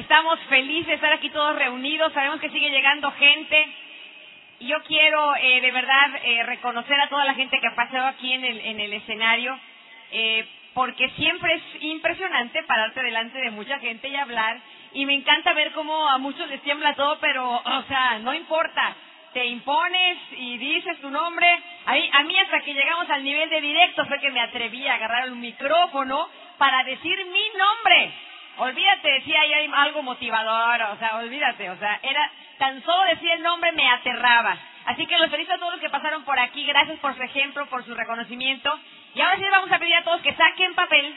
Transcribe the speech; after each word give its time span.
Estamos 0.00 0.40
felices 0.48 0.86
de 0.86 0.94
estar 0.94 1.12
aquí 1.12 1.28
todos 1.28 1.54
reunidos. 1.56 2.10
Sabemos 2.14 2.40
que 2.40 2.48
sigue 2.48 2.70
llegando 2.70 3.10
gente. 3.12 3.68
Y 4.58 4.68
yo 4.68 4.82
quiero 4.84 5.36
eh, 5.36 5.60
de 5.60 5.70
verdad 5.72 6.10
eh, 6.24 6.42
reconocer 6.44 6.98
a 6.98 7.08
toda 7.10 7.26
la 7.26 7.34
gente 7.34 7.60
que 7.60 7.66
ha 7.66 7.74
pasado 7.74 8.06
aquí 8.06 8.32
en 8.32 8.42
el, 8.42 8.60
en 8.60 8.80
el 8.80 8.94
escenario, 8.94 9.58
eh, 10.10 10.46
porque 10.72 11.10
siempre 11.10 11.52
es 11.52 11.82
impresionante 11.82 12.62
pararte 12.62 13.02
delante 13.02 13.40
de 13.40 13.50
mucha 13.50 13.78
gente 13.78 14.08
y 14.08 14.16
hablar. 14.16 14.58
Y 14.94 15.04
me 15.04 15.12
encanta 15.12 15.52
ver 15.52 15.70
cómo 15.72 16.08
a 16.08 16.16
muchos 16.16 16.48
les 16.48 16.62
tiembla 16.62 16.94
todo, 16.94 17.18
pero, 17.20 17.56
o 17.62 17.82
sea, 17.82 18.20
no 18.20 18.32
importa. 18.32 18.96
Te 19.34 19.44
impones 19.44 20.18
y 20.32 20.56
dices 20.56 20.98
tu 21.02 21.10
nombre. 21.10 21.46
A 21.84 21.92
mí, 21.92 22.10
a 22.10 22.22
mí 22.22 22.38
hasta 22.38 22.62
que 22.62 22.72
llegamos 22.72 23.08
al 23.10 23.22
nivel 23.22 23.50
de 23.50 23.60
directo 23.60 24.06
fue 24.06 24.18
que 24.18 24.30
me 24.30 24.40
atreví 24.40 24.88
a 24.88 24.94
agarrar 24.94 25.30
un 25.30 25.40
micrófono 25.42 26.26
para 26.56 26.84
decir 26.84 27.18
mi 27.26 27.58
nombre. 27.58 28.29
Olvídate 28.60 29.22
si 29.22 29.34
hay 29.34 29.70
algo 29.72 30.02
motivador, 30.02 30.82
o 30.92 30.98
sea, 30.98 31.16
olvídate, 31.16 31.70
o 31.70 31.78
sea, 31.78 31.98
era 32.02 32.30
tan 32.58 32.82
solo 32.82 33.04
decir 33.04 33.30
el 33.30 33.42
nombre 33.42 33.72
me 33.72 33.88
aterraba. 33.88 34.54
Así 34.84 35.06
que 35.06 35.16
los 35.16 35.30
felicito 35.30 35.54
a 35.54 35.58
todos 35.58 35.72
los 35.72 35.80
que 35.80 35.88
pasaron 35.88 36.24
por 36.24 36.38
aquí, 36.38 36.66
gracias 36.66 36.98
por 36.98 37.16
su 37.16 37.22
ejemplo, 37.22 37.64
por 37.70 37.86
su 37.86 37.94
reconocimiento. 37.94 38.78
Y 39.14 39.20
ahora 39.22 39.38
sí 39.38 39.44
vamos 39.50 39.72
a 39.72 39.78
pedir 39.78 39.94
a 39.94 40.04
todos 40.04 40.20
que 40.20 40.34
saquen 40.34 40.74
papel 40.74 41.16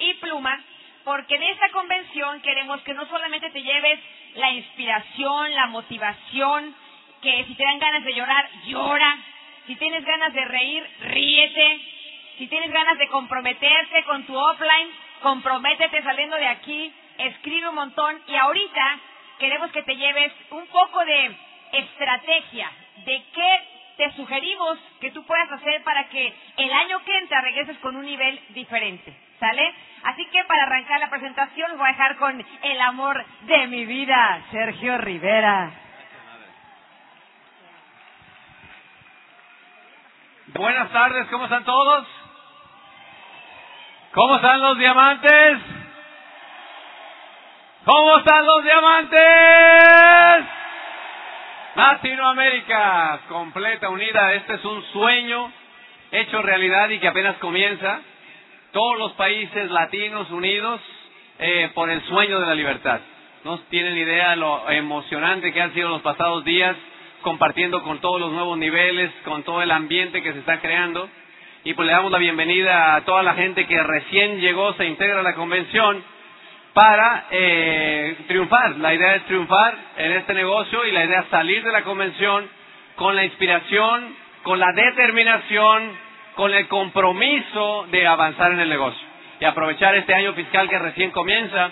y 0.00 0.14
pluma, 0.14 0.60
porque 1.04 1.36
en 1.36 1.44
esta 1.44 1.70
convención 1.70 2.42
queremos 2.42 2.82
que 2.82 2.92
no 2.92 3.06
solamente 3.06 3.48
te 3.48 3.62
lleves 3.62 3.98
la 4.34 4.50
inspiración, 4.50 5.54
la 5.54 5.68
motivación, 5.68 6.74
que 7.22 7.44
si 7.46 7.54
te 7.54 7.64
dan 7.64 7.78
ganas 7.78 8.04
de 8.04 8.12
llorar, 8.12 8.50
llora, 8.66 9.16
si 9.66 9.76
tienes 9.76 10.04
ganas 10.04 10.34
de 10.34 10.44
reír, 10.44 10.86
ríete, 11.00 11.80
si 12.36 12.48
tienes 12.48 12.70
ganas 12.70 12.98
de 12.98 13.08
comprometerte 13.08 14.04
con 14.04 14.24
tu 14.24 14.36
offline, 14.36 14.90
comprométete 15.22 16.02
saliendo 16.02 16.36
de 16.36 16.48
aquí, 16.48 16.92
escribe 17.18 17.68
un 17.68 17.74
montón 17.74 18.20
y 18.26 18.36
ahorita 18.36 18.98
queremos 19.38 19.70
que 19.72 19.82
te 19.82 19.96
lleves 19.96 20.32
un 20.50 20.66
poco 20.66 21.04
de 21.04 21.36
estrategia 21.72 22.70
de 23.04 23.24
qué 23.32 23.68
te 23.96 24.12
sugerimos 24.12 24.78
que 25.00 25.10
tú 25.10 25.24
puedas 25.24 25.50
hacer 25.52 25.82
para 25.84 26.08
que 26.08 26.34
el 26.56 26.72
año 26.72 27.04
que 27.04 27.18
entra 27.18 27.40
regreses 27.40 27.78
con 27.78 27.96
un 27.96 28.04
nivel 28.04 28.40
diferente. 28.50 29.14
¿Sale? 29.38 29.74
Así 30.04 30.24
que 30.26 30.44
para 30.44 30.64
arrancar 30.64 31.00
la 31.00 31.10
presentación 31.10 31.76
voy 31.76 31.86
a 31.86 31.92
dejar 31.92 32.16
con 32.16 32.44
el 32.62 32.80
amor 32.80 33.24
de 33.42 33.66
mi 33.66 33.84
vida, 33.84 34.42
Sergio 34.50 34.98
Rivera. 34.98 35.72
Buenas 40.54 40.92
tardes, 40.92 41.26
¿cómo 41.28 41.44
están 41.44 41.64
todos? 41.64 42.21
¿Cómo 44.12 44.36
están 44.36 44.60
los 44.60 44.76
diamantes? 44.76 45.58
¿Cómo 47.86 48.18
están 48.18 48.44
los 48.44 48.62
diamantes? 48.62 49.20
Latinoamérica, 51.74 53.20
completa, 53.28 53.88
unida. 53.88 54.34
Este 54.34 54.54
es 54.54 54.64
un 54.66 54.84
sueño 54.92 55.50
hecho 56.10 56.42
realidad 56.42 56.90
y 56.90 56.98
que 56.98 57.08
apenas 57.08 57.38
comienza. 57.38 58.00
Todos 58.72 58.98
los 58.98 59.12
países 59.12 59.70
latinos 59.70 60.30
unidos 60.30 60.82
eh, 61.38 61.70
por 61.74 61.88
el 61.88 62.02
sueño 62.02 62.38
de 62.38 62.46
la 62.46 62.54
libertad. 62.54 63.00
No 63.44 63.58
tienen 63.70 63.96
idea 63.96 64.36
lo 64.36 64.68
emocionante 64.68 65.54
que 65.54 65.62
han 65.62 65.72
sido 65.72 65.88
los 65.88 66.02
pasados 66.02 66.44
días 66.44 66.76
compartiendo 67.22 67.82
con 67.82 67.98
todos 68.00 68.20
los 68.20 68.30
nuevos 68.32 68.58
niveles, 68.58 69.10
con 69.24 69.42
todo 69.42 69.62
el 69.62 69.70
ambiente 69.70 70.22
que 70.22 70.34
se 70.34 70.40
está 70.40 70.60
creando 70.60 71.08
y 71.64 71.74
pues 71.74 71.86
le 71.86 71.92
damos 71.92 72.10
la 72.10 72.18
bienvenida 72.18 72.96
a 72.96 73.00
toda 73.02 73.22
la 73.22 73.34
gente 73.34 73.66
que 73.66 73.82
recién 73.82 74.40
llegó, 74.40 74.72
se 74.74 74.84
integra 74.86 75.20
a 75.20 75.22
la 75.22 75.34
convención 75.34 76.02
para 76.72 77.26
eh, 77.30 78.16
triunfar. 78.26 78.78
La 78.78 78.92
idea 78.92 79.16
es 79.16 79.24
triunfar 79.26 79.74
en 79.96 80.12
este 80.12 80.34
negocio 80.34 80.84
y 80.84 80.90
la 80.90 81.04
idea 81.04 81.20
es 81.20 81.28
salir 81.28 81.62
de 81.62 81.70
la 81.70 81.82
convención 81.82 82.48
con 82.96 83.14
la 83.14 83.24
inspiración, 83.24 84.14
con 84.42 84.58
la 84.58 84.72
determinación, 84.72 85.92
con 86.34 86.52
el 86.52 86.66
compromiso 86.66 87.86
de 87.90 88.06
avanzar 88.06 88.52
en 88.52 88.60
el 88.60 88.68
negocio 88.68 89.06
y 89.38 89.44
aprovechar 89.44 89.94
este 89.94 90.14
año 90.14 90.32
fiscal 90.32 90.68
que 90.68 90.78
recién 90.78 91.12
comienza 91.12 91.70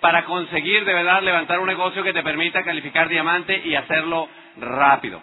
para 0.00 0.24
conseguir 0.24 0.84
de 0.84 0.94
verdad 0.94 1.22
levantar 1.22 1.58
un 1.58 1.66
negocio 1.66 2.02
que 2.04 2.12
te 2.12 2.22
permita 2.22 2.62
calificar 2.62 3.08
diamante 3.08 3.60
y 3.64 3.74
hacerlo 3.74 4.28
rápido. 4.58 5.20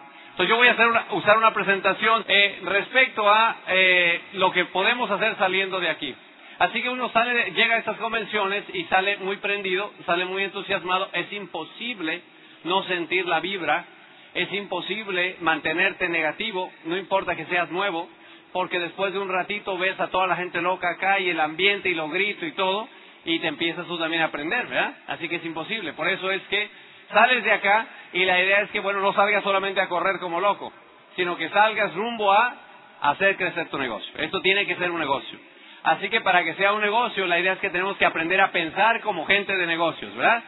Yo 0.47 0.55
voy 0.55 0.69
a 0.69 0.71
hacer 0.71 0.87
usar 1.11 1.37
una 1.37 1.53
presentación 1.53 2.23
eh, 2.29 2.59
respecto 2.63 3.29
a 3.29 3.57
eh, 3.67 4.21
lo 4.33 4.51
que 4.51 4.65
podemos 4.65 5.11
hacer 5.11 5.35
saliendo 5.37 5.81
de 5.81 5.89
aquí. 5.89 6.15
Así 6.59 6.81
que 6.81 6.89
uno 6.89 7.09
sale, 7.09 7.51
llega 7.51 7.75
a 7.75 7.79
estas 7.79 7.97
convenciones 7.97 8.63
y 8.73 8.85
sale 8.85 9.17
muy 9.17 9.35
prendido, 9.37 9.91
sale 10.05 10.23
muy 10.23 10.43
entusiasmado. 10.43 11.09
Es 11.11 11.31
imposible 11.33 12.21
no 12.63 12.83
sentir 12.83 13.25
la 13.25 13.41
vibra, 13.41 13.85
es 14.33 14.51
imposible 14.53 15.35
mantenerte 15.41 16.07
negativo, 16.07 16.71
no 16.85 16.95
importa 16.95 17.35
que 17.35 17.45
seas 17.45 17.69
nuevo, 17.69 18.09
porque 18.53 18.79
después 18.79 19.11
de 19.11 19.19
un 19.19 19.29
ratito 19.29 19.77
ves 19.77 19.99
a 19.99 20.07
toda 20.07 20.25
la 20.25 20.37
gente 20.37 20.61
loca 20.61 20.89
acá 20.91 21.19
y 21.19 21.29
el 21.29 21.39
ambiente 21.41 21.89
y 21.89 21.95
los 21.95 22.09
gritos 22.11 22.47
y 22.47 22.53
todo, 22.53 22.87
y 23.25 23.39
te 23.39 23.47
empiezas 23.47 23.85
tú 23.87 23.97
también 23.97 24.21
a 24.21 24.27
aprender, 24.27 24.67
¿verdad? 24.67 24.95
Así 25.07 25.27
que 25.27 25.35
es 25.35 25.45
imposible. 25.45 25.91
Por 25.93 26.07
eso 26.07 26.31
es 26.31 26.41
que 26.43 26.69
sales 27.11 27.43
de 27.43 27.51
acá 27.51 27.87
y 28.13 28.25
la 28.25 28.41
idea 28.41 28.61
es 28.61 28.71
que, 28.71 28.79
bueno, 28.79 28.99
no 28.99 29.13
salgas 29.13 29.43
solamente 29.43 29.81
a 29.81 29.87
correr 29.87 30.19
como 30.19 30.39
loco, 30.39 30.71
sino 31.15 31.37
que 31.37 31.49
salgas 31.49 31.93
rumbo 31.93 32.31
a 32.31 32.55
hacer 33.01 33.37
crecer 33.37 33.69
tu 33.69 33.77
negocio. 33.77 34.11
Esto 34.17 34.41
tiene 34.41 34.65
que 34.65 34.75
ser 34.75 34.91
un 34.91 34.99
negocio. 34.99 35.39
Así 35.83 36.09
que 36.09 36.21
para 36.21 36.43
que 36.43 36.55
sea 36.55 36.73
un 36.73 36.81
negocio, 36.81 37.25
la 37.25 37.39
idea 37.39 37.53
es 37.53 37.59
que 37.59 37.69
tenemos 37.69 37.97
que 37.97 38.05
aprender 38.05 38.41
a 38.41 38.51
pensar 38.51 38.99
como 39.01 39.25
gente 39.25 39.55
de 39.55 39.65
negocios, 39.65 40.15
¿verdad? 40.15 40.43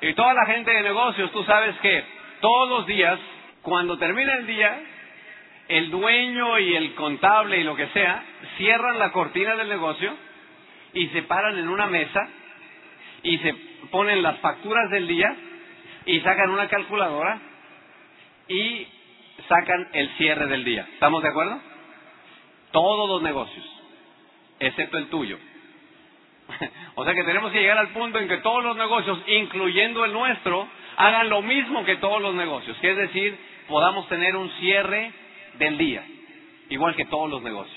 Y 0.00 0.12
toda 0.14 0.34
la 0.34 0.46
gente 0.46 0.70
de 0.70 0.82
negocios, 0.82 1.32
tú 1.32 1.42
sabes 1.44 1.74
que 1.80 2.04
todos 2.40 2.68
los 2.68 2.86
días, 2.86 3.18
cuando 3.62 3.98
termina 3.98 4.34
el 4.34 4.46
día, 4.46 4.80
el 5.68 5.90
dueño 5.90 6.58
y 6.60 6.76
el 6.76 6.94
contable 6.94 7.58
y 7.58 7.64
lo 7.64 7.74
que 7.74 7.88
sea, 7.88 8.22
cierran 8.56 8.98
la 8.98 9.10
cortina 9.10 9.56
del 9.56 9.68
negocio 9.68 10.14
y 10.94 11.08
se 11.08 11.22
paran 11.22 11.58
en 11.58 11.68
una 11.68 11.86
mesa 11.86 12.28
y 13.24 13.38
se 13.38 13.54
ponen 13.90 14.22
las 14.22 14.38
facturas 14.38 14.90
del 14.90 15.08
día 15.08 15.36
y 16.08 16.20
sacan 16.20 16.48
una 16.48 16.68
calculadora 16.68 17.38
y 18.48 18.86
sacan 19.46 19.88
el 19.92 20.08
cierre 20.16 20.46
del 20.46 20.64
día. 20.64 20.88
¿Estamos 20.94 21.22
de 21.22 21.28
acuerdo? 21.28 21.60
Todos 22.72 23.08
los 23.10 23.22
negocios, 23.22 23.66
excepto 24.58 24.96
el 24.96 25.08
tuyo. 25.08 25.38
o 26.94 27.04
sea 27.04 27.12
que 27.12 27.24
tenemos 27.24 27.52
que 27.52 27.60
llegar 27.60 27.76
al 27.76 27.88
punto 27.88 28.18
en 28.18 28.26
que 28.26 28.38
todos 28.38 28.64
los 28.64 28.74
negocios, 28.78 29.22
incluyendo 29.26 30.02
el 30.06 30.14
nuestro, 30.14 30.66
hagan 30.96 31.28
lo 31.28 31.42
mismo 31.42 31.84
que 31.84 31.96
todos 31.96 32.22
los 32.22 32.34
negocios. 32.34 32.78
Es 32.80 32.96
decir, 32.96 33.38
podamos 33.68 34.08
tener 34.08 34.34
un 34.34 34.50
cierre 34.60 35.12
del 35.58 35.76
día, 35.76 36.06
igual 36.70 36.96
que 36.96 37.04
todos 37.04 37.28
los 37.28 37.42
negocios. 37.42 37.76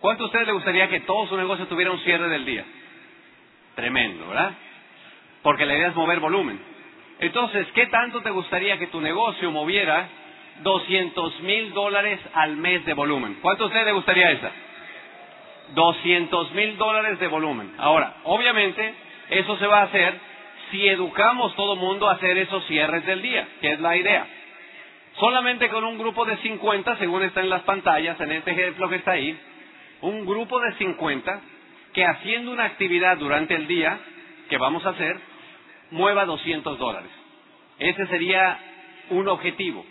¿Cuánto 0.00 0.24
a 0.24 0.26
ustedes 0.26 0.44
les 0.44 0.54
gustaría 0.54 0.90
que 0.90 1.00
todo 1.00 1.26
su 1.26 1.38
negocio 1.38 1.66
tuviera 1.68 1.90
un 1.90 2.00
cierre 2.00 2.28
del 2.28 2.44
día? 2.44 2.66
Tremendo, 3.76 4.28
¿verdad? 4.28 4.52
Porque 5.40 5.64
la 5.64 5.74
idea 5.74 5.88
es 5.88 5.94
mover 5.94 6.20
volumen. 6.20 6.75
Entonces, 7.18 7.66
¿qué 7.74 7.86
tanto 7.86 8.20
te 8.20 8.30
gustaría 8.30 8.78
que 8.78 8.88
tu 8.88 9.00
negocio 9.00 9.50
moviera 9.50 10.08
200 10.62 11.40
mil 11.40 11.72
dólares 11.72 12.20
al 12.34 12.56
mes 12.56 12.84
de 12.84 12.94
volumen? 12.94 13.38
¿Cuánto 13.40 13.64
a 13.64 13.66
usted 13.68 13.84
le 13.84 13.92
gustaría 13.92 14.30
esa? 14.32 14.50
200 15.74 16.52
mil 16.52 16.76
dólares 16.76 17.18
de 17.18 17.26
volumen. 17.28 17.72
Ahora, 17.78 18.16
obviamente, 18.24 18.94
eso 19.30 19.56
se 19.58 19.66
va 19.66 19.80
a 19.80 19.84
hacer 19.84 20.14
si 20.70 20.86
educamos 20.88 21.54
todo 21.56 21.76
mundo 21.76 22.08
a 22.08 22.12
hacer 22.12 22.36
esos 22.38 22.64
cierres 22.66 23.06
del 23.06 23.22
día, 23.22 23.48
que 23.60 23.72
es 23.72 23.80
la 23.80 23.96
idea. 23.96 24.26
Solamente 25.18 25.68
con 25.70 25.84
un 25.84 25.98
grupo 25.98 26.24
de 26.26 26.36
50, 26.38 26.96
según 26.98 27.22
está 27.22 27.40
en 27.40 27.48
las 27.48 27.62
pantallas, 27.62 28.20
en 28.20 28.32
este 28.32 28.50
ejemplo 28.50 28.88
que 28.88 28.96
está 28.96 29.12
ahí, 29.12 29.38
un 30.02 30.26
grupo 30.26 30.60
de 30.60 30.74
50 30.74 31.40
que 31.94 32.04
haciendo 32.04 32.52
una 32.52 32.64
actividad 32.64 33.16
durante 33.16 33.54
el 33.54 33.66
día, 33.66 33.98
que 34.50 34.58
vamos 34.58 34.84
a 34.84 34.90
hacer, 34.90 35.18
mueva 35.90 36.24
200 36.24 36.78
dólares. 36.78 37.10
Ese 37.78 38.06
sería 38.06 38.58
un 39.10 39.28
objetivo. 39.28 39.84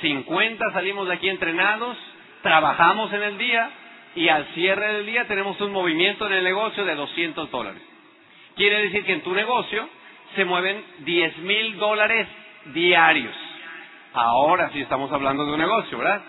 50 0.00 0.72
salimos 0.72 1.08
de 1.08 1.14
aquí 1.14 1.28
entrenados, 1.28 1.96
trabajamos 2.42 3.12
en 3.12 3.22
el 3.22 3.38
día 3.38 3.70
y 4.14 4.28
al 4.28 4.46
cierre 4.54 4.94
del 4.94 5.06
día 5.06 5.26
tenemos 5.26 5.60
un 5.60 5.72
movimiento 5.72 6.26
en 6.26 6.32
el 6.34 6.44
negocio 6.44 6.84
de 6.84 6.94
200 6.94 7.50
dólares. 7.50 7.82
Quiere 8.56 8.82
decir 8.82 9.04
que 9.04 9.12
en 9.12 9.22
tu 9.22 9.32
negocio 9.34 9.88
se 10.34 10.44
mueven 10.44 10.82
10 11.00 11.38
mil 11.38 11.76
dólares 11.78 12.26
diarios. 12.74 13.34
Ahora 14.12 14.70
sí 14.72 14.80
estamos 14.80 15.12
hablando 15.12 15.44
de 15.44 15.52
un 15.52 15.58
negocio, 15.58 15.98
¿verdad? 15.98 16.22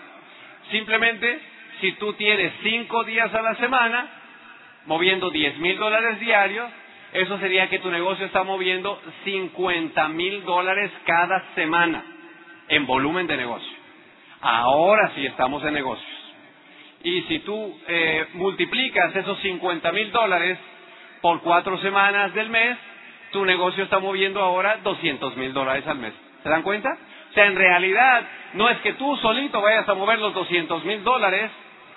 Simplemente, 0.70 1.40
si 1.80 1.92
tú 1.92 2.12
tienes 2.14 2.52
5 2.62 3.04
días 3.04 3.34
a 3.34 3.42
la 3.42 3.54
semana, 3.56 4.10
moviendo 4.86 5.30
10 5.30 5.58
mil 5.58 5.78
dólares 5.78 6.20
diarios, 6.20 6.70
eso 7.12 7.38
sería 7.38 7.68
que 7.68 7.78
tu 7.78 7.90
negocio 7.90 8.26
está 8.26 8.42
moviendo 8.42 9.00
50 9.24 10.08
mil 10.08 10.44
dólares 10.44 10.90
cada 11.04 11.42
semana 11.54 12.04
en 12.68 12.86
volumen 12.86 13.26
de 13.26 13.36
negocio. 13.36 13.78
Ahora 14.40 15.12
sí 15.14 15.24
estamos 15.26 15.64
en 15.64 15.74
negocios. 15.74 16.06
Y 17.02 17.22
si 17.22 17.38
tú 17.40 17.78
eh, 17.86 18.26
multiplicas 18.34 19.14
esos 19.16 19.38
50 19.40 19.92
mil 19.92 20.12
dólares 20.12 20.58
por 21.22 21.40
cuatro 21.40 21.78
semanas 21.78 22.34
del 22.34 22.50
mes, 22.50 22.76
tu 23.32 23.44
negocio 23.44 23.84
está 23.84 23.98
moviendo 23.98 24.40
ahora 24.40 24.78
200 24.82 25.36
mil 25.36 25.52
dólares 25.52 25.86
al 25.86 25.98
mes. 25.98 26.12
¿Se 26.42 26.48
dan 26.48 26.62
cuenta? 26.62 26.90
O 27.30 27.32
sea, 27.32 27.46
en 27.46 27.56
realidad 27.56 28.22
no 28.54 28.68
es 28.68 28.78
que 28.78 28.94
tú 28.94 29.16
solito 29.16 29.60
vayas 29.60 29.88
a 29.88 29.94
mover 29.94 30.18
los 30.18 30.34
200 30.34 30.84
mil 30.84 31.04
dólares, 31.04 31.50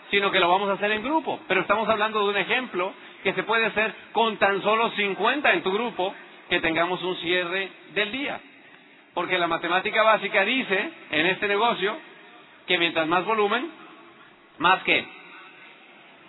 sino 0.09 0.31
que 0.31 0.39
lo 0.39 0.49
vamos 0.49 0.69
a 0.69 0.73
hacer 0.73 0.91
en 0.91 1.03
grupo. 1.03 1.39
Pero 1.47 1.61
estamos 1.61 1.87
hablando 1.89 2.23
de 2.23 2.29
un 2.29 2.37
ejemplo 2.37 2.93
que 3.23 3.33
se 3.33 3.43
puede 3.43 3.65
hacer 3.67 3.93
con 4.11 4.37
tan 4.37 4.61
solo 4.61 4.89
50 4.91 5.51
en 5.53 5.63
tu 5.63 5.71
grupo 5.71 6.13
que 6.49 6.59
tengamos 6.59 7.01
un 7.03 7.15
cierre 7.17 7.69
del 7.93 8.11
día. 8.11 8.39
Porque 9.13 9.37
la 9.37 9.47
matemática 9.47 10.03
básica 10.03 10.43
dice 10.43 10.89
en 11.11 11.25
este 11.27 11.47
negocio 11.47 11.97
que 12.67 12.77
mientras 12.77 13.07
más 13.07 13.25
volumen, 13.25 13.69
más 14.57 14.81
que, 14.83 15.05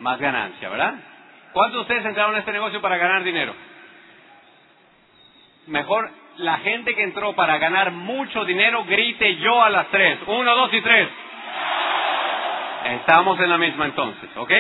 más 0.00 0.18
ganancia, 0.18 0.68
¿verdad? 0.68 0.94
¿Cuántos 1.52 1.74
de 1.74 1.82
ustedes 1.82 2.06
entraron 2.06 2.34
a 2.34 2.38
este 2.38 2.52
negocio 2.52 2.80
para 2.80 2.96
ganar 2.96 3.22
dinero? 3.22 3.54
Mejor 5.66 6.10
la 6.38 6.58
gente 6.58 6.94
que 6.94 7.02
entró 7.02 7.34
para 7.34 7.58
ganar 7.58 7.92
mucho 7.92 8.44
dinero 8.44 8.84
grite 8.84 9.36
yo 9.36 9.62
a 9.62 9.70
las 9.70 9.88
tres. 9.88 10.18
Uno, 10.26 10.54
dos 10.56 10.72
y 10.72 10.80
tres. 10.80 11.08
Estamos 12.84 13.38
en 13.38 13.50
la 13.50 13.58
misma 13.58 13.86
entonces, 13.86 14.30
¿ok? 14.36 14.52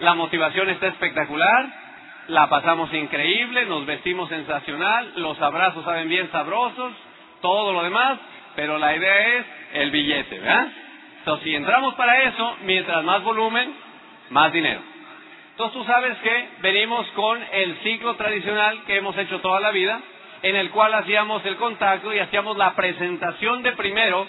La 0.00 0.14
motivación 0.14 0.68
está 0.68 0.88
espectacular, 0.88 1.66
la 2.28 2.48
pasamos 2.48 2.92
increíble, 2.92 3.64
nos 3.66 3.86
vestimos 3.86 4.28
sensacional, 4.28 5.12
los 5.16 5.40
abrazos 5.40 5.84
saben 5.84 6.08
bien 6.08 6.30
sabrosos, 6.30 6.92
todo 7.40 7.72
lo 7.72 7.82
demás, 7.82 8.18
pero 8.56 8.78
la 8.78 8.94
idea 8.94 9.38
es 9.38 9.46
el 9.74 9.90
billete, 9.90 10.38
¿verdad? 10.38 10.68
Entonces, 11.18 11.44
si 11.44 11.54
entramos 11.54 11.94
para 11.94 12.22
eso, 12.24 12.56
mientras 12.64 13.02
más 13.04 13.22
volumen, 13.22 13.72
más 14.30 14.52
dinero. 14.52 14.80
Entonces, 15.52 15.78
tú 15.78 15.84
sabes 15.84 16.18
que 16.18 16.48
venimos 16.60 17.06
con 17.12 17.40
el 17.52 17.76
ciclo 17.78 18.16
tradicional 18.16 18.84
que 18.86 18.96
hemos 18.96 19.16
hecho 19.16 19.40
toda 19.40 19.60
la 19.60 19.70
vida, 19.70 20.00
en 20.42 20.56
el 20.56 20.70
cual 20.70 20.92
hacíamos 20.92 21.44
el 21.46 21.56
contacto 21.56 22.12
y 22.12 22.18
hacíamos 22.18 22.58
la 22.58 22.74
presentación 22.74 23.62
de 23.62 23.72
primero, 23.72 24.26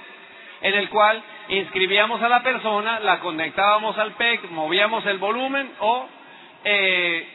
en 0.62 0.74
el 0.74 0.90
cual 0.90 1.22
inscribíamos 1.50 2.22
a 2.22 2.30
la 2.30 2.44
persona, 2.44 3.00
la 3.00 3.20
conectábamos 3.20 3.98
al 3.98 4.14
PEC, 4.14 4.50
movíamos 4.52 5.06
el 5.06 5.18
volumen 5.18 5.72
o 5.80 6.08
eh, 6.64 7.28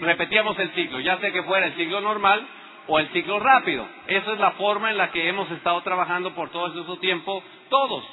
repetíamos 0.00 0.58
el 0.58 0.70
ciclo, 0.70 1.00
ya 1.00 1.18
sea 1.18 1.30
que 1.30 1.42
fuera 1.42 1.66
el 1.66 1.74
ciclo 1.74 2.00
normal 2.00 2.46
o 2.86 2.98
el 2.98 3.08
ciclo 3.08 3.38
rápido. 3.38 3.86
Esa 4.06 4.32
es 4.32 4.38
la 4.38 4.52
forma 4.52 4.90
en 4.90 4.96
la 4.96 5.10
que 5.10 5.28
hemos 5.28 5.50
estado 5.50 5.80
trabajando 5.82 6.34
por 6.34 6.50
todo 6.50 6.80
este 6.80 6.96
tiempo 7.00 7.42
todos. 7.68 8.04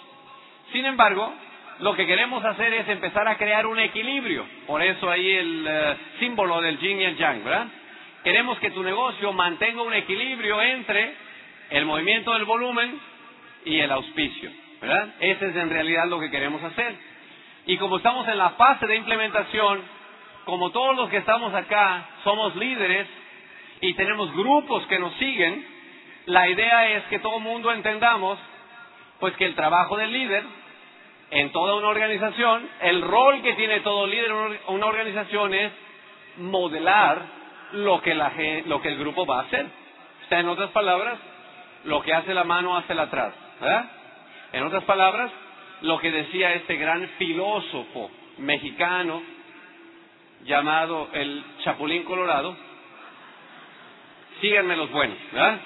Sin 0.72 0.86
embargo, 0.86 1.34
lo 1.80 1.96
que 1.96 2.06
queremos 2.06 2.44
hacer 2.44 2.74
es 2.74 2.88
empezar 2.88 3.28
a 3.28 3.38
crear 3.38 3.66
un 3.66 3.80
equilibrio. 3.80 4.46
Por 4.68 4.82
eso 4.82 5.10
ahí 5.10 5.32
el 5.32 5.66
eh, 5.68 5.98
símbolo 6.20 6.62
del 6.62 6.80
yin 6.80 7.02
y 7.02 7.04
el 7.04 7.18
yang, 7.18 7.44
¿verdad? 7.44 7.68
Queremos 8.24 8.58
que 8.60 8.72
tu 8.72 8.82
negocio 8.84 9.32
mantenga 9.34 9.82
un 9.82 9.94
equilibrio 9.94 10.62
entre 10.62 11.14
el 11.70 11.86
movimiento 11.86 12.34
del 12.34 12.46
volumen 12.46 13.00
y 13.66 13.80
el 13.80 13.92
auspicio, 13.92 14.52
¿verdad? 14.86 15.10
Ese 15.20 15.48
es 15.48 15.56
en 15.56 15.70
realidad 15.70 16.08
lo 16.08 16.20
que 16.20 16.30
queremos 16.30 16.64
hacer. 16.64 16.96
Y 17.66 17.78
como 17.78 17.98
estamos 17.98 18.28
en 18.28 18.38
la 18.38 18.52
fase 18.52 18.86
de 18.86 18.96
implementación, 18.96 19.82
como 20.46 20.70
todos 20.70 20.96
los 20.96 21.10
que 21.10 21.18
estamos 21.18 21.54
acá 21.54 22.06
somos 22.24 22.56
líderes 22.56 23.08
y 23.82 23.94
tenemos 23.96 24.32
grupos 24.36 24.86
que 24.86 25.00
nos 25.00 25.14
siguen, 25.16 25.66
la 26.28 26.48
idea 26.48 26.92
es 26.92 27.04
que 27.06 27.20
todo 27.20 27.38
el 27.38 27.44
mundo 27.44 27.72
entendamos 27.72 28.38
pues 29.20 29.36
que 29.38 29.46
el 29.46 29.56
trabajo 29.56 29.98
del 29.98 30.12
líder 30.12 30.44
en 31.32 31.52
toda 31.52 31.76
una 31.76 31.88
organización, 31.88 32.70
el 32.82 33.02
rol 33.02 33.42
que 33.42 33.54
tiene 33.54 33.80
todo 33.80 34.06
líder 34.06 34.30
en 34.30 34.60
una 34.68 34.86
organización 34.86 35.54
es 35.54 35.72
modelar 36.38 37.24
lo 37.72 38.02
que, 38.02 38.14
la, 38.14 38.32
lo 38.68 38.82
que 38.82 38.90
el 38.90 39.00
grupo 39.00 39.26
va 39.26 39.40
a 39.40 39.44
hacer. 39.44 39.66
O 39.66 40.30
sea, 40.30 40.40
en 40.40 40.50
otras 40.50 40.70
palabras, 40.70 41.18
lo 41.86 42.04
que 42.04 42.14
hace 42.14 42.34
la 42.36 42.44
mano 42.44 42.78
hace 42.78 42.94
la 42.94 43.04
atrás. 43.04 43.34
¿verdad? 43.60 43.95
En 44.56 44.64
otras 44.64 44.86
palabras, 44.86 45.34
lo 45.82 46.00
que 46.00 46.10
decía 46.10 46.54
este 46.54 46.78
gran 46.78 47.06
filósofo 47.18 48.10
mexicano 48.38 49.22
llamado 50.46 51.10
el 51.12 51.44
Chapulín 51.62 52.04
Colorado, 52.04 52.56
síganme 54.40 54.78
los 54.78 54.90
buenos, 54.92 55.18
¿verdad? 55.34 55.60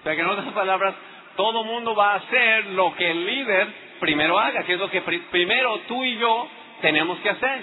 O 0.00 0.02
sea 0.02 0.16
que 0.16 0.20
en 0.20 0.26
otras 0.26 0.52
palabras, 0.52 0.96
todo 1.36 1.62
mundo 1.62 1.94
va 1.94 2.14
a 2.14 2.16
hacer 2.16 2.66
lo 2.72 2.92
que 2.96 3.08
el 3.08 3.24
líder 3.24 3.68
primero 4.00 4.36
haga, 4.36 4.64
que 4.64 4.72
es 4.72 4.80
lo 4.80 4.90
que 4.90 5.02
primero 5.02 5.78
tú 5.86 6.02
y 6.02 6.16
yo 6.18 6.48
tenemos 6.80 7.20
que 7.20 7.30
hacer. 7.30 7.60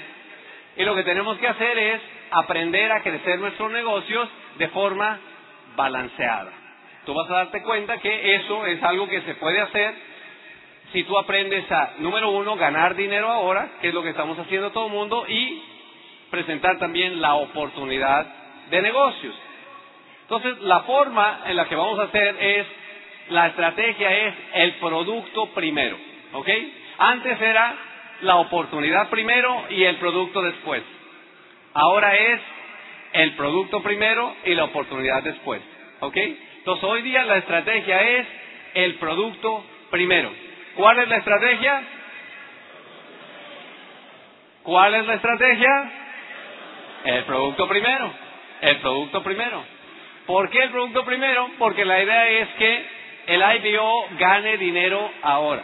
Y 0.77 0.83
lo 0.83 0.95
que 0.95 1.03
tenemos 1.03 1.37
que 1.37 1.49
hacer 1.49 1.77
es 1.77 2.01
aprender 2.31 2.93
a 2.93 3.03
crecer 3.03 3.39
nuestros 3.39 3.69
negocios 3.73 4.29
de 4.57 4.69
forma 4.69 5.19
balanceada. 5.75 6.53
Tú 7.05 7.13
vas 7.13 7.29
a 7.29 7.33
darte 7.33 7.61
cuenta 7.61 7.97
que 7.97 8.35
eso 8.35 8.65
es 8.67 8.81
algo 8.83 9.09
que 9.09 9.19
se 9.23 9.35
puede 9.35 9.59
hacer 9.59 10.12
si 10.93 11.03
tú 11.03 11.17
aprendes 11.17 11.69
a, 11.71 11.95
número 11.97 12.29
uno, 12.29 12.55
ganar 12.55 12.95
dinero 12.95 13.29
ahora, 13.29 13.71
que 13.81 13.87
es 13.87 13.93
lo 13.93 14.03
que 14.03 14.09
estamos 14.09 14.37
haciendo 14.37 14.71
todo 14.71 14.85
el 14.85 14.93
mundo, 14.93 15.25
y 15.27 15.61
presentar 16.29 16.77
también 16.77 17.19
la 17.19 17.33
oportunidad 17.33 18.25
de 18.69 18.81
negocios. 18.81 19.35
Entonces, 20.21 20.61
la 20.61 20.81
forma 20.81 21.41
en 21.47 21.55
la 21.55 21.65
que 21.65 21.75
vamos 21.75 21.97
a 21.99 22.03
hacer 22.03 22.35
es, 22.39 22.67
la 23.29 23.47
estrategia 23.47 24.27
es 24.27 24.33
el 24.53 24.73
producto 24.75 25.47
primero, 25.47 25.97
¿ok? 26.33 26.49
Antes 26.99 27.41
era 27.41 27.75
la 28.21 28.35
oportunidad 28.35 29.09
primero 29.09 29.65
y 29.69 29.83
el 29.83 29.95
producto 29.97 30.43
después. 30.43 30.83
Ahora 31.73 32.15
es 32.15 32.39
el 33.13 33.31
producto 33.33 33.81
primero 33.81 34.35
y 34.45 34.53
la 34.53 34.65
oportunidad 34.65 35.23
después, 35.23 35.61
¿ok? 36.01 36.17
Entonces, 36.17 36.83
hoy 36.83 37.01
día 37.01 37.23
la 37.23 37.37
estrategia 37.37 38.01
es 38.01 38.27
el 38.75 38.95
producto 38.95 39.65
primero. 39.89 40.42
¿Cuál 40.75 40.99
es 40.99 41.07
la 41.07 41.17
estrategia? 41.17 41.83
¿Cuál 44.63 44.95
es 44.95 45.05
la 45.05 45.13
estrategia? 45.15 45.91
El 47.05 47.23
producto 47.25 47.67
primero. 47.67 48.11
El 48.61 48.77
producto 48.77 49.23
primero. 49.23 49.63
¿Por 50.25 50.49
qué 50.49 50.63
el 50.63 50.69
producto 50.71 51.03
primero? 51.03 51.49
Porque 51.59 51.85
la 51.85 52.01
idea 52.01 52.29
es 52.29 52.47
que 52.57 52.85
el 53.27 53.41
IBO 53.41 54.07
gane 54.17 54.57
dinero 54.57 55.11
ahora. 55.21 55.63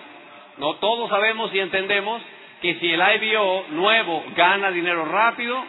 No 0.58 0.76
todos 0.76 1.10
sabemos 1.10 1.54
y 1.54 1.60
entendemos 1.60 2.22
que 2.62 2.76
si 2.76 2.92
el 2.92 3.02
IBO 3.02 3.66
nuevo 3.70 4.24
gana 4.36 4.70
dinero 4.72 5.06
rápido, 5.06 5.64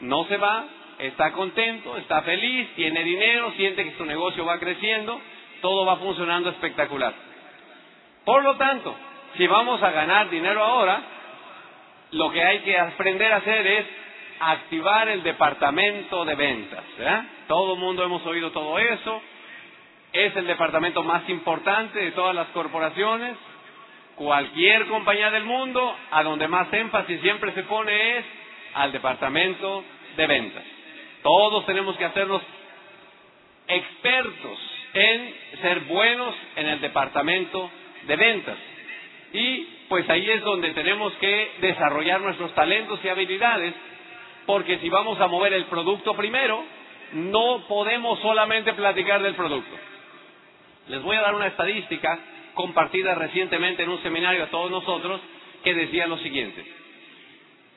no 0.00 0.24
se 0.24 0.36
va, 0.36 0.64
está 0.98 1.32
contento, 1.32 1.96
está 1.96 2.22
feliz, 2.22 2.68
tiene 2.74 3.04
dinero, 3.04 3.52
siente 3.52 3.84
que 3.84 3.96
su 3.96 4.04
negocio 4.04 4.44
va 4.44 4.58
creciendo, 4.58 5.20
todo 5.60 5.86
va 5.86 5.96
funcionando 5.96 6.50
espectacular. 6.50 7.25
Por 8.26 8.42
lo 8.42 8.56
tanto, 8.56 8.92
si 9.36 9.46
vamos 9.46 9.80
a 9.80 9.92
ganar 9.92 10.28
dinero 10.28 10.60
ahora, 10.60 11.00
lo 12.10 12.32
que 12.32 12.42
hay 12.42 12.58
que 12.58 12.76
aprender 12.76 13.32
a 13.32 13.36
hacer 13.36 13.64
es 13.64 13.86
activar 14.40 15.08
el 15.08 15.22
departamento 15.22 16.24
de 16.24 16.34
ventas. 16.34 16.82
Todo 17.46 17.74
el 17.74 17.78
mundo 17.78 18.02
hemos 18.02 18.26
oído 18.26 18.50
todo 18.50 18.80
eso. 18.80 19.22
Es 20.12 20.34
el 20.34 20.44
departamento 20.44 21.04
más 21.04 21.28
importante 21.28 22.00
de 22.00 22.10
todas 22.10 22.34
las 22.34 22.48
corporaciones. 22.48 23.36
Cualquier 24.16 24.86
compañía 24.88 25.30
del 25.30 25.44
mundo, 25.44 25.96
a 26.10 26.24
donde 26.24 26.48
más 26.48 26.66
énfasis 26.72 27.20
siempre 27.20 27.52
se 27.52 27.62
pone 27.62 28.18
es 28.18 28.24
al 28.74 28.90
departamento 28.90 29.84
de 30.16 30.26
ventas. 30.26 30.64
Todos 31.22 31.64
tenemos 31.64 31.96
que 31.96 32.06
hacernos 32.06 32.42
expertos 33.68 34.58
en 34.94 35.34
ser 35.62 35.80
buenos 35.82 36.34
en 36.56 36.66
el 36.66 36.80
departamento 36.80 37.70
de 38.06 38.16
ventas. 38.16 38.58
Y 39.32 39.68
pues 39.88 40.08
ahí 40.08 40.28
es 40.30 40.42
donde 40.42 40.70
tenemos 40.70 41.12
que 41.14 41.52
desarrollar 41.60 42.20
nuestros 42.20 42.54
talentos 42.54 43.00
y 43.04 43.08
habilidades 43.08 43.74
porque 44.46 44.78
si 44.78 44.88
vamos 44.88 45.20
a 45.20 45.26
mover 45.26 45.52
el 45.52 45.64
producto 45.64 46.14
primero, 46.14 46.62
no 47.12 47.64
podemos 47.68 48.18
solamente 48.20 48.72
platicar 48.74 49.22
del 49.22 49.34
producto. 49.34 49.76
Les 50.88 51.02
voy 51.02 51.16
a 51.16 51.22
dar 51.22 51.34
una 51.34 51.48
estadística 51.48 52.18
compartida 52.54 53.14
recientemente 53.14 53.82
en 53.82 53.90
un 53.90 54.02
seminario 54.02 54.44
a 54.44 54.50
todos 54.50 54.70
nosotros 54.70 55.20
que 55.64 55.74
decía 55.74 56.06
lo 56.06 56.18
siguiente. 56.18 56.64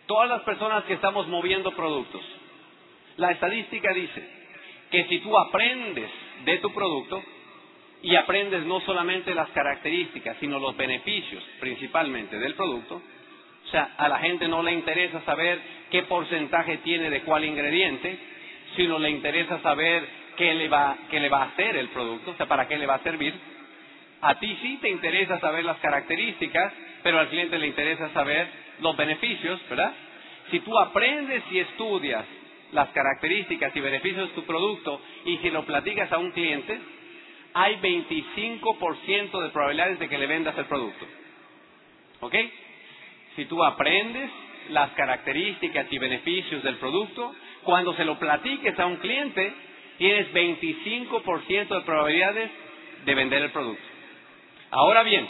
Todas 0.06 0.30
las 0.30 0.42
personas 0.44 0.84
que 0.86 0.94
estamos 0.94 1.28
moviendo 1.28 1.72
productos, 1.72 2.22
la 3.18 3.32
estadística 3.32 3.92
dice 3.94 4.28
que 4.92 5.06
si 5.06 5.20
tú 5.20 5.38
aprendes 5.38 6.10
de 6.46 6.58
tu 6.60 6.72
producto 6.72 7.22
y 8.02 8.16
aprendes 8.16 8.66
no 8.66 8.80
solamente 8.82 9.36
las 9.36 9.50
características, 9.50 10.38
sino 10.40 10.60
los 10.60 10.76
beneficios 10.78 11.44
principalmente 11.60 12.40
del 12.40 12.54
producto, 12.56 12.96
o 13.66 13.72
sea, 13.72 13.92
a 13.98 14.08
la 14.08 14.20
gente 14.20 14.48
no 14.48 14.64
le 14.64 14.72
interesa 14.72 15.22
saber 15.22 15.60
qué 15.92 16.04
porcentaje 16.04 16.78
tiene 16.78 17.10
de 17.10 17.22
cuál 17.22 17.46
ingrediente, 17.46 18.18
sino 18.76 18.98
le 18.98 19.10
interesa 19.10 19.60
saber 19.60 20.08
qué 20.38 20.54
le 20.54 20.70
va, 20.70 20.98
qué 21.12 21.20
le 21.20 21.30
va 21.30 21.44
a 21.44 21.48
hacer 21.48 21.76
el 21.76 21.90
producto, 21.90 22.32
o 22.32 22.36
sea, 22.36 22.48
para 22.48 22.68
qué 22.68 22.78
le 22.78 22.86
va 22.86 22.96
a 22.96 23.04
servir. 23.04 23.34
A 24.22 24.40
ti 24.40 24.58
sí 24.62 24.80
te 24.82 24.90
interesa 24.90 25.40
saber 25.40 25.66
las 25.66 25.78
características, 25.80 26.74
pero 27.04 27.20
al 27.20 27.30
cliente 27.30 27.60
le 27.60 27.68
interesa 27.68 28.10
saber 28.10 28.48
los 28.80 28.96
beneficios, 28.96 29.60
¿verdad? 29.70 29.94
Si 30.50 30.60
tú 30.62 30.78
aprendes 30.80 31.44
y 31.52 31.60
estudias 31.60 32.26
las 32.72 32.90
características 32.90 33.76
y 33.76 33.80
beneficios 33.82 34.30
de 34.30 34.36
tu 34.36 34.44
producto 34.46 35.02
y 35.26 35.38
si 35.38 35.50
lo 35.50 35.64
platicas 35.66 36.12
a 36.12 36.18
un 36.18 36.32
cliente, 36.32 36.80
hay 37.54 37.76
25% 37.78 39.42
de 39.42 39.50
probabilidades 39.50 40.00
de 40.00 40.10
que 40.10 40.18
le 40.18 40.28
vendas 40.28 40.58
el 40.58 40.66
producto. 40.66 41.06
¿Ok? 42.22 42.36
Si 43.36 43.46
tú 43.46 43.64
aprendes 43.64 44.30
las 44.70 44.92
características 44.92 45.88
y 45.90 45.98
beneficios 45.98 46.64
del 46.64 46.76
producto, 46.76 47.34
cuando 47.64 47.94
se 47.96 48.06
lo 48.06 48.20
platiques 48.20 48.78
a 48.80 48.86
un 48.86 48.98
cliente, 48.98 49.54
tienes 49.98 50.34
25% 50.34 51.68
de 51.68 51.82
probabilidades 51.82 52.52
de 53.06 53.16
vender 53.16 53.42
el 53.44 53.52
producto. 53.52 53.84
Ahora 54.72 55.04
bien, 55.04 55.28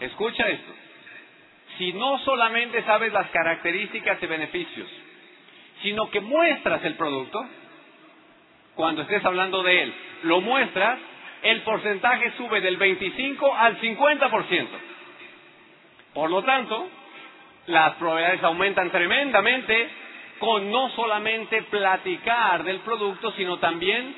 escucha 0.00 0.48
esto. 0.48 0.72
Si 1.78 1.92
no 1.92 2.18
solamente 2.18 2.82
sabes 2.82 3.12
las 3.12 3.30
características 3.30 4.22
y 4.22 4.26
beneficios, 4.26 4.88
sino 5.82 6.10
que 6.10 6.20
muestras 6.20 6.84
el 6.84 6.94
producto, 6.94 7.40
cuando 8.74 9.02
estés 9.02 9.24
hablando 9.24 9.62
de 9.62 9.82
él, 9.82 9.94
lo 10.22 10.40
muestras, 10.40 10.98
el 11.42 11.62
porcentaje 11.62 12.32
sube 12.36 12.60
del 12.60 12.76
25 12.76 13.54
al 13.54 13.80
50%. 13.80 14.66
Por 16.14 16.30
lo 16.30 16.42
tanto, 16.42 16.88
las 17.66 17.94
probabilidades 17.94 18.42
aumentan 18.42 18.90
tremendamente 18.90 19.88
con 20.38 20.70
no 20.70 20.90
solamente 20.90 21.62
platicar 21.64 22.64
del 22.64 22.80
producto, 22.80 23.32
sino 23.32 23.58
también 23.58 24.14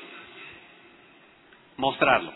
mostrarlo. 1.77 2.33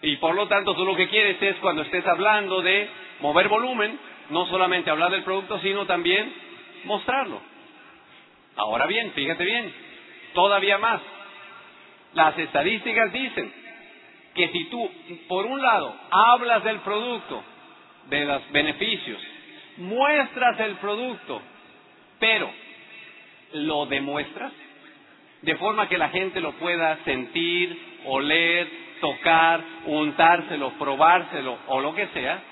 Y 0.00 0.16
por 0.16 0.34
lo 0.34 0.46
tanto, 0.46 0.74
tú 0.74 0.84
lo 0.84 0.94
que 0.94 1.08
quieres 1.08 1.42
es 1.42 1.56
cuando 1.56 1.82
estés 1.82 2.06
hablando 2.06 2.62
de 2.62 2.88
mover 3.20 3.48
volumen, 3.48 3.98
no 4.30 4.46
solamente 4.46 4.90
hablar 4.90 5.10
del 5.10 5.24
producto, 5.24 5.58
sino 5.60 5.86
también 5.86 6.32
mostrarlo. 6.84 7.40
Ahora 8.56 8.86
bien, 8.86 9.12
fíjate 9.12 9.44
bien, 9.44 9.72
todavía 10.34 10.78
más. 10.78 11.00
Las 12.14 12.38
estadísticas 12.38 13.12
dicen 13.12 13.52
que 14.34 14.48
si 14.48 14.64
tú, 14.66 14.90
por 15.28 15.46
un 15.46 15.60
lado, 15.60 15.94
hablas 16.10 16.64
del 16.64 16.78
producto, 16.80 17.42
de 18.08 18.24
los 18.24 18.50
beneficios, 18.50 19.20
muestras 19.76 20.58
el 20.60 20.76
producto, 20.76 21.42
pero 22.18 22.50
lo 23.52 23.86
demuestras, 23.86 24.52
de 25.42 25.56
forma 25.56 25.88
que 25.88 25.98
la 25.98 26.08
gente 26.08 26.40
lo 26.40 26.52
pueda 26.52 26.96
sentir, 27.04 28.00
oler, 28.06 28.68
tocar, 29.00 29.60
untárselo, 29.86 30.70
probárselo 30.78 31.58
o 31.68 31.80
lo 31.80 31.94
que 31.94 32.08
sea, 32.08 32.42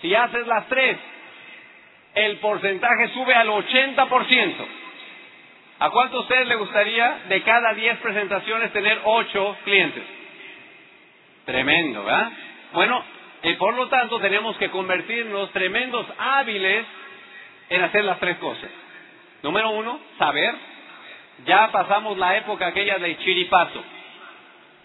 si 0.00 0.14
haces 0.14 0.46
las 0.46 0.66
tres, 0.68 0.96
el 2.14 2.38
porcentaje 2.38 3.08
sube 3.08 3.34
al 3.34 3.48
80%. 3.48 4.54
¿A 5.80 5.88
cuánto 5.88 6.20
ustedes 6.20 6.46
le 6.46 6.56
gustaría 6.56 7.22
de 7.30 7.42
cada 7.42 7.72
10 7.72 8.00
presentaciones 8.00 8.70
tener 8.70 9.00
8 9.02 9.56
clientes? 9.64 10.04
Tremendo, 11.46 12.04
¿verdad? 12.04 12.30
Bueno, 12.74 13.02
y 13.42 13.54
por 13.54 13.74
lo 13.74 13.88
tanto 13.88 14.20
tenemos 14.20 14.58
que 14.58 14.68
convertirnos 14.68 15.50
tremendos 15.52 16.06
hábiles 16.18 16.84
en 17.70 17.82
hacer 17.82 18.04
las 18.04 18.20
tres 18.20 18.36
cosas. 18.36 18.70
Número 19.42 19.70
uno, 19.70 19.98
saber. 20.18 20.54
Ya 21.46 21.72
pasamos 21.72 22.18
la 22.18 22.36
época 22.36 22.66
aquella 22.66 22.98
de 22.98 23.16
chiripazo. 23.16 23.82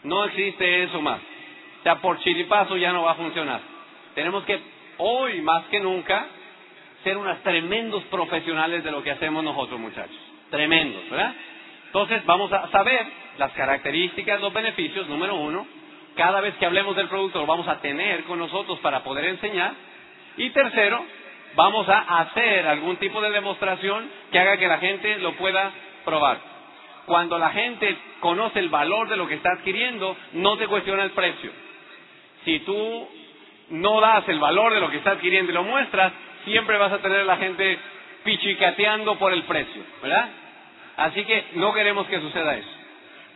No 0.04 0.24
existe 0.24 0.84
eso 0.84 1.02
más. 1.02 1.20
O 1.20 1.84
sea, 1.84 1.96
por 1.96 2.20
chiripazo 2.22 2.78
ya 2.78 2.94
no 2.94 3.04
va 3.04 3.12
a 3.12 3.16
funcionar. 3.16 3.60
Tenemos 4.14 4.46
que, 4.46 4.62
hoy 5.00 5.42
más 5.42 5.66
que 5.66 5.82
nunca, 5.82 6.28
ser 7.04 7.18
unos 7.18 7.44
tremendos 7.44 8.02
profesionales 8.06 8.82
de 8.86 8.92
lo 8.92 9.04
que 9.04 9.12
hacemos 9.12 9.44
nosotros, 9.44 9.78
muchachos. 9.78 10.35
Tremendos, 10.50 11.10
¿verdad? 11.10 11.34
Entonces, 11.88 12.26
vamos 12.26 12.52
a 12.52 12.70
saber 12.70 13.06
las 13.38 13.52
características, 13.54 14.42
los 14.42 14.54
beneficios, 14.54 15.08
número 15.08 15.36
uno. 15.36 15.66
Cada 16.16 16.42
vez 16.42 16.56
que 16.56 16.66
hablemos 16.66 16.96
del 16.96 17.08
producto 17.08 17.40
lo 17.40 17.46
vamos 17.46 17.68
a 17.68 17.80
tener 17.82 18.24
con 18.24 18.40
nosotros 18.40 18.80
para 18.80 19.04
poder 19.04 19.26
enseñar. 19.26 19.74
Y 20.38 20.50
tercero, 20.50 21.04
vamos 21.56 21.88
a 21.90 22.20
hacer 22.20 22.68
algún 22.68 22.98
tipo 22.98 23.22
de 23.22 23.32
demostración 23.32 24.10
que 24.32 24.40
haga 24.40 24.58
que 24.58 24.68
la 24.68 24.78
gente 24.78 25.18
lo 25.20 25.34
pueda 25.34 25.72
probar. 26.04 26.40
Cuando 27.06 27.38
la 27.38 27.52
gente 27.52 27.98
conoce 28.20 28.60
el 28.60 28.70
valor 28.70 29.10
de 29.10 29.18
lo 29.18 29.28
que 29.28 29.36
está 29.36 29.52
adquiriendo, 29.52 30.16
no 30.34 30.58
te 30.58 30.68
cuestiona 30.68 31.04
el 31.04 31.12
precio. 31.12 31.52
Si 32.44 32.60
tú 32.60 33.10
no 33.70 34.00
das 34.02 34.28
el 34.28 34.40
valor 34.40 34.74
de 34.74 34.80
lo 34.80 34.90
que 34.90 34.98
está 34.98 35.12
adquiriendo 35.12 35.52
y 35.52 35.56
lo 35.56 35.64
muestras, 35.64 36.14
siempre 36.46 36.78
vas 36.78 36.94
a 36.94 37.00
tener 37.00 37.26
la 37.26 37.38
gente 37.38 37.80
pichicateando 38.26 39.18
por 39.18 39.32
el 39.32 39.44
precio, 39.44 39.82
¿verdad? 40.02 40.28
Así 40.98 41.24
que 41.24 41.46
no 41.54 41.74
queremos 41.74 42.08
que 42.08 42.20
suceda 42.20 42.56
eso. 42.56 42.70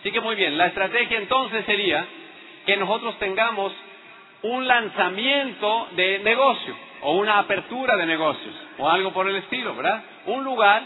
Así 0.02 0.12
que 0.12 0.20
muy 0.20 0.36
bien, 0.36 0.58
la 0.58 0.66
estrategia 0.66 1.18
entonces 1.18 1.64
sería 1.66 2.06
que 2.66 2.76
nosotros 2.76 3.18
tengamos 3.20 3.72
un 4.42 4.68
lanzamiento 4.68 5.88
de 5.92 6.20
negocio 6.20 6.76
o 7.02 7.18
una 7.18 7.40
apertura 7.40 7.96
de 7.96 8.06
negocios 8.06 8.56
o 8.78 8.90
algo 8.90 9.14
por 9.14 9.30
el 9.30 9.36
estilo, 9.38 9.76
¿verdad? 9.76 10.04
Un 10.26 10.44
lugar 10.44 10.84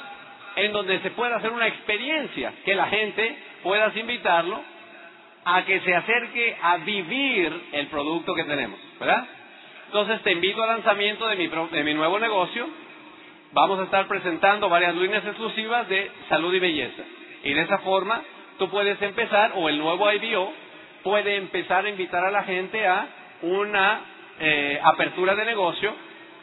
en 0.58 0.72
donde 0.72 1.00
se 1.00 1.12
pueda 1.12 1.38
hacer 1.38 1.52
una 1.52 1.68
experiencia, 1.68 2.54
que 2.66 2.76
la 2.76 2.88
gente 2.88 3.36
puedas 3.64 3.96
invitarlo 3.96 4.62
a 5.46 5.64
que 5.64 5.80
se 5.82 5.96
acerque 5.96 6.58
a 6.62 6.78
vivir 6.78 7.62
el 7.72 7.88
producto 7.88 8.36
que 8.36 8.44
tenemos, 8.44 8.80
¿verdad? 9.00 9.26
Entonces 9.88 10.22
te 10.24 10.32
invito 10.32 10.62
al 10.64 10.70
lanzamiento 10.70 11.28
de 11.28 11.36
mi, 11.36 11.48
de 11.48 11.84
mi 11.84 11.94
nuevo 11.94 12.20
negocio. 12.20 12.68
Vamos 13.54 13.80
a 13.80 13.84
estar 13.84 14.08
presentando 14.08 14.68
varias 14.68 14.96
líneas 14.96 15.24
exclusivas 15.24 15.88
de 15.88 16.10
salud 16.28 16.52
y 16.56 16.60
belleza. 16.60 17.04
Y 17.44 17.54
de 17.54 17.62
esa 17.62 17.78
forma 17.80 18.24
tú 18.58 18.68
puedes 18.70 19.00
empezar, 19.00 19.54
o 19.56 19.70
el 19.70 19.78
nuevo 19.78 20.12
IBO 20.12 20.52
puede 21.04 21.36
empezar 21.36 21.86
a 21.86 21.90
invitar 21.90 22.26
a 22.26 22.32
la 22.32 22.44
gente 22.44 22.88
a 22.88 23.08
una 23.44 24.02
eh, 24.40 24.80
apertura 24.84 25.36
de 25.36 25.46
negocio 25.46 25.94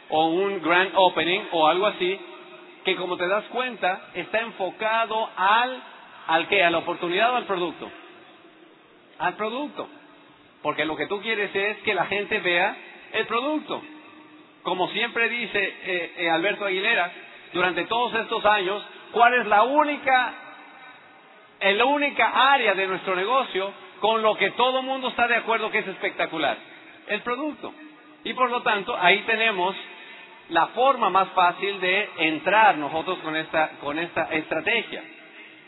o 0.07 0.27
un 0.27 0.61
grand 0.61 0.91
opening 0.95 1.41
o 1.51 1.67
algo 1.67 1.87
así, 1.87 2.17
que 2.85 2.95
como 2.95 3.17
te 3.17 3.27
das 3.27 3.43
cuenta, 3.45 4.09
está 4.13 4.39
enfocado 4.39 5.29
al, 5.35 5.83
al 6.27 6.47
que, 6.47 6.63
a 6.63 6.69
la 6.69 6.77
oportunidad 6.77 7.33
o 7.33 7.35
al 7.35 7.45
producto. 7.45 7.91
Al 9.19 9.33
producto. 9.33 9.89
Porque 10.61 10.85
lo 10.85 10.95
que 10.95 11.07
tú 11.07 11.19
quieres 11.21 11.53
es 11.53 11.77
que 11.79 11.93
la 11.93 12.05
gente 12.05 12.39
vea 12.39 12.73
el 13.11 13.25
producto. 13.27 13.81
Como 14.63 14.89
siempre 14.89 15.29
dice 15.29 15.59
eh, 15.59 16.13
eh, 16.17 16.29
Alberto 16.29 16.65
Aguilera, 16.65 17.11
durante 17.53 17.85
todos 17.85 18.13
estos 18.15 18.45
años, 18.45 18.83
¿cuál 19.11 19.33
es 19.41 19.47
la 19.47 19.63
única, 19.63 20.33
la 21.59 21.85
única 21.85 22.53
área 22.53 22.73
de 22.73 22.87
nuestro 22.87 23.15
negocio 23.15 23.73
con 23.99 24.21
lo 24.21 24.35
que 24.35 24.51
todo 24.51 24.79
el 24.79 24.85
mundo 24.85 25.09
está 25.09 25.27
de 25.27 25.35
acuerdo 25.35 25.71
que 25.71 25.79
es 25.79 25.87
espectacular? 25.87 26.57
El 27.07 27.21
producto. 27.21 27.73
Y 28.23 28.33
por 28.33 28.51
lo 28.51 28.61
tanto, 28.61 28.95
ahí 28.97 29.19
tenemos 29.25 29.75
la 30.49 30.67
forma 30.67 31.09
más 31.09 31.29
fácil 31.29 31.79
de 31.79 32.09
entrar 32.17 32.77
nosotros 32.77 33.17
con 33.19 33.35
esta, 33.35 33.69
con 33.79 33.97
esta 33.97 34.23
estrategia. 34.31 35.03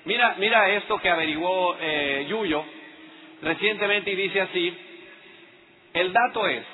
Mira, 0.05 0.35
mira 0.37 0.69
esto 0.69 0.99
que 0.99 1.09
averiguó 1.09 1.77
eh, 1.79 2.25
Yuyo 2.29 2.63
recientemente 3.41 4.11
y 4.11 4.15
dice 4.15 4.41
así, 4.41 4.77
el 5.93 6.11
dato 6.11 6.47
es, 6.47 6.65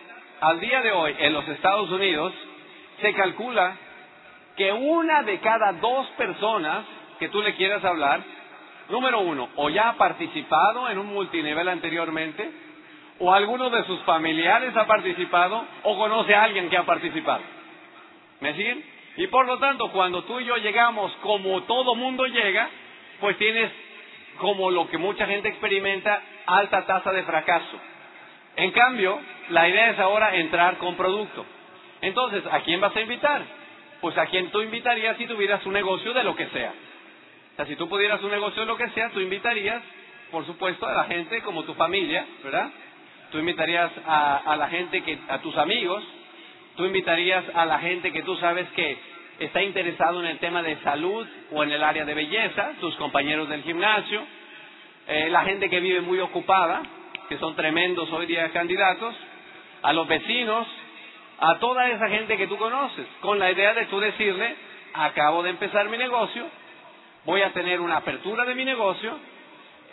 al 0.42 0.60
día 0.60 0.82
de 0.82 0.92
hoy 0.92 1.16
en 1.20 1.34
los 1.34 1.48
Estados 1.48 1.90
Unidos 1.90 2.34
se 3.02 3.14
calcula 3.14 3.76
que 4.56 4.72
una 4.72 5.24
de 5.24 5.40
cada 5.40 5.74
dos 5.74 6.08
personas 6.18 6.86
que 7.20 7.30
tú 7.30 7.42
le 7.42 7.56
quieras 7.56 7.84
hablar, 7.84 8.22
número 8.90 9.20
uno, 9.20 9.50
o 9.56 9.70
ya 9.70 9.90
ha 9.90 9.94
participado 9.94 10.90
en 10.90 10.98
un 10.98 11.08
multinivel 11.08 11.68
anteriormente, 11.68 12.50
o 13.20 13.34
alguno 13.34 13.70
de 13.70 13.84
sus 13.84 14.00
familiares 14.04 14.76
ha 14.76 14.86
participado, 14.86 15.66
o 15.84 15.98
conoce 15.98 16.34
a 16.34 16.44
alguien 16.44 16.70
que 16.70 16.78
ha 16.78 16.86
participado. 16.86 17.42
¿Me 18.40 18.54
siguen? 18.54 18.84
Y 19.18 19.28
por 19.28 19.46
lo 19.46 19.60
tanto, 19.60 19.90
cuando 19.92 20.24
tú 20.24 20.40
y 20.40 20.46
yo 20.46 20.56
llegamos 20.58 21.12
como 21.22 21.64
todo 21.64 21.96
mundo 21.96 22.26
llega, 22.26 22.70
pues 23.20 23.38
tienes 23.38 23.72
como 24.38 24.72
lo 24.72 24.90
que 24.90 24.98
mucha 24.98 25.26
gente 25.26 25.50
experimenta, 25.50 26.22
alta 26.46 26.86
tasa 26.86 27.12
de 27.12 27.24
fracaso. 27.24 27.80
En 28.56 28.72
cambio, 28.72 29.20
la 29.50 29.70
idea 29.70 29.92
es 29.92 30.00
ahora 30.00 30.36
entrar 30.36 30.78
con 30.78 30.96
producto. 30.96 31.46
Entonces, 32.02 32.44
¿a 32.52 32.62
quién 32.62 32.80
vas 32.80 32.96
a 32.96 33.02
invitar? 33.02 33.42
Pues 34.02 34.18
a 34.18 34.26
quien 34.28 34.50
tú 34.52 34.62
invitarías 34.62 35.18
si 35.18 35.26
tuvieras 35.26 35.66
un 35.66 35.74
negocio 35.74 36.14
de 36.14 36.24
lo 36.24 36.36
que 36.36 36.48
sea. 36.48 36.72
O 37.54 37.56
sea, 37.56 37.66
si 37.66 37.76
tú 37.76 37.90
pudieras 37.90 38.22
un 38.24 38.32
negocio 38.32 38.62
de 38.62 38.68
lo 38.68 38.78
que 38.78 38.90
sea, 38.90 39.10
tú 39.10 39.20
invitarías, 39.20 39.82
por 40.32 40.46
supuesto, 40.46 40.88
a 40.88 40.94
la 40.94 41.04
gente 41.06 41.42
como 41.42 41.64
tu 41.64 41.74
familia, 41.74 42.26
¿verdad? 42.44 42.70
Tú 43.32 43.38
invitarías 43.38 43.92
a, 44.08 44.56
la 44.58 44.70
gente 44.70 45.02
que, 45.04 45.20
a 45.28 45.40
tus 45.40 45.56
amigos, 45.58 46.04
tú 46.76 46.86
invitarías 46.86 47.44
a 47.54 47.66
la 47.66 47.80
gente 47.80 48.12
que 48.12 48.24
tú 48.24 48.36
sabes 48.38 48.68
que 48.70 48.98
está 49.40 49.62
interesado 49.62 50.20
en 50.20 50.28
el 50.28 50.40
tema 50.40 50.64
de 50.64 50.78
salud 50.78 51.28
o 51.52 51.64
en 51.64 51.72
el 51.72 51.84
área 51.84 52.06
de 52.06 52.14
belleza, 52.14 52.74
tus 52.80 52.96
compañeros 52.96 53.50
del 53.50 53.64
gimnasio, 53.64 54.22
eh, 55.08 55.30
la 55.30 55.44
gente 55.44 55.70
que 55.70 55.80
vive 55.80 56.02
muy 56.02 56.20
ocupada, 56.20 56.82
que 57.30 57.38
son 57.38 57.56
tremendos 57.56 58.12
hoy 58.12 58.26
día 58.26 58.50
candidatos, 58.50 59.16
a 59.84 59.94
los 59.94 60.08
vecinos, 60.08 60.68
a 61.40 61.60
toda 61.60 61.88
esa 61.90 62.10
gente 62.10 62.36
que 62.36 62.48
tú 62.48 62.58
conoces, 62.58 63.06
con 63.22 63.38
la 63.38 63.52
idea 63.52 63.76
de 63.76 63.86
tú 63.86 64.00
decirle, 64.00 64.56
acabo 64.96 65.44
de 65.44 65.52
empezar 65.52 65.88
mi 65.90 65.98
negocio, 65.98 66.44
voy 67.26 67.44
a 67.44 67.54
tener 67.54 67.82
una 67.82 67.98
apertura 67.98 68.46
de 68.46 68.56
mi 68.56 68.66
negocio, 68.66 69.16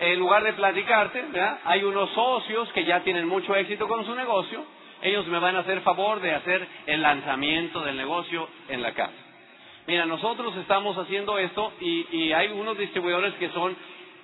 en 0.01 0.19
lugar 0.19 0.45
de 0.45 0.55
platicarte, 0.55 1.25
hay 1.65 1.85
unos 1.85 2.11
socios 2.11 2.73
que 2.73 2.85
ya 2.85 3.01
tienen 3.01 3.29
mucho 3.29 3.55
éxito 3.55 3.87
con 3.87 4.05
su 4.07 4.15
negocio, 4.15 4.65
ellos 5.03 5.27
me 5.27 5.39
van 5.39 5.57
a 5.57 5.61
hacer 5.61 5.83
favor 5.83 6.21
de 6.21 6.35
hacer 6.35 6.67
el 6.87 7.03
lanzamiento 7.03 7.83
del 7.83 7.99
negocio 7.99 8.49
en 8.71 8.81
la 8.81 8.93
casa. 8.93 9.13
Mira, 9.87 10.07
nosotros 10.07 10.57
estamos 10.57 10.97
haciendo 10.97 11.39
esto 11.39 11.73
y, 11.81 12.07
y 12.17 12.33
hay 12.33 12.49
unos 12.49 12.79
distribuidores 12.79 13.35
que 13.35 13.51
son 13.51 13.77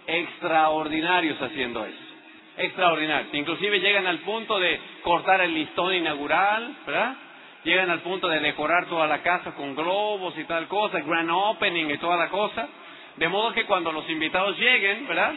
extraordinarios 0.06 1.40
haciendo 1.40 1.84
eso. 1.84 2.11
Extraordinarios. 2.56 3.32
Inclusive 3.32 3.80
llegan 3.80 4.06
al 4.06 4.18
punto 4.20 4.58
de 4.58 4.78
cortar 5.02 5.40
el 5.40 5.54
listón 5.54 5.94
inaugural, 5.94 6.76
¿verdad? 6.86 7.16
Llegan 7.64 7.90
al 7.90 8.00
punto 8.00 8.28
de 8.28 8.40
decorar 8.40 8.86
toda 8.86 9.06
la 9.06 9.22
casa 9.22 9.52
con 9.54 9.74
globos 9.74 10.36
y 10.36 10.44
tal 10.44 10.66
cosa, 10.68 11.00
grand 11.00 11.30
opening 11.30 11.86
y 11.86 11.98
toda 11.98 12.16
la 12.16 12.28
cosa. 12.28 12.68
De 13.16 13.28
modo 13.28 13.52
que 13.52 13.64
cuando 13.64 13.92
los 13.92 14.08
invitados 14.10 14.58
lleguen, 14.58 15.06
¿verdad? 15.06 15.34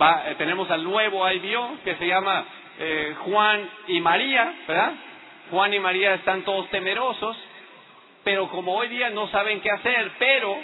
Eh, 0.00 0.34
tenemos 0.38 0.70
al 0.70 0.82
nuevo 0.82 1.30
IBO 1.30 1.78
que 1.84 1.96
se 1.96 2.06
llama 2.06 2.44
eh, 2.78 3.14
Juan 3.18 3.68
y 3.88 4.00
María, 4.00 4.54
¿verdad? 4.66 4.92
Juan 5.50 5.74
y 5.74 5.78
María 5.78 6.14
están 6.14 6.42
todos 6.42 6.70
temerosos, 6.70 7.36
pero 8.24 8.48
como 8.48 8.76
hoy 8.76 8.88
día 8.88 9.10
no 9.10 9.28
saben 9.28 9.60
qué 9.60 9.70
hacer, 9.70 10.12
pero 10.18 10.56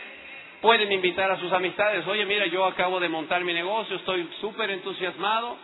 pueden 0.61 0.91
invitar 0.93 1.31
a 1.31 1.39
sus 1.39 1.53
amistades, 1.53 2.07
oye, 2.07 2.25
mira, 2.25 2.47
yo 2.47 2.65
acabo 2.65 3.01
de 3.01 3.09
montar 3.09 3.45
mi 3.45 3.53
negocio, 3.53 3.97
estoy 3.97 4.29
súper 4.41 4.71
entusiasmado, 4.71 5.57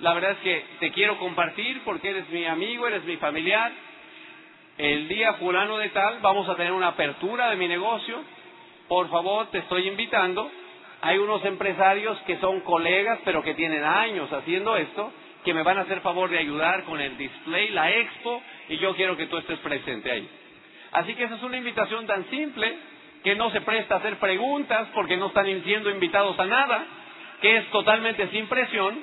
la 0.00 0.14
verdad 0.14 0.32
es 0.32 0.38
que 0.38 0.64
te 0.80 0.92
quiero 0.92 1.18
compartir 1.18 1.82
porque 1.84 2.10
eres 2.10 2.28
mi 2.30 2.44
amigo, 2.44 2.86
eres 2.86 3.04
mi 3.04 3.16
familiar. 3.16 3.72
El 4.76 5.08
día 5.08 5.34
fulano 5.34 5.76
de 5.78 5.88
tal 5.88 6.18
vamos 6.20 6.48
a 6.48 6.54
tener 6.54 6.70
una 6.72 6.88
apertura 6.88 7.50
de 7.50 7.56
mi 7.56 7.66
negocio, 7.66 8.22
por 8.86 9.10
favor, 9.10 9.48
te 9.50 9.58
estoy 9.58 9.88
invitando. 9.88 10.50
Hay 11.00 11.18
unos 11.18 11.44
empresarios 11.44 12.16
que 12.26 12.38
son 12.38 12.60
colegas, 12.60 13.18
pero 13.24 13.42
que 13.42 13.54
tienen 13.54 13.82
años 13.82 14.32
haciendo 14.32 14.76
esto, 14.76 15.12
que 15.44 15.52
me 15.52 15.62
van 15.62 15.78
a 15.78 15.82
hacer 15.82 16.00
favor 16.00 16.30
de 16.30 16.38
ayudar 16.38 16.84
con 16.84 17.00
el 17.00 17.16
display, 17.16 17.70
la 17.70 17.90
expo, 17.90 18.42
y 18.68 18.78
yo 18.78 18.94
quiero 18.94 19.16
que 19.16 19.26
tú 19.26 19.36
estés 19.38 19.58
presente 19.58 20.10
ahí. 20.10 20.28
Así 20.92 21.14
que 21.14 21.24
esa 21.24 21.36
es 21.36 21.42
una 21.42 21.56
invitación 21.56 22.06
tan 22.06 22.24
simple 22.30 22.76
que 23.22 23.34
no 23.34 23.50
se 23.50 23.60
presta 23.60 23.96
a 23.96 23.98
hacer 23.98 24.16
preguntas 24.18 24.88
porque 24.94 25.16
no 25.16 25.26
están 25.26 25.46
siendo 25.64 25.90
invitados 25.90 26.38
a 26.38 26.46
nada, 26.46 26.84
que 27.40 27.56
es 27.56 27.70
totalmente 27.70 28.28
sin 28.28 28.46
presión, 28.46 28.98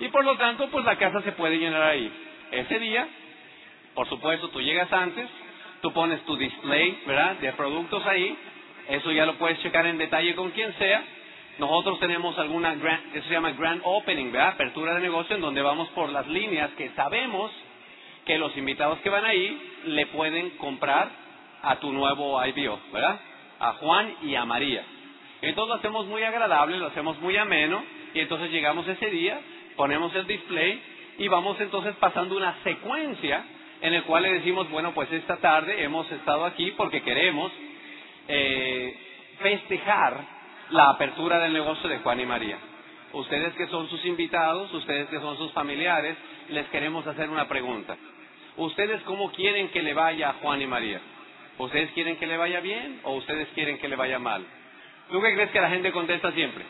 y 0.00 0.08
por 0.08 0.24
lo 0.24 0.36
tanto, 0.36 0.68
pues 0.68 0.84
la 0.84 0.96
casa 0.96 1.22
se 1.22 1.32
puede 1.32 1.58
llenar 1.58 1.82
ahí. 1.82 2.10
Ese 2.52 2.78
día, 2.78 3.08
por 3.94 4.08
supuesto, 4.08 4.48
tú 4.48 4.60
llegas 4.60 4.92
antes, 4.92 5.28
tú 5.80 5.92
pones 5.92 6.20
tu 6.22 6.36
display, 6.36 7.02
¿verdad?, 7.06 7.36
de 7.36 7.52
productos 7.52 8.04
ahí, 8.06 8.36
eso 8.88 9.12
ya 9.12 9.26
lo 9.26 9.34
puedes 9.34 9.60
checar 9.60 9.86
en 9.86 9.98
detalle 9.98 10.34
con 10.34 10.50
quien 10.50 10.72
sea, 10.74 11.02
nosotros 11.58 11.98
tenemos 11.98 12.38
alguna, 12.38 12.74
eso 13.12 13.26
se 13.26 13.34
llama 13.34 13.50
grand 13.50 13.80
opening, 13.84 14.30
¿verdad? 14.30 14.50
Apertura 14.50 14.94
de 14.94 15.00
negocio 15.00 15.34
en 15.34 15.42
donde 15.42 15.60
vamos 15.60 15.88
por 15.88 16.08
las 16.10 16.26
líneas 16.28 16.70
que 16.76 16.90
sabemos 16.90 17.50
que 18.24 18.38
los 18.38 18.56
invitados 18.56 19.00
que 19.00 19.10
van 19.10 19.24
ahí 19.24 19.60
le 19.86 20.06
pueden 20.06 20.50
comprar 20.50 21.10
a 21.62 21.76
tu 21.76 21.92
nuevo 21.92 22.40
IBO, 22.46 22.78
¿verdad? 22.92 23.20
A 23.58 23.72
Juan 23.74 24.14
y 24.22 24.34
a 24.34 24.44
María. 24.44 24.84
Entonces 25.42 25.68
lo 25.68 25.74
hacemos 25.74 26.06
muy 26.06 26.22
agradable, 26.22 26.78
lo 26.78 26.86
hacemos 26.86 27.20
muy 27.20 27.36
ameno 27.36 27.82
y 28.14 28.20
entonces 28.20 28.50
llegamos 28.50 28.86
ese 28.88 29.10
día, 29.10 29.40
ponemos 29.76 30.14
el 30.14 30.26
display 30.26 30.80
y 31.18 31.28
vamos 31.28 31.60
entonces 31.60 31.94
pasando 31.96 32.36
una 32.36 32.56
secuencia 32.64 33.44
en 33.80 33.94
el 33.94 34.02
cual 34.04 34.24
le 34.24 34.34
decimos, 34.34 34.68
bueno, 34.70 34.92
pues 34.92 35.10
esta 35.12 35.36
tarde 35.36 35.84
hemos 35.84 36.10
estado 36.10 36.44
aquí 36.44 36.72
porque 36.76 37.02
queremos 37.02 37.52
eh, 38.26 38.96
festejar 39.40 40.24
la 40.70 40.90
apertura 40.90 41.38
del 41.38 41.52
negocio 41.52 41.88
de 41.88 41.98
Juan 41.98 42.20
y 42.20 42.26
María. 42.26 42.58
Ustedes 43.12 43.54
que 43.54 43.68
son 43.68 43.88
sus 43.88 44.04
invitados, 44.04 44.72
ustedes 44.74 45.08
que 45.08 45.20
son 45.20 45.36
sus 45.38 45.52
familiares, 45.52 46.16
les 46.50 46.66
queremos 46.68 47.06
hacer 47.06 47.30
una 47.30 47.48
pregunta. 47.48 47.96
¿Ustedes 48.56 49.00
cómo 49.02 49.30
quieren 49.32 49.68
que 49.68 49.82
le 49.82 49.94
vaya 49.94 50.30
a 50.30 50.32
Juan 50.34 50.60
y 50.60 50.66
María? 50.66 51.00
¿Ustedes 51.58 51.90
quieren 51.90 52.16
que 52.16 52.26
le 52.26 52.36
vaya 52.36 52.60
bien 52.60 53.00
o 53.02 53.14
ustedes 53.14 53.48
quieren 53.48 53.78
que 53.78 53.88
le 53.88 53.96
vaya 53.96 54.18
mal? 54.18 54.44
¿Tú 55.10 55.20
qué 55.20 55.34
crees 55.34 55.50
que 55.50 55.60
la 55.60 55.70
gente 55.70 55.90
contesta 55.90 56.30
siempre? 56.32 56.64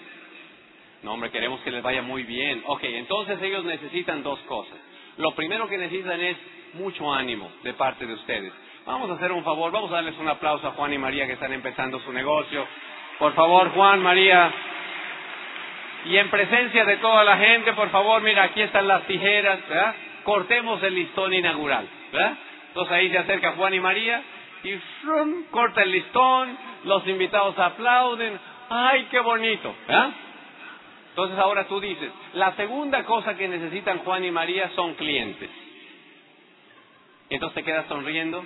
No, 1.02 1.12
hombre, 1.12 1.30
queremos 1.30 1.60
que 1.60 1.70
les 1.70 1.82
vaya 1.82 2.02
muy 2.02 2.22
bien. 2.22 2.62
Ok, 2.66 2.80
entonces 2.84 3.40
ellos 3.42 3.64
necesitan 3.64 4.22
dos 4.22 4.38
cosas. 4.40 4.78
Lo 5.18 5.34
primero 5.34 5.68
que 5.68 5.76
necesitan 5.76 6.20
es 6.20 6.36
mucho 6.74 7.12
ánimo 7.12 7.50
de 7.62 7.74
parte 7.74 8.06
de 8.06 8.14
ustedes. 8.14 8.52
Vamos 8.86 9.10
a 9.10 9.14
hacer 9.14 9.30
un 9.32 9.44
favor, 9.44 9.70
vamos 9.70 9.90
a 9.90 9.96
darles 9.96 10.16
un 10.18 10.28
aplauso 10.28 10.66
a 10.66 10.70
Juan 10.72 10.92
y 10.94 10.98
María 10.98 11.26
que 11.26 11.34
están 11.34 11.52
empezando 11.52 12.00
su 12.00 12.12
negocio. 12.12 12.66
Por 13.18 13.34
favor, 13.34 13.70
Juan, 13.70 14.00
María. 14.00 14.50
Y 16.06 16.16
en 16.16 16.30
presencia 16.30 16.84
de 16.84 16.96
toda 16.96 17.24
la 17.24 17.36
gente, 17.36 17.74
por 17.74 17.90
favor, 17.90 18.22
mira, 18.22 18.44
aquí 18.44 18.62
están 18.62 18.88
las 18.88 19.06
tijeras, 19.06 19.68
¿verdad? 19.68 19.94
Cortemos 20.24 20.82
el 20.82 20.94
listón 20.94 21.34
inaugural, 21.34 21.86
¿verdad? 22.12 22.36
Entonces 22.68 22.92
ahí 22.92 23.10
se 23.10 23.18
acerca 23.18 23.52
Juan 23.52 23.74
y 23.74 23.80
María 23.80 24.22
y 24.64 24.74
¡frum! 25.02 25.44
corta 25.50 25.82
el 25.82 25.92
listón, 25.92 26.58
los 26.84 27.06
invitados 27.06 27.58
aplauden, 27.58 28.38
¡ay, 28.68 29.06
qué 29.10 29.20
bonito! 29.20 29.74
¿verdad? 29.86 30.10
Entonces 31.10 31.38
ahora 31.38 31.64
tú 31.66 31.80
dices, 31.80 32.10
la 32.34 32.54
segunda 32.54 33.04
cosa 33.04 33.36
que 33.36 33.48
necesitan 33.48 33.98
Juan 33.98 34.24
y 34.24 34.30
María 34.30 34.70
son 34.76 34.94
clientes. 34.94 35.50
Entonces 37.30 37.56
te 37.56 37.64
quedas 37.64 37.86
sonriendo 37.88 38.44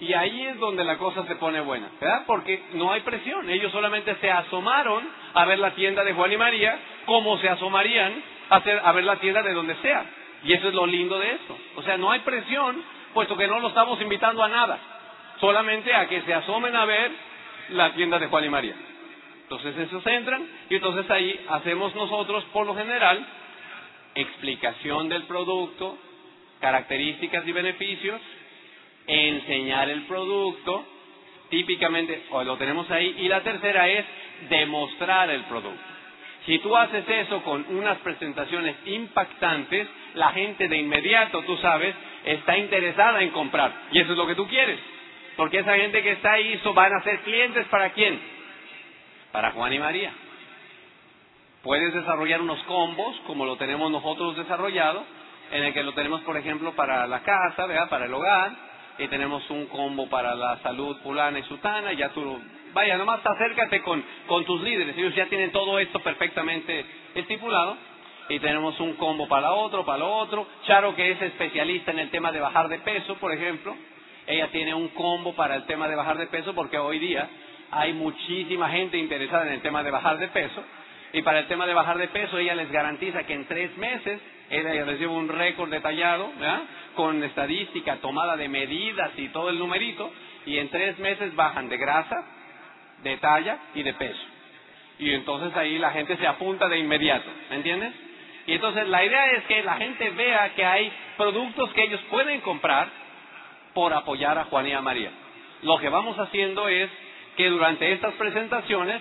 Y 0.00 0.12
ahí 0.14 0.46
es 0.46 0.58
donde 0.58 0.84
la 0.84 0.96
cosa 0.96 1.24
se 1.26 1.34
pone 1.36 1.60
buena, 1.60 1.88
¿verdad? 2.00 2.22
Porque 2.26 2.62
no 2.74 2.92
hay 2.92 3.00
presión. 3.00 3.50
Ellos 3.50 3.72
solamente 3.72 4.14
se 4.16 4.30
asomaron 4.30 5.02
a 5.34 5.44
ver 5.44 5.58
la 5.58 5.72
tienda 5.72 6.04
de 6.04 6.12
Juan 6.12 6.32
y 6.32 6.36
María, 6.36 6.78
como 7.04 7.36
se 7.38 7.48
asomarían 7.48 8.22
a, 8.48 8.56
a 8.56 8.92
ver 8.92 9.04
la 9.04 9.16
tienda 9.16 9.42
de 9.42 9.52
donde 9.52 9.74
sea. 9.76 10.06
Y 10.44 10.52
eso 10.52 10.68
es 10.68 10.74
lo 10.74 10.86
lindo 10.86 11.18
de 11.18 11.32
esto. 11.32 11.58
O 11.76 11.82
sea, 11.82 11.96
no 11.96 12.10
hay 12.10 12.20
presión, 12.20 12.82
puesto 13.14 13.36
que 13.36 13.48
no 13.48 13.60
lo 13.60 13.68
estamos 13.68 14.00
invitando 14.00 14.42
a 14.42 14.48
nada. 14.48 14.78
Solamente 15.40 15.94
a 15.94 16.08
que 16.08 16.22
se 16.22 16.34
asomen 16.34 16.74
a 16.76 16.84
ver 16.84 17.10
la 17.70 17.92
tienda 17.94 18.18
de 18.18 18.28
Juan 18.28 18.44
y 18.44 18.48
María. 18.48 18.74
Entonces 19.42 19.76
esos 19.78 20.06
entran 20.06 20.46
y 20.68 20.76
entonces 20.76 21.10
ahí 21.10 21.40
hacemos 21.48 21.94
nosotros, 21.94 22.44
por 22.52 22.66
lo 22.66 22.74
general, 22.74 23.26
explicación 24.14 25.08
del 25.08 25.24
producto, 25.24 25.96
características 26.60 27.46
y 27.46 27.52
beneficios, 27.52 28.20
enseñar 29.06 29.88
el 29.88 30.02
producto, 30.02 30.84
típicamente 31.48 32.24
o 32.30 32.44
lo 32.44 32.56
tenemos 32.56 32.90
ahí, 32.90 33.16
y 33.18 33.28
la 33.28 33.42
tercera 33.42 33.88
es 33.88 34.04
demostrar 34.50 35.30
el 35.30 35.44
producto. 35.44 35.97
Si 36.48 36.58
tú 36.60 36.74
haces 36.74 37.04
eso 37.06 37.42
con 37.42 37.62
unas 37.76 37.98
presentaciones 37.98 38.74
impactantes, 38.86 39.86
la 40.14 40.30
gente 40.30 40.66
de 40.66 40.78
inmediato, 40.78 41.42
tú 41.42 41.58
sabes, 41.58 41.94
está 42.24 42.56
interesada 42.56 43.20
en 43.20 43.32
comprar. 43.32 43.70
Y 43.92 44.00
eso 44.00 44.12
es 44.12 44.16
lo 44.16 44.26
que 44.26 44.34
tú 44.34 44.48
quieres. 44.48 44.80
Porque 45.36 45.58
esa 45.58 45.76
gente 45.76 46.02
que 46.02 46.12
está 46.12 46.32
ahí 46.32 46.58
van 46.74 46.94
a 46.94 47.02
ser 47.02 47.20
clientes 47.20 47.66
para 47.66 47.90
quién? 47.90 48.18
Para 49.30 49.50
Juan 49.50 49.74
y 49.74 49.78
María. 49.78 50.10
Puedes 51.62 51.92
desarrollar 51.92 52.40
unos 52.40 52.62
combos, 52.62 53.20
como 53.26 53.44
lo 53.44 53.56
tenemos 53.56 53.90
nosotros 53.90 54.34
desarrollado, 54.34 55.04
en 55.52 55.64
el 55.64 55.74
que 55.74 55.82
lo 55.82 55.92
tenemos, 55.92 56.22
por 56.22 56.38
ejemplo, 56.38 56.72
para 56.72 57.06
la 57.06 57.20
casa, 57.20 57.66
para 57.90 58.06
el 58.06 58.14
hogar, 58.14 58.52
y 58.96 59.06
tenemos 59.08 59.48
un 59.50 59.66
combo 59.66 60.08
para 60.08 60.34
la 60.34 60.56
salud 60.62 60.96
fulana 61.02 61.40
y 61.40 61.42
sutana, 61.42 61.92
ya 61.92 62.08
tú, 62.08 62.40
vaya, 62.78 62.96
nomás 62.96 63.26
acércate 63.26 63.82
con, 63.82 64.04
con 64.28 64.44
tus 64.44 64.62
líderes, 64.62 64.96
ellos 64.96 65.12
ya 65.16 65.26
tienen 65.26 65.50
todo 65.50 65.80
esto 65.80 65.98
perfectamente 65.98 66.84
estipulado, 67.12 67.76
y 68.28 68.38
tenemos 68.38 68.78
un 68.78 68.92
combo 68.94 69.26
para 69.26 69.50
otro, 69.50 69.84
para 69.84 69.98
lo 69.98 70.14
otro, 70.14 70.46
Charo 70.64 70.94
que 70.94 71.10
es 71.10 71.20
especialista 71.20 71.90
en 71.90 71.98
el 71.98 72.10
tema 72.10 72.30
de 72.30 72.38
bajar 72.38 72.68
de 72.68 72.78
peso, 72.78 73.16
por 73.16 73.32
ejemplo, 73.32 73.74
ella 74.28 74.46
tiene 74.52 74.74
un 74.74 74.88
combo 74.88 75.34
para 75.34 75.56
el 75.56 75.66
tema 75.66 75.88
de 75.88 75.96
bajar 75.96 76.18
de 76.18 76.28
peso 76.28 76.54
porque 76.54 76.78
hoy 76.78 77.00
día 77.00 77.28
hay 77.72 77.94
muchísima 77.94 78.68
gente 78.68 78.96
interesada 78.96 79.46
en 79.48 79.54
el 79.54 79.60
tema 79.60 79.82
de 79.82 79.90
bajar 79.90 80.18
de 80.18 80.28
peso, 80.28 80.62
y 81.12 81.22
para 81.22 81.40
el 81.40 81.48
tema 81.48 81.66
de 81.66 81.74
bajar 81.74 81.98
de 81.98 82.06
peso 82.06 82.38
ella 82.38 82.54
les 82.54 82.70
garantiza 82.70 83.24
que 83.24 83.34
en 83.34 83.46
tres 83.46 83.76
meses 83.76 84.20
ella 84.50 84.84
les 84.84 85.00
lleva 85.00 85.14
un 85.14 85.28
récord 85.28 85.68
detallado, 85.68 86.30
¿verdad? 86.38 86.62
con 86.94 87.24
estadística, 87.24 87.96
tomada 87.96 88.36
de 88.36 88.48
medidas 88.48 89.10
y 89.16 89.30
todo 89.30 89.50
el 89.50 89.58
numerito, 89.58 90.12
y 90.46 90.58
en 90.58 90.68
tres 90.68 90.96
meses 91.00 91.34
bajan 91.34 91.68
de 91.68 91.76
grasa, 91.76 92.37
de 93.02 93.16
talla 93.18 93.58
y 93.74 93.82
de 93.82 93.94
peso. 93.94 94.22
Y 94.98 95.12
entonces 95.12 95.56
ahí 95.56 95.78
la 95.78 95.90
gente 95.92 96.16
se 96.16 96.26
apunta 96.26 96.68
de 96.68 96.78
inmediato, 96.78 97.30
¿me 97.50 97.56
entiendes? 97.56 97.92
Y 98.46 98.54
entonces 98.54 98.88
la 98.88 99.04
idea 99.04 99.32
es 99.32 99.44
que 99.44 99.62
la 99.62 99.76
gente 99.76 100.10
vea 100.10 100.54
que 100.54 100.64
hay 100.64 100.90
productos 101.16 101.72
que 101.72 101.84
ellos 101.84 102.00
pueden 102.10 102.40
comprar 102.40 102.88
por 103.74 103.92
apoyar 103.92 104.38
a 104.38 104.44
Juan 104.44 104.66
y 104.66 104.72
a 104.72 104.80
María. 104.80 105.10
Lo 105.62 105.78
que 105.78 105.88
vamos 105.88 106.18
haciendo 106.18 106.68
es 106.68 106.90
que 107.36 107.48
durante 107.48 107.92
estas 107.92 108.14
presentaciones, 108.14 109.00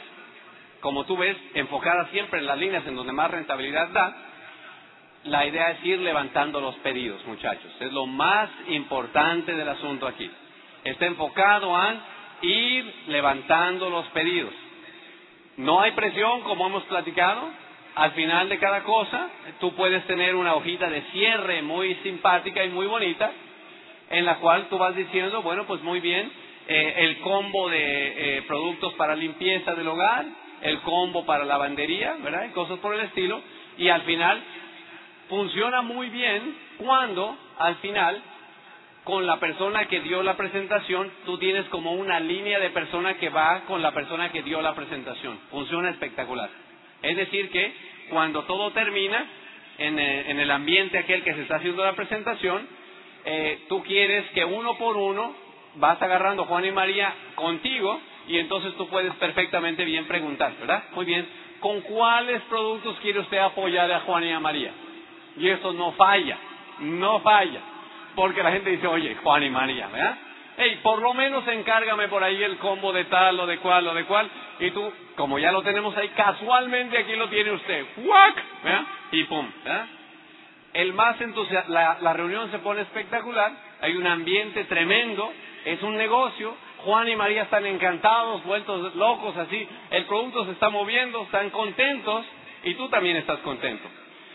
como 0.82 1.06
tú 1.06 1.18
ves, 1.18 1.38
enfocadas 1.54 2.10
siempre 2.12 2.40
en 2.40 2.46
las 2.46 2.58
líneas 2.58 2.86
en 2.86 2.96
donde 2.96 3.14
más 3.14 3.32
rentabilidad 3.32 3.88
da, 3.90 4.16
la 5.24 5.46
idea 5.46 5.72
es 5.72 5.84
ir 5.84 6.00
levantando 6.00 6.62
los 6.62 6.76
pedidos, 6.78 7.26
muchachos. 7.26 7.72
Es 7.80 7.92
lo 7.92 8.06
más 8.06 8.50
importante 8.68 9.56
del 9.56 9.68
asunto 9.68 10.08
aquí. 10.08 10.30
Está 10.84 11.06
enfocado 11.06 11.76
a 11.76 11.96
ir 12.42 12.94
levantando 13.08 13.90
los 13.90 14.06
pedidos. 14.08 14.54
No 15.58 15.82
hay 15.82 15.92
presión, 15.92 16.42
como 16.42 16.68
hemos 16.68 16.84
platicado. 16.84 17.50
Al 17.96 18.12
final 18.12 18.48
de 18.48 18.60
cada 18.60 18.84
cosa, 18.84 19.30
tú 19.60 19.74
puedes 19.74 20.06
tener 20.06 20.36
una 20.36 20.54
hojita 20.54 20.90
de 20.90 21.02
cierre 21.12 21.64
muy 21.64 21.96
simpática 22.04 22.64
y 22.64 22.70
muy 22.70 22.86
bonita, 22.86 23.32
en 24.12 24.24
la 24.24 24.36
cual 24.36 24.68
tú 24.70 24.78
vas 24.78 24.96
diciendo, 24.96 25.42
bueno, 25.42 25.66
pues 25.66 25.82
muy 25.82 26.00
bien, 26.00 26.32
eh, 26.68 26.94
el 26.98 27.20
combo 27.22 27.70
de 27.70 28.38
eh, 28.38 28.42
productos 28.44 28.94
para 28.94 29.16
limpieza 29.16 29.74
del 29.74 29.88
hogar, 29.88 30.26
el 30.62 30.80
combo 30.82 31.26
para 31.26 31.44
lavandería, 31.44 32.18
¿verdad? 32.22 32.46
Y 32.46 32.52
cosas 32.52 32.78
por 32.80 32.94
el 32.94 33.02
estilo. 33.02 33.42
Y 33.80 33.90
al 33.90 34.04
final, 34.04 34.44
funciona 35.30 35.82
muy 35.82 36.10
bien 36.10 36.56
cuando, 36.78 37.36
al 37.58 37.76
final, 37.78 38.22
con 39.08 39.26
la 39.26 39.40
persona 39.40 39.86
que 39.86 40.02
dio 40.02 40.22
la 40.22 40.36
presentación, 40.36 41.10
tú 41.26 41.38
tienes 41.38 41.64
como 41.68 41.94
una 41.94 42.20
línea 42.20 42.60
de 42.60 42.72
persona 42.72 43.14
que 43.14 43.30
va 43.30 43.62
con 43.62 43.82
la 43.82 43.94
persona 43.94 44.34
que 44.34 44.44
dio 44.44 44.62
la 44.62 44.76
presentación. 44.76 45.40
Funciona 45.50 45.92
espectacular. 45.92 46.50
Es 47.02 47.16
decir, 47.16 47.50
que 47.50 47.74
cuando 48.10 48.44
todo 48.44 48.72
termina, 48.72 49.26
en, 49.78 49.98
eh, 49.98 50.30
el 50.30 50.52
ambiente 50.52 50.98
aquel 50.98 51.24
que 51.24 51.34
se 51.36 51.44
está 51.44 51.56
haciendo 51.56 51.86
la 51.86 51.94
presentación, 51.94 52.68
eh, 53.24 53.64
tú 53.70 53.82
quieres 53.82 54.26
que 54.32 54.44
uno 54.44 54.78
por 54.78 54.98
uno 54.98 55.34
vas 55.76 56.02
agarrando 56.02 56.44
Juan 56.44 56.66
y 56.66 56.72
María 56.72 57.14
contigo 57.36 58.02
y 58.28 58.40
entonces 58.40 58.76
tú 58.76 58.90
puedes 58.90 59.14
perfectamente 59.14 59.86
bien 59.86 60.06
preguntar, 60.06 60.52
¿verdad? 60.60 60.84
Muy 60.92 61.06
bien, 61.06 61.26
¿con 61.62 61.80
cuáles 61.80 62.42
productos 62.50 62.98
quiere 63.00 63.20
usted 63.20 63.38
apoyar 63.38 63.90
a 63.90 64.02
Juan 64.02 64.26
y 64.26 64.34
a 64.34 64.40
María? 64.42 64.74
Y 65.38 65.48
eso 65.48 65.72
no 65.72 65.94
falla, 65.94 66.38
no 66.80 67.22
falla 67.22 67.77
porque 68.18 68.42
la 68.42 68.52
gente 68.52 68.72
dice, 68.72 68.88
oye, 68.88 69.16
Juan 69.22 69.44
y 69.44 69.50
María, 69.52 69.90
¿verdad? 69.90 70.18
Hey, 70.58 70.80
por 70.82 71.00
lo 71.04 71.14
menos 71.14 71.48
encárgame 71.48 72.08
por 72.08 72.24
ahí 72.24 72.42
el 72.42 72.58
combo 72.58 72.92
de 72.92 73.06
tal 73.06 73.40
o 73.40 73.46
de 73.46 73.60
cual 73.60 73.88
o 73.88 73.94
de 73.94 74.06
cual. 74.06 74.28
Y 74.60 74.72
tú, 74.72 74.92
como 75.16 75.38
ya 75.38 75.52
lo 75.52 75.62
tenemos 75.62 75.96
ahí, 75.96 76.10
casualmente 76.10 76.98
aquí 76.98 77.16
lo 77.16 77.30
tiene 77.30 77.52
usted. 77.52 77.86
¡Wack! 77.98 78.44
¿verdad? 78.64 78.84
Y 79.12 79.24
pum, 79.26 79.48
¿verdad? 79.64 79.86
El 80.74 80.94
más 80.94 81.22
entusiasmo, 81.22 81.72
la, 81.72 82.00
la 82.02 82.14
reunión 82.14 82.50
se 82.50 82.58
pone 82.58 82.82
espectacular, 82.82 83.52
hay 83.82 83.96
un 83.96 84.08
ambiente 84.08 84.64
tremendo, 84.64 85.32
es 85.66 85.84
un 85.84 85.96
negocio, 85.96 86.58
Juan 86.86 87.08
y 87.10 87.16
María 87.16 87.44
están 87.44 87.68
encantados, 87.68 88.44
vueltos 88.46 88.96
locos 88.96 89.38
así, 89.38 89.68
el 89.92 90.06
producto 90.06 90.44
se 90.46 90.54
está 90.54 90.70
moviendo, 90.70 91.22
están 91.22 91.52
contentos 91.52 92.26
y 92.64 92.74
tú 92.74 92.90
también 92.90 93.18
estás 93.18 93.38
contento. 93.42 93.88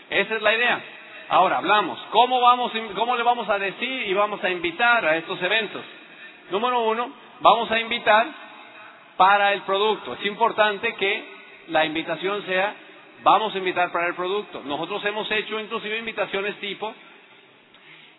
Esa 0.09 0.35
es 0.37 0.41
la 0.41 0.55
idea. 0.55 0.81
Ahora 1.29 1.57
hablamos, 1.57 1.99
¿cómo, 2.11 2.41
vamos, 2.41 2.71
¿cómo 2.95 3.15
le 3.15 3.23
vamos 3.23 3.47
a 3.49 3.57
decir 3.57 4.07
y 4.07 4.13
vamos 4.13 4.43
a 4.43 4.49
invitar 4.49 5.05
a 5.05 5.17
estos 5.17 5.41
eventos? 5.41 5.81
Número 6.51 6.83
uno, 6.83 7.11
vamos 7.39 7.71
a 7.71 7.79
invitar 7.79 8.27
para 9.15 9.53
el 9.53 9.61
producto. 9.61 10.13
Es 10.13 10.25
importante 10.25 10.93
que 10.95 11.23
la 11.69 11.85
invitación 11.85 12.45
sea, 12.45 12.75
vamos 13.23 13.55
a 13.55 13.57
invitar 13.57 13.91
para 13.91 14.07
el 14.07 14.15
producto. 14.15 14.61
Nosotros 14.65 15.03
hemos 15.05 15.29
hecho 15.31 15.59
inclusive 15.59 15.97
invitaciones 15.97 16.55
tipo, 16.59 16.93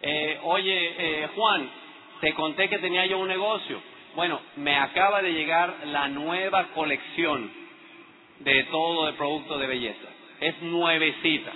eh, 0.01 0.40
oye 0.43 0.95
eh, 0.99 1.29
Juan, 1.37 1.71
te 2.21 2.33
conté 2.33 2.69
que 2.69 2.79
tenía 2.79 3.05
yo 3.07 3.19
un 3.19 3.29
negocio. 3.29 3.81
Bueno, 4.17 4.40
me 4.57 4.77
acaba 4.77 5.21
de 5.21 5.33
llegar 5.33 5.75
la 5.87 6.09
nueva 6.09 6.69
colección 6.75 7.51
de 8.40 8.64
todo 8.64 9.09
el 9.09 9.14
producto 9.14 9.59
de 9.59 9.67
belleza. 9.67 10.09
Es 10.40 10.62
nuevecita 10.62 11.53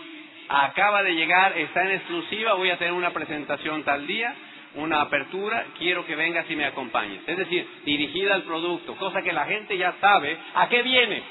acaba 0.49 1.03
de 1.03 1.15
llegar, 1.15 1.57
está 1.57 1.83
en 1.85 1.93
exclusiva, 1.93 2.55
voy 2.55 2.71
a 2.71 2.79
tener 2.79 2.95
una 2.95 3.11
presentación 3.11 3.85
tal 3.85 4.07
día, 4.07 4.35
una 4.75 5.03
apertura, 5.03 5.67
quiero 5.79 6.07
que 6.07 6.17
vengas 6.17 6.49
y 6.51 6.57
me 6.57 6.65
acompañes. 6.65 7.21
Es 7.27 7.37
decir, 7.37 7.67
dirigida 7.85 8.35
al 8.35 8.43
producto, 8.43 8.97
cosa 8.97 9.23
que 9.23 9.33
la 9.33 9.45
gente 9.47 9.77
ya 9.77 9.95
sabe 10.01 10.37
a 10.55 10.69
qué 10.69 10.83
viene. 10.83 11.23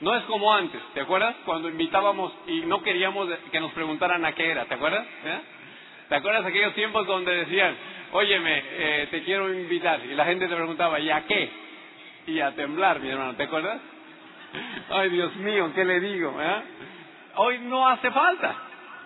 No 0.00 0.14
es 0.14 0.24
como 0.24 0.52
antes, 0.52 0.80
¿te 0.92 1.00
acuerdas? 1.00 1.36
Cuando 1.44 1.68
invitábamos 1.68 2.32
y 2.46 2.60
no 2.60 2.82
queríamos 2.82 3.28
que 3.50 3.60
nos 3.60 3.72
preguntaran 3.72 4.24
a 4.24 4.32
qué 4.32 4.50
era, 4.50 4.66
¿te 4.66 4.74
acuerdas? 4.74 5.06
¿Eh? 5.24 5.40
¿Te 6.08 6.14
acuerdas 6.14 6.44
aquellos 6.44 6.74
tiempos 6.74 7.06
donde 7.06 7.34
decían, 7.34 7.74
óyeme, 8.12 8.62
eh, 8.64 9.08
te 9.10 9.22
quiero 9.22 9.52
invitar? 9.52 10.04
Y 10.04 10.14
la 10.14 10.26
gente 10.26 10.46
te 10.46 10.54
preguntaba, 10.54 11.00
¿y 11.00 11.10
a 11.10 11.22
qué? 11.26 11.50
Y 12.26 12.40
a 12.40 12.52
temblar, 12.52 13.00
mi 13.00 13.08
hermano, 13.08 13.34
¿te 13.36 13.44
acuerdas? 13.44 13.80
Ay, 14.90 15.08
Dios 15.08 15.34
mío, 15.36 15.72
¿qué 15.74 15.84
le 15.84 15.98
digo? 16.00 16.36
¿Eh? 16.40 16.62
Hoy 17.36 17.58
no 17.60 17.86
hace 17.88 18.10
falta. 18.10 18.54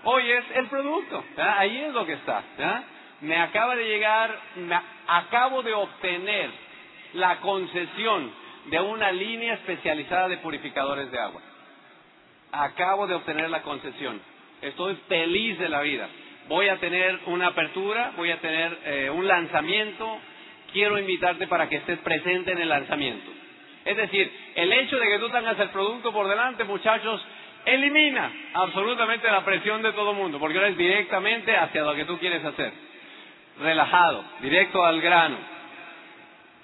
Hoy 0.04 0.30
es 0.30 0.44
el 0.54 0.66
producto. 0.66 1.24
Ahí 1.36 1.76
es 1.78 1.92
lo 1.92 2.06
que 2.06 2.14
está. 2.14 2.42
Me 3.20 3.36
acaba 3.36 3.76
de 3.76 3.84
llegar, 3.84 4.34
acabo 5.06 5.62
de 5.62 5.74
obtener 5.74 6.50
la 7.14 7.40
concesión 7.40 8.32
de 8.66 8.80
una 8.80 9.10
línea 9.12 9.54
especializada 9.54 10.28
de 10.28 10.38
purificadores 10.38 11.10
de 11.10 11.18
agua. 11.18 11.42
Acabo 12.52 13.06
de 13.06 13.14
obtener 13.14 13.50
la 13.50 13.62
concesión. 13.62 14.20
Estoy 14.62 14.96
feliz 15.08 15.58
de 15.58 15.68
la 15.68 15.80
vida. 15.82 16.08
Voy 16.48 16.68
a 16.68 16.78
tener 16.78 17.20
una 17.26 17.48
apertura, 17.48 18.12
voy 18.16 18.30
a 18.30 18.40
tener 18.40 18.78
eh, 18.84 19.10
un 19.10 19.26
lanzamiento. 19.26 20.18
Quiero 20.72 20.98
invitarte 20.98 21.46
para 21.46 21.68
que 21.68 21.76
estés 21.76 21.98
presente 21.98 22.52
en 22.52 22.58
el 22.58 22.68
lanzamiento. 22.68 23.30
Es 23.84 23.96
decir, 23.96 24.30
el 24.54 24.72
hecho 24.72 24.98
de 24.98 25.06
que 25.06 25.18
tú 25.18 25.30
tengas 25.30 25.58
el 25.58 25.70
producto 25.70 26.12
por 26.12 26.28
delante, 26.28 26.64
muchachos, 26.64 27.24
elimina 27.64 28.32
absolutamente 28.54 29.30
la 29.30 29.44
presión 29.44 29.82
de 29.82 29.92
todo 29.92 30.14
mundo, 30.14 30.38
porque 30.38 30.56
ahora 30.56 30.68
es 30.68 30.76
directamente 30.76 31.56
hacia 31.56 31.82
lo 31.82 31.94
que 31.94 32.04
tú 32.04 32.18
quieres 32.18 32.44
hacer. 32.44 32.72
Relajado, 33.60 34.24
directo 34.40 34.84
al 34.84 35.00
grano. 35.00 35.36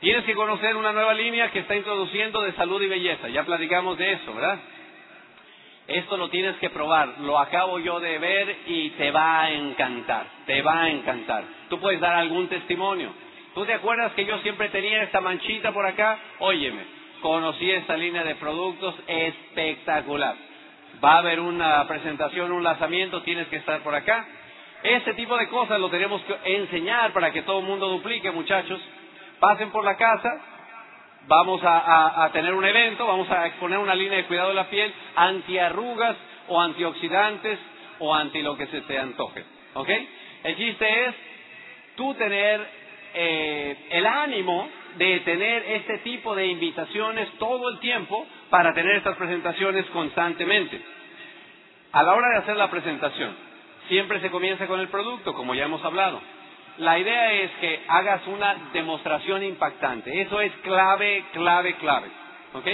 Tienes 0.01 0.25
que 0.25 0.35
conocer 0.35 0.77
una 0.77 0.93
nueva 0.93 1.15
línea 1.15 1.51
que 1.51 1.61
está 1.61 1.75
introduciendo 1.75 2.43
de 2.43 2.53
salud 2.53 2.81
y 2.83 2.87
belleza. 2.87 3.29
Ya 3.29 3.45
platicamos 3.45 3.97
de 3.99 4.13
eso, 4.13 4.35
¿verdad? 4.35 4.59
Esto 5.89 6.17
lo 6.17 6.29
tienes 6.29 6.57
que 6.57 6.71
probar. 6.71 7.21
Lo 7.21 7.39
acabo 7.39 7.79
yo 7.79 8.01
de 8.01 8.19
ver 8.19 8.57
y 8.67 8.91
te 8.91 9.11
va 9.11 9.43
a 9.43 9.51
encantar. 9.51 10.27
Te 10.47 10.61
va 10.63 10.83
a 10.83 10.91
encantar. 10.91 11.45
Tú 11.69 11.81
puedes 11.81 12.01
dar 12.01 12.15
algún 12.15 12.49
testimonio. 12.49 13.13
¿Tú 13.55 13.65
te 13.65 13.73
acuerdas 13.73 14.13
que 14.13 14.27
yo 14.27 14.39
siempre 14.41 14.69
tenía 14.69 15.03
esta 15.03 15.21
manchita 15.21 15.73
por 15.73 15.87
acá? 15.87 16.19
Óyeme, 16.41 16.83
conocí 17.23 17.71
esta 17.71 17.97
línea 17.97 18.23
de 18.23 18.35
productos 18.35 18.95
espectacular 19.07 20.46
va 21.05 21.15
a 21.15 21.19
haber 21.19 21.41
una 21.41 21.87
presentación, 21.87 22.53
un 22.53 22.65
lanzamiento, 22.65 23.23
tienes 23.23 23.49
que 23.49 23.57
estar 23.57 23.81
por 23.81 23.95
acá. 23.95 24.27
Ese 24.83 25.15
tipo 25.15 25.37
de 25.37 25.49
cosas 25.49 25.81
lo 25.81 25.89
tenemos 25.91 26.23
que 26.23 26.37
enseñar 26.57 27.13
para 27.13 27.33
que 27.33 27.43
todo 27.43 27.61
el 27.61 27.67
mundo 27.67 27.89
duplique, 27.89 28.31
muchachos. 28.31 28.81
Pasen 29.41 29.71
por 29.71 29.85
la 29.85 29.97
casa, 29.97 30.31
vamos 31.27 31.61
a, 31.65 32.31
tener 32.33 32.55
un 32.55 32.65
evento, 32.65 33.07
vamos 33.07 33.31
a 33.31 33.47
exponer 33.47 33.79
una 33.79 33.95
línea 33.95 34.19
de 34.19 34.25
cuidado 34.25 34.49
de 34.49 34.55
la 34.55 34.69
piel, 34.69 34.93
antiarrugas 35.15 36.17
o 36.49 36.61
antioxidantes 36.61 37.59
o 37.99 38.15
anti 38.15 38.43
lo 38.43 38.57
que 38.57 38.67
se 38.69 38.83
te 38.83 38.99
antoje. 38.99 39.45
¿Ok? 39.75 39.91
El 40.45 40.57
chiste 40.57 41.07
es 41.07 41.15
tú 41.97 42.15
tener 42.15 42.67
eh, 43.15 43.77
el 43.91 44.07
ánimo 44.07 44.69
de 44.99 45.21
tener 45.21 45.63
este 45.63 45.99
tipo 45.99 46.35
de 46.35 46.47
invitaciones 46.47 47.29
todo 47.39 47.69
el 47.69 47.79
tiempo 47.79 48.27
para 48.51 48.73
tener 48.75 48.97
estas 48.97 49.17
presentaciones 49.17 49.87
constantemente. 49.87 50.81
A 51.93 52.03
la 52.03 52.15
hora 52.15 52.29
de 52.31 52.39
hacer 52.39 52.57
la 52.57 52.71
presentación, 52.71 53.35
siempre 53.89 54.21
se 54.21 54.31
comienza 54.31 54.67
con 54.67 54.81
el 54.81 54.89
producto, 54.89 55.35
como 55.35 55.55
ya 55.55 55.65
hemos 55.65 55.85
hablado. 55.85 56.21
La 56.79 56.99
idea 56.99 57.33
es 57.33 57.51
que 57.61 57.81
hagas 57.89 58.27
una 58.27 58.71
demostración 58.73 59.43
impactante. 59.43 60.21
Eso 60.21 60.41
es 60.41 60.53
clave, 60.63 61.25
clave, 61.33 61.75
clave. 61.77 62.09
¿Ok? 62.53 62.67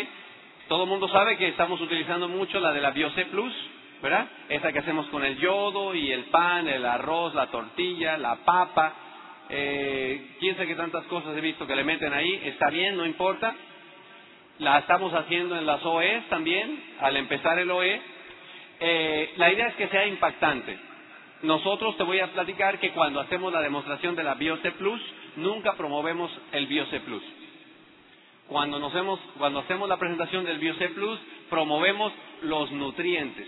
Todo 0.69 0.85
el 0.85 0.89
mundo 0.89 1.09
sabe 1.09 1.37
que 1.37 1.49
estamos 1.49 1.81
utilizando 1.81 2.29
mucho 2.29 2.59
la 2.59 2.73
de 2.73 2.81
la 2.81 2.91
Biose 2.91 3.27
Plus, 3.27 3.55
¿verdad? 4.03 4.27
Esa 4.49 4.73
que 4.73 4.81
hacemos 4.81 5.07
con 5.07 5.25
el 5.25 5.39
yodo 5.39 5.95
y 5.95 6.11
el 6.11 6.25
pan, 6.25 6.67
el 6.67 6.85
arroz, 6.85 7.35
la 7.35 7.47
tortilla, 7.49 8.17
la 8.17 8.37
papa. 8.37 8.93
Eh, 9.55 10.37
quién 10.41 10.55
sabe 10.55 10.69
qué 10.69 10.75
tantas 10.75 11.05
cosas 11.05 11.37
he 11.37 11.41
visto 11.43 11.67
que 11.67 11.77
le 11.77 11.85
meten 11.85 12.13
ahí. 12.15 12.41
Está 12.45 12.71
bien, 12.71 12.97
no 12.97 13.05
importa. 13.05 13.55
La 14.59 14.79
estamos 14.79 15.13
haciendo 15.13 15.57
en 15.59 15.67
las 15.67 15.85
OE 15.85 16.23
también, 16.31 16.83
al 17.01 17.17
empezar 17.19 17.59
el 17.59 17.71
OE. 17.71 18.01
Eh, 18.81 19.33
la 19.37 19.53
idea 19.53 19.69
es 19.69 19.75
que 19.75 19.89
sea 19.89 20.07
impactante. 20.07 20.79
Nosotros 21.43 21.99
te 21.99 22.03
voy 22.03 22.21
a 22.21 22.29
platicar 22.29 22.79
que 22.79 22.93
cuando 22.93 23.21
hacemos 23.21 23.53
la 23.53 23.61
demostración 23.61 24.17
de 24.17 24.23
la 24.23 24.35
BioC 24.35 24.73
Plus, 24.73 25.03
nunca 25.37 25.75
promovemos 25.75 26.31
el 26.53 26.67
BioC 26.67 27.01
Plus. 27.01 27.23
Cuando, 28.49 28.79
nos 28.79 28.95
hemos, 28.95 29.21
cuando 29.37 29.61
hacemos 29.61 29.87
la 29.87 29.99
presentación 29.99 30.47
del 30.47 30.61
BioC 30.61 30.95
Plus, 30.95 31.19
promovemos 31.51 32.11
los 32.41 32.71
nutrientes. 32.73 33.47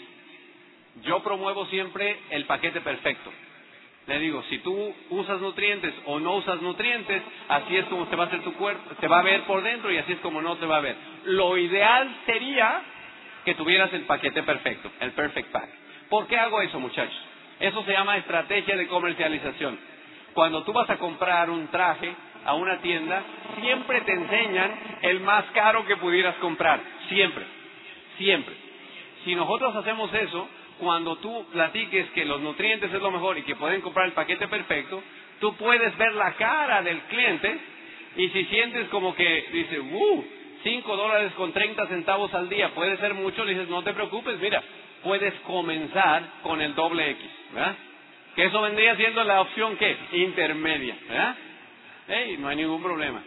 Yo 1.03 1.23
promuevo 1.23 1.64
siempre 1.67 2.19
el 2.31 2.45
paquete 2.45 2.83
perfecto. 2.83 3.33
Le 4.07 4.19
digo, 4.19 4.43
si 4.51 4.59
tú 4.59 4.95
usas 5.11 5.40
nutrientes 5.40 5.95
o 6.05 6.21
no 6.21 6.37
usas 6.37 6.61
nutrientes, 6.61 7.23
así 7.49 7.77
es 7.77 7.87
como 7.87 8.07
te 8.07 8.17
va 8.17 8.25
a 8.25 8.27
hacer 8.27 8.43
tu 8.43 8.53
cuerpo, 8.55 8.95
te 9.01 9.09
va 9.09 9.21
a 9.21 9.23
ver 9.23 9.43
por 9.43 9.62
dentro 9.62 9.90
y 9.90 9.97
así 9.97 10.12
es 10.12 10.21
como 10.21 10.43
no 10.43 10.57
te 10.57 10.67
va 10.67 10.77
a 10.77 10.81
ver. 10.81 10.97
Lo 11.25 11.57
ideal 11.57 12.14
sería 12.27 12.83
que 13.45 13.55
tuvieras 13.55 13.93
el 13.95 14.03
paquete 14.03 14.43
perfecto, 14.43 14.90
el 15.01 15.12
perfect 15.12 15.51
pack. 15.51 15.69
¿Por 16.11 16.27
qué 16.27 16.37
hago 16.37 16.61
eso, 16.61 16.79
muchachos? 16.79 17.19
Eso 17.61 17.83
se 17.85 17.93
llama 17.93 18.19
estrategia 18.19 18.77
de 18.77 18.88
comercialización. 18.88 19.79
Cuando 20.35 20.64
tú 20.64 20.73
vas 20.73 20.90
a 20.90 20.99
comprar 20.99 21.49
un 21.49 21.69
traje, 21.69 22.14
a 22.45 22.55
una 22.55 22.79
tienda, 22.79 23.23
siempre 23.61 24.01
te 24.03 24.12
enseñan 24.12 24.71
el 25.03 25.21
más 25.21 25.45
caro 25.55 25.87
que 25.87 25.97
pudieras 25.97 26.37
comprar. 26.37 26.81
Siempre. 27.09 27.45
Siempre. 28.19 28.55
Si 29.25 29.35
nosotros 29.35 29.75
hacemos 29.75 30.12
eso, 30.12 30.49
cuando 30.78 31.16
tú 31.16 31.46
platiques 31.52 32.10
que 32.10 32.24
los 32.24 32.40
nutrientes 32.40 32.92
es 32.92 33.00
lo 33.00 33.10
mejor 33.10 33.38
y 33.38 33.42
que 33.42 33.56
pueden 33.56 33.80
comprar 33.80 34.06
el 34.06 34.12
paquete 34.12 34.48
perfecto, 34.48 35.02
tú 35.40 35.54
puedes 35.56 35.96
ver 35.96 36.12
la 36.14 36.32
cara 36.34 36.82
del 36.82 37.00
cliente 37.02 37.58
y 38.16 38.28
si 38.28 38.44
sientes 38.46 38.88
como 38.88 39.14
que 39.14 39.46
dice, 39.52 39.80
uh, 39.80 40.24
5 40.62 40.96
dólares 40.96 41.32
con 41.37 41.52
30 41.52 41.87
centavos 41.87 42.32
al 42.34 42.48
día 42.48 42.74
puede 42.74 42.96
ser 42.98 43.14
mucho, 43.14 43.44
dices, 43.44 43.68
no 43.68 43.82
te 43.82 43.92
preocupes, 43.92 44.38
mira, 44.40 44.62
puedes 45.02 45.34
comenzar 45.40 46.22
con 46.42 46.60
el 46.60 46.74
doble 46.74 47.10
X, 47.10 47.30
¿verdad? 47.52 47.76
Que 48.34 48.46
eso 48.46 48.60
vendría 48.62 48.96
siendo 48.96 49.22
la 49.24 49.42
opción 49.42 49.76
que 49.76 49.96
intermedia, 50.12 50.96
¿verdad? 51.08 51.37
Hey, 52.08 52.37
no 52.38 52.48
hay 52.48 52.56
ningún 52.56 52.82
problema. 52.82 53.22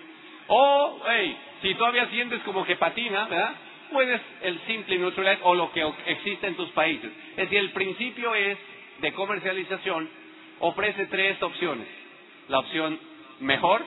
O, 0.47 1.01
hey, 1.07 1.37
si 1.61 1.73
todavía 1.75 2.07
sientes 2.07 2.41
como 2.43 2.65
que 2.65 2.75
patina, 2.75 3.25
¿verdad? 3.25 3.55
Puedes 3.91 4.21
el 4.41 4.59
simple 4.67 4.97
Nutrilite 4.97 5.39
o 5.43 5.55
lo 5.55 5.71
que 5.71 5.85
existe 6.07 6.47
en 6.47 6.55
tus 6.55 6.69
países. 6.69 7.11
Es 7.31 7.37
decir, 7.37 7.59
el 7.59 7.71
principio 7.71 8.35
es 8.35 8.57
de 8.99 9.13
comercialización, 9.13 10.09
ofrece 10.59 11.05
tres 11.07 11.41
opciones. 11.41 11.87
La 12.49 12.59
opción 12.59 12.99
mejor, 13.39 13.83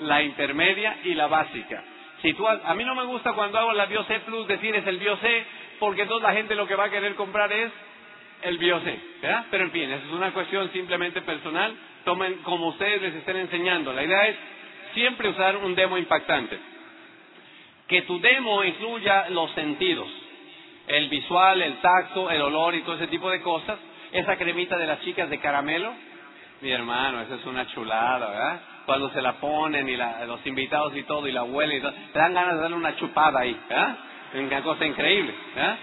la 0.00 0.22
intermedia 0.22 0.98
y 1.04 1.14
la 1.14 1.26
básica. 1.26 1.82
Si 2.22 2.32
tú, 2.34 2.46
a 2.48 2.74
mí 2.74 2.84
no 2.84 2.94
me 2.94 3.04
gusta 3.04 3.32
cuando 3.32 3.58
hago 3.58 3.72
la 3.72 3.86
BioC 3.86 4.20
Plus 4.24 4.48
decir 4.48 4.74
es 4.74 4.86
el 4.86 4.98
BioC, 4.98 5.20
porque 5.78 6.02
entonces 6.02 6.28
la 6.28 6.34
gente 6.34 6.54
lo 6.54 6.66
que 6.66 6.74
va 6.74 6.84
a 6.84 6.90
querer 6.90 7.14
comprar 7.14 7.52
es 7.52 7.70
el 8.42 8.58
BioC, 8.58 8.84
¿verdad? 9.22 9.46
Pero 9.50 9.64
en 9.64 9.70
fin, 9.70 9.90
eso 9.90 10.06
es 10.06 10.12
una 10.12 10.32
cuestión 10.32 10.70
simplemente 10.72 11.22
personal. 11.22 11.74
Tomen 12.04 12.38
como 12.42 12.68
ustedes 12.68 13.02
les 13.02 13.14
estén 13.14 13.36
enseñando. 13.36 13.92
La 13.92 14.04
idea 14.04 14.28
es 14.28 14.36
siempre 14.94 15.28
usar 15.28 15.56
un 15.58 15.74
demo 15.74 15.96
impactante. 15.96 16.58
Que 17.88 18.02
tu 18.02 18.20
demo 18.20 18.62
incluya 18.64 19.28
los 19.30 19.50
sentidos, 19.52 20.08
el 20.86 21.08
visual, 21.08 21.62
el 21.62 21.78
tacto, 21.78 22.30
el 22.30 22.42
olor 22.42 22.74
y 22.74 22.82
todo 22.82 22.96
ese 22.96 23.08
tipo 23.08 23.30
de 23.30 23.40
cosas. 23.40 23.78
Esa 24.12 24.36
cremita 24.36 24.78
de 24.78 24.86
las 24.86 25.00
chicas 25.00 25.28
de 25.28 25.38
caramelo, 25.38 25.92
mi 26.60 26.70
hermano, 26.70 27.20
esa 27.22 27.34
es 27.34 27.44
una 27.44 27.66
chulada, 27.66 28.30
¿verdad? 28.30 28.60
cuando 28.88 29.10
se 29.10 29.20
la 29.20 29.34
ponen 29.34 29.86
y 29.86 29.96
los 29.98 30.46
invitados 30.46 30.96
y 30.96 31.02
todo 31.02 31.28
y 31.28 31.32
la 31.32 31.42
huelen 31.42 31.76
y 31.76 31.80
todo, 31.82 31.92
te 31.92 32.18
dan 32.18 32.32
ganas 32.32 32.54
de 32.54 32.60
darle 32.62 32.76
una 32.78 32.96
chupada 32.96 33.40
ahí, 33.40 33.54
¿eh? 33.68 34.38
Una 34.40 34.62
cosa 34.62 34.86
increíble, 34.86 35.34
¿eh? 35.56 35.74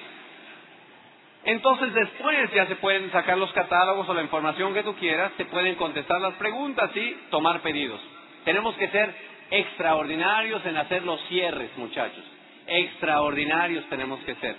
Entonces 1.44 1.94
después 1.94 2.52
ya 2.52 2.66
se 2.66 2.78
pueden 2.78 3.12
sacar 3.12 3.38
los 3.38 3.54
catálogos 3.54 4.10
o 4.10 4.14
la 4.16 4.24
información 4.24 4.74
que 4.74 4.82
tú 4.82 4.96
quieras, 4.96 5.34
se 5.38 5.46
pueden 5.46 5.76
contestar 5.76 6.20
las 6.20 6.34
preguntas 6.34 6.90
y 6.96 7.16
tomar 7.30 7.62
pedidos. 7.62 8.02
Tenemos 8.44 8.74
que 8.76 8.88
ser 8.88 9.14
extraordinarios 9.52 10.66
en 10.66 10.78
hacer 10.78 11.04
los 11.04 11.22
cierres, 11.28 11.70
muchachos. 11.78 12.24
Extraordinarios 12.68 13.86
tenemos 13.90 14.20
que 14.22 14.36
ser. 14.36 14.56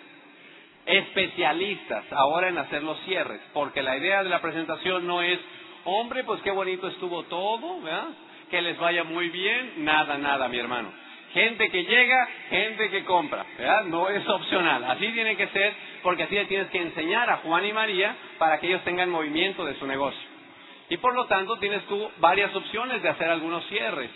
Especialistas 0.87 2.05
ahora 2.13 2.49
en 2.49 2.59
hacer 2.59 2.83
los 2.83 2.99
cierres, 3.01 3.41
porque 3.53 3.83
la 3.83 3.97
idea 3.97 4.23
de 4.23 4.29
la 4.29 4.41
presentación 4.41 5.07
no 5.07 5.23
es, 5.23 5.39
hombre, 5.85 6.23
pues 6.25 6.41
qué 6.43 6.51
bonito 6.51 6.87
estuvo 6.89 7.25
todo, 7.25 7.81
¿verdad? 7.81 8.09
que 8.51 8.63
les 8.63 8.79
vaya 8.79 9.05
muy 9.05 9.29
bien, 9.31 9.85
nada, 9.85 10.17
nada, 10.19 10.49
mi 10.49 10.59
hermano. 10.59 10.93
Gente 11.33 11.69
que 11.71 11.85
llega, 11.85 12.29
gente 12.49 12.89
que 12.91 13.05
compra, 13.05 13.45
¿verdad? 13.59 13.85
No 13.85 14.09
es 14.09 14.27
opcional, 14.27 14.85
así 14.85 15.09
tiene 15.09 15.37
que 15.37 15.49
ser, 15.49 15.75
porque 16.03 16.23
así 16.23 16.35
le 16.35 16.47
tienes 16.47 16.69
que 16.69 16.81
enseñar 16.81 17.29
a 17.29 17.39
Juan 17.39 17.67
y 17.67 17.73
María 17.73 18.17
para 18.39 18.59
que 18.59 18.69
ellos 18.69 18.83
tengan 18.85 19.11
movimiento 19.11 19.65
de 19.65 19.75
su 19.75 19.87
negocio. 19.87 20.37
Y 20.89 20.97
por 20.99 21.15
lo 21.15 21.27
tanto 21.27 21.59
tienes 21.59 21.83
tú 21.87 22.11
varias 22.19 22.55
opciones 22.55 23.03
de 23.03 23.09
hacer 23.09 23.29
algunos 23.29 23.67
cierres. 23.67 24.11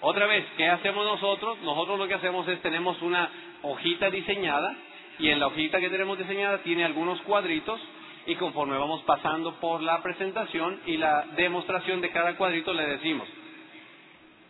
Otra 0.00 0.26
vez, 0.26 0.44
¿qué 0.56 0.68
hacemos 0.68 1.04
nosotros? 1.04 1.58
Nosotros 1.62 1.98
lo 1.98 2.08
que 2.08 2.14
hacemos 2.14 2.46
es 2.48 2.60
tenemos 2.60 3.00
una 3.02 3.30
hojita 3.62 4.10
diseñada 4.10 4.76
y 5.18 5.28
en 5.30 5.40
la 5.40 5.46
hojita 5.46 5.80
que 5.80 5.90
tenemos 5.90 6.18
diseñada 6.18 6.58
tiene 6.58 6.84
algunos 6.84 7.20
cuadritos 7.22 7.80
y 8.26 8.34
conforme 8.36 8.76
vamos 8.76 9.02
pasando 9.02 9.54
por 9.60 9.82
la 9.82 10.02
presentación 10.02 10.80
y 10.86 10.96
la 10.96 11.26
demostración 11.36 12.00
de 12.00 12.10
cada 12.10 12.36
cuadrito 12.36 12.72
le 12.72 12.86
decimos, 12.86 13.28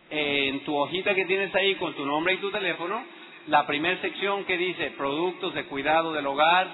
en 0.09 0.63
tu 0.63 0.75
hojita 0.75 1.15
que 1.15 1.25
tienes 1.25 1.53
ahí 1.55 1.75
con 1.75 1.93
tu 1.93 2.05
nombre 2.05 2.33
y 2.33 2.37
tu 2.37 2.51
teléfono, 2.51 3.03
la 3.47 3.65
primera 3.65 3.99
sección 4.01 4.45
que 4.45 4.57
dice 4.57 4.91
productos 4.91 5.53
de 5.53 5.65
cuidado 5.65 6.13
del 6.13 6.25
hogar 6.27 6.67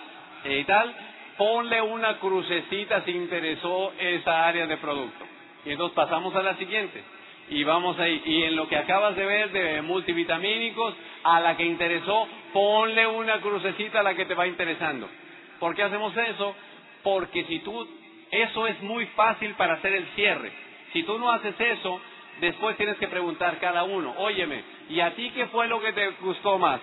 eh, 0.43 0.59
y 0.59 0.63
tal, 0.63 0.93
ponle 1.37 1.81
una 1.81 2.17
crucecita 2.19 3.03
si 3.03 3.11
interesó 3.11 3.93
esa 3.99 4.47
área 4.47 4.67
de 4.67 4.77
producto. 4.77 5.25
Y 5.65 5.71
entonces 5.71 5.95
pasamos 5.95 6.35
a 6.35 6.41
la 6.41 6.55
siguiente. 6.57 7.03
Y 7.51 7.65
vamos 7.65 7.99
ahí. 7.99 8.21
Y 8.25 8.43
en 8.43 8.55
lo 8.55 8.67
que 8.69 8.77
acabas 8.77 9.13
de 9.17 9.25
ver 9.25 9.51
de 9.51 9.81
multivitamínicos, 9.81 10.95
a 11.23 11.41
la 11.41 11.57
que 11.57 11.65
interesó, 11.65 12.25
ponle 12.53 13.05
una 13.05 13.41
crucecita 13.41 13.99
a 13.99 14.03
la 14.03 14.15
que 14.15 14.25
te 14.25 14.33
va 14.33 14.47
interesando. 14.47 15.09
¿Por 15.59 15.75
qué 15.75 15.83
hacemos 15.83 16.15
eso? 16.15 16.55
Porque 17.03 17.43
si 17.43 17.59
tú, 17.59 17.85
eso 18.31 18.67
es 18.67 18.81
muy 18.81 19.05
fácil 19.07 19.53
para 19.55 19.73
hacer 19.73 19.93
el 19.93 20.05
cierre. 20.15 20.49
Si 20.93 21.03
tú 21.03 21.19
no 21.19 21.29
haces 21.29 21.53
eso, 21.59 21.99
después 22.39 22.77
tienes 22.77 22.97
que 22.97 23.09
preguntar 23.09 23.59
cada 23.59 23.83
uno, 23.83 24.15
óyeme, 24.17 24.63
¿y 24.89 25.01
a 25.01 25.13
ti 25.15 25.29
qué 25.31 25.47
fue 25.47 25.67
lo 25.67 25.81
que 25.81 25.91
te 25.91 26.09
gustó 26.21 26.57
más? 26.57 26.79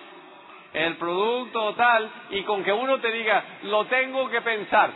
El 0.73 0.97
producto 0.97 1.73
tal, 1.73 2.11
y 2.29 2.43
con 2.43 2.63
que 2.63 2.71
uno 2.71 2.99
te 2.99 3.11
diga, 3.11 3.43
lo 3.63 3.85
tengo 3.85 4.29
que 4.29 4.41
pensar. 4.41 4.91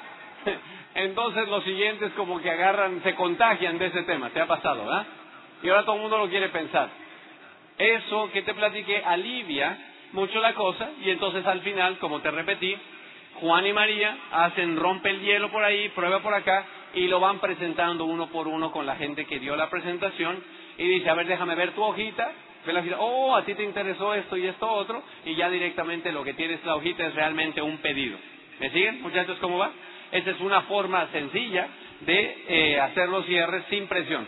Entonces 0.93 1.47
los 1.47 1.63
siguientes 1.63 2.13
como 2.13 2.39
que 2.39 2.51
agarran, 2.51 3.01
se 3.01 3.15
contagian 3.15 3.79
de 3.79 3.87
ese 3.87 4.03
tema, 4.03 4.29
te 4.29 4.39
ha 4.39 4.45
pasado, 4.45 4.85
¿verdad? 4.85 5.07
Y 5.63 5.69
ahora 5.69 5.85
todo 5.85 5.95
el 5.95 6.01
mundo 6.01 6.17
lo 6.17 6.29
quiere 6.29 6.49
pensar. 6.49 6.89
Eso 7.77 8.29
que 8.31 8.43
te 8.43 8.53
platiqué 8.53 9.01
alivia 9.03 9.77
mucho 10.11 10.39
la 10.39 10.53
cosa 10.53 10.91
y 11.01 11.09
entonces 11.09 11.45
al 11.45 11.61
final, 11.61 11.97
como 11.97 12.21
te 12.21 12.29
repetí, 12.29 12.75
Juan 13.41 13.65
y 13.65 13.73
María 13.73 14.15
hacen 14.31 14.77
rompe 14.77 15.09
el 15.09 15.21
hielo 15.21 15.49
por 15.49 15.63
ahí, 15.63 15.89
prueba 15.89 16.19
por 16.19 16.33
acá 16.33 16.65
y 16.93 17.07
lo 17.07 17.19
van 17.19 17.39
presentando 17.39 18.05
uno 18.05 18.27
por 18.27 18.47
uno 18.47 18.71
con 18.71 18.85
la 18.85 18.95
gente 18.95 19.25
que 19.25 19.39
dio 19.39 19.55
la 19.55 19.69
presentación 19.69 20.43
y 20.77 20.87
dice, 20.87 21.09
a 21.09 21.15
ver, 21.15 21.27
déjame 21.27 21.55
ver 21.55 21.71
tu 21.71 21.81
hojita, 21.81 22.31
ve 22.65 22.73
la 22.73 22.81
hojita, 22.81 22.97
oh, 22.99 23.35
a 23.35 23.43
ti 23.43 23.55
te 23.55 23.63
interesó 23.63 24.13
esto 24.13 24.37
y 24.37 24.45
esto 24.45 24.71
otro, 24.71 25.01
y 25.25 25.35
ya 25.35 25.49
directamente 25.49 26.11
lo 26.11 26.23
que 26.23 26.33
tienes 26.33 26.63
la 26.63 26.75
hojita 26.75 27.07
es 27.07 27.15
realmente 27.15 27.61
un 27.61 27.77
pedido. 27.77 28.17
¿Me 28.59 28.69
siguen, 28.69 29.01
muchachos, 29.01 29.37
cómo 29.39 29.57
va? 29.57 29.71
Esa 30.11 30.29
es 30.29 30.39
una 30.41 30.61
forma 30.63 31.07
sencilla 31.11 31.67
de 32.01 32.43
eh, 32.47 32.79
hacer 32.79 33.09
los 33.09 33.25
cierres 33.25 33.63
sin 33.69 33.87
presión. 33.87 34.27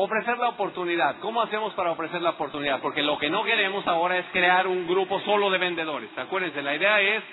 Ofrecer 0.00 0.38
la 0.38 0.50
oportunidad. 0.50 1.16
¿Cómo 1.18 1.42
hacemos 1.42 1.74
para 1.74 1.90
ofrecer 1.90 2.22
la 2.22 2.30
oportunidad? 2.30 2.80
Porque 2.80 3.02
lo 3.02 3.18
que 3.18 3.30
no 3.30 3.42
queremos 3.42 3.84
ahora 3.88 4.16
es 4.16 4.26
crear 4.26 4.68
un 4.68 4.86
grupo 4.86 5.20
solo 5.22 5.50
de 5.50 5.58
vendedores. 5.58 6.08
Acuérdense, 6.16 6.62
la 6.62 6.76
idea 6.76 7.00
es 7.00 7.24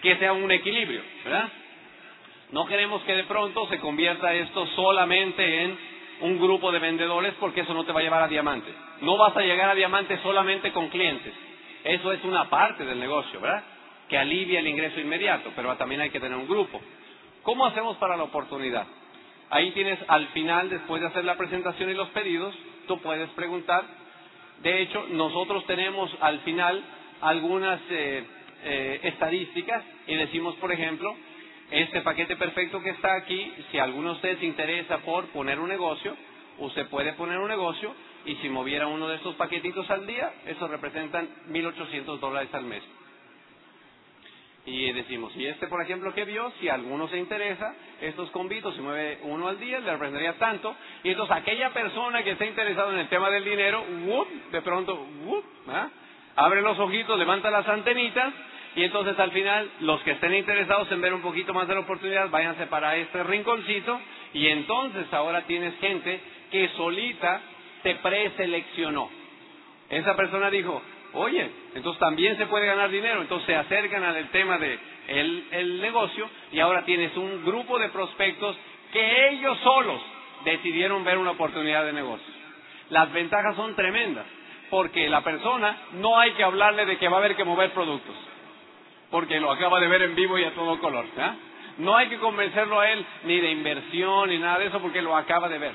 que 0.00 0.16
sea 0.18 0.32
un 0.32 0.48
equilibrio, 0.52 1.02
¿verdad? 1.24 1.48
No 2.52 2.64
queremos 2.66 3.02
que 3.02 3.16
de 3.16 3.24
pronto 3.24 3.66
se 3.66 3.80
convierta 3.80 4.32
esto 4.34 4.68
solamente 4.76 5.64
en 5.64 5.76
un 6.20 6.38
grupo 6.38 6.70
de 6.70 6.78
vendedores 6.78 7.34
porque 7.40 7.62
eso 7.62 7.74
no 7.74 7.82
te 7.82 7.90
va 7.90 7.98
a 7.98 8.04
llevar 8.04 8.22
a 8.22 8.28
diamante. 8.28 8.72
No 9.00 9.16
vas 9.16 9.36
a 9.36 9.40
llegar 9.40 9.70
a 9.70 9.74
diamante 9.74 10.16
solamente 10.22 10.70
con 10.70 10.90
clientes. 10.90 11.34
Eso 11.82 12.12
es 12.12 12.22
una 12.22 12.48
parte 12.48 12.84
del 12.84 13.00
negocio, 13.00 13.40
¿verdad? 13.40 13.64
Que 14.08 14.16
alivia 14.16 14.60
el 14.60 14.68
ingreso 14.68 15.00
inmediato, 15.00 15.50
pero 15.56 15.76
también 15.76 16.02
hay 16.02 16.10
que 16.10 16.20
tener 16.20 16.38
un 16.38 16.46
grupo. 16.46 16.80
¿Cómo 17.42 17.66
hacemos 17.66 17.96
para 17.96 18.16
la 18.16 18.22
oportunidad? 18.22 18.86
Ahí 19.52 19.70
tienes 19.72 19.98
al 20.08 20.28
final, 20.28 20.70
después 20.70 21.02
de 21.02 21.08
hacer 21.08 21.26
la 21.26 21.36
presentación 21.36 21.90
y 21.90 21.92
los 21.92 22.08
pedidos, 22.08 22.54
tú 22.88 22.98
puedes 23.02 23.28
preguntar. 23.32 23.84
De 24.62 24.80
hecho, 24.80 25.04
nosotros 25.10 25.66
tenemos 25.66 26.10
al 26.22 26.40
final 26.40 26.82
algunas 27.20 27.78
eh, 27.90 28.24
eh, 28.64 29.00
estadísticas 29.02 29.84
y 30.06 30.14
decimos, 30.14 30.54
por 30.54 30.72
ejemplo, 30.72 31.14
este 31.70 32.00
paquete 32.00 32.36
perfecto 32.36 32.80
que 32.80 32.90
está 32.90 33.14
aquí, 33.14 33.52
si 33.70 33.78
alguno 33.78 34.08
de 34.08 34.14
ustedes 34.14 34.38
se 34.38 34.46
interesa 34.46 35.00
por 35.00 35.26
poner 35.26 35.60
un 35.60 35.68
negocio, 35.68 36.16
usted 36.56 36.86
puede 36.86 37.12
poner 37.12 37.36
un 37.36 37.48
negocio 37.48 37.94
y 38.24 38.36
si 38.36 38.48
moviera 38.48 38.86
uno 38.86 39.06
de 39.06 39.16
estos 39.16 39.34
paquetitos 39.34 39.90
al 39.90 40.06
día, 40.06 40.32
eso 40.46 40.66
representan 40.66 41.28
1.800 41.50 42.18
dólares 42.20 42.48
al 42.54 42.64
mes. 42.64 42.82
Y 44.64 44.92
decimos, 44.92 45.34
y 45.36 45.46
este, 45.46 45.66
por 45.66 45.82
ejemplo, 45.82 46.14
que 46.14 46.24
vio, 46.24 46.52
si 46.60 46.68
alguno 46.68 47.08
se 47.08 47.18
interesa, 47.18 47.74
estos 48.00 48.30
convitos, 48.30 48.76
se 48.76 48.80
mueve 48.80 49.18
uno 49.22 49.48
al 49.48 49.58
día, 49.58 49.80
le 49.80 49.90
representaría 49.90 50.38
tanto. 50.38 50.76
Y 51.02 51.10
entonces 51.10 51.36
aquella 51.36 51.70
persona 51.70 52.22
que 52.22 52.32
esté 52.32 52.46
interesada 52.46 52.92
en 52.92 53.00
el 53.00 53.08
tema 53.08 53.28
del 53.30 53.44
dinero, 53.44 53.84
de 54.52 54.62
pronto, 54.62 55.04
¿ah? 55.68 55.88
abre 56.36 56.62
los 56.62 56.78
ojitos, 56.78 57.18
levanta 57.18 57.50
las 57.50 57.68
antenitas 57.68 58.32
y 58.74 58.84
entonces 58.84 59.18
al 59.18 59.32
final, 59.32 59.70
los 59.80 60.00
que 60.02 60.12
estén 60.12 60.34
interesados 60.34 60.90
en 60.92 61.00
ver 61.00 61.12
un 61.12 61.20
poquito 61.22 61.52
más 61.52 61.68
de 61.68 61.74
la 61.74 61.80
oportunidad, 61.80 62.30
váyanse 62.30 62.66
para 62.66 62.96
este 62.96 63.22
rinconcito 63.22 64.00
y 64.32 64.46
entonces 64.46 65.12
ahora 65.12 65.42
tienes 65.42 65.78
gente 65.78 66.20
que 66.50 66.68
solita 66.68 67.40
te 67.82 67.96
preseleccionó. 67.96 69.10
Esa 69.90 70.16
persona 70.16 70.50
dijo, 70.50 70.80
oye, 71.14 71.50
entonces 71.74 71.98
también 72.00 72.36
se 72.36 72.46
puede 72.46 72.66
ganar 72.66 72.90
dinero, 72.90 73.22
entonces 73.22 73.46
se 73.46 73.56
acercan 73.56 74.02
al 74.04 74.28
tema 74.28 74.58
de 74.58 74.78
el, 75.08 75.80
negocio 75.80 76.28
y 76.52 76.60
ahora 76.60 76.84
tienes 76.84 77.16
un 77.16 77.44
grupo 77.44 77.78
de 77.78 77.88
prospectos 77.88 78.56
que 78.92 79.28
ellos 79.30 79.58
solos 79.62 80.00
decidieron 80.44 81.04
ver 81.04 81.18
una 81.18 81.32
oportunidad 81.32 81.84
de 81.84 81.92
negocio. 81.92 82.32
las 82.90 83.12
ventajas 83.12 83.56
son 83.56 83.74
tremendas, 83.74 84.26
porque 84.70 85.08
la 85.08 85.22
persona 85.22 85.76
no 85.92 86.18
hay 86.18 86.32
que 86.32 86.44
hablarle 86.44 86.86
de 86.86 86.98
que 86.98 87.08
va 87.08 87.16
a 87.16 87.20
haber 87.20 87.36
que 87.36 87.44
mover 87.44 87.72
productos, 87.72 88.14
porque 89.10 89.40
lo 89.40 89.50
acaba 89.50 89.80
de 89.80 89.88
ver 89.88 90.02
en 90.02 90.14
vivo 90.14 90.38
y 90.38 90.44
a 90.44 90.54
todo 90.54 90.78
color. 90.78 91.06
No 91.78 91.96
hay 91.96 92.08
que 92.08 92.18
convencerlo 92.18 92.80
a 92.80 92.90
él 92.90 93.04
ni 93.24 93.40
de 93.40 93.50
inversión 93.50 94.28
ni 94.28 94.38
nada 94.38 94.58
de 94.58 94.66
eso, 94.66 94.80
porque 94.80 95.02
lo 95.02 95.16
acaba 95.16 95.48
de 95.48 95.58
ver. 95.58 95.72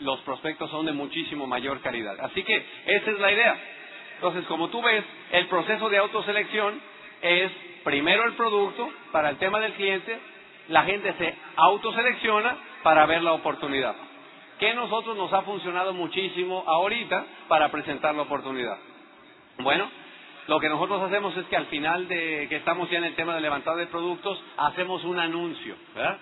Los 0.00 0.20
prospectos 0.20 0.70
son 0.70 0.86
de 0.86 0.92
muchísimo 0.92 1.46
mayor 1.46 1.80
calidad. 1.80 2.18
Así 2.20 2.42
que 2.42 2.64
esa 2.86 3.10
es 3.10 3.18
la 3.18 3.32
idea. 3.32 3.60
Entonces, 4.24 4.48
como 4.48 4.68
tú 4.70 4.80
ves, 4.80 5.04
el 5.32 5.48
proceso 5.48 5.90
de 5.90 5.98
autoselección 5.98 6.80
es 7.20 7.52
primero 7.84 8.24
el 8.24 8.32
producto 8.32 8.90
para 9.12 9.28
el 9.28 9.36
tema 9.36 9.60
del 9.60 9.74
cliente, 9.74 10.18
la 10.68 10.84
gente 10.84 11.12
se 11.18 11.34
autoselecciona 11.56 12.56
para 12.82 13.04
ver 13.04 13.22
la 13.22 13.34
oportunidad. 13.34 13.94
¿Qué 14.58 14.72
nosotros 14.72 15.14
nos 15.14 15.30
ha 15.34 15.42
funcionado 15.42 15.92
muchísimo 15.92 16.64
ahorita 16.66 17.22
para 17.48 17.70
presentar 17.70 18.14
la 18.14 18.22
oportunidad? 18.22 18.78
Bueno, 19.58 19.90
lo 20.46 20.58
que 20.58 20.70
nosotros 20.70 21.02
hacemos 21.02 21.36
es 21.36 21.44
que 21.44 21.58
al 21.58 21.66
final 21.66 22.08
de 22.08 22.46
que 22.48 22.56
estamos 22.56 22.88
ya 22.88 22.96
en 22.96 23.04
el 23.04 23.16
tema 23.16 23.34
de 23.34 23.42
levantar 23.42 23.76
de 23.76 23.88
productos, 23.88 24.42
hacemos 24.56 25.04
un 25.04 25.18
anuncio, 25.18 25.76
¿verdad? 25.94 26.16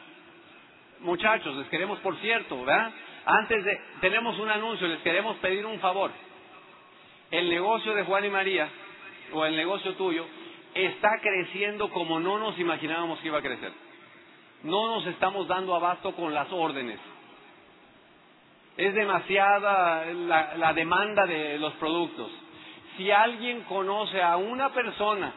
Muchachos, 0.99 1.55
les 1.55 1.69
queremos, 1.69 2.01
por 2.01 2.17
cierto, 2.17 2.65
¿verdad? 2.65 2.91
Antes 3.27 3.65
de, 3.65 3.81
tenemos 4.01 4.37
un 4.41 4.51
anuncio, 4.51 4.89
les 4.89 4.99
queremos 5.03 5.37
pedir 5.37 5.65
un 5.67 5.79
favor. 5.79 6.11
El 7.33 7.49
negocio 7.49 7.95
de 7.95 8.05
Juan 8.05 8.27
y 8.27 8.29
María, 8.29 8.69
o 9.33 9.47
el 9.47 9.57
negocio 9.57 9.95
tuyo, 9.95 10.27
está 10.75 11.19
creciendo 11.23 11.89
como 11.89 12.21
no 12.21 12.39
nos 12.39 12.59
imaginábamos 12.59 13.21
que 13.21 13.29
iba 13.29 13.39
a 13.39 13.43
crecer. 13.43 13.73
No 14.65 14.95
nos 14.95 15.07
estamos 15.07 15.49
dando 15.49 15.75
abasto 15.75 16.13
con 16.15 16.35
las 16.35 16.53
órdenes. 16.53 17.01
Es 18.77 18.93
demasiada 18.93 20.05
la, 20.13 20.57
la 20.59 20.75
demanda 20.75 21.27
de 21.27 21.59
los 21.59 21.73
productos. 21.75 22.31
Si 22.99 23.11
alguien 23.11 23.63
conoce 23.63 24.21
a 24.21 24.37
una 24.37 24.69
persona 24.75 25.33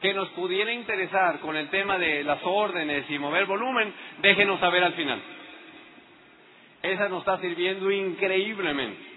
que 0.00 0.12
nos 0.12 0.28
pudiera 0.30 0.72
interesar 0.72 1.38
con 1.38 1.54
el 1.54 1.70
tema 1.70 1.98
de 1.98 2.24
las 2.24 2.40
órdenes 2.42 3.08
y 3.08 3.16
mover 3.16 3.46
volumen, 3.46 3.94
déjenos 4.20 4.58
saber 4.58 4.82
al 4.82 4.94
final. 4.94 5.22
Esa 6.82 7.08
nos 7.08 7.20
está 7.20 7.38
sirviendo 7.38 7.88
increíblemente. 7.92 9.11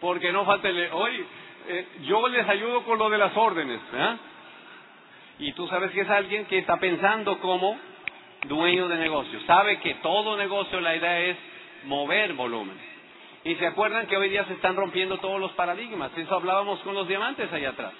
Porque 0.00 0.32
no 0.32 0.44
falta 0.44 0.68
el, 0.68 0.90
hoy 0.92 1.24
eh, 1.68 1.86
yo 2.02 2.26
les 2.28 2.48
ayudo 2.48 2.82
con 2.84 2.98
lo 2.98 3.10
de 3.10 3.18
las 3.18 3.36
órdenes. 3.36 3.80
Y 5.38 5.52
tú 5.52 5.68
sabes 5.68 5.90
que 5.92 6.00
es 6.00 6.10
alguien 6.10 6.46
que 6.46 6.58
está 6.58 6.78
pensando 6.78 7.38
como 7.40 7.78
dueño 8.46 8.88
de 8.88 8.96
negocio. 8.96 9.40
Sabe 9.46 9.78
que 9.80 9.94
todo 9.96 10.36
negocio 10.36 10.80
la 10.80 10.96
idea 10.96 11.20
es 11.20 11.36
mover 11.84 12.32
volumen. 12.34 12.76
Y 13.44 13.54
se 13.56 13.66
acuerdan 13.66 14.06
que 14.06 14.16
hoy 14.16 14.30
día 14.30 14.44
se 14.44 14.54
están 14.54 14.76
rompiendo 14.76 15.18
todos 15.18 15.40
los 15.40 15.52
paradigmas. 15.52 16.10
Eso 16.16 16.34
hablábamos 16.34 16.80
con 16.80 16.94
los 16.94 17.06
diamantes 17.06 17.52
allá 17.52 17.70
atrás. 17.70 17.92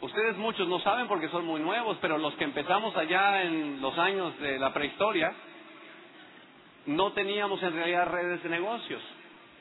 Ustedes 0.00 0.36
muchos 0.38 0.66
no 0.66 0.80
saben 0.80 1.06
porque 1.08 1.28
son 1.28 1.44
muy 1.44 1.60
nuevos, 1.60 1.98
pero 2.00 2.16
los 2.16 2.34
que 2.34 2.44
empezamos 2.44 2.96
allá 2.96 3.42
en 3.42 3.82
los 3.82 3.96
años 3.98 4.38
de 4.40 4.58
la 4.58 4.72
prehistoria, 4.72 5.32
no 6.86 7.12
teníamos 7.12 7.62
en 7.62 7.74
realidad 7.74 8.08
redes 8.10 8.42
de 8.42 8.48
negocios. 8.48 9.02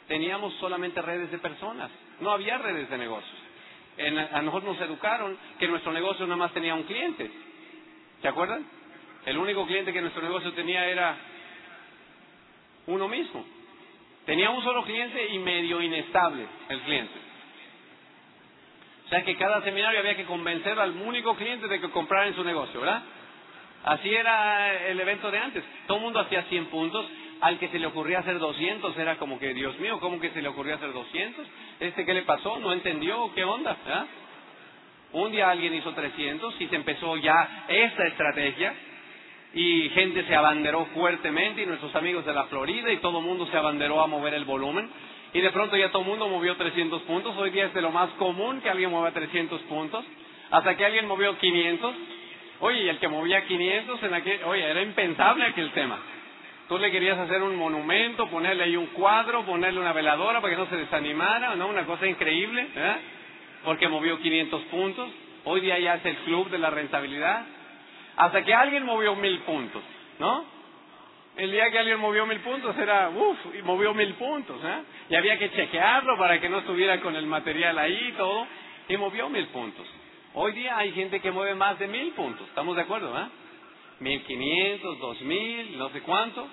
Teníamos 0.09 0.55
solamente 0.55 1.01
redes 1.03 1.29
de 1.29 1.37
personas. 1.37 1.91
No 2.19 2.31
había 2.31 2.57
redes 2.57 2.89
de 2.89 2.97
negocios. 2.97 3.37
a 4.33 4.41
nosotros 4.41 4.75
nos 4.75 4.81
educaron 4.81 5.37
que 5.59 5.67
nuestro 5.67 5.93
negocio 5.93 6.25
nada 6.25 6.35
más 6.35 6.51
tenía 6.51 6.73
un 6.73 6.83
cliente. 6.83 7.29
¿Se 8.19 8.27
acuerdan? 8.27 8.65
El 9.27 9.37
único 9.37 9.67
cliente 9.67 9.93
que 9.93 10.01
nuestro 10.01 10.23
negocio 10.23 10.51
tenía 10.53 10.83
era 10.87 11.15
uno 12.87 13.07
mismo. 13.07 13.45
Tenía 14.25 14.49
un 14.49 14.63
solo 14.63 14.83
cliente 14.83 15.27
y 15.27 15.37
medio 15.37 15.79
inestable 15.79 16.47
el 16.69 16.81
cliente. 16.81 17.19
O 19.05 19.09
sea 19.09 19.23
que 19.23 19.35
cada 19.37 19.61
seminario 19.61 19.99
había 19.99 20.15
que 20.15 20.25
convencer 20.25 20.79
al 20.79 20.91
único 20.91 21.35
cliente 21.35 21.67
de 21.67 21.79
que 21.79 21.91
comprara 21.91 22.27
en 22.27 22.35
su 22.35 22.43
negocio, 22.43 22.79
¿verdad? 22.79 23.03
Así 23.83 24.09
era 24.09 24.87
el 24.87 24.99
evento 24.99 25.29
de 25.29 25.37
antes. 25.37 25.63
Todo 25.85 25.97
el 25.97 26.03
mundo 26.03 26.19
hacía 26.19 26.43
100 26.43 26.65
puntos. 26.65 27.05
Al 27.41 27.57
que 27.57 27.69
se 27.69 27.79
le 27.79 27.87
ocurría 27.87 28.19
hacer 28.19 28.37
200 28.37 28.97
era 28.97 29.17
como 29.17 29.39
que, 29.39 29.53
Dios 29.53 29.77
mío, 29.79 29.99
¿cómo 29.99 30.19
que 30.19 30.29
se 30.31 30.41
le 30.41 30.49
ocurría 30.49 30.75
hacer 30.75 30.91
200? 30.91 31.47
¿Este 31.79 32.05
qué 32.05 32.13
le 32.13 32.23
pasó? 32.23 32.59
¿No 32.59 32.73
entendió? 32.73 33.31
¿Qué 33.33 33.43
onda? 33.43 33.77
¿verdad? 33.85 34.07
Un 35.11 35.31
día 35.31 35.49
alguien 35.49 35.73
hizo 35.73 35.91
300 35.93 36.59
y 36.59 36.67
se 36.67 36.75
empezó 36.75 37.17
ya 37.17 37.65
esta 37.67 38.05
estrategia 38.07 38.73
y 39.53 39.89
gente 39.89 40.23
se 40.25 40.35
abanderó 40.35 40.85
fuertemente 40.93 41.63
y 41.63 41.65
nuestros 41.65 41.95
amigos 41.95 42.25
de 42.25 42.33
la 42.33 42.43
Florida 42.45 42.91
y 42.91 42.97
todo 42.97 43.19
el 43.19 43.25
mundo 43.25 43.47
se 43.47 43.57
abanderó 43.57 44.01
a 44.01 44.07
mover 44.07 44.35
el 44.35 44.45
volumen 44.45 44.89
y 45.33 45.41
de 45.41 45.49
pronto 45.51 45.77
ya 45.77 45.89
todo 45.89 46.03
el 46.03 46.07
mundo 46.07 46.27
movió 46.27 46.55
300 46.55 47.01
puntos. 47.03 47.35
Hoy 47.37 47.49
día 47.51 47.65
es 47.65 47.73
de 47.73 47.81
lo 47.81 47.91
más 47.91 48.09
común 48.11 48.61
que 48.61 48.69
alguien 48.69 48.91
mueva 48.91 49.11
300 49.11 49.61
puntos 49.61 50.05
hasta 50.51 50.75
que 50.75 50.85
alguien 50.85 51.07
movió 51.07 51.37
500. 51.37 51.95
Oye, 52.61 52.83
y 52.83 52.89
el 52.89 52.99
que 52.99 53.07
movía 53.07 53.45
500 53.45 54.03
en 54.03 54.13
aquel, 54.13 54.43
oye, 54.43 54.63
era 54.63 54.81
impensable 54.81 55.45
aquel 55.45 55.71
tema. 55.71 55.99
Tú 56.69 56.77
le 56.77 56.91
querías 56.91 57.17
hacer 57.17 57.41
un 57.41 57.55
monumento, 57.55 58.29
ponerle 58.29 58.63
ahí 58.63 58.77
un 58.77 58.87
cuadro, 58.87 59.43
ponerle 59.43 59.79
una 59.79 59.91
veladora 59.91 60.39
para 60.39 60.53
que 60.53 60.61
no 60.61 60.67
se 60.67 60.77
desanimara, 60.77 61.55
¿no? 61.55 61.67
Una 61.67 61.85
cosa 61.85 62.05
increíble, 62.05 62.67
¿verdad? 62.75 62.99
Porque 63.65 63.89
movió 63.89 64.19
500 64.19 64.61
puntos. 64.65 65.09
Hoy 65.45 65.61
día 65.61 65.79
ya 65.79 65.95
es 65.95 66.05
el 66.05 66.15
club 66.17 66.49
de 66.51 66.59
la 66.59 66.69
rentabilidad 66.69 67.43
hasta 68.17 68.43
que 68.43 68.53
alguien 68.53 68.85
movió 68.85 69.15
mil 69.15 69.39
puntos, 69.39 69.81
¿no? 70.19 70.45
El 71.37 71.51
día 71.51 71.71
que 71.71 71.79
alguien 71.79 71.99
movió 71.99 72.25
mil 72.25 72.39
puntos 72.41 72.77
era, 72.77 73.09
uff, 73.09 73.37
y 73.57 73.61
movió 73.61 73.93
mil 73.93 74.13
puntos, 74.15 74.61
¿eh? 74.63 74.81
Y 75.09 75.15
había 75.15 75.39
que 75.39 75.49
chequearlo 75.51 76.17
para 76.17 76.39
que 76.39 76.49
no 76.49 76.59
estuviera 76.59 76.99
con 76.99 77.15
el 77.15 77.25
material 77.25 77.79
ahí 77.79 78.09
y 78.09 78.11
todo, 78.11 78.45
y 78.89 78.97
movió 78.97 79.29
mil 79.29 79.47
puntos. 79.47 79.87
Hoy 80.33 80.51
día 80.51 80.77
hay 80.77 80.91
gente 80.91 81.21
que 81.21 81.31
mueve 81.31 81.55
más 81.55 81.79
de 81.79 81.87
mil 81.87 82.11
puntos, 82.11 82.47
¿estamos 82.49 82.75
de 82.75 82.81
acuerdo, 82.81 83.17
eh? 83.17 83.27
Mil 84.01 84.21
quinientos, 84.23 84.99
dos 84.99 85.21
mil, 85.21 85.77
no 85.77 85.89
sé 85.89 86.01
cuánto. 86.01 86.45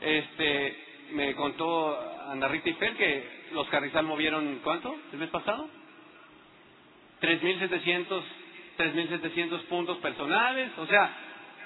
Este, 0.00 0.84
me 1.12 1.34
contó 1.34 1.98
Ana 2.28 2.48
Rita 2.48 2.72
Fer 2.78 2.96
que 2.96 3.28
los 3.52 3.68
Carrizal 3.68 4.04
movieron, 4.04 4.60
¿cuánto? 4.62 4.96
¿El 5.12 5.18
mes 5.18 5.30
pasado? 5.30 5.68
Tres 7.20 7.42
mil 7.42 7.58
setecientos 7.58 8.24
3.700 8.78 9.62
puntos 9.64 9.98
personales. 9.98 10.70
O 10.78 10.86
sea, 10.86 11.10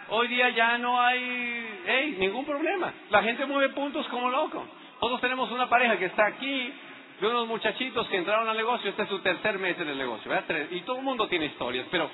hoy 0.09 0.29
día 0.29 0.49
ya 0.51 0.79
no 0.79 1.01
hay 1.01 2.17
ningún 2.19 2.45
problema. 2.45 2.93
La 3.11 3.23
gente 3.23 3.45
mueve 3.47 3.75
puntos 3.75 4.07
como 4.09 4.31
loco. 4.31 4.67
Todos 4.99 5.21
tenemos 5.21 5.51
una 5.51 5.69
pareja 5.69 5.99
que 5.99 6.07
está 6.07 6.27
aquí, 6.27 6.73
de 7.21 7.27
unos 7.27 7.47
muchachitos 7.47 8.09
que 8.09 8.17
entraron 8.17 8.49
al 8.49 8.57
negocio, 8.57 8.91
este 8.91 9.03
es 9.03 9.09
su 9.09 9.19
tercer 9.21 9.59
mes 9.59 9.79
en 9.79 9.89
el 9.89 9.99
negocio. 9.99 10.33
Y 10.71 10.81
todo 10.81 10.99
el 10.99 11.03
mundo 11.03 11.29
tiene 11.29 11.47
historias, 11.47 11.87
pero 11.91 12.09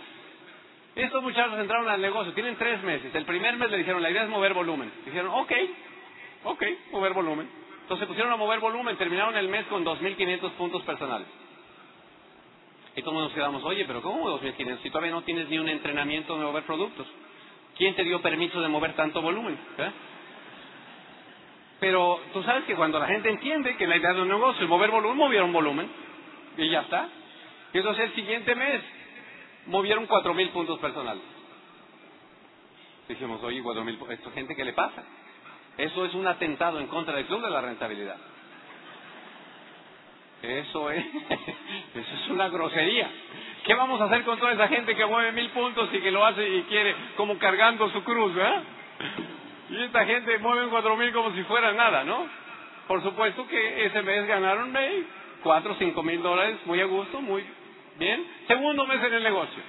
estos 0.97 1.23
muchachos 1.23 1.59
entraron 1.59 1.89
al 1.89 2.01
negocio, 2.01 2.33
tienen 2.33 2.57
tres 2.57 2.83
meses. 2.83 3.15
El 3.15 3.25
primer 3.25 3.57
mes 3.57 3.71
le 3.71 3.79
dijeron, 3.79 4.03
la 4.03 4.11
idea 4.11 4.25
es 4.25 4.29
mover 4.29 4.55
volumen. 4.55 4.91
Dijeron, 5.05 5.31
ok, 5.33 5.53
ok, 6.45 6.63
mover 6.93 7.13
volumen. 7.13 7.49
Entonces 7.83 8.05
se 8.05 8.07
pusieron 8.07 8.33
a 8.33 8.37
mover 8.37 8.61
volumen, 8.61 8.97
terminaron 8.97 9.37
el 9.37 9.49
mes 9.49 9.65
con 9.67 9.85
2.500 9.85 10.51
puntos 10.53 10.83
personales. 10.83 11.27
Y 12.97 13.03
todos 13.03 13.15
nos 13.15 13.33
quedamos, 13.33 13.65
oye, 13.65 13.85
pero 13.87 14.03
¿cómo 14.03 14.29
2.500? 14.41 14.83
Si 14.83 14.91
todavía 14.91 15.13
no 15.13 15.23
tienes 15.23 15.49
ni 15.49 15.59
un 15.59 15.69
entrenamiento 15.69 16.37
de 16.37 16.45
mover 16.45 16.65
productos. 16.65 17.07
¿Quién 17.77 17.95
te 17.95 18.03
dio 18.03 18.21
permiso 18.21 18.61
de 18.61 18.69
mover 18.69 18.95
tanto 18.95 19.23
volumen? 19.23 19.57
¿Eh? 19.79 19.91
Pero 21.81 22.21
tú 22.33 22.43
sabes 22.43 22.65
que 22.65 22.75
cuando 22.75 22.99
la 22.99 23.07
gente 23.07 23.31
entiende 23.31 23.77
que 23.77 23.87
la 23.87 23.97
idea 23.97 24.13
de 24.15 24.23
un 24.23 24.29
negocio 24.29 24.65
es 24.65 24.69
mover 24.69 24.91
volumen, 24.91 25.17
movieron 25.17 25.53
volumen. 25.53 25.89
Y 26.57 26.69
ya 26.69 26.81
está. 26.81 27.09
Y 27.73 27.79
entonces 27.79 28.07
el 28.07 28.15
siguiente 28.17 28.55
mes 28.55 28.83
movieron 29.67 30.09
4.000 30.09 30.51
puntos 30.51 30.79
personales. 30.81 31.23
Dijimos, 33.09 33.43
oye, 33.45 33.63
4.000, 33.63 34.11
¿esto 34.11 34.31
gente 34.33 34.57
qué 34.57 34.65
le 34.65 34.73
pasa? 34.73 35.05
Eso 35.79 36.05
es 36.05 36.15
un 36.15 36.27
atentado 36.27 36.81
en 36.81 36.89
contra 36.89 37.15
del 37.15 37.27
club 37.27 37.41
de 37.41 37.51
la 37.51 37.61
rentabilidad. 37.61 38.17
Eso 40.43 40.91
es, 40.91 41.05
eso 41.95 42.15
es 42.15 42.29
una 42.31 42.49
grosería. 42.49 43.09
¿Qué 43.65 43.75
vamos 43.75 44.01
a 44.01 44.05
hacer 44.05 44.25
con 44.25 44.39
toda 44.39 44.53
esa 44.53 44.69
gente 44.69 44.95
que 44.97 45.07
mueve 45.07 45.33
mil 45.33 45.51
puntos 45.51 45.89
y 45.93 46.01
que 46.01 46.11
lo 46.11 46.25
hace 46.25 46.49
y 46.49 46.63
quiere 46.63 46.95
como 47.17 47.39
cargando 47.39 47.89
su 47.91 48.03
cruz, 48.03 48.35
¿verdad? 48.35 48.63
Y 49.71 49.83
esta 49.83 50.05
gente 50.05 50.39
mueve 50.39 50.69
cuatro 50.69 50.97
mil 50.97 51.13
como 51.13 51.33
si 51.33 51.43
fuera 51.45 51.73
nada, 51.73 52.03
¿no? 52.05 52.27
Por 52.89 53.03
supuesto 53.03 53.47
que 53.47 53.87
ese 53.87 54.03
mes 54.03 54.27
ganaron 54.27 54.75
cuatro 55.43 55.73
o 55.73 55.77
cinco 55.77 56.03
mil 56.03 56.23
dólares, 56.23 56.57
muy 56.65 56.81
a 56.81 56.87
gusto, 56.87 57.21
muy 57.21 57.45
bien. 57.99 58.25
Segundo 58.49 58.87
mes 58.87 59.03
en 59.05 59.15
el 59.15 59.23
negocio. 59.23 59.63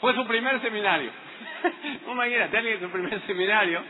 Fue 0.00 0.14
su 0.14 0.26
primer 0.26 0.60
seminario. 0.62 1.10
Imagínate, 2.10 2.56
alguien 2.56 2.80
su 2.80 2.88
primer 2.90 3.20
seminario 3.26 3.82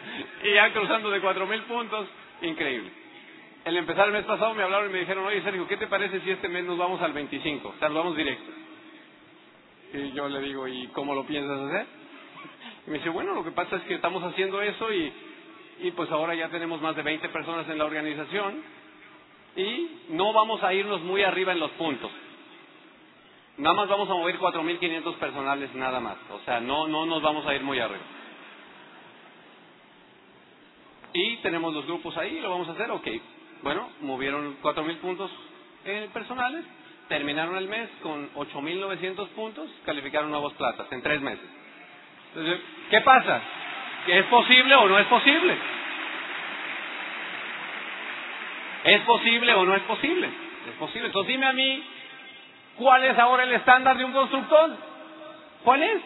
y 0.43 0.55
ya 0.55 0.73
cruzando 0.73 1.11
de 1.11 1.21
cuatro 1.21 1.47
mil 1.47 1.63
puntos, 1.63 2.09
increíble 2.43 2.91
el 3.69 3.77
empezar 3.77 4.07
el 4.07 4.13
mes 4.13 4.25
pasado 4.25 4.55
me 4.55 4.63
hablaron 4.63 4.89
y 4.89 4.93
me 4.93 5.01
dijeron, 5.01 5.27
oye 5.27 5.43
Sergio, 5.43 5.67
¿qué 5.69 5.77
te 5.77 5.87
parece 5.87 6.21
si 6.21 6.31
este 6.31 6.49
mes 6.49 6.65
nos 6.65 6.79
vamos 6.79 7.01
al 7.03 7.13
25? 7.13 7.69
O 7.69 7.75
sea, 7.79 7.89
nos 7.89 7.99
vamos 7.99 8.17
directo. 8.17 8.51
Y 9.93 10.13
yo 10.13 10.29
le 10.29 10.41
digo, 10.41 10.67
¿y 10.67 10.87
cómo 10.89 11.15
lo 11.15 11.27
piensas 11.27 11.59
hacer? 11.61 11.87
Y 12.87 12.91
me 12.91 12.99
dice, 12.99 13.11
bueno, 13.11 13.35
lo 13.35 13.45
que 13.45 13.51
pasa 13.51 13.77
es 13.77 13.83
que 13.83 13.95
estamos 13.95 14.23
haciendo 14.23 14.63
eso 14.63 14.93
y, 14.93 15.13
y 15.81 15.91
pues 15.93 16.11
ahora 16.11 16.35
ya 16.35 16.49
tenemos 16.49 16.81
más 16.81 16.97
de 16.97 17.03
20 17.03 17.29
personas 17.29 17.69
en 17.69 17.79
la 17.79 17.85
organización 17.85 18.63
y 19.57 19.91
no 20.11 20.33
vamos 20.33 20.63
a 20.63 20.73
irnos 20.73 21.03
muy 21.03 21.23
arriba 21.23 21.53
en 21.53 21.61
los 21.61 21.71
puntos. 21.73 22.11
Nada 23.59 23.75
más 23.75 23.89
vamos 23.89 24.09
a 24.09 24.15
mover 24.15 24.39
4.500 24.39 25.15
personales 25.17 25.75
nada 25.75 25.99
más. 25.99 26.17
O 26.31 26.41
sea, 26.45 26.61
no, 26.61 26.87
no 26.87 27.07
nos 27.07 27.21
vamos 27.21 27.45
a 27.47 27.55
ir 27.55 27.63
muy 27.63 27.81
arriba. 27.81 28.05
Y 31.13 31.37
tenemos 31.39 31.75
los 31.75 31.87
grupos 31.87 32.17
ahí, 32.17 32.39
lo 32.41 32.51
vamos 32.51 32.69
a 32.69 32.73
hacer, 32.73 32.91
ok. 32.91 33.09
Bueno, 33.63 33.91
movieron 34.01 34.59
4.000 34.63 34.99
puntos 34.99 35.31
eh, 35.85 36.09
personales, 36.13 36.65
terminaron 37.09 37.57
el 37.57 37.67
mes 37.67 37.89
con 38.03 38.33
8.900 38.35 39.29
puntos, 39.31 39.69
calificaron 39.85 40.31
nuevos 40.31 40.53
platas 40.55 40.87
en 40.93 41.03
tres 41.03 41.21
meses. 41.21 41.47
Entonces, 42.29 42.61
¿qué 42.91 43.01
pasa? 43.01 43.43
¿Es 44.07 44.25
posible 44.27 44.75
o 44.77 44.89
no 44.89 44.99
es 44.99 45.07
posible? 45.07 45.59
¿Es 48.85 49.01
posible 49.03 49.55
o 49.55 49.65
no 49.65 49.75
es 49.75 49.83
posible? 49.83 50.29
Es 50.69 50.75
posible. 50.79 51.07
Entonces 51.07 51.29
dime 51.29 51.47
a 51.47 51.53
mí, 51.53 51.83
¿cuál 52.79 53.05
es 53.05 53.19
ahora 53.19 53.43
el 53.43 53.53
estándar 53.53 53.97
de 53.97 54.05
un 54.05 54.13
constructor? 54.13 54.71
¿Cuál 55.65 55.83
es? 55.83 56.03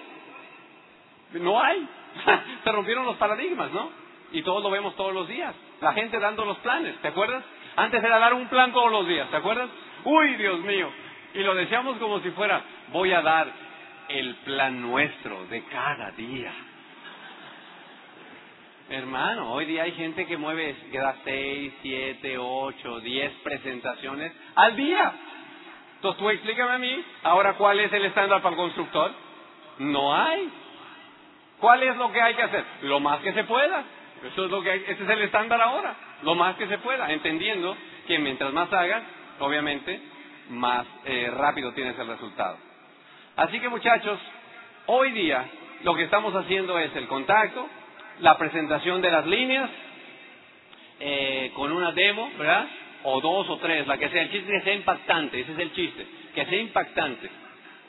No 1.34 1.62
hay. 1.62 1.86
Se 2.64 2.72
rompieron 2.72 3.04
los 3.06 3.16
paradigmas, 3.16 3.70
¿no? 3.72 3.90
Y 4.32 4.42
todos 4.42 4.62
lo 4.62 4.70
vemos 4.70 4.96
todos 4.96 5.12
los 5.12 5.28
días. 5.28 5.54
La 5.80 5.92
gente 5.92 6.18
dando 6.18 6.44
los 6.44 6.58
planes, 6.58 6.96
¿te 7.02 7.08
acuerdas? 7.08 7.44
Antes 7.76 8.02
era 8.02 8.18
dar 8.18 8.34
un 8.34 8.48
plan 8.48 8.72
todos 8.72 8.90
los 8.90 9.06
días, 9.06 9.30
¿te 9.30 9.36
acuerdas? 9.36 9.68
Uy, 10.04 10.34
Dios 10.36 10.60
mío. 10.60 10.90
Y 11.34 11.42
lo 11.42 11.54
decíamos 11.54 11.96
como 11.98 12.20
si 12.20 12.30
fuera, 12.30 12.62
voy 12.92 13.12
a 13.12 13.22
dar 13.22 13.46
el 14.08 14.34
plan 14.36 14.80
nuestro 14.80 15.46
de 15.46 15.62
cada 15.64 16.10
día. 16.12 16.52
Hermano, 18.90 19.52
hoy 19.52 19.64
día 19.64 19.84
hay 19.84 19.92
gente 19.92 20.26
que 20.26 20.36
mueve, 20.36 20.76
que 20.90 20.98
da 20.98 21.16
seis, 21.24 21.72
siete, 21.80 22.36
ocho, 22.36 23.00
diez 23.00 23.32
presentaciones 23.42 24.32
al 24.54 24.76
día. 24.76 25.12
Entonces 26.02 26.18
tú 26.18 26.30
explícame 26.30 26.72
a 26.72 26.78
mí, 26.78 27.04
ahora 27.22 27.52
cuál 27.52 27.78
es 27.78 27.92
el 27.92 28.04
estándar 28.06 28.42
para 28.42 28.56
el 28.56 28.60
constructor. 28.60 29.12
No 29.78 30.12
hay. 30.12 30.50
¿Cuál 31.60 31.80
es 31.84 31.96
lo 31.96 32.10
que 32.10 32.20
hay 32.20 32.34
que 32.34 32.42
hacer? 32.42 32.64
Lo 32.82 32.98
más 32.98 33.20
que 33.20 33.32
se 33.32 33.44
pueda. 33.44 33.84
Eso 34.24 34.46
es 34.46 34.50
lo 34.50 34.62
que 34.64 34.74
ese 34.74 35.00
es 35.00 35.08
el 35.08 35.22
estándar 35.22 35.62
ahora. 35.62 35.94
Lo 36.24 36.34
más 36.34 36.56
que 36.56 36.66
se 36.66 36.78
pueda, 36.78 37.08
entendiendo 37.12 37.76
que 38.08 38.18
mientras 38.18 38.52
más 38.52 38.72
hagas, 38.72 39.04
obviamente, 39.38 40.00
más 40.50 40.84
eh, 41.04 41.30
rápido 41.32 41.72
tienes 41.72 41.96
el 41.96 42.08
resultado. 42.08 42.58
Así 43.36 43.60
que 43.60 43.68
muchachos, 43.68 44.18
hoy 44.86 45.12
día 45.12 45.44
lo 45.84 45.94
que 45.94 46.02
estamos 46.02 46.34
haciendo 46.34 46.80
es 46.80 46.96
el 46.96 47.06
contacto, 47.06 47.68
la 48.18 48.36
presentación 48.38 49.02
de 49.02 49.10
las 49.12 49.24
líneas 49.24 49.70
eh, 50.98 51.52
con 51.54 51.70
una 51.70 51.92
demo, 51.92 52.28
¿verdad? 52.36 52.66
O 53.04 53.20
dos 53.20 53.48
o 53.48 53.56
tres, 53.58 53.86
la 53.86 53.98
que 53.98 54.08
sea. 54.08 54.22
El 54.22 54.30
chiste 54.30 54.52
que 54.52 54.60
sea 54.60 54.74
impactante, 54.74 55.40
ese 55.40 55.52
es 55.52 55.58
el 55.58 55.72
chiste, 55.72 56.06
que 56.34 56.44
sea 56.46 56.60
impactante 56.60 57.30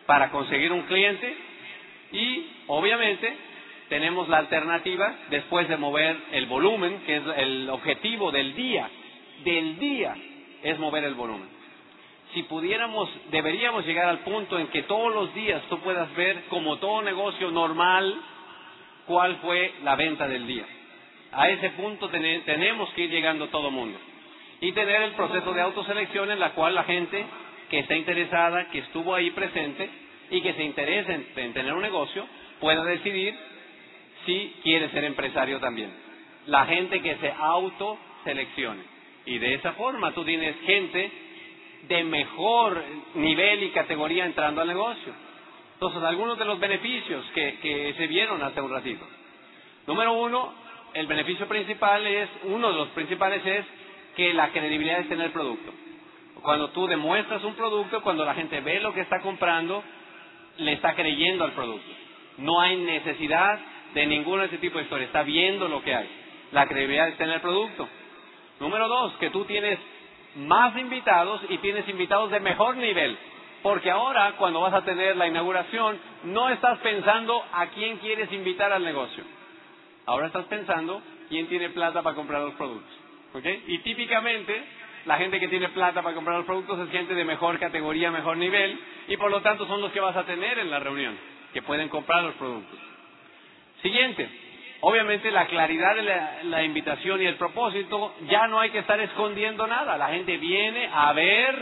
para 0.05 0.29
conseguir 0.31 0.71
un 0.71 0.81
cliente 0.83 1.35
y 2.11 2.45
obviamente 2.67 3.33
tenemos 3.89 4.27
la 4.29 4.37
alternativa 4.37 5.15
después 5.29 5.67
de 5.67 5.77
mover 5.77 6.15
el 6.31 6.45
volumen, 6.45 7.01
que 7.05 7.17
es 7.17 7.23
el 7.37 7.69
objetivo 7.69 8.31
del 8.31 8.55
día, 8.55 8.89
del 9.43 9.79
día 9.79 10.15
es 10.63 10.79
mover 10.79 11.03
el 11.03 11.13
volumen. 11.13 11.49
Si 12.33 12.43
pudiéramos, 12.43 13.09
deberíamos 13.29 13.85
llegar 13.85 14.07
al 14.07 14.19
punto 14.19 14.57
en 14.57 14.67
que 14.67 14.83
todos 14.83 15.13
los 15.13 15.33
días 15.35 15.61
tú 15.69 15.79
puedas 15.79 16.13
ver 16.15 16.45
como 16.49 16.77
todo 16.77 17.01
negocio 17.03 17.51
normal, 17.51 18.15
cuál 19.05 19.35
fue 19.37 19.73
la 19.83 19.95
venta 19.95 20.27
del 20.27 20.47
día. 20.47 20.65
A 21.31 21.49
ese 21.49 21.71
punto 21.71 22.09
tenemos 22.09 22.89
que 22.93 23.03
ir 23.03 23.09
llegando 23.09 23.47
todo 23.49 23.67
el 23.67 23.73
mundo. 23.73 23.99
Y 24.63 24.71
tener 24.71 25.01
el 25.01 25.11
proceso 25.11 25.51
de 25.51 25.59
autoselección 25.59 26.31
en 26.31 26.39
la 26.39 26.51
cual 26.51 26.73
la 26.73 26.85
gente 26.85 27.25
que 27.69 27.79
está 27.79 27.97
interesada, 27.97 28.69
que 28.69 28.79
estuvo 28.79 29.13
ahí 29.13 29.29
presente 29.31 29.89
y 30.31 30.39
que 30.39 30.53
se 30.53 30.63
interesa 30.63 31.13
en, 31.13 31.51
tener 31.51 31.73
un 31.73 31.81
negocio, 31.81 32.25
pueda 32.61 32.81
decidir 32.85 33.37
si 34.25 34.55
quiere 34.63 34.89
ser 34.91 35.03
empresario 35.03 35.59
también. 35.59 35.91
La 36.45 36.65
gente 36.65 37.01
que 37.01 37.17
se 37.17 37.33
autoseleccione. 37.37 38.83
Y 39.25 39.37
de 39.37 39.55
esa 39.55 39.73
forma 39.73 40.13
tú 40.13 40.23
tienes 40.23 40.55
gente 40.61 41.11
de 41.89 42.03
mejor 42.05 42.81
nivel 43.15 43.63
y 43.63 43.71
categoría 43.71 44.25
entrando 44.25 44.61
al 44.61 44.67
negocio. 44.69 45.13
Entonces, 45.73 46.01
algunos 46.03 46.39
de 46.39 46.45
los 46.45 46.57
beneficios 46.61 47.25
que, 47.35 47.93
se 47.97 48.07
vieron 48.07 48.41
hace 48.41 48.61
un 48.61 48.71
ratito. 48.71 49.05
Número 49.87 50.13
uno, 50.13 50.53
el 50.93 51.05
beneficio 51.05 51.49
principal 51.49 52.07
es, 52.07 52.29
uno 52.43 52.71
de 52.71 52.77
los 52.77 52.87
principales 52.91 53.45
es 53.45 53.65
que 54.15 54.33
la 54.33 54.51
credibilidad 54.51 54.99
está 54.99 55.15
en 55.15 55.21
el 55.21 55.31
producto. 55.31 55.71
Cuando 56.41 56.69
tú 56.69 56.87
demuestras 56.87 57.43
un 57.43 57.55
producto, 57.55 58.01
cuando 58.01 58.25
la 58.25 58.33
gente 58.33 58.59
ve 58.61 58.79
lo 58.79 58.93
que 58.93 59.01
está 59.01 59.21
comprando, 59.21 59.83
le 60.57 60.73
está 60.73 60.93
creyendo 60.93 61.45
al 61.45 61.53
producto. 61.53 61.89
No 62.37 62.59
hay 62.59 62.77
necesidad 62.77 63.59
de 63.93 64.05
ninguno 64.05 64.41
de 64.41 64.47
ese 64.47 64.57
tipo 64.57 64.77
de 64.77 64.83
historia, 64.83 65.05
está 65.05 65.23
viendo 65.23 65.67
lo 65.67 65.81
que 65.83 65.95
hay. 65.95 66.09
La 66.51 66.67
credibilidad 66.67 67.09
está 67.09 67.23
en 67.23 67.31
el 67.31 67.41
producto. 67.41 67.87
Número 68.59 68.87
dos, 68.87 69.13
que 69.17 69.29
tú 69.29 69.45
tienes 69.45 69.79
más 70.35 70.75
invitados 70.77 71.41
y 71.49 71.57
tienes 71.59 71.87
invitados 71.87 72.31
de 72.31 72.39
mejor 72.39 72.77
nivel. 72.77 73.17
Porque 73.61 73.89
ahora, 73.89 74.33
cuando 74.37 74.59
vas 74.59 74.73
a 74.73 74.83
tener 74.83 75.15
la 75.15 75.27
inauguración, 75.27 75.97
no 76.25 76.49
estás 76.49 76.79
pensando 76.79 77.41
a 77.53 77.67
quién 77.67 77.97
quieres 77.97 78.31
invitar 78.31 78.73
al 78.73 78.83
negocio. 78.83 79.23
Ahora 80.05 80.27
estás 80.27 80.45
pensando 80.45 81.01
quién 81.29 81.47
tiene 81.47 81.69
plata 81.69 82.01
para 82.01 82.15
comprar 82.15 82.41
los 82.41 82.55
productos. 82.55 83.02
Y 83.67 83.79
típicamente, 83.79 84.63
la 85.05 85.17
gente 85.17 85.39
que 85.39 85.47
tiene 85.47 85.69
plata 85.69 86.01
para 86.01 86.15
comprar 86.15 86.37
los 86.37 86.45
productos 86.45 86.79
es 86.79 86.91
gente 86.91 87.15
de 87.15 87.25
mejor 87.25 87.59
categoría, 87.59 88.11
mejor 88.11 88.37
nivel, 88.37 88.79
y 89.07 89.17
por 89.17 89.31
lo 89.31 89.41
tanto 89.41 89.65
son 89.65 89.81
los 89.81 89.91
que 89.91 89.99
vas 89.99 90.15
a 90.15 90.25
tener 90.25 90.59
en 90.59 90.69
la 90.69 90.79
reunión, 90.79 91.17
que 91.51 91.61
pueden 91.61 91.89
comprar 91.89 92.23
los 92.23 92.35
productos. 92.35 92.79
Siguiente, 93.81 94.29
obviamente 94.81 95.31
la 95.31 95.47
claridad 95.47 95.95
de 95.95 96.47
la, 96.49 96.63
invitación 96.63 97.21
y 97.21 97.25
el 97.25 97.35
propósito, 97.35 98.15
ya 98.29 98.47
no 98.47 98.59
hay 98.59 98.69
que 98.69 98.79
estar 98.79 98.99
escondiendo 98.99 99.65
nada. 99.65 99.97
La 99.97 100.09
gente 100.09 100.37
viene 100.37 100.89
a 100.93 101.11
ver 101.13 101.55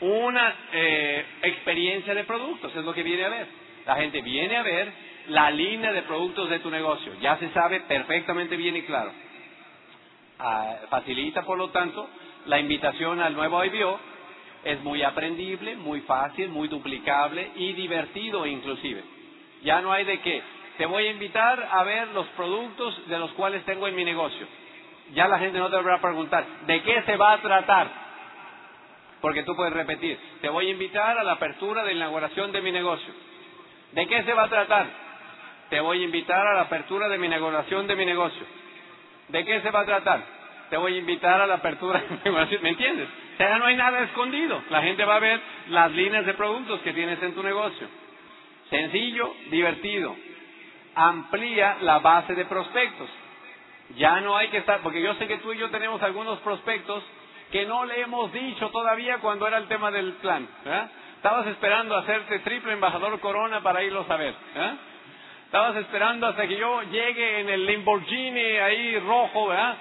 una 0.00 0.54
eh, 0.72 1.24
experiencia 1.42 2.14
de 2.14 2.24
productos, 2.24 2.74
es 2.76 2.84
lo 2.84 2.92
que 2.92 3.02
viene 3.02 3.24
a 3.24 3.28
ver. 3.30 3.46
La 3.86 3.96
gente 3.96 4.20
viene 4.20 4.56
a 4.56 4.62
ver 4.62 4.92
la 5.28 5.50
línea 5.50 5.92
de 5.92 6.02
productos 6.02 6.50
de 6.50 6.58
tu 6.58 6.70
negocio, 6.70 7.14
ya 7.20 7.38
se 7.38 7.48
sabe 7.50 7.80
perfectamente 7.80 8.56
bien 8.56 8.76
y 8.76 8.82
claro. 8.82 9.10
Ah, 10.38 10.76
facilita, 10.88 11.42
por 11.42 11.58
lo 11.58 11.70
tanto, 11.70 12.08
la 12.46 12.58
invitación 12.60 13.20
al 13.20 13.34
nuevo 13.34 13.64
IBO, 13.64 13.98
es 14.64 14.80
muy 14.82 15.02
aprendible, 15.02 15.76
muy 15.76 16.00
fácil, 16.02 16.48
muy 16.48 16.68
duplicable 16.68 17.50
y 17.56 17.72
divertido 17.72 18.46
inclusive. 18.46 19.02
Ya 19.62 19.80
no 19.80 19.92
hay 19.92 20.04
de 20.04 20.20
qué. 20.20 20.42
Te 20.76 20.86
voy 20.86 21.06
a 21.06 21.10
invitar 21.10 21.68
a 21.70 21.82
ver 21.82 22.08
los 22.08 22.26
productos 22.28 23.08
de 23.08 23.18
los 23.18 23.32
cuales 23.32 23.64
tengo 23.64 23.88
en 23.88 23.94
mi 23.94 24.04
negocio. 24.04 24.46
Ya 25.14 25.26
la 25.26 25.38
gente 25.38 25.58
no 25.58 25.70
te 25.70 25.76
va 25.76 25.98
preguntar, 25.98 26.44
¿de 26.66 26.82
qué 26.82 27.02
se 27.02 27.16
va 27.16 27.32
a 27.32 27.38
tratar? 27.40 27.88
Porque 29.20 29.42
tú 29.42 29.56
puedes 29.56 29.72
repetir, 29.72 30.18
te 30.40 30.48
voy 30.48 30.68
a 30.68 30.70
invitar 30.70 31.18
a 31.18 31.24
la 31.24 31.32
apertura 31.32 31.82
de 31.82 31.94
inauguración 31.94 32.52
de 32.52 32.60
mi 32.60 32.70
negocio. 32.70 33.12
¿De 33.92 34.06
qué 34.06 34.22
se 34.22 34.34
va 34.34 34.44
a 34.44 34.48
tratar? 34.48 34.86
Te 35.70 35.80
voy 35.80 36.02
a 36.02 36.04
invitar 36.04 36.46
a 36.46 36.54
la 36.54 36.60
apertura 36.62 37.08
de 37.08 37.18
mi 37.18 37.26
inauguración 37.26 37.86
de 37.86 37.96
mi 37.96 38.04
negocio. 38.04 38.46
¿De 39.28 39.44
qué 39.44 39.60
se 39.60 39.70
va 39.70 39.80
a 39.80 39.86
tratar? 39.86 40.22
Te 40.70 40.76
voy 40.76 40.94
a 40.94 40.98
invitar 40.98 41.40
a 41.40 41.46
la 41.46 41.54
apertura. 41.54 42.02
¿Me 42.62 42.68
entiendes? 42.68 43.08
O 43.34 43.36
sea, 43.36 43.58
no 43.58 43.66
hay 43.66 43.76
nada 43.76 44.02
escondido. 44.02 44.62
La 44.70 44.82
gente 44.82 45.04
va 45.04 45.16
a 45.16 45.20
ver 45.20 45.40
las 45.68 45.92
líneas 45.92 46.26
de 46.26 46.34
productos 46.34 46.80
que 46.80 46.92
tienes 46.92 47.22
en 47.22 47.34
tu 47.34 47.42
negocio. 47.42 47.88
Sencillo, 48.68 49.34
divertido. 49.50 50.14
Amplía 50.94 51.78
la 51.80 52.00
base 52.00 52.34
de 52.34 52.44
prospectos. 52.44 53.08
Ya 53.96 54.20
no 54.20 54.36
hay 54.36 54.48
que 54.48 54.58
estar, 54.58 54.80
porque 54.80 55.00
yo 55.00 55.14
sé 55.14 55.26
que 55.26 55.38
tú 55.38 55.52
y 55.52 55.58
yo 55.58 55.70
tenemos 55.70 56.02
algunos 56.02 56.38
prospectos 56.40 57.02
que 57.50 57.64
no 57.64 57.86
le 57.86 58.00
hemos 58.02 58.30
dicho 58.32 58.68
todavía 58.70 59.18
cuando 59.18 59.46
era 59.46 59.56
el 59.56 59.68
tema 59.68 59.90
del 59.90 60.12
plan. 60.14 60.46
Estabas 61.16 61.46
esperando 61.46 61.96
hacerte 61.96 62.40
triple 62.40 62.72
embajador 62.72 63.18
corona 63.20 63.62
para 63.62 63.82
irlos 63.82 64.08
a 64.10 64.16
ver. 64.16 64.34
Estabas 65.48 65.76
esperando 65.76 66.26
hasta 66.26 66.46
que 66.46 66.58
yo 66.58 66.82
llegue 66.82 67.40
en 67.40 67.48
el 67.48 67.64
Lamborghini 67.64 68.58
ahí 68.58 68.98
rojo, 68.98 69.48
¿verdad? 69.48 69.78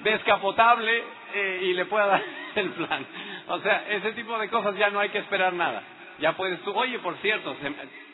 descapotable 0.00 1.02
eh, 1.34 1.60
y 1.64 1.74
le 1.74 1.84
pueda 1.84 2.06
dar 2.06 2.22
el 2.54 2.70
plan. 2.70 3.06
O 3.48 3.60
sea, 3.60 3.84
ese 3.90 4.12
tipo 4.12 4.38
de 4.38 4.48
cosas 4.48 4.74
ya 4.78 4.88
no 4.88 4.98
hay 4.98 5.10
que 5.10 5.18
esperar 5.18 5.52
nada. 5.52 5.82
Ya 6.20 6.32
puedes 6.32 6.58
tú, 6.62 6.72
oye, 6.72 6.98
por 7.00 7.16
cierto, 7.18 7.54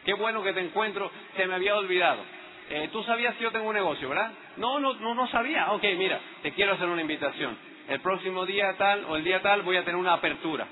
qué 0.05 0.15
bueno 0.15 0.43
que 0.43 0.53
te 0.53 0.61
encuentro, 0.61 1.09
se 1.37 1.47
me 1.47 1.55
había 1.55 1.77
olvidado. 1.77 2.23
Eh, 2.71 2.89
tú 2.91 3.05
sabías 3.05 3.37
que 3.37 3.45
yo 3.45 3.53
tengo 3.53 3.69
un 3.69 3.75
negocio, 3.75 4.09
¿verdad? 4.09 4.33
No, 4.57 4.81
no, 4.81 4.95
no, 4.95 5.15
no 5.15 5.29
sabía. 5.29 5.71
Ok, 5.75 5.85
mira, 5.97 6.19
te 6.43 6.51
quiero 6.53 6.73
hacer 6.73 6.89
una 6.89 7.03
invitación 7.03 7.57
el 7.89 8.01
próximo 8.01 8.45
día 8.47 8.75
tal 8.77 9.05
o 9.05 9.17
el 9.17 9.23
día 9.23 9.41
tal 9.43 9.63
voy 9.63 9.77
a 9.77 9.85
tener 9.85 9.97
una 9.97 10.15
apertura. 10.15 10.67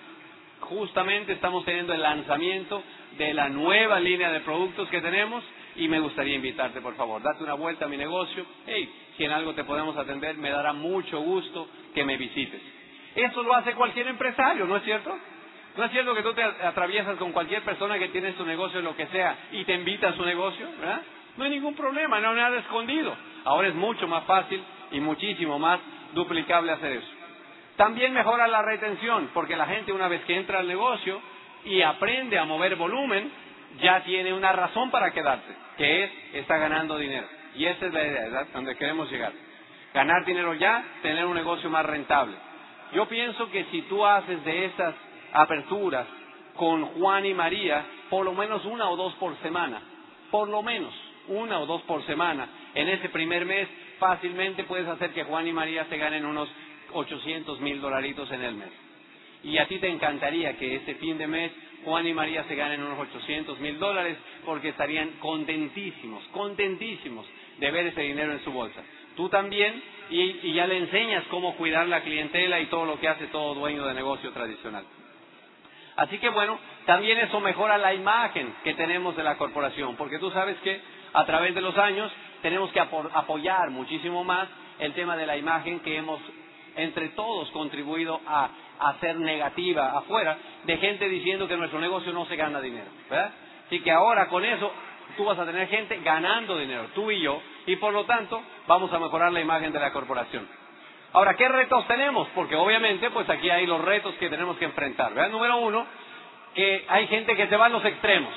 Justamente 0.61 1.33
estamos 1.33 1.65
teniendo 1.65 1.93
el 1.93 2.03
lanzamiento 2.03 2.83
de 3.19 3.35
la 3.35 3.49
nueva 3.49 4.01
línea 4.01 4.33
de 4.33 4.41
productos 4.41 4.89
que 4.89 5.01
tenemos 5.01 5.45
y 5.77 5.89
me 5.89 6.01
gustaría 6.01 6.37
invitarte, 6.37 6.81
por 6.81 6.95
favor, 6.97 7.23
date 7.23 7.43
una 7.43 7.55
vuelta 7.55 7.87
a 7.87 7.89
mi 7.89 7.97
negocio. 7.97 8.45
Hey, 8.67 8.93
si 9.17 9.25
en 9.25 9.33
algo 9.33 9.55
te 9.55 9.65
podemos 9.65 9.97
atender, 9.97 10.37
me 10.37 10.51
dará 10.51 10.73
mucho 10.73 11.21
gusto 11.21 11.69
que 11.95 12.05
me 12.05 12.17
visites. 12.17 12.61
Eso 13.15 13.43
lo 13.43 13.55
hace 13.55 13.75
cualquier 13.75 14.09
empresario, 14.09 14.67
¿no 14.67 14.77
es 14.77 14.85
cierto? 14.85 15.17
¿No 15.77 15.85
es 15.85 15.91
cierto 15.91 16.15
que 16.15 16.23
tú 16.23 16.33
te 16.35 16.43
atraviesas 16.43 17.17
con 17.17 17.33
cualquier 17.33 17.63
persona 17.63 17.99
que 17.99 18.09
tiene 18.09 18.35
su 18.35 18.45
negocio, 18.45 18.81
lo 18.81 18.97
que 18.97 19.07
sea, 19.09 19.37
y 19.53 19.65
te 19.65 19.75
invita 19.75 20.09
a 20.09 20.13
su 20.15 20.25
negocio? 20.25 20.67
¿verdad? 20.79 21.03
No 21.37 21.45
hay 21.45 21.51
ningún 21.51 21.75
problema, 21.75 22.21
no 22.21 22.31
hay 22.31 22.37
nada 22.37 22.59
escondido. 22.59 23.17
Ahora 23.45 23.69
es 23.69 23.75
mucho 23.75 24.07
más 24.07 24.25
fácil 24.25 24.63
y 24.93 25.01
muchísimo 25.01 25.59
más 25.59 25.81
duplicable 26.15 26.73
hacer 26.73 26.93
eso. 26.93 27.09
También 27.77 28.13
mejora 28.13 28.47
la 28.47 28.63
retención, 28.63 29.31
porque 29.35 29.57
la 29.57 29.67
gente 29.67 29.93
una 29.93 30.07
vez 30.07 30.25
que 30.25 30.37
entra 30.37 30.61
al 30.61 30.69
negocio 30.69 31.21
y 31.65 31.83
aprende 31.83 32.39
a 32.39 32.45
mover 32.45 32.77
volumen, 32.77 33.31
ya 33.81 34.03
tiene 34.05 34.33
una 34.33 34.53
razón 34.53 34.91
para 34.91 35.13
quedarse, 35.13 35.55
que 35.77 36.05
es, 36.05 36.11
está 36.35 36.57
ganando 36.59 36.97
dinero. 36.99 37.27
Y 37.55 37.67
esa 37.67 37.87
es 37.87 37.93
la 37.93 38.03
idea, 38.03 38.23
¿verdad? 38.23 38.47
Donde 38.53 38.77
queremos 38.77 39.11
llegar. 39.11 39.33
Ganar 39.93 40.25
dinero 40.25 40.55
ya, 40.55 40.85
tener 41.03 41.25
un 41.25 41.35
negocio 41.35 41.71
más 41.71 41.87
rentable. 41.87 42.37
Yo 42.93 43.07
pienso 43.07 43.51
que 43.51 43.65
si 43.67 43.83
tú 43.83 44.05
haces 44.05 44.45
de 44.45 44.67
esas 44.67 44.95
aperturas 45.33 46.07
con 46.57 46.85
Juan 46.87 47.27
y 47.27 47.35
María, 47.35 47.85
por 48.11 48.25
lo 48.25 48.33
menos 48.33 48.65
una 48.65 48.89
o 48.89 48.97
dos 48.97 49.15
por 49.15 49.37
semana, 49.39 49.81
por 50.31 50.49
lo 50.49 50.63
menos 50.63 50.93
una 51.29 51.61
o 51.61 51.67
dos 51.67 51.83
por 51.83 52.05
semana, 52.07 52.49
en 52.75 52.89
ese 52.89 53.09
primer 53.09 53.45
mes, 53.45 53.69
fácilmente 53.99 54.65
puedes 54.65 54.87
hacer 54.89 55.13
que 55.13 55.25
Juan 55.25 55.47
y 55.47 55.53
María 55.53 55.87
se 55.87 55.97
ganen 55.97 56.25
unos 56.25 56.49
800 56.93 57.61
mil 57.61 57.81
dolaritos 57.81 58.31
en 58.31 58.43
el 58.43 58.55
mes. 58.55 58.71
Y 59.45 59.59
a 59.59 59.67
ti 59.67 59.79
te 59.79 59.89
encantaría 59.89 60.57
que 60.57 60.77
ese 60.77 60.95
fin 60.97 61.19
de 61.19 61.27
mes 61.27 61.53
Juan 61.85 62.07
y 62.07 62.15
María 62.15 62.45
se 62.45 62.57
ganen 62.57 62.83
unos 62.83 62.99
800 62.99 63.61
mil 63.61 63.79
dólares 63.79 64.17
porque 64.45 64.71
estarían 64.71 65.11
contentísimos, 65.21 66.25
contentísimos 66.29 67.27
de 67.59 67.71
ver 67.71 67.87
ese 67.87 68.01
dinero 68.01 68.33
en 68.33 68.43
su 68.43 68.51
bolsa. 68.51 68.83
Tú 69.17 69.29
también, 69.29 69.83
y, 70.11 70.53
ya 70.53 70.67
le 70.67 70.79
enseñas 70.79 71.25
cómo 71.31 71.55
cuidar 71.57 71.87
la 71.87 72.01
clientela 72.01 72.59
y 72.61 72.67
todo 72.67 72.87
lo 72.87 72.99
que 72.99 73.09
hace 73.09 73.27
todo 73.27 73.55
dueño 73.55 73.85
de 73.87 73.95
negocio 73.95 74.31
tradicional. 74.33 74.85
Así 75.97 76.19
que 76.19 76.31
bueno, 76.31 76.59
también 76.87 77.19
eso 77.19 77.39
mejora 77.39 77.79
la 77.79 77.95
imagen 77.95 78.53
que 78.65 78.75
tenemos 78.75 79.15
de 79.17 79.23
la 79.23 79.37
corporación, 79.37 79.95
porque 79.97 80.19
tú 80.19 80.31
sabes 80.31 80.57
que 80.59 80.81
a 81.13 81.25
través 81.25 81.55
de 81.55 81.61
los 81.61 81.77
años 81.79 82.11
tenemos 82.43 82.73
que 82.73 82.81
apoyar 82.81 83.71
muchísimo 83.71 84.25
más 84.25 84.49
el 84.81 84.93
tema 84.95 85.17
de 85.17 85.27
la 85.27 85.37
imagen 85.37 85.81
que 85.81 85.97
hemos 85.97 86.21
entre 86.77 87.11
todos 87.11 87.51
contribuido 87.51 88.21
a 88.27 88.51
hacer 88.81 89.17
negativa 89.17 89.97
afuera 89.99 90.37
de 90.65 90.77
gente 90.79 91.09
diciendo 91.09 91.47
que 91.47 91.57
nuestro 91.57 91.81
negocio 91.81 92.13
no 92.13 92.27
se 92.27 92.37
gana 92.37 92.61
dinero, 92.61 92.91
¿verdad? 93.09 93.33
Así 93.67 93.81
que 93.81 93.91
ahora 93.91 94.29
con 94.29 94.45
eso 94.45 94.73
tú 95.17 95.25
vas 95.25 95.39
a 95.39 95.47
tener 95.47 95.69
gente 95.69 96.01
ganando 96.03 96.59
dinero, 96.59 96.89
tú 96.95 97.11
y 97.11 97.21
yo, 97.21 97.41
y 97.67 97.77
por 97.77 97.93
lo 97.93 98.05
tanto 98.05 98.43
vamos 98.67 98.93
a 98.93 98.99
mejorar 98.99 99.33
la 99.33 99.41
imagen 99.41 99.73
de 99.73 99.79
la 99.79 99.93
corporación. 99.93 100.49
Ahora, 101.13 101.35
¿qué 101.35 101.49
retos 101.49 101.87
tenemos? 101.87 102.27
Porque 102.35 102.57
obviamente, 102.57 103.09
pues 103.11 103.31
aquí 103.31 103.49
hay 103.49 103.67
los 103.67 103.81
retos 103.81 104.15
que 104.17 104.29
tenemos 104.29 104.57
que 104.57 104.65
enfrentar. 104.65 105.13
Número 105.31 105.59
uno, 105.59 105.87
que 106.55 106.85
hay 106.89 107.07
gente 107.07 107.37
que 107.37 107.47
se 107.47 107.57
va 107.57 107.67
a 107.67 107.69
los 107.69 107.85
extremos. 107.85 108.35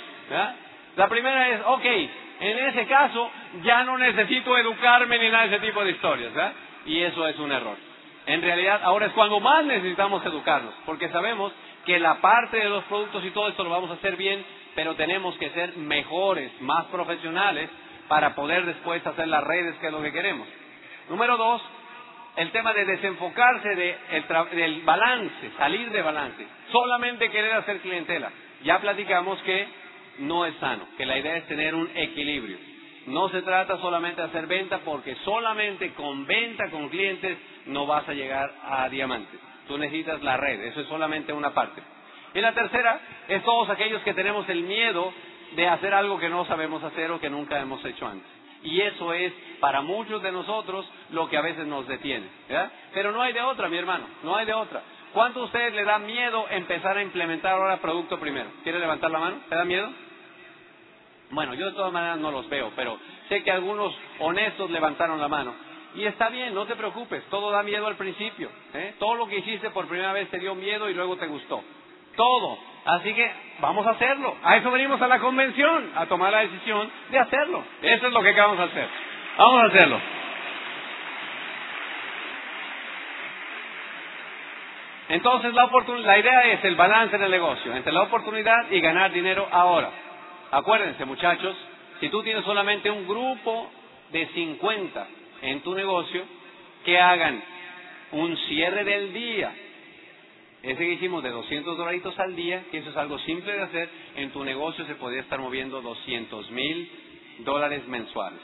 La 0.95 1.07
primera 1.07 1.49
es, 1.49 1.61
ok, 1.65 1.85
en 2.39 2.59
ese 2.67 2.85
caso 2.85 3.31
ya 3.63 3.83
no 3.83 3.97
necesito 3.97 4.55
educarme 4.55 5.17
ni 5.17 5.29
nada 5.29 5.47
de 5.47 5.55
ese 5.55 5.65
tipo 5.65 5.83
de 5.83 5.91
historias. 5.91 6.31
Y 6.85 7.01
eso 7.01 7.27
es 7.27 7.39
un 7.39 7.51
error. 7.51 7.86
En 8.28 8.41
realidad, 8.41 8.82
ahora 8.84 9.07
es 9.07 9.13
cuando 9.13 9.39
más 9.39 9.63
necesitamos 9.65 10.23
educarnos, 10.25 10.73
porque 10.86 11.07
sabemos 11.09 11.53
que 11.86 11.97
la 11.97 12.15
parte 12.15 12.57
de 12.57 12.69
los 12.69 12.84
productos 12.84 13.23
y 13.23 13.32
todo 13.32 13.47
esto 13.47 13.63
lo 13.63 13.69
vamos 13.69 13.89
a 13.89 13.93
hacer 13.93 14.17
bien, 14.17 14.45
pero 14.75 14.95
tenemos 14.95 15.36
que 15.38 15.49
ser 15.51 15.78
mejores, 15.78 16.51
más 16.61 16.86
profesionales, 16.88 17.69
para 18.09 18.36
poder 18.36 18.65
después 18.65 19.05
hacer 19.07 19.30
las 19.30 19.43
redes, 19.43 19.75
que 19.78 19.88
es 19.88 19.93
lo 19.93 20.01
que 20.01 20.11
queremos. 20.11 20.45
Número 21.09 21.38
dos, 21.38 21.61
el 22.36 22.51
tema 22.51 22.73
de 22.73 22.84
desenfocarse 22.84 23.69
del 24.51 24.82
balance, 24.84 25.51
salir 25.57 25.89
de 25.89 26.01
balance, 26.01 26.45
solamente 26.69 27.32
querer 27.32 27.53
hacer 27.53 27.80
clientela. 27.80 28.30
Ya 28.63 28.80
platicamos 28.80 29.41
que 29.43 29.67
no 30.19 30.45
es 30.45 30.55
sano, 30.57 30.86
que 30.97 31.05
la 31.05 31.17
idea 31.17 31.38
es 31.38 31.47
tener 31.47 31.73
un 31.73 31.89
equilibrio. 31.95 32.57
No 33.08 33.30
se 33.30 33.41
trata 33.41 33.78
solamente 33.78 34.22
de 34.22 34.28
hacer 34.28 34.47
venta 34.47 34.80
porque 34.80 35.16
solamente 35.24 35.93
con 35.93 36.26
venta 36.26 36.70
con 36.70 36.89
clientes 36.89 37.38
no 37.68 37.86
vas 37.86 38.08
a 38.08 38.14
llegar 38.14 38.53
a 38.64 38.89
diamantes. 38.89 39.39
Tú 39.68 39.78
necesitas 39.78 40.22
la 40.22 40.38
red, 40.38 40.62
eso 40.62 40.82
es 40.82 40.88
solamente 40.88 41.34
una 41.34 41.53
parte. 41.53 41.82
Y 42.34 42.41
la 42.41 42.53
tercera 42.53 42.99
es 43.28 43.43
todos 43.43 43.70
aquellos 43.70 44.01
que 44.03 44.14
tenemos 44.14 44.47
el 44.49 44.64
miedo 44.64 45.14
de 45.55 45.68
hacer 45.68 45.93
algo 45.93 46.20
que 46.20 46.30
no 46.30 46.45
sabemos 46.45 46.84
hacer 46.84 47.10
o 47.12 47.20
que 47.20 47.30
nunca 47.30 47.60
hemos 47.60 47.84
hecho 47.86 48.05
antes. 48.05 48.30
Y 48.64 48.82
eso 48.82 49.14
es 49.14 49.32
para 49.60 49.82
muchos 49.82 50.22
de 50.22 50.32
nosotros 50.32 50.86
lo 51.12 51.30
que 51.30 51.38
a 51.38 51.41
veces 51.41 51.66
nos 51.66 51.88
detiene. 51.88 52.28
Pero 52.93 53.12
no 53.14 53.22
hay 53.22 53.32
de 53.32 53.41
otra, 53.41 53.70
mi 53.70 53.78
hermano, 53.78 54.05
no 54.24 54.36
hay 54.36 54.45
de 54.45 54.53
otra. 54.53 54.82
¿Cuánto 55.14 55.41
a 55.41 55.45
ustedes 55.45 55.74
le 55.74 55.86
da 55.86 55.99
miedo 55.99 56.45
empezar 56.49 56.97
a 56.97 57.01
implementar 57.01 57.53
ahora 57.53 57.78
producto 57.78 58.20
primero? 58.20 58.49
¿Quiere 58.64 58.80
levantar 58.80 59.10
la 59.10 59.20
mano? 59.20 59.38
¿Le 59.49 59.55
da 59.55 59.64
miedo? 59.64 59.89
Bueno, 61.32 61.53
yo 61.53 61.65
de 61.65 61.71
todas 61.73 61.91
maneras 61.91 62.17
no 62.19 62.32
los 62.32 62.47
veo, 62.49 62.71
pero 62.75 62.97
sé 63.28 63.43
que 63.43 63.51
algunos 63.51 63.93
honestos 64.19 64.69
levantaron 64.69 65.19
la 65.19 65.28
mano. 65.28 65.53
Y 65.95 66.05
está 66.05 66.30
bien, 66.30 66.53
no 66.53 66.65
te 66.65 66.75
preocupes, 66.75 67.23
todo 67.30 67.51
da 67.51 67.63
miedo 67.63 67.88
al 67.88 67.95
principio. 67.95 68.49
¿eh? 68.73 68.95
Todo 68.99 69.15
lo 69.15 69.28
que 69.28 69.39
hiciste 69.39 69.69
por 69.71 69.88
primera 69.88 70.13
vez 70.13 70.30
te 70.30 70.39
dio 70.39 70.55
miedo 70.55 70.89
y 70.89 70.93
luego 70.93 71.17
te 71.17 71.28
gustó. 71.28 71.63
Todo. 72.15 72.57
Así 72.86 73.13
que 73.13 73.32
vamos 73.59 73.86
a 73.86 73.91
hacerlo. 73.91 74.36
A 74.43 74.57
eso 74.57 74.71
venimos 74.71 75.01
a 75.01 75.07
la 75.07 75.19
convención, 75.19 75.91
a 75.95 76.05
tomar 76.05 76.32
la 76.32 76.39
decisión 76.39 76.89
de 77.11 77.19
hacerlo. 77.19 77.63
Eso 77.82 78.07
es 78.07 78.13
lo 78.13 78.21
que 78.21 78.32
vamos 78.32 78.59
a 78.59 78.63
hacer. 78.63 78.88
Vamos 79.38 79.61
a 79.61 79.65
hacerlo. 79.65 79.99
Entonces 85.09 85.53
la, 85.53 85.69
la 85.99 86.19
idea 86.19 86.41
es 86.53 86.63
el 86.65 86.75
balance 86.75 87.15
en 87.15 87.23
el 87.23 87.32
negocio 87.32 87.73
entre 87.75 87.93
la 87.93 88.03
oportunidad 88.03 88.69
y 88.69 88.82
ganar 88.82 89.11
dinero 89.11 89.47
ahora. 89.51 89.89
Acuérdense 90.51 91.05
muchachos, 91.05 91.55
si 91.99 92.09
tú 92.09 92.23
tienes 92.23 92.43
solamente 92.45 92.89
un 92.89 93.07
grupo 93.07 93.69
de 94.11 94.27
50 94.27 95.07
en 95.41 95.61
tu 95.61 95.73
negocio, 95.75 96.23
que 96.85 96.99
hagan 96.99 97.43
un 98.11 98.37
cierre 98.47 98.83
del 98.83 99.13
día 99.13 99.53
ese 100.63 100.79
que 100.79 100.93
hicimos 100.93 101.23
de 101.23 101.29
200 101.29 101.77
dolaritos 101.77 102.17
al 102.19 102.35
día, 102.35 102.63
que 102.71 102.79
eso 102.79 102.89
es 102.89 102.97
algo 102.97 103.17
simple 103.19 103.53
de 103.53 103.61
hacer, 103.61 103.89
en 104.15 104.31
tu 104.31 104.43
negocio 104.43 104.85
se 104.85 104.95
podría 104.95 105.21
estar 105.21 105.39
moviendo 105.39 105.81
200 105.81 106.51
mil 106.51 106.91
dólares 107.39 107.87
mensuales. 107.87 108.39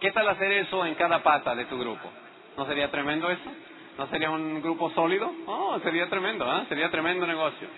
¿Qué 0.00 0.10
tal 0.12 0.28
hacer 0.28 0.50
eso 0.52 0.86
en 0.86 0.94
cada 0.94 1.22
pata 1.22 1.54
de 1.54 1.66
tu 1.66 1.78
grupo? 1.78 2.10
¿No 2.56 2.66
sería 2.66 2.90
tremendo 2.90 3.30
eso? 3.30 3.52
¿No 3.98 4.06
sería 4.08 4.30
un 4.30 4.62
grupo 4.62 4.90
sólido? 4.90 5.30
Oh, 5.46 5.78
sería 5.80 6.08
tremendo, 6.08 6.44
¿eh? 6.46 6.64
sería 6.68 6.90
tremendo 6.90 7.26
negocio. 7.26 7.68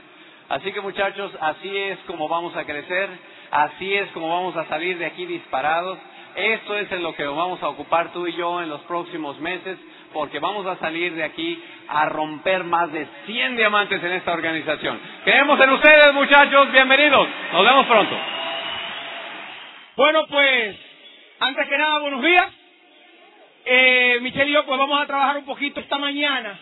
Así 0.49 0.73
que 0.73 0.81
muchachos, 0.81 1.33
así 1.41 1.77
es 1.77 1.99
como 2.07 2.29
vamos 2.29 2.57
a 2.57 2.65
crecer, 2.65 3.09
así 3.51 3.95
es 3.95 4.09
como 4.13 4.29
vamos 4.29 4.57
a 4.57 4.67
salir 4.67 4.99
de 4.99 5.07
aquí 5.07 5.27
disparados. 5.27 5.99
Esto 6.35 6.77
es 6.77 6.91
en 6.93 7.03
lo 7.03 7.15
que 7.15 7.25
vamos 7.25 7.63
a 7.63 7.69
ocupar 7.69 8.13
tú 8.13 8.27
y 8.27 8.33
yo 8.35 8.63
en 8.63 8.69
los 8.69 8.81
próximos 8.83 9.39
meses, 9.41 9.79
porque 10.13 10.39
vamos 10.39 10.67
a 10.67 10.77
salir 10.77 11.15
de 11.15 11.25
aquí 11.25 11.63
a 11.89 12.07
romper 12.07 12.65
más 12.65 12.93
de 12.93 13.07
100 13.27 13.57
diamantes 13.57 14.03
en 14.03 14.13
esta 14.13 14.33
organización. 14.33 15.01
Creemos 15.25 15.61
en 15.61 15.71
ustedes, 15.71 16.15
muchachos. 16.15 16.71
Bienvenidos. 16.73 17.29
Nos 17.53 17.65
vemos 17.65 17.87
pronto. 17.87 18.17
Bueno, 19.97 20.27
pues, 20.29 20.77
antes 21.41 21.69
que 21.69 21.77
nada, 21.77 21.99
buenos 21.99 22.23
días. 22.23 22.47
Eh, 23.65 24.19
Michelle 24.23 24.51
y 24.51 24.55
yo, 24.55 24.65
pues 24.65 24.79
vamos 24.79 25.01
a 25.01 25.07
trabajar 25.07 25.37
un 25.37 25.45
poquito 25.45 25.81
esta 25.81 25.99
mañana 25.99 26.59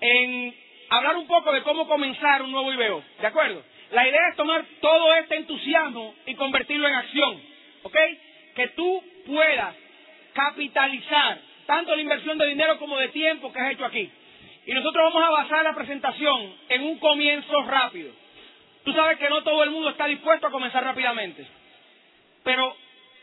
en 0.00 0.54
hablar 0.90 1.16
un 1.16 1.26
poco 1.26 1.52
de 1.52 1.62
cómo 1.62 1.88
comenzar 1.88 2.42
un 2.42 2.52
nuevo 2.52 2.72
IBO. 2.72 3.02
¿De 3.20 3.26
acuerdo? 3.26 3.62
La 3.92 4.06
idea 4.06 4.28
es 4.28 4.36
tomar 4.36 4.64
todo 4.80 5.14
este 5.14 5.36
entusiasmo 5.36 6.14
y 6.26 6.34
convertirlo 6.34 6.86
en 6.86 6.94
acción. 6.94 7.42
¿Ok? 7.82 7.96
Que 8.54 8.68
tú 8.68 9.02
puedas 9.26 9.74
capitalizar 10.32 11.40
tanto 11.66 11.94
la 11.94 12.02
inversión 12.02 12.38
de 12.38 12.46
dinero 12.46 12.78
como 12.78 12.98
de 12.98 13.08
tiempo 13.08 13.52
que 13.52 13.60
has 13.60 13.72
hecho 13.72 13.84
aquí. 13.84 14.10
Y 14.66 14.72
nosotros 14.72 15.12
vamos 15.12 15.28
a 15.28 15.30
basar 15.30 15.64
la 15.64 15.74
presentación 15.74 16.54
en 16.68 16.82
un 16.82 16.98
comienzo 16.98 17.62
rápido. 17.62 18.12
Tú 18.84 18.92
sabes 18.92 19.18
que 19.18 19.28
no 19.28 19.42
todo 19.42 19.62
el 19.64 19.70
mundo 19.70 19.90
está 19.90 20.06
dispuesto 20.06 20.46
a 20.46 20.50
comenzar 20.50 20.84
rápidamente. 20.84 21.46
Pero 22.44 22.76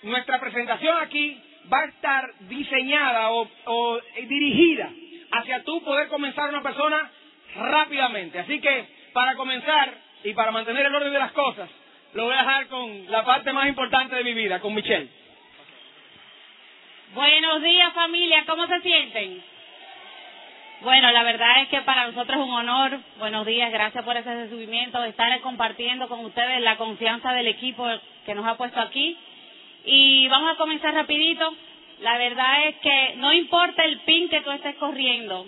nuestra 0.03 0.39
presentación 0.39 0.97
aquí 1.01 1.41
va 1.71 1.79
a 1.79 1.85
estar 1.85 2.33
diseñada 2.41 3.31
o, 3.31 3.99
dirigida 4.27 4.89
hacia 5.31 5.63
tú 5.63 5.83
poder 5.83 6.07
comenzar 6.07 6.49
una 6.49 6.61
persona 6.61 7.11
rápidamente. 7.55 8.39
Así 8.39 8.59
que 8.59 8.85
para 9.13 9.35
comenzar 9.35 10.06
y 10.23 10.33
para 10.33 10.51
mantener 10.51 10.85
el 10.85 10.95
orden 10.95 11.13
de 11.13 11.19
las 11.19 11.31
cosas, 11.31 11.69
lo 12.13 12.25
voy 12.25 12.33
a 12.33 12.37
dejar 12.37 12.67
con 12.67 13.11
la 13.11 13.23
parte 13.23 13.53
más 13.53 13.67
importante 13.67 14.15
de 14.15 14.23
mi 14.23 14.33
vida, 14.33 14.59
con 14.59 14.73
Michelle. 14.73 15.09
Buenos 17.13 17.61
días 17.61 17.93
familia, 17.93 18.43
¿cómo 18.45 18.67
se 18.67 18.81
sienten? 18.81 19.43
Bueno, 20.81 21.09
la 21.11 21.23
verdad 21.23 21.61
es 21.63 21.69
que 21.69 21.81
para 21.81 22.05
nosotros 22.07 22.37
es 22.37 22.45
un 22.45 22.53
honor. 22.53 22.99
Buenos 23.17 23.45
días, 23.47 23.71
gracias 23.71 24.03
por 24.03 24.15
ese 24.15 24.31
recibimiento, 24.31 25.03
estar 25.03 25.39
compartiendo 25.41 26.07
con 26.07 26.23
ustedes 26.23 26.61
la 26.61 26.77
confianza 26.77 27.33
del 27.33 27.47
equipo 27.47 27.87
que 28.25 28.35
nos 28.35 28.45
ha 28.45 28.57
puesto 28.57 28.79
aquí. 28.79 29.17
Y 29.85 30.27
vamos 30.27 30.53
a 30.53 30.57
comenzar 30.57 30.93
rapidito. 30.93 31.51
La 32.01 32.17
verdad 32.19 32.67
es 32.67 32.75
que 32.75 33.13
no 33.17 33.33
importa 33.33 33.83
el 33.85 33.99
pin 34.01 34.29
que 34.29 34.41
tú 34.41 34.51
estés 34.51 34.75
corriendo, 34.75 35.47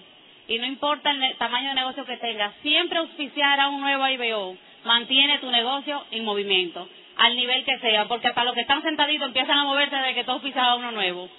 y 0.50 0.58
no 0.58 0.66
importa 0.66 1.12
el 1.12 1.38
tamaño 1.38 1.70
de 1.70 1.76
negocio 1.76 2.06
que 2.06 2.18
tengas, 2.18 2.54
siempre 2.64 2.98
auspiciar 2.98 3.60
a 3.60 3.70
un 3.70 3.82
nuevo 3.82 4.08
IBO 4.08 4.58
mantiene 4.84 5.38
tu 5.38 5.52
negocio 5.52 6.04
en 6.10 6.26
movimiento, 6.26 6.90
al 7.18 7.36
nivel 7.36 7.64
que 7.64 7.78
sea, 7.80 8.08
porque 8.08 8.28
hasta 8.28 8.44
los 8.44 8.56
que 8.56 8.62
están 8.62 8.82
sentaditos 8.82 9.28
empiezan 9.28 9.60
a 9.60 9.66
moverse 9.66 9.96
desde 9.96 10.16
que 10.16 10.24
tú 10.24 10.32
auspicias 10.32 10.78
uno 10.78 10.92
nuevo. 10.92 11.30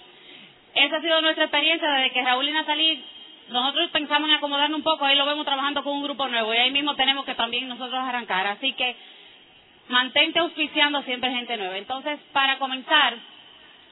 Esa 0.73 0.95
ha 0.95 1.01
sido 1.01 1.21
nuestra 1.21 1.43
experiencia 1.43 1.91
desde 1.91 2.11
que 2.11 2.23
Raúl 2.23 2.47
y 2.47 2.51
Natalí, 2.53 3.03
nosotros 3.49 3.89
pensamos 3.91 4.29
en 4.29 4.35
acomodarnos 4.35 4.77
un 4.77 4.83
poco, 4.83 5.03
ahí 5.03 5.17
lo 5.17 5.25
vemos 5.25 5.45
trabajando 5.45 5.83
con 5.83 5.93
un 5.93 6.03
grupo 6.03 6.29
nuevo 6.29 6.53
y 6.53 6.57
ahí 6.57 6.71
mismo 6.71 6.95
tenemos 6.95 7.25
que 7.25 7.35
también 7.35 7.67
nosotros 7.67 7.99
arrancar. 7.99 8.47
Así 8.47 8.71
que 8.73 8.95
mantente 9.89 10.39
auspiciando 10.39 11.01
siempre 11.01 11.31
gente 11.31 11.57
nueva. 11.57 11.77
Entonces, 11.77 12.17
para 12.31 12.57
comenzar, 12.59 13.17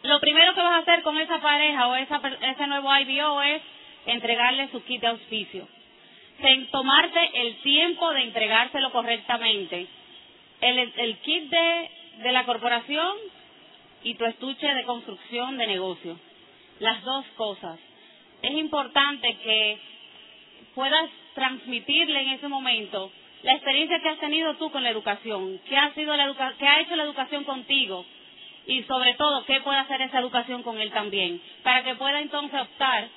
lo 0.03 0.21
primero 0.21 0.53
que 0.53 0.61
vas 0.61 0.75
a 0.75 0.77
hacer 0.77 1.01
con 1.01 1.17
esa 1.17 1.41
pareja 1.41 1.87
o 1.87 1.95
esa, 1.95 2.21
ese 2.41 2.67
nuevo 2.67 2.89
IBO 2.95 3.41
es 3.41 3.61
entregarle 4.05 4.69
su 4.69 4.83
kit 4.83 5.01
de 5.01 5.07
auspicio. 5.07 5.67
En 6.41 6.67
tomarte 6.67 7.19
el 7.33 7.55
tiempo 7.57 8.11
de 8.13 8.23
entregárselo 8.23 8.91
correctamente. 8.91 9.87
El, 10.61 11.17
kit 11.19 11.49
de, 11.49 12.31
la 12.31 12.45
corporación 12.45 13.17
y 14.03 14.15
tu 14.15 14.25
estuche 14.25 14.73
de 14.73 14.83
construcción 14.83 15.57
de 15.57 15.67
negocio. 15.67 16.19
Las 16.79 17.03
dos 17.03 17.25
cosas. 17.35 17.79
Es 18.41 18.51
importante 18.51 19.37
que 19.37 19.79
puedas 20.75 21.09
transmitirle 21.33 22.21
en 22.21 22.29
ese 22.29 22.47
momento 22.47 23.11
la 23.43 23.53
experiencia 23.53 23.99
que 23.99 24.09
has 24.09 24.19
tenido 24.19 24.55
tú 24.55 24.69
con 24.71 24.83
la 24.83 24.89
educación, 24.89 25.59
qué 25.67 25.77
ha, 25.77 25.93
sido 25.93 26.15
la 26.15 26.53
qué 26.57 26.67
ha 26.67 26.81
hecho 26.81 26.95
la 26.95 27.03
educación 27.03 27.45
contigo 27.45 28.05
y 28.67 28.83
sobre 28.83 29.13
todo 29.15 29.45
qué 29.45 29.61
puede 29.61 29.79
hacer 29.79 30.01
esa 30.01 30.19
educación 30.19 30.61
con 30.63 30.79
él 30.79 30.91
también, 30.91 31.41
para 31.63 31.83
que 31.83 31.95
pueda 31.95 32.21
entonces 32.21 32.61
optar 32.61 33.07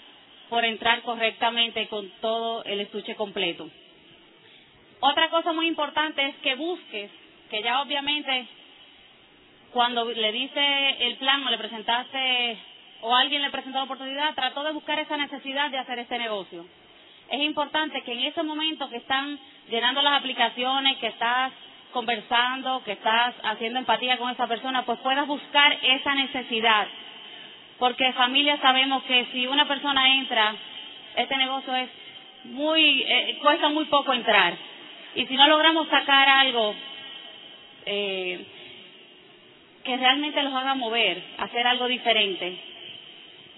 por 0.53 0.67
entrar 0.67 1.01
correctamente 1.01 1.89
con 1.89 2.11
todo 2.21 2.63
el 2.65 2.79
estuche 2.81 3.15
completo. 3.15 3.71
Otra 5.01 5.31
cosa 5.31 5.55
muy 5.55 5.67
importante 5.67 6.27
es 6.27 6.37
que 6.43 6.57
busques, 6.57 7.11
que 7.49 7.63
ya 7.63 7.81
obviamente 7.81 8.47
cuando 9.73 10.05
le 10.05 10.31
dice 10.31 11.07
el 11.07 11.17
plan 11.17 11.43
o 11.47 11.49
le 11.49 11.57
presentaste 11.57 12.59
o 13.01 13.17
alguien 13.17 13.41
le 13.41 13.49
presentó 13.49 13.79
la 13.79 13.85
oportunidad, 13.85 14.35
trató 14.35 14.63
de 14.63 14.73
buscar 14.73 14.99
esa 14.99 15.17
necesidad 15.17 15.71
de 15.71 15.79
hacer 15.79 15.99
este 16.01 16.19
negocio. 16.19 16.67
Es 17.31 17.41
importante 17.41 18.03
que 18.03 18.13
en 18.13 18.25
ese 18.25 18.43
momento 18.43 18.91
que 18.91 18.99
están 18.99 19.39
llenando 19.71 20.03
las 20.03 20.21
aplicaciones, 20.21 20.99
que 20.99 21.07
estás 21.07 21.51
conversando, 21.95 22.85
que 22.85 22.93
estás 22.93 23.35
haciendo 23.43 23.79
empatía 23.79 24.19
con 24.19 24.31
esa 24.31 24.47
persona, 24.47 24.85
pues 24.85 24.99
puedas 24.99 25.27
buscar 25.27 25.79
esa 25.83 26.15
necesidad. 26.15 26.89
Porque 27.83 28.13
familia 28.13 28.59
sabemos 28.59 29.03
que 29.09 29.27
si 29.33 29.45
una 29.49 29.67
persona 29.67 30.15
entra, 30.15 30.55
este 31.17 31.37
negocio 31.37 31.75
es 31.75 31.89
muy, 32.45 33.03
eh, 33.03 33.39
cuesta 33.43 33.71
muy 33.71 33.87
poco 33.87 34.13
entrar. 34.13 34.57
Y 35.17 35.27
si 35.27 35.35
no 35.35 35.49
logramos 35.49 35.89
sacar 35.89 36.29
algo 36.29 36.77
eh, 37.85 38.47
que 39.83 39.97
realmente 39.97 40.45
los 40.45 40.55
haga 40.55 40.77
mover, 40.77 41.25
hacer 41.39 41.67
algo 41.67 41.89
diferente, 41.89 42.57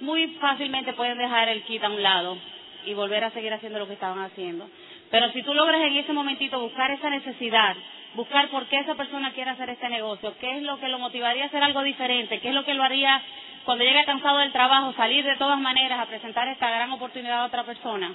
muy 0.00 0.28
fácilmente 0.40 0.94
pueden 0.94 1.18
dejar 1.18 1.50
el 1.50 1.62
kit 1.64 1.84
a 1.84 1.90
un 1.90 2.02
lado 2.02 2.38
y 2.86 2.94
volver 2.94 3.24
a 3.24 3.30
seguir 3.32 3.52
haciendo 3.52 3.78
lo 3.78 3.86
que 3.86 3.92
estaban 3.92 4.20
haciendo. 4.20 4.70
Pero 5.10 5.32
si 5.32 5.42
tú 5.42 5.52
logras 5.52 5.82
en 5.82 5.98
ese 5.98 6.14
momentito 6.14 6.60
buscar 6.60 6.90
esa 6.92 7.10
necesidad, 7.10 7.76
buscar 8.14 8.48
por 8.48 8.66
qué 8.66 8.78
esa 8.78 8.94
persona 8.94 9.32
quiere 9.32 9.50
hacer 9.50 9.70
este 9.70 9.88
negocio, 9.88 10.34
qué 10.38 10.56
es 10.56 10.62
lo 10.62 10.78
que 10.78 10.88
lo 10.88 10.98
motivaría 10.98 11.44
a 11.44 11.46
hacer 11.46 11.62
algo 11.62 11.82
diferente, 11.82 12.40
qué 12.40 12.48
es 12.48 12.54
lo 12.54 12.64
que 12.64 12.74
lo 12.74 12.82
haría 12.82 13.22
cuando 13.64 13.84
llegue 13.84 14.04
cansado 14.04 14.38
del 14.38 14.52
trabajo, 14.52 14.92
salir 14.92 15.24
de 15.24 15.36
todas 15.36 15.58
maneras 15.58 15.98
a 15.98 16.06
presentar 16.06 16.48
esta 16.48 16.70
gran 16.70 16.92
oportunidad 16.92 17.42
a 17.42 17.46
otra 17.46 17.64
persona. 17.64 18.14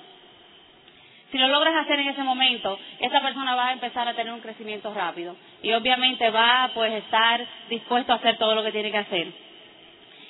Si 1.31 1.37
lo 1.37 1.47
logras 1.47 1.75
hacer 1.75 1.99
en 1.99 2.07
ese 2.07 2.23
momento, 2.23 2.79
esa 2.99 3.21
persona 3.21 3.55
va 3.55 3.67
a 3.67 3.73
empezar 3.73 4.07
a 4.07 4.15
tener 4.15 4.33
un 4.33 4.41
crecimiento 4.41 4.93
rápido 4.93 5.35
y 5.61 5.71
obviamente 5.73 6.29
va 6.31 6.71
pues 6.73 6.91
estar 6.93 7.45
dispuesto 7.69 8.13
a 8.13 8.15
hacer 8.15 8.37
todo 8.37 8.55
lo 8.55 8.63
que 8.63 8.71
tiene 8.71 8.91
que 8.91 8.97
hacer. 8.97 9.27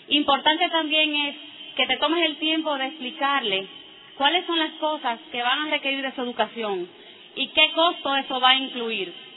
Importante 0.09 0.67
también 0.69 1.15
es 1.15 1.35
que 1.75 1.85
te 1.85 1.97
tomes 1.97 2.25
el 2.25 2.37
tiempo 2.37 2.77
de 2.77 2.87
explicarle 2.87 3.67
cuáles 4.17 4.45
son 4.45 4.59
las 4.59 4.71
cosas 4.71 5.19
que 5.31 5.41
van 5.41 5.67
a 5.67 5.69
requerir 5.69 6.01
de 6.01 6.11
su 6.13 6.21
educación 6.21 6.89
y 7.35 7.47
qué 7.47 7.71
costo 7.73 8.15
eso 8.15 8.39
va 8.41 8.49
a 8.49 8.55
incluir. 8.55 9.28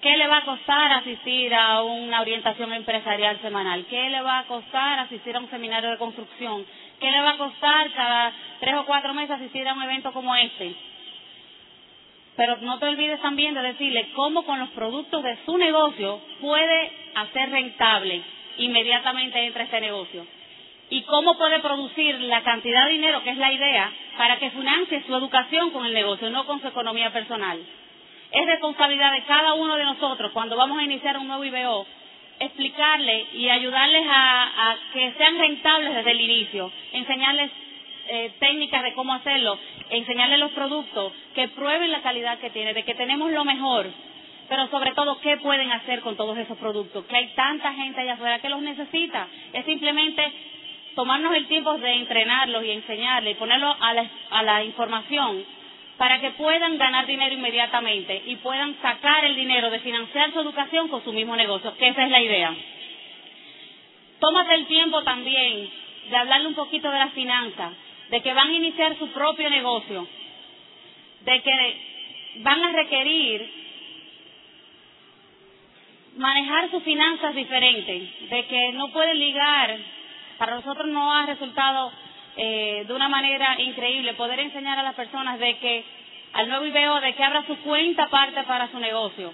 ¿Qué 0.00 0.16
le 0.16 0.28
va 0.28 0.38
a 0.38 0.44
costar 0.44 0.92
asistir 0.92 1.52
a 1.52 1.82
una 1.82 2.20
orientación 2.20 2.72
empresarial 2.72 3.40
semanal? 3.40 3.84
¿Qué 3.86 4.10
le 4.10 4.20
va 4.22 4.40
a 4.40 4.44
costar 4.44 5.00
asistir 5.00 5.34
a 5.34 5.40
un 5.40 5.50
seminario 5.50 5.90
de 5.90 5.98
construcción? 5.98 6.64
¿Qué 7.00 7.10
le 7.10 7.20
va 7.20 7.30
a 7.30 7.38
costar 7.38 7.92
cada 7.92 8.32
tres 8.60 8.76
o 8.76 8.86
cuatro 8.86 9.12
meses 9.12 9.32
asistir 9.32 9.66
a 9.66 9.74
un 9.74 9.82
evento 9.82 10.12
como 10.12 10.36
este? 10.36 10.72
Pero 12.36 12.58
no 12.58 12.78
te 12.78 12.86
olvides 12.86 13.20
también 13.20 13.54
de 13.54 13.62
decirle 13.62 14.10
cómo 14.14 14.44
con 14.44 14.60
los 14.60 14.68
productos 14.70 15.24
de 15.24 15.36
su 15.44 15.58
negocio 15.58 16.20
puede 16.40 16.92
hacer 17.16 17.50
rentable 17.50 18.22
inmediatamente 18.58 19.44
entre 19.44 19.64
este 19.64 19.80
negocio. 19.80 20.24
Y 20.90 21.02
cómo 21.02 21.36
puede 21.36 21.58
producir 21.58 22.20
la 22.20 22.44
cantidad 22.44 22.86
de 22.86 22.92
dinero, 22.92 23.24
que 23.24 23.30
es 23.30 23.38
la 23.38 23.52
idea, 23.52 23.92
para 24.16 24.38
que 24.38 24.50
financie 24.52 25.02
su 25.08 25.14
educación 25.16 25.70
con 25.72 25.84
el 25.86 25.92
negocio, 25.92 26.30
no 26.30 26.46
con 26.46 26.60
su 26.60 26.68
economía 26.68 27.12
personal. 27.12 27.58
Es 28.30 28.46
responsabilidad 28.46 29.12
de 29.12 29.22
cada 29.22 29.54
uno 29.54 29.76
de 29.76 29.84
nosotros, 29.84 30.32
cuando 30.32 30.56
vamos 30.56 30.78
a 30.78 30.84
iniciar 30.84 31.16
un 31.16 31.28
nuevo 31.28 31.44
IBO, 31.44 31.86
explicarle 32.40 33.26
y 33.32 33.48
ayudarles 33.48 34.06
a, 34.08 34.76
que 34.92 35.12
sean 35.16 35.38
rentables 35.38 35.94
desde 35.94 36.10
el 36.10 36.20
inicio, 36.20 36.70
enseñarles 36.92 37.50
eh, 38.08 38.32
técnicas 38.38 38.82
de 38.82 38.92
cómo 38.92 39.14
hacerlo, 39.14 39.58
enseñarles 39.90 40.38
los 40.40 40.52
productos, 40.52 41.12
que 41.34 41.48
prueben 41.48 41.90
la 41.90 42.02
calidad 42.02 42.38
que 42.38 42.50
tiene, 42.50 42.74
de 42.74 42.84
que 42.84 42.94
tenemos 42.94 43.32
lo 43.32 43.44
mejor, 43.44 43.86
pero 44.46 44.68
sobre 44.68 44.92
todo 44.92 45.20
qué 45.20 45.38
pueden 45.38 45.72
hacer 45.72 46.00
con 46.00 46.16
todos 46.16 46.36
esos 46.36 46.58
productos, 46.58 47.06
que 47.06 47.16
hay 47.16 47.28
tanta 47.28 47.72
gente 47.72 48.00
allá 48.00 48.14
afuera 48.14 48.40
que 48.40 48.48
los 48.50 48.60
necesita. 48.60 49.26
Es 49.54 49.64
simplemente 49.64 50.32
tomarnos 50.94 51.34
el 51.34 51.46
tiempo 51.46 51.78
de 51.78 51.94
entrenarlos 51.94 52.64
y 52.64 52.72
enseñarles 52.72 53.36
y 53.36 53.38
ponerlos 53.38 53.76
a 53.80 53.94
la, 53.94 54.10
a 54.30 54.42
la 54.42 54.64
información 54.64 55.44
para 55.98 56.20
que 56.20 56.30
puedan 56.30 56.78
ganar 56.78 57.06
dinero 57.06 57.34
inmediatamente 57.34 58.22
y 58.26 58.36
puedan 58.36 58.80
sacar 58.80 59.24
el 59.24 59.34
dinero 59.34 59.68
de 59.68 59.80
financiar 59.80 60.32
su 60.32 60.40
educación 60.40 60.88
con 60.88 61.02
su 61.02 61.12
mismo 61.12 61.34
negocio, 61.34 61.76
que 61.76 61.88
esa 61.88 62.04
es 62.04 62.10
la 62.10 62.22
idea. 62.22 62.54
Tómate 64.20 64.54
el 64.54 64.66
tiempo 64.66 65.02
también 65.02 65.68
de 66.08 66.16
hablarle 66.16 66.46
un 66.46 66.54
poquito 66.54 66.88
de 66.90 66.98
las 66.98 67.12
finanzas, 67.12 67.72
de 68.10 68.22
que 68.22 68.32
van 68.32 68.48
a 68.48 68.54
iniciar 68.54 68.96
su 68.96 69.08
propio 69.08 69.50
negocio, 69.50 70.06
de 71.24 71.42
que 71.42 71.76
van 72.36 72.62
a 72.62 72.72
requerir 72.72 73.50
manejar 76.16 76.70
sus 76.70 76.82
finanzas 76.84 77.34
diferentes, 77.34 78.30
de 78.30 78.46
que 78.46 78.72
no 78.72 78.92
puede 78.92 79.14
ligar, 79.16 79.78
para 80.38 80.54
nosotros 80.54 80.86
no 80.86 81.12
ha 81.12 81.26
resultado 81.26 81.92
eh, 82.40 82.84
de 82.86 82.94
una 82.94 83.08
manera 83.08 83.60
increíble 83.60 84.14
poder 84.14 84.38
enseñar 84.38 84.78
a 84.78 84.84
las 84.84 84.94
personas 84.94 85.40
de 85.40 85.58
que 85.58 85.84
al 86.34 86.48
nuevo 86.48 86.66
IBO 86.66 87.00
de 87.00 87.14
que 87.14 87.24
abra 87.24 87.44
su 87.46 87.56
cuenta 87.62 88.04
aparte 88.04 88.44
para 88.44 88.68
su 88.68 88.78
negocio. 88.78 89.32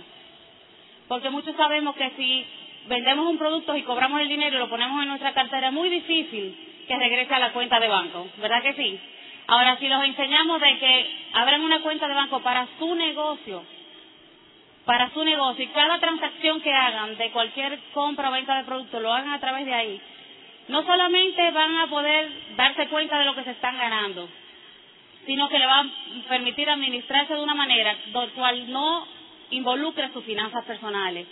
Porque 1.07 1.28
muchos 1.28 1.55
sabemos 1.55 1.94
que 1.96 2.11
si 2.16 2.46
vendemos 2.86 3.26
un 3.26 3.36
producto 3.36 3.76
y 3.76 3.82
cobramos 3.82 4.22
el 4.22 4.28
dinero 4.28 4.57
y 4.57 4.59
lo 4.59 4.70
ponemos 4.70 5.02
en 5.02 5.09
nuestra 5.09 5.34
cartera, 5.34 5.68
es 5.68 5.72
muy 5.74 5.90
difícil 5.90 6.57
que 6.88 6.96
regrese 6.96 7.34
a 7.34 7.40
la 7.40 7.52
cuenta 7.52 7.78
de 7.78 7.88
banco, 7.88 8.26
¿verdad 8.38 8.62
que 8.62 8.72
sí? 8.72 8.98
Ahora, 9.48 9.76
si 9.78 9.86
los 9.86 10.02
enseñamos 10.02 10.59
de 10.59 10.78
que 10.78 11.11
abran 11.34 11.61
una 11.61 11.80
cuenta 11.80 12.09
de 12.09 12.14
banco 12.14 12.40
para 12.40 12.66
su 12.78 12.94
negocio, 12.94 13.64
para 14.86 15.11
su 15.11 15.22
negocio 15.24 15.64
y 15.64 15.68
cada 15.68 15.98
transacción 15.98 16.62
que 16.62 16.72
hagan 16.72 17.18
de 17.18 17.30
cualquier 17.32 17.78
compra 17.92 18.30
o 18.30 18.32
venta 18.32 18.57
de 18.57 18.64
producto 18.64 19.00
lo 19.00 19.12
hagan 19.12 19.32
a 19.34 19.40
través 19.40 19.66
de 19.66 19.74
ahí, 19.74 20.00
no 20.69 20.83
solamente 20.85 21.51
van 21.51 21.77
a 21.79 21.87
poder 21.89 22.31
darse 22.57 22.89
cuenta 22.89 23.19
de 23.19 23.25
lo 23.25 23.35
que 23.35 23.45
se 23.45 23.51
están 23.51 23.77
ganando, 23.77 24.29
sino 25.27 25.49
que 25.49 25.59
le 25.59 25.67
va 25.67 25.81
a 25.81 25.87
permitir 26.29 26.69
administrarse 26.69 27.35
de 27.35 27.43
una 27.43 27.55
manera 27.55 27.97
cual 28.35 28.71
no 28.71 29.07
involucre 29.51 30.12
sus 30.12 30.25
finanzas 30.25 30.65
personales. 30.65 31.27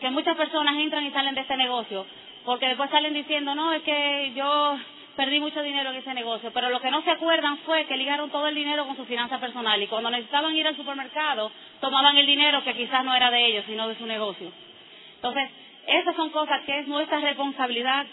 Que 0.00 0.10
muchas 0.10 0.36
personas 0.36 0.76
entran 0.76 1.06
y 1.06 1.10
salen 1.10 1.34
de 1.34 1.40
este 1.40 1.56
negocio 1.56 2.06
porque 2.44 2.68
después 2.68 2.90
salen 2.90 3.12
diciendo, 3.12 3.54
no, 3.54 3.72
es 3.72 3.82
que 3.82 4.32
yo 4.34 4.78
perdí 5.16 5.40
mucho 5.40 5.62
dinero 5.62 5.90
en 5.90 5.96
ese 5.96 6.14
negocio, 6.14 6.52
pero 6.52 6.70
lo 6.70 6.80
que 6.80 6.90
no 6.90 7.02
se 7.02 7.10
acuerdan 7.10 7.58
fue 7.58 7.86
que 7.86 7.96
ligaron 7.96 8.30
todo 8.30 8.46
el 8.46 8.54
dinero 8.54 8.86
con 8.86 8.96
su 8.96 9.04
finanza 9.06 9.40
personal 9.40 9.82
y 9.82 9.88
cuando 9.88 10.10
necesitaban 10.10 10.54
ir 10.54 10.66
al 10.66 10.76
supermercado 10.76 11.50
tomaban 11.80 12.16
el 12.18 12.26
dinero 12.26 12.62
que 12.62 12.74
quizás 12.74 13.04
no 13.04 13.14
era 13.14 13.30
de 13.30 13.46
ellos, 13.46 13.64
sino 13.66 13.88
de 13.88 13.96
su 13.96 14.06
negocio. 14.06 14.52
Entonces, 15.16 15.50
esas 15.86 16.14
son 16.14 16.30
cosas 16.30 16.62
que 16.66 16.78
es 16.78 16.86
nuestra 16.86 17.18
responsabilidad 17.20 18.06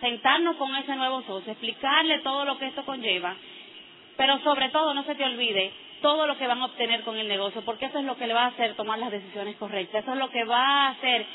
sentarnos 0.00 0.56
con 0.56 0.74
ese 0.76 0.96
nuevo 0.96 1.22
socio, 1.22 1.52
explicarle 1.52 2.18
todo 2.20 2.44
lo 2.44 2.58
que 2.58 2.66
esto 2.66 2.84
conlleva, 2.84 3.36
pero 4.16 4.38
sobre 4.40 4.70
todo 4.70 4.94
no 4.94 5.04
se 5.04 5.14
te 5.14 5.24
olvide 5.24 5.72
todo 6.00 6.26
lo 6.26 6.36
que 6.38 6.46
van 6.46 6.60
a 6.60 6.66
obtener 6.66 7.02
con 7.02 7.18
el 7.18 7.28
negocio, 7.28 7.62
porque 7.62 7.86
eso 7.86 7.98
es 7.98 8.04
lo 8.04 8.16
que 8.16 8.26
le 8.26 8.34
va 8.34 8.44
a 8.44 8.48
hacer 8.48 8.74
tomar 8.74 8.98
las 8.98 9.10
decisiones 9.10 9.56
correctas, 9.56 10.02
eso 10.02 10.12
es 10.12 10.18
lo 10.18 10.30
que 10.30 10.44
va 10.44 10.86
a 10.86 10.88
hacer 10.90 11.26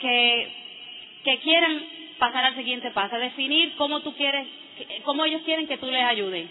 que, 0.00 1.40
quieran 1.42 1.82
pasar 2.18 2.44
al 2.44 2.56
siguiente 2.56 2.90
paso, 2.90 3.16
definir 3.16 3.74
cómo 3.76 4.00
tú 4.00 4.14
quieres 4.14 4.46
cómo 5.04 5.24
ellos 5.24 5.42
quieren 5.44 5.68
que 5.68 5.78
tú 5.78 5.86
les 5.86 6.02
ayudes. 6.02 6.48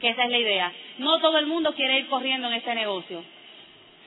que 0.00 0.10
esa 0.10 0.24
es 0.24 0.30
la 0.30 0.38
idea. 0.38 0.72
No 0.98 1.18
todo 1.18 1.38
el 1.38 1.46
mundo 1.46 1.74
quiere 1.74 1.98
ir 1.98 2.06
corriendo 2.06 2.46
en 2.46 2.54
este 2.54 2.74
negocio. 2.74 3.24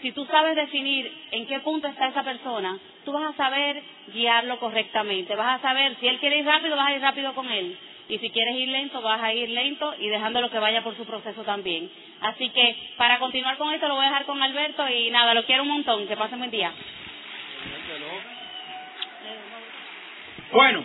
Si 0.01 0.13
tú 0.13 0.25
sabes 0.25 0.55
definir 0.55 1.11
en 1.31 1.45
qué 1.47 1.59
punto 1.59 1.87
está 1.87 2.07
esa 2.07 2.23
persona, 2.23 2.79
tú 3.05 3.11
vas 3.11 3.33
a 3.33 3.37
saber 3.37 3.81
guiarlo 4.13 4.59
correctamente. 4.59 5.35
Vas 5.35 5.59
a 5.59 5.61
saber 5.61 5.95
si 5.99 6.07
él 6.07 6.19
quiere 6.19 6.37
ir 6.37 6.45
rápido, 6.45 6.75
vas 6.75 6.87
a 6.87 6.95
ir 6.95 7.01
rápido 7.01 7.33
con 7.33 7.49
él. 7.49 7.77
Y 8.09 8.17
si 8.19 8.29
quieres 8.29 8.55
ir 8.55 8.67
lento, 8.67 9.01
vas 9.01 9.21
a 9.21 9.33
ir 9.33 9.49
lento 9.49 9.95
y 9.99 10.09
dejándolo 10.09 10.49
que 10.49 10.59
vaya 10.59 10.83
por 10.83 10.95
su 10.97 11.05
proceso 11.05 11.43
también. 11.43 11.89
Así 12.21 12.49
que 12.49 12.75
para 12.97 13.19
continuar 13.19 13.57
con 13.57 13.73
esto 13.73 13.87
lo 13.87 13.95
voy 13.95 14.05
a 14.05 14.09
dejar 14.09 14.25
con 14.25 14.41
Alberto 14.41 14.87
y 14.89 15.09
nada, 15.11 15.33
lo 15.33 15.45
quiero 15.45 15.63
un 15.63 15.69
montón. 15.69 16.07
Que 16.07 16.17
pasen 16.17 16.39
buen 16.39 16.51
día. 16.51 16.73
Bueno, 20.51 20.83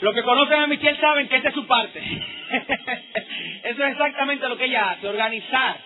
los 0.00 0.14
que 0.14 0.22
conocen 0.22 0.60
a 0.60 0.66
Michelle 0.66 0.98
saben 0.98 1.28
que 1.28 1.36
esta 1.36 1.48
es 1.50 1.54
su 1.54 1.66
parte. 1.66 2.00
Eso 3.64 3.84
es 3.84 3.92
exactamente 3.92 4.48
lo 4.48 4.56
que 4.56 4.64
ella 4.64 4.90
hace, 4.90 5.08
organizar 5.08 5.76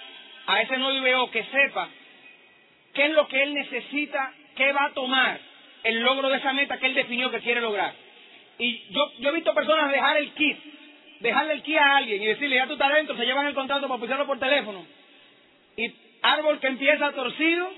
a 0.46 0.62
ese 0.62 0.78
nuevo 0.78 1.30
que 1.30 1.44
sepa 1.44 1.88
qué 2.94 3.06
es 3.06 3.12
lo 3.12 3.28
que 3.28 3.42
él 3.42 3.54
necesita, 3.54 4.32
qué 4.56 4.72
va 4.72 4.86
a 4.86 4.92
tomar 4.92 5.38
el 5.84 6.00
logro 6.00 6.28
de 6.28 6.38
esa 6.38 6.52
meta 6.52 6.78
que 6.78 6.86
él 6.86 6.94
definió 6.94 7.30
que 7.30 7.40
quiere 7.40 7.60
lograr. 7.60 7.94
Y 8.58 8.82
yo, 8.90 9.12
yo 9.20 9.28
he 9.28 9.34
visto 9.34 9.54
personas 9.54 9.92
dejar 9.92 10.16
el 10.16 10.32
kit, 10.32 10.58
dejarle 11.20 11.52
el 11.54 11.62
kit 11.62 11.76
a 11.76 11.96
alguien 11.98 12.22
y 12.22 12.26
decirle, 12.26 12.56
ya 12.56 12.66
tú 12.66 12.72
estás 12.72 12.92
dentro, 12.92 13.16
se 13.16 13.24
llevan 13.24 13.46
el 13.46 13.54
contrato 13.54 13.86
para 13.86 14.00
pusirlo 14.00 14.26
por 14.26 14.38
teléfono. 14.38 14.84
Y 15.76 15.92
árbol 16.22 16.58
que 16.58 16.66
empieza 16.66 17.12
torcido, 17.12 17.70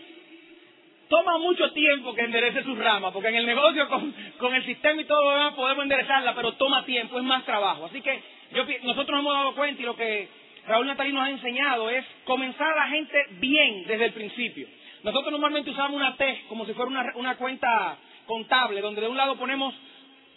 toma 1.08 1.38
mucho 1.38 1.72
tiempo 1.72 2.14
que 2.14 2.22
enderece 2.22 2.62
sus 2.62 2.78
ramas, 2.78 3.12
porque 3.12 3.28
en 3.28 3.36
el 3.36 3.46
negocio 3.46 3.88
con, 3.88 4.54
el 4.54 4.64
sistema 4.64 5.02
y 5.02 5.04
todo 5.04 5.24
lo 5.24 5.30
demás 5.32 5.54
podemos 5.54 5.82
enderezarla, 5.82 6.34
pero 6.34 6.52
toma 6.52 6.84
tiempo, 6.84 7.18
es 7.18 7.24
más 7.24 7.44
trabajo. 7.44 7.86
Así 7.86 8.00
que 8.00 8.22
yo, 8.52 8.64
nosotros 8.84 9.10
nos 9.10 9.20
hemos 9.20 9.34
dado 9.34 9.54
cuenta 9.54 9.82
y 9.82 9.84
lo 9.84 9.96
que 9.96 10.28
Raúl 10.66 10.86
Natalí 10.86 11.12
nos 11.12 11.26
ha 11.26 11.30
enseñado 11.30 11.90
es 11.90 12.04
comenzar 12.24 12.70
a 12.72 12.76
la 12.76 12.88
gente 12.88 13.18
bien 13.40 13.84
desde 13.86 14.06
el 14.06 14.12
principio. 14.12 14.68
Nosotros 15.08 15.32
normalmente 15.32 15.70
usamos 15.70 15.96
una 15.96 16.16
T 16.16 16.44
como 16.50 16.66
si 16.66 16.74
fuera 16.74 16.90
una, 16.90 17.12
una 17.14 17.36
cuenta 17.36 17.96
contable, 18.26 18.82
donde 18.82 19.00
de 19.00 19.08
un 19.08 19.16
lado 19.16 19.36
ponemos 19.36 19.74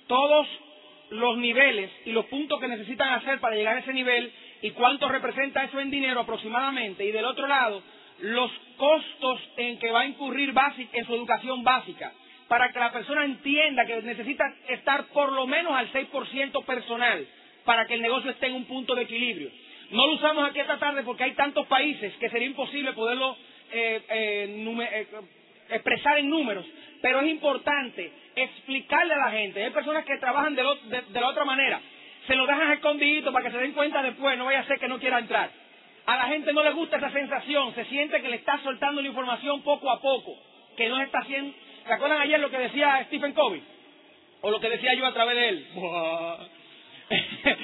todos 0.08 0.48
los 1.10 1.38
niveles 1.40 1.92
y 2.06 2.14
los 2.14 2.26
puntos 2.28 2.58
que 2.58 2.70
necesitan 2.70 3.12
hacer 3.16 3.42
para 3.42 3.58
llegar 3.58 3.76
a 3.76 3.80
ese 3.82 3.92
nivel 3.92 4.32
y 4.62 4.72
cuánto 4.72 5.10
representa 5.10 5.66
eso 5.66 5.78
en 5.82 5.92
dinero 5.92 6.22
aproximadamente. 6.22 7.04
Y 7.04 7.12
del 7.12 7.26
otro 7.26 7.48
lado, 7.48 7.84
los 8.20 8.50
costos 8.78 9.42
en 9.58 9.78
que 9.78 9.92
va 9.92 10.02
a 10.02 10.08
incurrir 10.08 10.54
en 10.94 11.06
su 11.06 11.16
educación 11.16 11.66
básica, 11.66 12.14
para 12.48 12.72
que 12.72 12.80
la 12.80 12.94
persona 12.94 13.26
entienda 13.26 13.86
que 13.86 14.02
necesita 14.04 14.46
estar 14.70 15.08
por 15.08 15.34
lo 15.34 15.48
menos 15.48 15.74
al 15.74 15.92
6% 15.92 16.64
personal 16.64 17.28
para 17.66 17.88
que 17.88 17.96
el 17.96 18.02
negocio 18.02 18.32
esté 18.32 18.48
en 18.48 18.54
un 18.54 18.64
punto 18.64 18.96
de 18.96 19.02
equilibrio. 19.02 19.52
No 19.90 20.08
lo 20.08 20.14
usamos 20.14 20.50
aquí 20.50 20.62
esta 20.62 20.80
tarde 20.80 21.04
porque 21.04 21.26
hay 21.26 21.34
tantos 21.34 21.68
países 21.68 22.14
que 22.22 22.30
sería 22.30 22.48
imposible 22.48 22.94
poderlo 22.94 23.36
eh, 23.72 24.04
eh, 24.10 24.88
eh, 24.94 25.08
expresar 25.70 26.18
en 26.18 26.30
números, 26.30 26.66
pero 27.02 27.22
es 27.22 27.28
importante 27.28 28.12
explicarle 28.36 29.14
a 29.14 29.26
la 29.26 29.32
gente. 29.32 29.64
Hay 29.64 29.72
personas 29.72 30.06
que 30.06 30.18
trabajan 30.18 30.56
de, 30.56 30.64
de 31.10 31.22
la 31.22 31.28
otra 31.28 31.46
manera, 31.46 31.80
se 32.28 32.36
lo 32.36 32.46
dejan 32.46 32.72
escondidito 32.74 33.32
para 33.32 33.46
que 33.46 33.52
se 33.52 33.58
den 33.58 33.74
cuenta 33.74 34.04
después, 34.04 34.38
no 34.38 34.46
vaya 34.46 34.60
a 34.60 34.66
ser 34.66 34.80
que 34.80 34.88
no 34.88 35.00
quiera 35.00 35.20
entrar. 35.20 35.50
A 36.06 36.18
la 36.18 36.26
gente 36.26 36.54
no 36.54 36.64
le 36.64 36.72
gusta 36.72 36.98
esa 36.98 37.12
sensación, 37.12 37.74
se 37.76 37.86
siente 37.86 38.22
que 38.22 38.30
le 38.30 38.38
está 38.38 38.60
soltando 38.64 39.02
la 39.02 39.08
información 39.08 39.62
poco 39.62 39.92
a 39.92 40.02
poco, 40.02 40.38
que 40.76 40.90
no 40.90 41.02
está 41.02 41.20
haciendo... 41.20 41.54
¿Se 41.86 41.94
acuerdan 41.94 42.22
ayer 42.22 42.40
lo 42.40 42.50
que 42.50 42.58
decía 42.58 43.04
Stephen 43.08 43.34
Covey? 43.34 43.62
O 44.42 44.52
lo 44.52 44.60
que 44.60 44.70
decía 44.70 44.94
yo 44.94 45.06
a 45.06 45.14
través 45.14 45.36
de 45.36 45.50
él. 45.50 45.68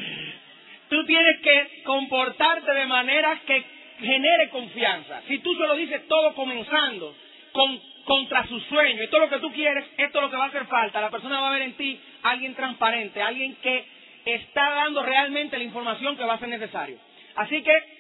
tú 0.90 1.06
tienes 1.06 1.40
que 1.42 1.84
comportarte 1.84 2.72
de 2.72 2.86
manera 2.86 3.42
que 3.46 3.64
genere 4.00 4.50
confianza. 4.50 5.22
Si 5.28 5.40
tú 5.40 5.54
se 5.56 5.68
lo 5.68 5.76
dices 5.76 6.08
todo 6.08 6.34
comenzando 6.36 7.16
con, 7.52 7.80
contra 8.06 8.46
su 8.48 8.60
sueño 8.62 9.04
y 9.04 9.08
todo 9.08 9.22
lo 9.22 9.30
que 9.30 9.40
tú 9.40 9.52
quieres, 9.52 9.86
esto 9.98 10.18
es 10.18 10.24
lo 10.24 10.30
que 10.30 10.38
va 10.38 10.46
a 10.46 10.48
hacer 10.48 10.66
falta. 10.66 11.02
La 11.02 11.10
persona 11.10 11.42
va 11.42 11.50
a 11.50 11.54
ver 11.54 11.64
en 11.64 11.74
ti 11.74 12.00
alguien 12.24 12.56
transparente, 12.56 13.22
alguien 13.22 13.56
que 13.62 13.86
está 14.26 14.70
dando 14.72 15.04
realmente 15.04 15.58
la 15.58 15.64
información 15.64 16.18
que 16.18 16.26
va 16.26 16.34
a 16.34 16.40
ser 16.40 16.50
necesario. 16.50 16.98
Así 17.36 17.62
que 17.62 17.98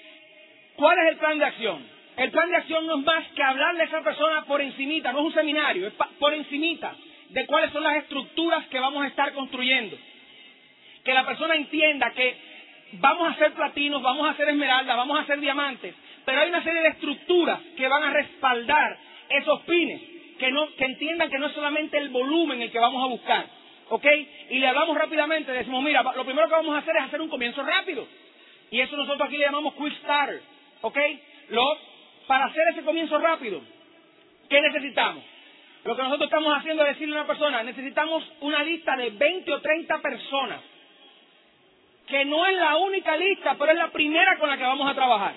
¿Cuál 0.78 0.96
es 1.00 1.14
el 1.14 1.18
plan 1.18 1.40
de 1.40 1.46
acción? 1.46 1.84
El 2.18 2.32
plan 2.32 2.50
de 2.50 2.56
acción 2.56 2.86
no 2.86 3.00
es 3.00 3.04
más 3.04 3.28
que 3.36 3.44
hablarle 3.44 3.82
a 3.82 3.86
esa 3.86 4.04
persona 4.04 4.46
por 4.46 4.62
encimita, 4.62 5.12
no 5.12 5.20
es 5.20 5.26
un 5.26 5.34
seminario, 5.34 5.88
es 5.88 5.94
por 6.20 6.34
encimita 6.34 6.96
de 7.30 7.46
cuáles 7.48 7.72
son 7.72 7.84
las 7.84 7.98
estructuras 7.98 8.66
que 8.68 8.80
vamos 8.80 9.04
a 9.04 9.08
estar 9.08 9.34
construyendo. 9.34 9.98
Que 11.04 11.14
la 11.14 11.26
persona 11.26 11.56
entienda 11.56 12.12
que 12.12 12.38
vamos 12.94 13.28
a 13.28 13.32
hacer 13.32 13.54
platinos, 13.54 14.02
vamos 14.02 14.28
a 14.28 14.32
hacer 14.32 14.50
esmeraldas, 14.50 14.98
vamos 14.98 15.20
a 15.20 15.24
hacer 15.24 15.40
diamantes, 15.40 15.94
pero 16.26 16.42
hay 16.42 16.50
una 16.50 16.64
serie 16.64 16.82
de 16.82 16.90
estructuras 16.90 17.60
que 17.76 17.88
van 17.88 18.04
a 18.04 18.12
respaldar 18.12 18.98
esos 19.30 19.62
pines, 19.62 20.02
que, 20.40 20.52
no, 20.52 20.68
que 20.76 20.86
entiendan 20.86 21.30
que 21.30 21.40
no 21.40 21.48
es 21.48 21.54
solamente 21.54 21.98
el 21.98 22.10
volumen 22.10 22.62
el 22.62 22.72
que 22.72 22.80
vamos 22.80 23.04
a 23.04 23.08
buscar, 23.08 23.46
¿ok? 23.90 24.06
Y 24.50 24.60
le 24.60 24.68
hablamos 24.68 24.98
rápidamente, 24.98 25.52
decimos, 25.52 25.84
mira, 25.84 26.04
lo 26.04 26.26
primero 26.26 26.48
que 26.48 26.54
vamos 26.54 26.76
a 26.76 26.80
hacer 26.80 26.96
es 26.98 27.04
hacer 27.04 27.22
un 27.22 27.30
comienzo 27.30 27.64
rápido. 27.64 28.08
Y 28.70 28.82
eso 28.82 28.98
nosotros 28.98 29.28
aquí 29.28 29.38
le 29.38 29.46
llamamos 29.46 29.74
quick 29.76 29.94
starter. 30.04 30.42
¿Ok? 30.82 30.98
para 32.28 32.46
hacer 32.46 32.64
ese 32.74 32.84
comienzo 32.84 33.18
rápido, 33.18 33.62
¿qué 34.50 34.62
necesitamos? 34.62 35.24
Lo 35.86 35.96
que 35.96 36.04
nosotros 36.04 36.28
estamos 36.28 36.58
haciendo 36.58 36.84
es 36.84 36.90
decirle 36.90 37.16
a 37.16 37.20
una 37.22 37.28
persona, 37.28 37.64
necesitamos 37.64 38.24
una 38.42 38.64
lista 38.64 38.98
de 38.98 39.12
20 39.12 39.54
o 39.54 39.62
30 39.62 40.02
personas, 40.02 40.60
que 42.08 42.26
no 42.26 42.46
es 42.48 42.56
la 42.56 42.78
única 42.78 43.16
lista, 43.18 43.56
pero 43.60 43.72
es 43.72 43.78
la 43.78 43.92
primera 43.92 44.38
con 44.38 44.50
la 44.50 44.58
que 44.58 44.64
vamos 44.64 44.90
a 44.90 44.96
trabajar. 44.96 45.36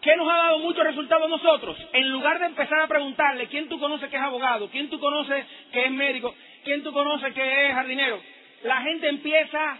¿Qué 0.00 0.16
nos 0.16 0.30
ha 0.30 0.36
dado 0.36 0.58
mucho 0.60 0.84
resultado 0.84 1.24
a 1.24 1.28
nosotros? 1.28 1.76
En 1.92 2.08
lugar 2.10 2.38
de 2.38 2.46
empezar 2.46 2.80
a 2.80 2.86
preguntarle 2.86 3.48
quién 3.48 3.68
tú 3.68 3.80
conoces 3.80 4.08
que 4.08 4.16
es 4.16 4.22
abogado, 4.22 4.70
quién 4.70 4.88
tú 4.88 5.00
conoces 5.00 5.44
que 5.72 5.84
es 5.84 5.90
médico, 5.90 6.32
quién 6.64 6.84
tú 6.84 6.92
conoces 6.92 7.34
que 7.34 7.66
es 7.66 7.74
jardinero, 7.74 8.20
la 8.62 8.82
gente 8.82 9.08
empieza 9.08 9.78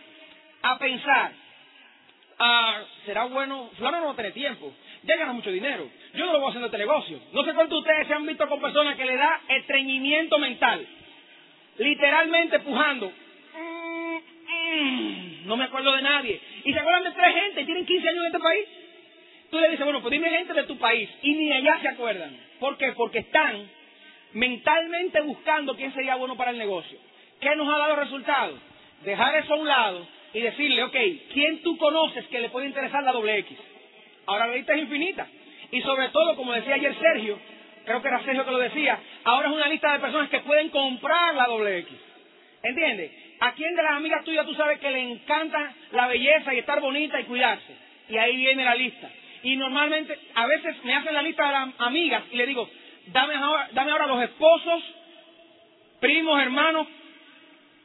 a 0.63 0.79
pensar, 0.79 1.33
ah, 2.41 2.83
será 3.05 3.27
bueno, 3.27 3.71
fulano 3.77 4.01
no 4.01 4.07
va 4.07 4.13
a 4.13 4.17
tener 4.17 4.33
tiempo, 4.33 4.73
ya 5.05 5.17
gana 5.17 5.33
mucho 5.33 5.51
dinero, 5.51 5.89
yo 6.15 6.27
no 6.27 6.33
lo 6.33 6.41
voy 6.41 6.49
haciendo 6.49 6.67
este 6.67 6.79
negocio. 6.79 7.21
No 7.33 7.45
sé 7.45 7.55
cuántos 7.55 7.85
de 7.85 7.89
ustedes 7.89 8.09
se 8.09 8.15
han 8.15 8.27
visto 8.27 8.49
con 8.49 8.61
personas 8.61 8.97
que 8.97 9.05
le 9.05 9.17
da 9.17 9.41
estreñimiento 9.49 10.39
mental, 10.39 10.85
literalmente 11.79 12.59
pujando. 12.61 13.13
Mm, 14.77 15.47
no 15.47 15.57
me 15.57 15.65
acuerdo 15.65 15.93
de 15.93 16.03
nadie. 16.03 16.41
Y 16.65 16.73
se 16.73 16.79
acuerdan 16.79 17.05
de 17.05 17.13
tres 17.13 17.35
gente, 17.35 17.65
tienen 17.65 17.87
15 17.87 18.09
años 18.09 18.21
en 18.21 18.27
este 18.27 18.39
país. 18.39 18.67
Tú 19.51 19.59
le 19.59 19.71
dices, 19.71 19.85
bueno, 19.85 20.03
pues 20.03 20.13
dime 20.13 20.29
gente 20.31 20.53
de 20.53 20.65
tu 20.65 20.77
país. 20.79 21.09
Y 21.23 21.35
ni 21.35 21.53
allá 21.53 21.79
se 21.81 21.89
acuerdan. 21.89 22.37
¿Por 22.59 22.77
qué? 22.77 22.93
Porque 22.93 23.21
están 23.21 23.69
mentalmente 24.33 25.21
buscando 25.23 25.77
quién 25.77 25.95
sería 25.95 26.17
bueno 26.17 26.37
para 26.37 26.51
el 26.51 26.59
negocio. 26.59 26.99
¿Qué 27.41 27.55
nos 27.57 27.69
ha 27.73 27.79
dado 27.79 27.97
resultado? 27.97 28.59
Dejar 29.05 29.37
eso 29.37 29.55
a 29.55 29.57
un 29.57 29.69
lado 29.69 30.07
y 30.35 30.41
decirle, 30.41 30.83
ok, 30.85 30.97
¿quién 31.33 31.63
tú 31.63 31.77
conoces 31.79 32.27
que 32.27 32.41
le 32.41 32.51
puede 32.51 32.67
interesar 32.67 33.03
la 33.03 33.13
doble 33.13 33.39
X? 33.39 33.57
Ahora 34.27 34.47
la 34.49 34.57
lista 34.57 34.75
es 34.75 34.83
infinita. 34.83 35.27
Y 35.71 35.81
sobre 35.83 36.09
todo, 36.09 36.37
como 36.37 36.53
decía 36.53 36.75
ayer 36.75 36.95
Sergio, 36.99 37.39
creo 37.85 38.03
que 38.03 38.09
era 38.09 38.23
Sergio 38.25 38.45
que 38.45 38.51
lo 38.51 38.59
decía, 38.59 38.99
ahora 39.25 39.49
es 39.49 39.55
una 39.55 39.69
lista 39.69 39.93
de 39.93 40.01
personas 40.01 40.29
que 40.29 40.41
pueden 40.41 40.69
comprar 40.71 41.35
la 41.35 41.47
doble 41.47 41.79
X. 41.79 41.97
¿Entiendes? 42.63 43.26
¿A 43.41 43.53
quién 43.53 43.75
de 43.75 43.83
las 43.83 43.93
amigas 43.93 44.25
tuyas 44.25 44.47
tú 44.47 44.55
sabes 44.55 44.79
que 44.81 44.91
le 44.91 45.01
encanta 45.01 45.75
la 45.93 46.07
belleza 46.07 46.55
y 46.55 46.59
estar 46.59 46.81
bonita 46.81 47.21
y 47.21 47.25
cuidarse? 47.25 47.77
Y 48.09 48.17
ahí 48.17 48.37
viene 48.37 48.65
la 48.65 48.75
lista. 48.75 49.11
Y 49.43 49.57
normalmente, 49.57 50.19
a 50.35 50.47
veces 50.47 50.83
me 50.85 50.95
hacen 50.95 51.15
la 51.15 51.23
lista 51.23 51.47
de 51.47 51.53
las 51.53 51.69
amigas 51.79 52.23
y 52.33 52.37
le 52.37 52.47
digo, 52.47 52.69
dame 53.09 53.35
ahora, 53.35 53.69
dame 53.73 53.93
ahora 53.93 54.07
los 54.07 54.23
esposos, 54.23 54.83
primos, 56.01 56.41
hermanos 56.41 56.87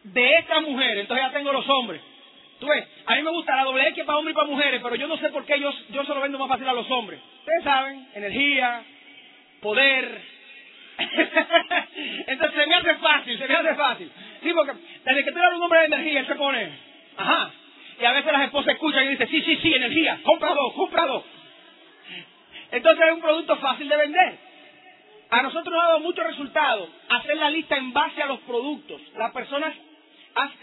de 0.03 0.37
esta 0.37 0.61
mujer. 0.61 0.97
Entonces 0.97 1.25
ya 1.25 1.33
tengo 1.33 1.51
los 1.51 1.67
hombres. 1.69 2.01
Tú 2.59 2.67
ves, 2.67 2.87
a 3.07 3.15
mí 3.15 3.23
me 3.23 3.31
gusta 3.31 3.55
la 3.55 3.63
doble 3.63 3.87
X 3.89 4.03
para 4.05 4.19
hombres 4.19 4.33
y 4.33 4.35
para 4.35 4.47
mujeres, 4.47 4.81
pero 4.83 4.95
yo 4.95 5.07
no 5.07 5.17
sé 5.17 5.29
por 5.29 5.45
qué 5.45 5.59
yo, 5.59 5.73
yo 5.89 6.05
se 6.05 6.13
lo 6.13 6.21
vendo 6.21 6.37
más 6.37 6.47
fácil 6.47 6.67
a 6.67 6.73
los 6.73 6.89
hombres. 6.91 7.19
Ustedes 7.39 7.63
saben, 7.63 8.07
energía, 8.13 8.83
poder. 9.61 10.21
Entonces 12.27 12.59
se 12.59 12.67
me 12.67 12.75
hace 12.75 12.95
fácil, 12.95 13.39
se 13.39 13.47
me 13.47 13.55
hace 13.55 13.75
fácil. 13.75 14.11
Sí, 14.41 14.51
porque 14.53 14.73
desde 15.05 15.23
que 15.23 15.31
tú 15.31 15.37
eres 15.37 15.53
un 15.55 15.63
hombre 15.63 15.79
de 15.79 15.85
energía, 15.85 16.19
él 16.21 16.27
se 16.27 16.35
pone, 16.35 16.69
ajá. 17.17 17.51
Y 17.99 18.05
a 18.05 18.13
veces 18.13 18.31
las 18.31 18.45
esposas 18.45 18.73
escuchan 18.73 19.05
y 19.05 19.09
dicen, 19.09 19.29
sí, 19.29 19.41
sí, 19.41 19.57
sí, 19.61 19.73
energía, 19.73 20.19
compra 20.23 20.55
dos. 21.05 21.23
Entonces 22.71 23.05
es 23.07 23.13
un 23.13 23.21
producto 23.21 23.55
fácil 23.57 23.87
de 23.87 23.97
vender. 23.97 24.37
A 25.29 25.41
nosotros 25.43 25.73
nos 25.73 25.83
ha 25.83 25.87
dado 25.87 25.99
mucho 25.99 26.23
resultado 26.23 26.89
hacer 27.09 27.37
la 27.37 27.49
lista 27.49 27.77
en 27.77 27.93
base 27.93 28.21
a 28.21 28.25
los 28.25 28.39
productos. 28.39 29.01
Las 29.15 29.31
personas 29.31 29.73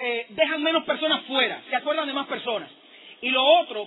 eh, 0.01 0.27
dejan 0.31 0.63
menos 0.63 0.85
personas 0.85 1.23
fuera, 1.23 1.63
se 1.69 1.77
acuerdan 1.77 2.07
de 2.07 2.13
más 2.13 2.27
personas. 2.27 2.71
Y 3.21 3.31
lo 3.31 3.45
otro 3.45 3.87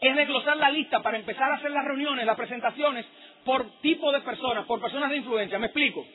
es 0.00 0.16
desglosar 0.16 0.58
la 0.58 0.70
lista 0.70 1.02
para 1.02 1.16
empezar 1.16 1.50
a 1.50 1.54
hacer 1.54 1.70
las 1.70 1.84
reuniones, 1.84 2.26
las 2.26 2.36
presentaciones, 2.36 3.06
por 3.44 3.80
tipo 3.80 4.12
de 4.12 4.20
personas, 4.20 4.66
por 4.66 4.80
personas 4.80 5.10
de 5.10 5.16
influencia. 5.16 5.58
Me 5.58 5.66
explico. 5.66 6.06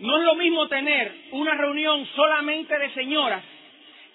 No 0.00 0.18
es 0.18 0.24
lo 0.24 0.34
mismo 0.34 0.68
tener 0.68 1.12
una 1.32 1.54
reunión 1.54 2.06
solamente 2.14 2.78
de 2.78 2.90
señoras 2.94 3.42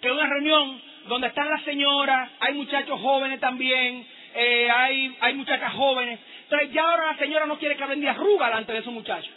que 0.01 0.11
una 0.11 0.27
reunión 0.27 0.81
donde 1.07 1.27
están 1.27 1.49
las 1.49 1.63
señoras, 1.63 2.31
hay 2.39 2.53
muchachos 2.53 2.99
jóvenes 3.01 3.39
también, 3.39 4.05
eh, 4.35 4.69
hay, 4.69 5.17
hay 5.19 5.33
muchachas 5.33 5.73
jóvenes. 5.73 6.19
Entonces 6.43 6.71
ya 6.71 6.83
ahora 6.83 7.11
la 7.13 7.17
señora 7.17 7.45
no 7.45 7.57
quiere 7.57 7.75
que 7.75 7.83
hablen 7.83 8.01
de 8.01 8.09
arruga 8.09 8.47
delante 8.47 8.73
de 8.73 8.79
esos 8.79 8.93
muchachos. 8.93 9.33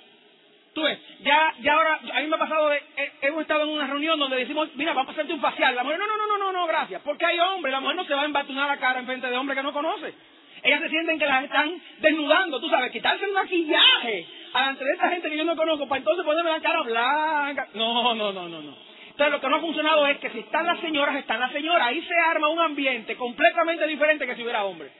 Tú 0.74 0.82
ves, 0.82 0.99
ya, 1.20 1.55
ya 1.61 1.74
ahora, 1.74 2.01
a 2.14 2.20
mí 2.20 2.26
me 2.28 2.36
ha 2.36 2.38
pasado, 2.38 2.70
de, 2.70 2.78
eh, 2.97 3.12
hemos 3.22 3.43
estado 3.43 3.64
en 3.64 3.70
una 3.70 3.86
reunión 3.86 4.18
donde 4.18 4.36
decimos, 4.36 4.70
mira, 4.74 4.95
vamos 4.95 5.11
a 5.11 5.12
hacerte 5.12 5.32
un 5.32 5.40
facial. 5.40 5.74
La 5.74 5.82
mujer, 5.82 5.99
no, 5.99 6.07
no, 6.07 6.16
no, 6.16 6.26
no, 6.26 6.38
no, 6.38 6.53
no, 6.53 6.66
gracias. 6.66 7.03
Porque 7.03 7.26
hay 7.26 7.38
hombres, 7.38 7.72
la 7.72 7.80
mujer 7.80 7.97
no 7.97 8.05
se 8.05 8.14
va 8.14 8.22
a 8.22 8.26
embatunar 8.26 8.68
la 8.68 8.78
cara 8.78 9.01
en 9.01 9.07
frente 9.07 9.26
de 9.26 9.36
hombres 9.36 9.59
que 9.59 9.62
no 9.62 9.72
conoce. 9.72 10.14
Ellas 10.63 10.81
se 10.81 10.89
sienten 10.91 11.19
que 11.19 11.27
las 11.27 11.45
están 11.45 11.73
desnudando, 11.99 12.61
tú 12.61 12.69
sabes, 12.69 12.93
quitarse 12.93 13.25
el 13.25 13.33
maquillaje 13.33 14.27
ante 14.53 14.85
esta 14.93 15.09
gente 15.11 15.29
que 15.29 15.37
yo 15.37 15.45
no 15.45 15.57
conozco, 15.57 15.89
para 15.89 15.99
entonces 15.99 16.25
ponerme 16.25 16.51
la 16.51 16.61
cara 16.61 16.83
blanca. 16.83 17.69
No, 17.75 18.15
no, 18.15 18.33
no, 18.33 18.49
no, 18.49 18.63
no. 18.63 18.77
Entonces 19.11 19.33
lo 19.33 19.41
que 19.41 19.49
no 19.49 19.57
ha 19.57 19.61
funcionado 19.61 20.07
es 20.07 20.19
que 20.19 20.31
si 20.31 20.39
están 20.39 20.67
las 20.67 20.81
señoras, 20.81 21.17
están 21.17 21.41
las 21.41 21.53
señoras. 21.53 21.87
Ahí 21.87 22.01
se 22.03 22.15
arma 22.15 22.49
un 22.49 22.61
ambiente 22.61 23.17
completamente 23.17 23.87
diferente 23.87 24.27
que 24.27 24.37
si 24.37 24.43
hubiera 24.43 24.65
hombres. 24.65 24.91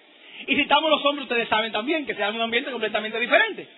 Y 0.47 0.55
si 0.55 0.61
estamos 0.63 0.91
los 0.91 1.05
hombres, 1.05 1.23
ustedes 1.31 1.49
saben 1.49 1.73
también 1.73 2.05
que 2.05 2.15
se 2.15 2.23
arma 2.23 2.37
un 2.37 2.43
ambiente 2.43 2.71
completamente 2.71 3.19
diferente. 3.19 3.69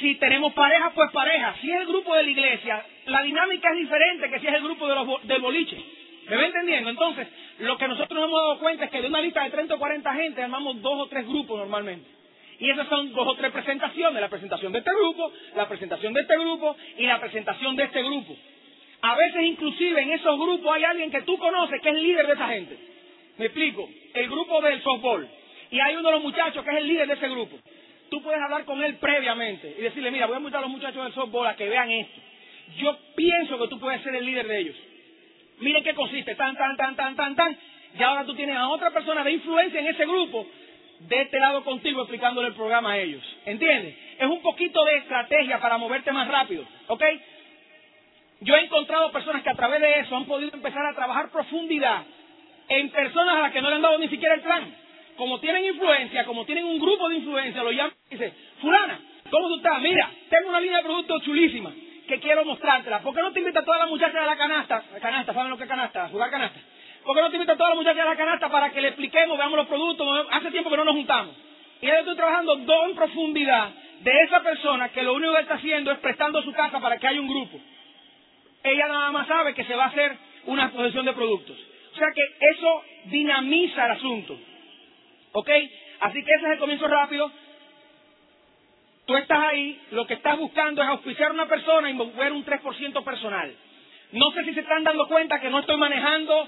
Si 0.00 0.14
tenemos 0.16 0.52
pareja, 0.54 0.90
pues 0.94 1.10
pareja. 1.12 1.54
Si 1.60 1.70
es 1.70 1.80
el 1.80 1.86
grupo 1.86 2.14
de 2.14 2.22
la 2.22 2.30
iglesia, 2.30 2.84
la 3.06 3.22
dinámica 3.22 3.70
es 3.70 3.76
diferente 3.76 4.30
que 4.30 4.40
si 4.40 4.46
es 4.46 4.54
el 4.54 4.62
grupo 4.62 4.88
de 4.88 4.94
los, 4.94 5.26
del 5.26 5.42
boliche. 5.42 5.76
¿Me 6.28 6.36
va 6.36 6.44
entendiendo? 6.44 6.90
Entonces, 6.90 7.26
lo 7.60 7.78
que 7.78 7.88
nosotros 7.88 8.20
nos 8.20 8.28
hemos 8.28 8.42
dado 8.42 8.58
cuenta 8.58 8.84
es 8.84 8.90
que 8.90 9.00
de 9.00 9.08
una 9.08 9.20
lista 9.20 9.44
de 9.44 9.50
30 9.50 9.74
o 9.74 9.78
40 9.78 10.14
gente 10.14 10.42
armamos 10.42 10.82
dos 10.82 11.00
o 11.00 11.06
tres 11.06 11.26
grupos 11.26 11.58
normalmente. 11.58 12.08
Y 12.58 12.70
esas 12.70 12.88
son 12.88 13.12
dos 13.12 13.26
o 13.26 13.34
tres 13.36 13.52
presentaciones, 13.52 14.20
la 14.20 14.28
presentación 14.28 14.72
de 14.72 14.80
este 14.80 14.90
grupo, 14.90 15.32
la 15.54 15.68
presentación 15.68 16.12
de 16.12 16.20
este 16.20 16.38
grupo 16.38 16.76
y 16.98 17.06
la 17.06 17.20
presentación 17.20 17.76
de 17.76 17.84
este 17.84 18.02
grupo. 18.02 18.36
A 19.00 19.14
veces 19.14 19.42
inclusive 19.44 20.02
en 20.02 20.12
esos 20.12 20.38
grupos 20.38 20.74
hay 20.74 20.84
alguien 20.84 21.10
que 21.10 21.22
tú 21.22 21.38
conoces 21.38 21.80
que 21.80 21.88
es 21.88 21.94
el 21.94 22.02
líder 22.02 22.26
de 22.26 22.32
esa 22.32 22.48
gente. 22.48 22.76
Me 23.38 23.46
explico, 23.46 23.88
el 24.12 24.28
grupo 24.28 24.60
del 24.60 24.82
softball. 24.82 25.28
Y 25.70 25.80
hay 25.80 25.94
uno 25.94 26.08
de 26.08 26.14
los 26.16 26.24
muchachos 26.24 26.64
que 26.64 26.70
es 26.70 26.76
el 26.78 26.88
líder 26.88 27.06
de 27.06 27.14
ese 27.14 27.28
grupo. 27.28 27.56
Tú 28.10 28.22
puedes 28.22 28.40
hablar 28.40 28.64
con 28.64 28.82
él 28.82 28.96
previamente 28.96 29.76
y 29.78 29.82
decirle, 29.82 30.10
mira, 30.10 30.26
voy 30.26 30.36
a 30.36 30.38
invitar 30.38 30.58
a 30.58 30.62
los 30.62 30.70
muchachos 30.70 31.04
del 31.04 31.14
softball 31.14 31.46
a 31.46 31.56
que 31.56 31.68
vean 31.68 31.90
esto. 31.90 32.20
Yo 32.78 32.98
pienso 33.14 33.58
que 33.58 33.68
tú 33.68 33.78
puedes 33.78 34.02
ser 34.02 34.14
el 34.16 34.26
líder 34.26 34.48
de 34.48 34.58
ellos. 34.58 34.76
Miren 35.60 35.82
qué 35.82 35.94
consiste, 35.94 36.34
tan, 36.34 36.56
tan, 36.56 36.76
tan, 36.76 36.94
tan, 36.96 37.16
tan, 37.16 37.34
tan. 37.34 37.58
Y 37.98 38.02
ahora 38.02 38.24
tú 38.24 38.34
tienes 38.34 38.56
a 38.56 38.68
otra 38.68 38.90
persona 38.90 39.24
de 39.24 39.32
influencia 39.32 39.80
en 39.80 39.86
ese 39.88 40.06
grupo 40.06 40.46
de 41.00 41.22
este 41.22 41.38
lado 41.38 41.64
contigo 41.64 42.02
explicándole 42.02 42.48
el 42.48 42.54
programa 42.54 42.92
a 42.92 42.98
ellos. 42.98 43.22
¿Entiendes? 43.46 43.96
Es 44.18 44.26
un 44.26 44.40
poquito 44.42 44.84
de 44.84 44.96
estrategia 44.98 45.58
para 45.60 45.78
moverte 45.78 46.12
más 46.12 46.28
rápido. 46.28 46.64
¿Ok? 46.88 47.02
Yo 48.40 48.54
he 48.54 48.64
encontrado 48.64 49.10
personas 49.10 49.42
que 49.42 49.50
a 49.50 49.54
través 49.54 49.80
de 49.80 50.00
eso 50.00 50.16
han 50.16 50.26
podido 50.26 50.50
empezar 50.52 50.84
a 50.86 50.94
trabajar 50.94 51.30
profundidad 51.30 52.04
en 52.68 52.90
personas 52.90 53.36
a 53.36 53.40
las 53.42 53.52
que 53.52 53.60
no 53.60 53.68
le 53.68 53.76
han 53.76 53.82
dado 53.82 53.98
ni 53.98 54.08
siquiera 54.08 54.34
el 54.34 54.42
plan. 54.42 54.74
Como 55.16 55.40
tienen 55.40 55.64
influencia, 55.64 56.24
como 56.24 56.44
tienen 56.44 56.64
un 56.64 56.78
grupo 56.78 57.08
de 57.08 57.16
influencia, 57.16 57.62
lo 57.64 57.72
llaman 57.72 57.94
y 58.08 58.14
dicen, 58.14 58.32
fulana, 58.60 59.00
¿cómo 59.28 59.48
tú 59.48 59.56
estás? 59.56 59.80
Mira, 59.80 60.08
tengo 60.28 60.50
una 60.50 60.60
línea 60.60 60.78
de 60.78 60.84
productos 60.84 61.22
chulísima 61.24 61.72
que 62.08 62.18
quiero 62.18 62.44
mostrártela. 62.44 63.00
¿Por 63.00 63.14
qué 63.14 63.22
no 63.22 63.32
te 63.32 63.38
invitas 63.38 63.62
a 63.62 63.64
todas 63.64 63.82
las 63.82 63.90
muchachas 63.90 64.20
de 64.20 64.26
la 64.26 64.36
canasta? 64.36 64.82
Canasta, 65.00 65.34
¿saben 65.34 65.50
lo 65.50 65.56
que 65.56 65.64
es 65.64 65.68
canasta? 65.68 66.08
Jugar 66.08 66.30
canasta. 66.30 66.58
¿Por 67.04 67.14
qué 67.14 67.22
no 67.22 67.30
te 67.30 67.36
invitas 67.36 67.54
a 67.54 67.58
todas 67.58 67.70
las 67.70 67.78
muchachas 67.78 68.04
de 68.04 68.10
la 68.10 68.16
canasta 68.16 68.48
para 68.48 68.70
que 68.70 68.80
le 68.80 68.88
expliquemos, 68.88 69.38
veamos 69.38 69.56
los 69.56 69.68
productos? 69.68 70.26
Hace 70.30 70.50
tiempo 70.50 70.70
que 70.70 70.76
no 70.76 70.84
nos 70.84 70.96
juntamos. 70.96 71.36
Y 71.80 71.86
yo 71.86 71.92
estoy 71.92 72.16
trabajando 72.16 72.56
dos 72.56 72.88
en 72.88 72.96
profundidad 72.96 73.70
de 74.00 74.22
esa 74.22 74.42
persona 74.42 74.88
que 74.88 75.02
lo 75.02 75.14
único 75.14 75.34
que 75.34 75.42
está 75.42 75.54
haciendo 75.54 75.92
es 75.92 75.98
prestando 75.98 76.42
su 76.42 76.52
casa 76.52 76.80
para 76.80 76.98
que 76.98 77.06
haya 77.06 77.20
un 77.20 77.28
grupo. 77.28 77.60
Ella 78.64 78.88
nada 78.88 79.12
más 79.12 79.28
sabe 79.28 79.54
que 79.54 79.64
se 79.64 79.74
va 79.74 79.84
a 79.84 79.88
hacer 79.88 80.16
una 80.46 80.64
exposición 80.64 81.04
de 81.04 81.12
productos. 81.12 81.56
O 81.94 81.96
sea 81.96 82.08
que 82.14 82.22
eso 82.46 82.82
dinamiza 83.04 83.84
el 83.86 83.92
asunto. 83.92 84.38
¿Ok? 85.32 85.50
Así 86.00 86.24
que 86.24 86.32
ese 86.32 86.46
es 86.46 86.52
el 86.52 86.58
comienzo 86.58 86.88
rápido. 86.88 87.30
Tú 89.08 89.16
estás 89.16 89.38
ahí, 89.38 89.80
lo 89.92 90.06
que 90.06 90.12
estás 90.12 90.36
buscando 90.36 90.82
es 90.82 90.88
auspiciar 90.90 91.30
a 91.30 91.32
una 91.32 91.46
persona 91.46 91.88
y 91.88 91.94
mover 91.94 92.30
un 92.30 92.44
3% 92.44 93.02
personal. 93.02 93.54
No 94.12 94.30
sé 94.32 94.44
si 94.44 94.52
se 94.52 94.60
están 94.60 94.84
dando 94.84 95.08
cuenta 95.08 95.40
que 95.40 95.48
no 95.48 95.60
estoy 95.60 95.78
manejando 95.78 96.46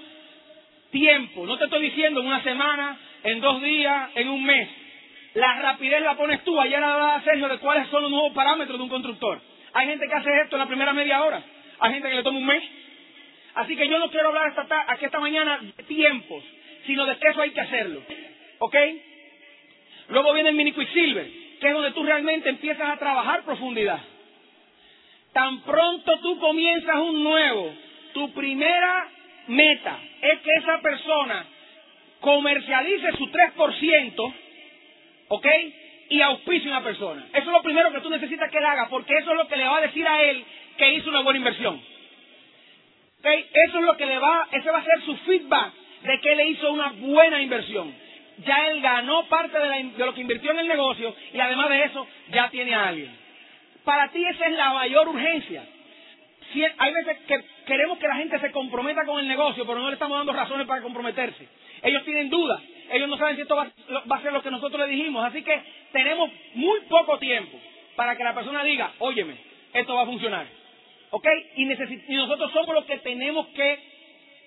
tiempo. 0.91 1.47
No 1.47 1.57
te 1.57 1.65
estoy 1.65 1.81
diciendo 1.81 2.21
en 2.21 2.27
una 2.27 2.43
semana, 2.43 2.99
en 3.25 3.41
dos 3.41 3.63
días, 3.63 4.11
en 4.15 4.29
un 4.29 4.45
mes. 4.45 4.69
La 5.33 5.59
rapidez 5.63 6.03
la 6.03 6.19
pones 6.19 6.45
tú. 6.45 6.61
Ayer 6.61 6.85
hablaba 6.85 7.23
Sergio 7.23 7.49
de 7.49 7.57
cuáles 7.61 7.89
son 7.89 8.03
los 8.03 8.11
nuevos 8.11 8.35
parámetros 8.35 8.77
de 8.77 8.85
un 8.85 8.91
constructor. 8.91 9.41
Hay 9.73 9.87
gente 9.87 10.07
que 10.07 10.15
hace 10.17 10.31
esto 10.43 10.57
en 10.57 10.61
la 10.61 10.69
primera 10.69 10.93
media 10.93 11.25
hora. 11.25 11.43
Hay 11.79 11.95
gente 11.95 12.11
que 12.11 12.17
le 12.17 12.23
toma 12.23 12.41
un 12.41 12.47
mes. 12.47 12.63
Así 13.55 13.75
que 13.75 13.89
yo 13.89 13.99
no 13.99 14.11
quiero 14.11 14.29
hablar 14.29 14.53
aquí 14.87 15.07
esta 15.07 15.19
mañana 15.19 15.61
de 15.63 15.83
tiempos, 15.85 16.45
sino 16.85 17.07
de 17.07 17.17
que 17.17 17.27
eso 17.27 17.41
hay 17.41 17.53
que 17.53 17.61
hacerlo. 17.63 18.03
¿Ok? 18.59 18.77
Luego 20.09 20.35
viene 20.35 20.51
el 20.51 20.57
mini 20.57 20.73
quicksilver, 20.73 21.50
que 21.61 21.69
es 21.69 21.75
donde 21.75 21.93
tú 21.93 22.03
realmente 22.03 22.49
empiezas 22.49 22.89
a 22.89 22.97
trabajar 22.97 23.45
profundidad. 23.45 24.01
Tan 25.33 25.61
pronto 25.61 26.19
tú 26.21 26.39
comienzas 26.41 26.97
un 26.97 27.23
nuevo, 27.23 27.73
tu 28.15 28.33
primera 28.33 29.09
meta 29.47 29.99
es 30.23 30.41
que 30.41 30.51
esa 30.57 30.81
persona 30.81 31.47
comercialice 32.21 33.13
su 33.17 33.27
3%, 33.31 34.35
¿ok? 35.29 35.47
Y 36.09 36.21
auspice 36.23 36.69
una 36.69 36.83
persona. 36.83 37.27
Eso 37.33 37.47
es 37.47 37.53
lo 37.53 37.63
primero 37.63 37.93
que 37.93 38.01
tú 38.01 38.11
necesitas 38.11 38.51
que 38.51 38.59
él 38.59 38.65
haga, 38.65 38.89
porque 38.89 39.17
eso 39.17 39.31
es 39.31 39.37
lo 39.37 39.47
que 39.47 39.57
le 39.57 39.65
va 39.65 39.79
a 39.79 39.83
decir 39.83 40.07
a 40.07 40.23
él 40.23 40.45
que 40.77 40.95
hizo 40.95 41.11
una 41.11 41.21
buena 41.21 41.39
inversión. 41.39 41.81
¿Okay? 43.21 43.47
Eso 43.53 43.79
es 43.79 43.85
lo 43.85 43.97
que 43.97 44.07
le 44.07 44.19
va, 44.19 44.49
ese 44.51 44.71
va 44.71 44.79
a 44.79 44.85
ser 44.85 45.03
su 45.05 45.17
feedback 45.19 45.73
de 46.03 46.21
que 46.21 46.33
él 46.33 46.41
hizo 46.49 46.73
una 46.73 46.89
buena 46.93 47.41
inversión. 47.41 47.95
Ya 48.45 48.69
él 48.69 48.81
ganó 48.81 49.27
parte 49.29 49.59
de, 49.59 49.93
lo 49.99 50.15
que 50.15 50.21
invirtió 50.23 50.53
en 50.53 50.61
el 50.61 50.69
negocio 50.69 51.15
y 51.33 51.41
además 51.41 51.69
de 51.69 51.85
eso 51.85 52.07
ya 52.31 52.49
tiene 52.51 52.75
a 52.75 52.89
alguien. 52.89 53.11
Para 53.85 54.09
ti 54.11 54.25
esa 54.25 54.47
es 54.47 54.53
la 54.53 54.73
mayor 54.73 55.09
urgencia. 55.09 55.65
Si, 56.53 56.65
hay 56.65 56.93
veces 56.93 57.19
que 57.27 57.45
queremos 57.67 57.99
que 57.99 58.09
la 58.09 58.17
gente 58.17 58.39
se 58.39 58.51
comprometa 58.51 59.05
con 59.05 59.21
el 59.21 59.29
negocio, 59.29 59.67
pero 59.67 59.79
no 59.79 59.89
le 59.89 59.95
estamos 59.95 60.19
dando 60.19 60.33
razones 60.33 60.67
para 60.67 60.83
comprometerse. 60.83 61.49
Ellos 61.83 62.05
tienen 62.05 62.31
dudas, 62.31 62.61
ellos 62.91 63.09
no 63.09 63.17
saben 63.17 63.37
si 63.37 63.43
esto 63.43 63.57
va, 63.57 63.71
a 64.11 64.23
ser 64.23 64.33
lo 64.33 64.43
que 64.43 64.51
nosotros 64.51 64.87
le 64.87 64.95
dijimos, 64.95 65.25
así 65.25 65.43
que 65.43 65.63
tenemos 65.93 66.31
muy 66.55 66.81
poco 66.89 67.19
tiempo 67.19 67.59
para 67.97 68.17
que 68.17 68.25
la 68.25 68.35
persona 68.35 68.65
diga, 68.65 68.93
óyeme, 68.99 69.37
esto 69.73 69.95
va 69.95 70.03
a 70.03 70.07
funcionar. 70.07 70.47
¿Ok? 71.11 71.27
Y, 71.57 71.63
y 71.63 72.15
nosotros 72.17 72.53
somos 72.53 72.75
los 72.75 72.85
que 72.85 72.99
tenemos 72.99 73.47
que 73.49 73.79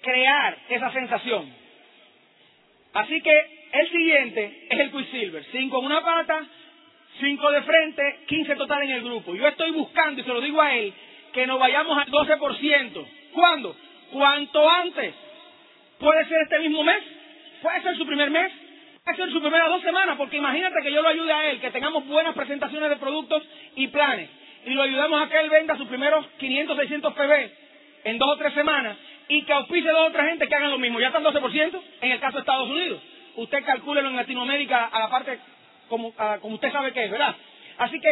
crear 0.02 0.58
esa 0.70 0.92
sensación. 0.92 1.54
Así 2.94 3.22
que 3.22 3.63
el 3.74 3.90
siguiente 3.90 4.68
es 4.70 4.80
el 4.80 4.92
Quicksilver. 4.92 5.44
Cinco 5.52 5.80
en 5.80 5.86
una 5.86 6.02
pata, 6.02 6.46
cinco 7.20 7.52
de 7.52 7.64
frente, 7.64 8.20
quince 8.28 8.56
total 8.56 8.84
en 8.84 8.92
el 8.92 9.04
grupo. 9.04 9.34
Yo 9.34 9.48
estoy 9.48 9.72
buscando, 9.72 10.22
y 10.22 10.24
se 10.24 10.30
lo 10.30 10.42
digo 10.42 10.62
a 10.62 10.76
él, 10.76 10.94
que 11.34 11.48
nos 11.48 11.60
vayamos 11.60 11.98
al 11.98 12.08
12%. 12.08 13.08
¿Cuándo? 13.34 13.76
Cuanto 14.12 14.70
antes. 14.70 15.16
Puede 15.98 16.26
ser 16.26 16.38
este 16.44 16.60
mismo 16.60 16.84
mes, 16.84 17.02
puede 17.64 17.82
ser 17.82 17.98
su 17.98 18.06
primer 18.06 18.30
mes, 18.30 18.52
puede 19.04 19.18
ser 19.18 19.32
su 19.32 19.42
primera 19.42 19.68
dos 19.68 19.82
semanas, 19.82 20.18
porque 20.18 20.38
imagínate 20.38 20.76
que 20.84 20.92
yo 20.92 21.02
lo 21.02 21.10
ayude 21.10 21.34
a 21.34 21.50
él, 21.50 21.60
que 21.60 21.72
tengamos 21.72 22.06
buenas 22.06 22.36
presentaciones 22.36 22.90
de 22.92 22.98
productos 22.98 23.42
y 23.76 23.88
planes, 23.88 24.30
y 24.68 24.72
lo 24.72 24.84
ayudamos 24.84 25.20
a 25.20 25.30
que 25.30 25.40
él 25.40 25.50
venda 25.50 25.78
sus 25.78 25.88
primeros 25.88 26.28
500, 26.38 26.78
600 26.78 27.14
PB 27.14 27.52
en 28.04 28.18
dos 28.20 28.30
o 28.30 28.38
tres 28.38 28.54
semanas, 28.54 28.98
y 29.30 29.44
que 29.44 29.54
auspice 29.54 29.90
dos 29.90 30.10
o 30.10 30.12
tres 30.12 30.26
gente 30.28 30.48
que 30.48 30.54
hagan 30.54 30.70
lo 30.70 30.78
mismo. 30.78 31.00
Ya 31.00 31.08
están 31.08 31.24
12% 31.24 31.82
en 32.02 32.12
el 32.12 32.20
caso 32.20 32.34
de 32.34 32.42
Estados 32.42 32.70
Unidos. 32.70 33.02
Usted 33.36 33.66
calcúlelo 33.66 34.10
en 34.10 34.16
Latinoamérica 34.16 34.86
a 34.86 35.00
la 35.00 35.10
parte 35.10 35.40
como, 35.90 36.14
como 36.42 36.56
usted 36.56 36.72
sabe 36.72 36.94
que 36.94 37.06
es, 37.06 37.12
¿verdad? 37.12 37.36
Así 37.78 38.00
que, 38.00 38.10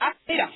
ah, 0.00 0.14
mira, 0.26 0.50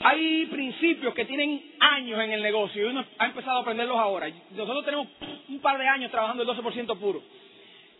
hay, 0.00 0.46
principios 0.46 1.14
que 1.14 1.24
tienen 1.24 1.62
años 1.80 2.20
en 2.20 2.32
el 2.32 2.42
negocio 2.42 2.82
y 2.82 2.90
uno 2.90 3.04
ha 3.18 3.26
empezado 3.26 3.58
a 3.58 3.60
aprenderlos 3.62 3.98
ahora. 3.98 4.28
Nosotros 4.50 4.84
tenemos 4.84 5.08
un 5.48 5.60
par 5.60 5.78
de 5.78 5.86
años 5.86 6.10
trabajando 6.10 6.42
el 6.42 6.48
12% 6.48 6.98
puro. 6.98 7.22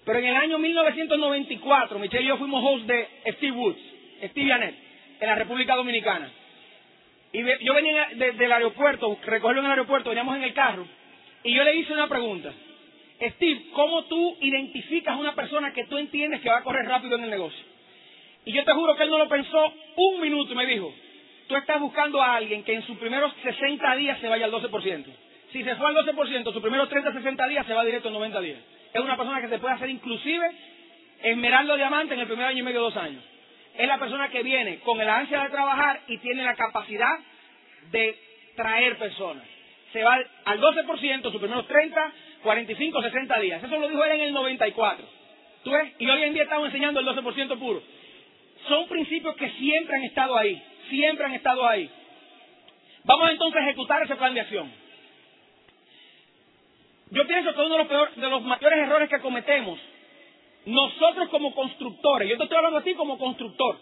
Pero 0.05 0.19
en 0.19 0.25
el 0.25 0.37
año 0.37 0.59
1994, 0.59 1.99
Michelle 1.99 2.25
y 2.25 2.29
yo 2.29 2.39
fuimos 2.39 2.64
host 2.64 2.87
de 2.87 3.09
Steve 3.33 3.53
Woods, 3.53 3.81
Steve 4.31 4.49
Janet, 4.49 4.75
en 5.21 5.29
la 5.29 5.35
República 5.35 5.75
Dominicana. 5.75 6.31
Y 7.33 7.43
yo 7.64 7.75
venía 7.75 8.09
del 8.14 8.53
aeropuerto, 8.53 9.19
recogerlo 9.27 9.61
en 9.61 9.66
el 9.66 9.73
aeropuerto, 9.73 10.09
veníamos 10.09 10.37
en 10.37 10.45
el 10.45 10.55
carro, 10.55 10.87
y 11.43 11.55
yo 11.55 11.62
le 11.62 11.77
hice 11.77 11.93
una 11.93 12.09
pregunta. 12.09 12.53
Steve, 13.21 13.66
¿cómo 13.73 14.05
tú 14.05 14.37
identificas 14.41 15.19
una 15.19 15.35
persona 15.35 15.73
que 15.73 15.85
tú 15.85 15.99
entiendes 15.99 16.41
que 16.41 16.49
va 16.49 16.59
a 16.59 16.62
correr 16.62 16.87
rápido 16.87 17.16
en 17.16 17.25
el 17.25 17.31
negocio? 17.31 17.64
Y 18.45 18.53
yo 18.53 18.64
te 18.64 18.73
juro 18.73 18.97
que 18.97 19.03
él 19.03 19.11
no 19.11 19.19
lo 19.19 19.29
pensó 19.29 19.73
un 19.97 20.21
minuto 20.21 20.53
y 20.53 20.57
me 20.57 20.66
dijo, 20.66 20.95
tú 21.49 21.57
estás 21.57 21.81
buscando 21.81 22.23
a 22.23 22.37
alguien 22.37 22.62
que 22.62 22.75
en 22.75 22.83
sus 22.83 22.97
primeros 22.99 23.33
60 23.43 23.97
días 23.97 24.21
se 24.21 24.29
vaya 24.29 24.45
al 24.45 24.53
12%. 24.53 25.05
Si 25.53 25.64
se 25.64 25.77
fue 25.77 25.89
al 25.89 25.97
12%, 25.97 26.53
sus 26.53 26.62
primeros 26.62 26.89
30, 26.89 27.12
60 27.12 27.49
días 27.49 27.66
se 27.66 27.75
va 27.75 27.85
directo 27.85 28.09
a 28.09 28.12
90 28.12 28.41
días. 28.41 28.59
Es 28.93 29.01
una 29.01 29.16
persona 29.16 29.41
que 29.41 29.49
se 29.49 29.59
puede 29.59 29.75
hacer 29.75 29.91
inclusive 29.91 30.47
esmeraldo 31.23 31.77
diamante 31.77 32.14
en 32.14 32.21
el 32.21 32.27
primer 32.27 32.47
año 32.47 32.59
y 32.59 32.62
medio, 32.62 32.81
dos 32.81 32.97
años. 32.97 33.23
Es 33.77 33.87
la 33.87 33.99
persona 33.99 34.29
que 34.29 34.43
viene 34.43 34.81
con 34.81 35.01
el 35.01 35.09
ansia 35.09 35.43
de 35.43 35.51
trabajar 35.51 36.01
y 36.07 36.19
tiene 36.19 36.45
la 36.45 36.55
capacidad 36.55 37.19
de 37.91 38.16
traer 38.57 38.99
personas. 38.99 39.45
se 39.93 40.03
va 40.03 40.19
al 40.45 40.61
12% 40.61 41.23
sus 41.23 41.41
primeros 41.41 41.66
30, 41.66 42.12
45, 42.43 43.03
60 43.03 43.41
días. 43.41 43.62
Eso 43.62 43.76
lo 43.78 43.89
dijo 43.89 44.05
él 44.05 44.12
en 44.12 44.20
el 44.20 44.32
94. 44.32 45.05
¿Tú 45.64 45.70
ves? 45.70 45.93
Y 45.99 46.09
hoy 46.09 46.22
en 46.22 46.34
día 46.34 46.45
estamos 46.45 46.66
enseñando 46.66 47.01
el 47.01 47.07
12% 47.07 47.59
puro. 47.59 47.82
Son 48.68 48.89
principios 48.89 49.36
que 49.36 49.51
siempre 49.51 49.97
han 49.97 50.05
estado 50.05 50.36
ahí, 50.36 50.62
siempre 50.89 51.26
han 51.26 51.34
estado 51.34 51.66
ahí. 51.66 51.91
Vamos 53.05 53.30
entonces 53.30 53.61
a 53.61 53.64
ejecutar 53.64 54.03
ese 54.03 54.16
plan 54.16 54.34
de 54.34 54.41
acción. 54.41 54.70
Yo 57.11 57.26
pienso 57.26 57.55
que 57.55 57.61
uno 57.61 57.70
de 57.70 57.78
los, 57.78 57.89
peor, 57.89 58.14
de 58.14 58.28
los 58.28 58.43
mayores 58.43 58.78
errores 58.80 59.09
que 59.09 59.20
cometemos, 59.20 59.78
nosotros 60.66 61.28
como 61.30 61.55
constructores, 61.55 62.28
yo 62.28 62.36
te 62.36 62.43
estoy 62.43 62.59
hablando 62.59 62.78
a 62.78 62.82
ti 62.82 62.95
como 62.95 63.18
constructor, 63.18 63.78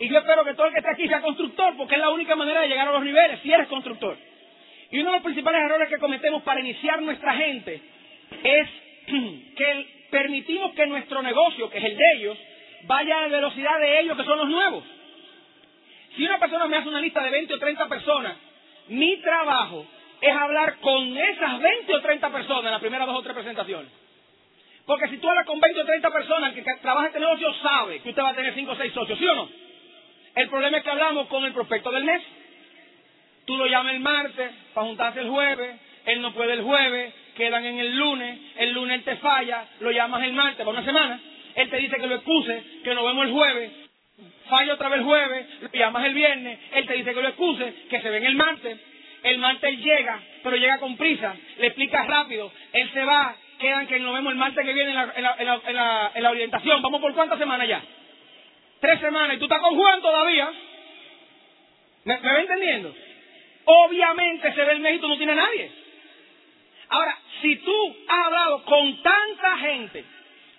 y 0.00 0.08
yo 0.08 0.18
espero 0.18 0.44
que 0.44 0.54
todo 0.54 0.66
el 0.66 0.72
que 0.72 0.80
esté 0.80 0.90
aquí 0.90 1.06
sea 1.06 1.20
constructor, 1.20 1.76
porque 1.76 1.94
es 1.94 2.00
la 2.00 2.10
única 2.10 2.34
manera 2.34 2.62
de 2.62 2.68
llegar 2.68 2.88
a 2.88 2.92
los 2.92 3.04
niveles, 3.04 3.40
si 3.42 3.52
eres 3.52 3.68
constructor. 3.68 4.16
Y 4.90 4.98
uno 4.98 5.10
de 5.10 5.16
los 5.16 5.24
principales 5.24 5.60
errores 5.62 5.88
que 5.88 5.98
cometemos 5.98 6.42
para 6.42 6.60
iniciar 6.60 7.00
nuestra 7.00 7.34
gente 7.34 7.80
es 8.42 8.68
que 9.56 9.86
permitimos 10.10 10.72
que 10.74 10.86
nuestro 10.86 11.22
negocio, 11.22 11.70
que 11.70 11.78
es 11.78 11.84
el 11.84 11.96
de 11.96 12.12
ellos, 12.16 12.38
vaya 12.84 13.18
a 13.18 13.22
la 13.22 13.28
velocidad 13.28 13.80
de 13.80 14.00
ellos, 14.00 14.16
que 14.16 14.24
son 14.24 14.38
los 14.38 14.48
nuevos. 14.48 14.84
Si 16.16 16.24
una 16.24 16.38
persona 16.38 16.66
me 16.66 16.76
hace 16.76 16.88
una 16.88 17.00
lista 17.00 17.22
de 17.22 17.30
20 17.30 17.54
o 17.54 17.58
30 17.58 17.88
personas, 17.88 18.36
mi 18.88 19.16
trabajo 19.16 19.86
es 20.20 20.34
hablar 20.34 20.78
con 20.80 21.16
esas 21.16 21.60
20 21.60 21.94
o 21.94 22.00
30 22.00 22.30
personas 22.30 22.64
en 22.64 22.70
las 22.70 22.80
primeras 22.80 23.06
dos 23.06 23.16
o 23.16 23.22
tres 23.22 23.34
presentaciones. 23.34 23.90
Porque 24.86 25.08
si 25.08 25.16
tú 25.16 25.28
hablas 25.28 25.46
con 25.46 25.60
20 25.60 25.80
o 25.80 25.84
30 25.84 26.10
personas, 26.10 26.54
el 26.54 26.62
que 26.62 26.74
trabaja 26.80 27.06
este 27.06 27.20
negocio 27.20 27.52
sabe 27.54 28.00
que 28.00 28.10
usted 28.10 28.22
va 28.22 28.30
a 28.30 28.34
tener 28.34 28.54
5 28.54 28.70
o 28.70 28.76
6 28.76 28.92
socios, 28.92 29.18
¿sí 29.18 29.26
o 29.26 29.34
no? 29.34 29.48
El 30.34 30.48
problema 30.48 30.78
es 30.78 30.84
que 30.84 30.90
hablamos 30.90 31.26
con 31.28 31.44
el 31.44 31.52
prospecto 31.52 31.90
del 31.90 32.04
mes. 32.04 32.22
Tú 33.46 33.56
lo 33.56 33.66
llamas 33.66 33.94
el 33.94 34.00
martes 34.00 34.52
para 34.74 34.86
juntarse 34.86 35.20
el 35.20 35.28
jueves, 35.28 35.80
él 36.06 36.20
no 36.20 36.32
puede 36.32 36.54
el 36.54 36.62
jueves, 36.62 37.14
quedan 37.34 37.64
en 37.64 37.78
el 37.78 37.96
lunes, 37.96 38.38
el 38.56 38.72
lunes 38.72 38.98
él 38.98 39.04
te 39.04 39.16
falla, 39.16 39.64
lo 39.80 39.90
llamas 39.90 40.22
el 40.24 40.32
martes 40.32 40.58
para 40.58 40.70
una 40.70 40.84
semana, 40.84 41.20
él 41.54 41.70
te 41.70 41.76
dice 41.76 41.96
que 41.96 42.06
lo 42.06 42.16
excuse, 42.16 42.62
que 42.82 42.94
nos 42.94 43.04
vemos 43.04 43.26
el 43.26 43.32
jueves, 43.32 43.70
falla 44.48 44.74
otra 44.74 44.88
vez 44.88 44.98
el 45.00 45.04
jueves, 45.04 45.46
lo 45.62 45.68
llamas 45.72 46.04
el 46.06 46.14
viernes, 46.14 46.58
él 46.74 46.86
te 46.86 46.94
dice 46.94 47.14
que 47.14 47.22
lo 47.22 47.28
excuse, 47.28 47.74
que 47.90 48.00
se 48.00 48.10
ven 48.10 48.24
el 48.24 48.34
martes, 48.34 48.78
el 49.22 49.38
martes 49.38 49.78
llega, 49.78 50.20
pero 50.42 50.56
llega 50.56 50.78
con 50.78 50.96
prisa, 50.96 51.34
le 51.58 51.66
explicas 51.68 52.06
rápido, 52.06 52.52
él 52.72 52.90
se 52.92 53.04
va, 53.04 53.36
quedan 53.58 53.86
que 53.86 53.98
nos 53.98 54.14
vemos 54.14 54.32
el 54.32 54.38
martes 54.38 54.64
que 54.64 54.72
viene 54.72 54.90
en 54.90 55.22
la, 55.22 56.10
en 56.14 56.22
la 56.22 56.30
orientación, 56.30 56.82
vamos 56.82 57.00
por 57.00 57.14
cuántas 57.14 57.38
semanas 57.38 57.68
ya, 57.68 57.82
tres 58.80 59.00
semanas, 59.00 59.36
y 59.36 59.38
tú 59.38 59.44
estás 59.44 59.60
con 59.60 59.76
Juan 59.76 60.00
todavía, 60.02 60.50
¿me, 62.04 62.18
me 62.18 62.32
va 62.32 62.40
entendiendo? 62.40 62.94
Obviamente 63.64 64.52
se 64.52 64.64
ve 64.64 64.72
el 64.72 64.80
mes 64.80 64.98
y 65.02 65.08
no 65.08 65.16
tienes 65.16 65.36
nadie. 65.36 65.83
Ahora, 66.88 67.18
si 67.42 67.56
tú 67.56 67.96
has 68.08 68.26
hablado 68.26 68.64
con 68.64 69.02
tanta 69.02 69.58
gente 69.58 70.04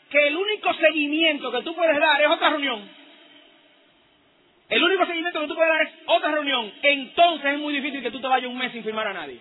que 0.09 0.27
el 0.27 0.35
único 0.35 0.73
seguimiento 0.73 1.51
que 1.51 1.61
tú 1.63 1.75
puedes 1.75 1.99
dar 1.99 2.21
es 2.21 2.27
otra 2.27 2.49
reunión, 2.49 2.89
el 4.69 4.83
único 4.83 5.05
seguimiento 5.05 5.41
que 5.41 5.47
tú 5.47 5.55
puedes 5.55 5.71
dar 5.71 5.81
es 5.83 5.93
otra 6.07 6.31
reunión, 6.31 6.71
entonces 6.81 7.53
es 7.53 7.59
muy 7.59 7.73
difícil 7.73 8.01
que 8.01 8.11
tú 8.11 8.19
te 8.19 8.27
vayas 8.27 8.49
un 8.49 8.57
mes 8.57 8.71
sin 8.71 8.83
firmar 8.83 9.07
a 9.07 9.13
nadie. 9.13 9.39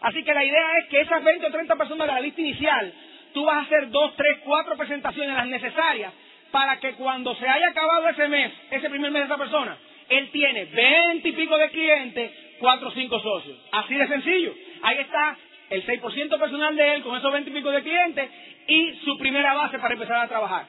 Así 0.00 0.22
que 0.24 0.34
la 0.34 0.44
idea 0.44 0.78
es 0.78 0.88
que 0.88 1.00
esas 1.00 1.22
20 1.22 1.46
o 1.46 1.50
30 1.50 1.76
personas 1.76 2.06
de 2.06 2.12
la 2.12 2.20
lista 2.20 2.40
inicial, 2.40 2.92
tú 3.32 3.44
vas 3.44 3.56
a 3.56 3.60
hacer 3.60 3.90
dos, 3.90 4.14
tres, 4.16 4.38
cuatro 4.44 4.76
presentaciones 4.76 5.34
las 5.34 5.46
necesarias 5.46 6.12
para 6.50 6.78
que 6.80 6.92
cuando 6.94 7.34
se 7.36 7.48
haya 7.48 7.68
acabado 7.68 8.08
ese 8.08 8.28
mes, 8.28 8.52
ese 8.70 8.90
primer 8.90 9.10
mes 9.10 9.22
de 9.22 9.26
esa 9.26 9.38
persona, 9.38 9.78
él 10.08 10.30
tiene 10.30 10.66
20 10.66 11.28
y 11.28 11.32
pico 11.32 11.56
de 11.56 11.70
clientes, 11.70 12.32
cuatro 12.58 12.88
o 12.88 12.92
cinco 12.92 13.20
socios. 13.20 13.58
Así 13.72 13.94
de 13.94 14.06
sencillo. 14.08 14.54
Ahí 14.82 14.98
está 14.98 15.36
el 15.72 15.86
6% 15.86 16.38
personal 16.38 16.76
de 16.76 16.94
él 16.94 17.02
con 17.02 17.16
esos 17.16 17.32
20 17.32 17.48
y 17.48 17.52
pico 17.54 17.70
de 17.70 17.82
clientes 17.82 18.30
y 18.66 18.94
su 19.04 19.16
primera 19.16 19.54
base 19.54 19.78
para 19.78 19.94
empezar 19.94 20.18
a 20.18 20.28
trabajar. 20.28 20.66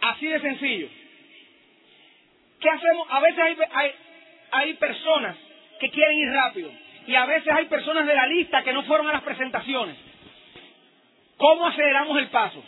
Así 0.00 0.26
de 0.26 0.40
sencillo. 0.40 0.88
¿Qué 2.60 2.68
hacemos? 2.68 3.06
A 3.10 3.20
veces 3.20 3.38
hay, 3.38 3.56
hay, 3.72 3.92
hay 4.50 4.74
personas 4.74 5.36
que 5.78 5.88
quieren 5.88 6.18
ir 6.18 6.32
rápido 6.32 6.70
y 7.06 7.14
a 7.14 7.26
veces 7.26 7.52
hay 7.52 7.66
personas 7.66 8.06
de 8.06 8.14
la 8.14 8.26
lista 8.26 8.64
que 8.64 8.72
no 8.72 8.82
fueron 8.82 9.08
a 9.08 9.12
las 9.12 9.22
presentaciones. 9.22 9.96
¿Cómo 11.36 11.68
aceleramos 11.68 12.18
el 12.18 12.28
paso? 12.28 12.62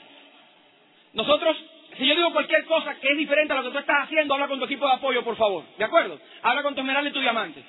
Nosotros, 1.14 1.56
si 1.98 2.06
yo 2.06 2.14
digo 2.14 2.32
cualquier 2.32 2.64
cosa 2.66 2.94
que 3.00 3.08
es 3.08 3.16
diferente 3.16 3.52
a 3.52 3.56
lo 3.56 3.64
que 3.64 3.70
tú 3.70 3.78
estás 3.78 4.04
haciendo, 4.04 4.34
habla 4.34 4.46
con 4.46 4.60
tu 4.60 4.66
equipo 4.66 4.86
de 4.86 4.94
apoyo, 4.94 5.24
por 5.24 5.36
favor. 5.36 5.64
¿De 5.78 5.84
acuerdo? 5.84 6.20
Habla 6.42 6.62
con 6.62 6.76
tu 6.76 6.80
esmeralda 6.80 7.10
y 7.10 7.12
tu 7.12 7.20
diamante. 7.20 7.60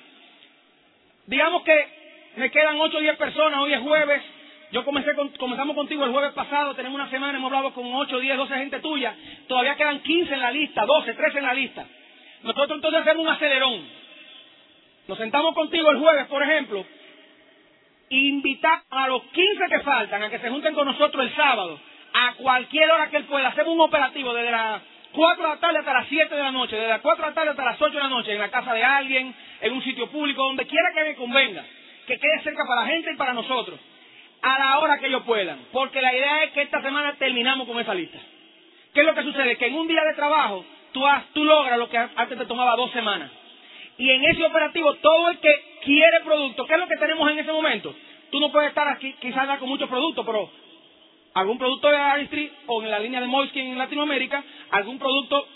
Digamos 1.26 1.62
que 1.62 1.97
me 2.38 2.50
quedan 2.50 2.80
8 2.80 2.96
o 2.96 3.00
10 3.00 3.16
personas, 3.16 3.60
hoy 3.60 3.72
es 3.72 3.80
jueves, 3.80 4.22
yo 4.70 4.84
comenzamos 4.84 5.74
contigo 5.74 6.04
el 6.04 6.12
jueves 6.12 6.32
pasado, 6.32 6.74
tenemos 6.74 7.00
una 7.00 7.10
semana, 7.10 7.38
hemos 7.38 7.50
hablado 7.50 7.72
con 7.72 7.86
8, 7.92 8.18
10, 8.18 8.36
12 8.36 8.54
gente 8.54 8.80
tuya, 8.80 9.14
todavía 9.46 9.76
quedan 9.76 10.00
15 10.00 10.34
en 10.34 10.40
la 10.40 10.50
lista, 10.50 10.84
12, 10.84 11.14
13 11.14 11.38
en 11.38 11.44
la 11.44 11.54
lista. 11.54 11.86
Nosotros 12.42 12.76
entonces 12.76 13.00
hacemos 13.00 13.24
un 13.24 13.32
acelerón. 13.32 13.82
Nos 15.08 15.18
sentamos 15.18 15.54
contigo 15.54 15.90
el 15.90 15.98
jueves, 15.98 16.26
por 16.26 16.42
ejemplo, 16.42 16.84
e 18.10 18.16
invitar 18.16 18.82
a 18.90 19.08
los 19.08 19.22
15 19.22 19.64
que 19.68 19.80
faltan 19.80 20.22
a 20.22 20.30
que 20.30 20.38
se 20.38 20.50
junten 20.50 20.74
con 20.74 20.86
nosotros 20.86 21.24
el 21.24 21.34
sábado, 21.34 21.80
a 22.12 22.34
cualquier 22.34 22.90
hora 22.90 23.08
que 23.08 23.16
él 23.16 23.24
pueda. 23.24 23.48
Hacemos 23.48 23.72
un 23.72 23.80
operativo 23.80 24.34
desde 24.34 24.50
las 24.50 24.82
4 25.12 25.42
de 25.42 25.48
la 25.48 25.60
tarde 25.60 25.78
hasta 25.78 25.94
las 25.94 26.08
7 26.08 26.34
de 26.34 26.42
la 26.42 26.52
noche, 26.52 26.76
desde 26.76 26.88
las 26.88 27.00
4 27.00 27.24
de 27.24 27.30
la 27.30 27.34
tarde 27.34 27.50
hasta 27.50 27.64
las 27.64 27.80
8 27.80 27.90
de 27.90 28.02
la 28.02 28.08
noche, 28.10 28.32
en 28.32 28.38
la 28.38 28.50
casa 28.50 28.74
de 28.74 28.84
alguien, 28.84 29.34
en 29.62 29.72
un 29.72 29.82
sitio 29.82 30.08
público, 30.10 30.42
donde 30.42 30.66
quiera 30.66 30.92
que 30.94 31.04
me 31.04 31.14
convenga, 31.16 31.64
que 32.08 32.18
quede 32.18 32.40
cerca 32.42 32.64
para 32.66 32.82
la 32.82 32.88
gente 32.88 33.12
y 33.12 33.16
para 33.16 33.34
nosotros, 33.34 33.78
a 34.40 34.58
la 34.58 34.78
hora 34.78 34.98
que 34.98 35.06
ellos 35.06 35.22
puedan. 35.24 35.58
Porque 35.70 36.00
la 36.00 36.12
idea 36.12 36.44
es 36.44 36.52
que 36.52 36.62
esta 36.62 36.80
semana 36.80 37.14
terminamos 37.18 37.68
con 37.68 37.78
esa 37.78 37.94
lista. 37.94 38.18
¿Qué 38.94 39.00
es 39.00 39.06
lo 39.06 39.14
que 39.14 39.22
sucede? 39.22 39.56
Que 39.56 39.66
en 39.66 39.74
un 39.74 39.86
día 39.86 40.02
de 40.02 40.14
trabajo 40.14 40.64
tú, 40.92 41.04
tú 41.34 41.44
logras 41.44 41.78
lo 41.78 41.88
que 41.90 41.98
antes 41.98 42.38
te 42.38 42.46
tomaba 42.46 42.74
dos 42.76 42.90
semanas. 42.92 43.30
Y 43.98 44.10
en 44.10 44.24
ese 44.24 44.42
operativo, 44.42 44.94
todo 44.94 45.30
el 45.30 45.38
que 45.38 45.50
quiere 45.84 46.20
producto, 46.24 46.66
¿qué 46.66 46.74
es 46.74 46.80
lo 46.80 46.88
que 46.88 46.96
tenemos 46.96 47.30
en 47.30 47.40
ese 47.40 47.52
momento? 47.52 47.94
Tú 48.30 48.40
no 48.40 48.50
puedes 48.50 48.70
estar 48.70 48.88
aquí, 48.88 49.12
quizás 49.20 49.58
con 49.58 49.68
muchos 49.68 49.88
productos, 49.88 50.24
pero 50.24 50.50
algún 51.34 51.58
producto 51.58 51.90
de 51.90 51.96
Aristry 51.96 52.50
o 52.66 52.82
en 52.82 52.90
la 52.90 52.98
línea 53.00 53.20
de 53.20 53.26
Moiskin 53.26 53.66
en 53.66 53.78
Latinoamérica, 53.78 54.42
algún 54.70 54.98
producto 54.98 55.46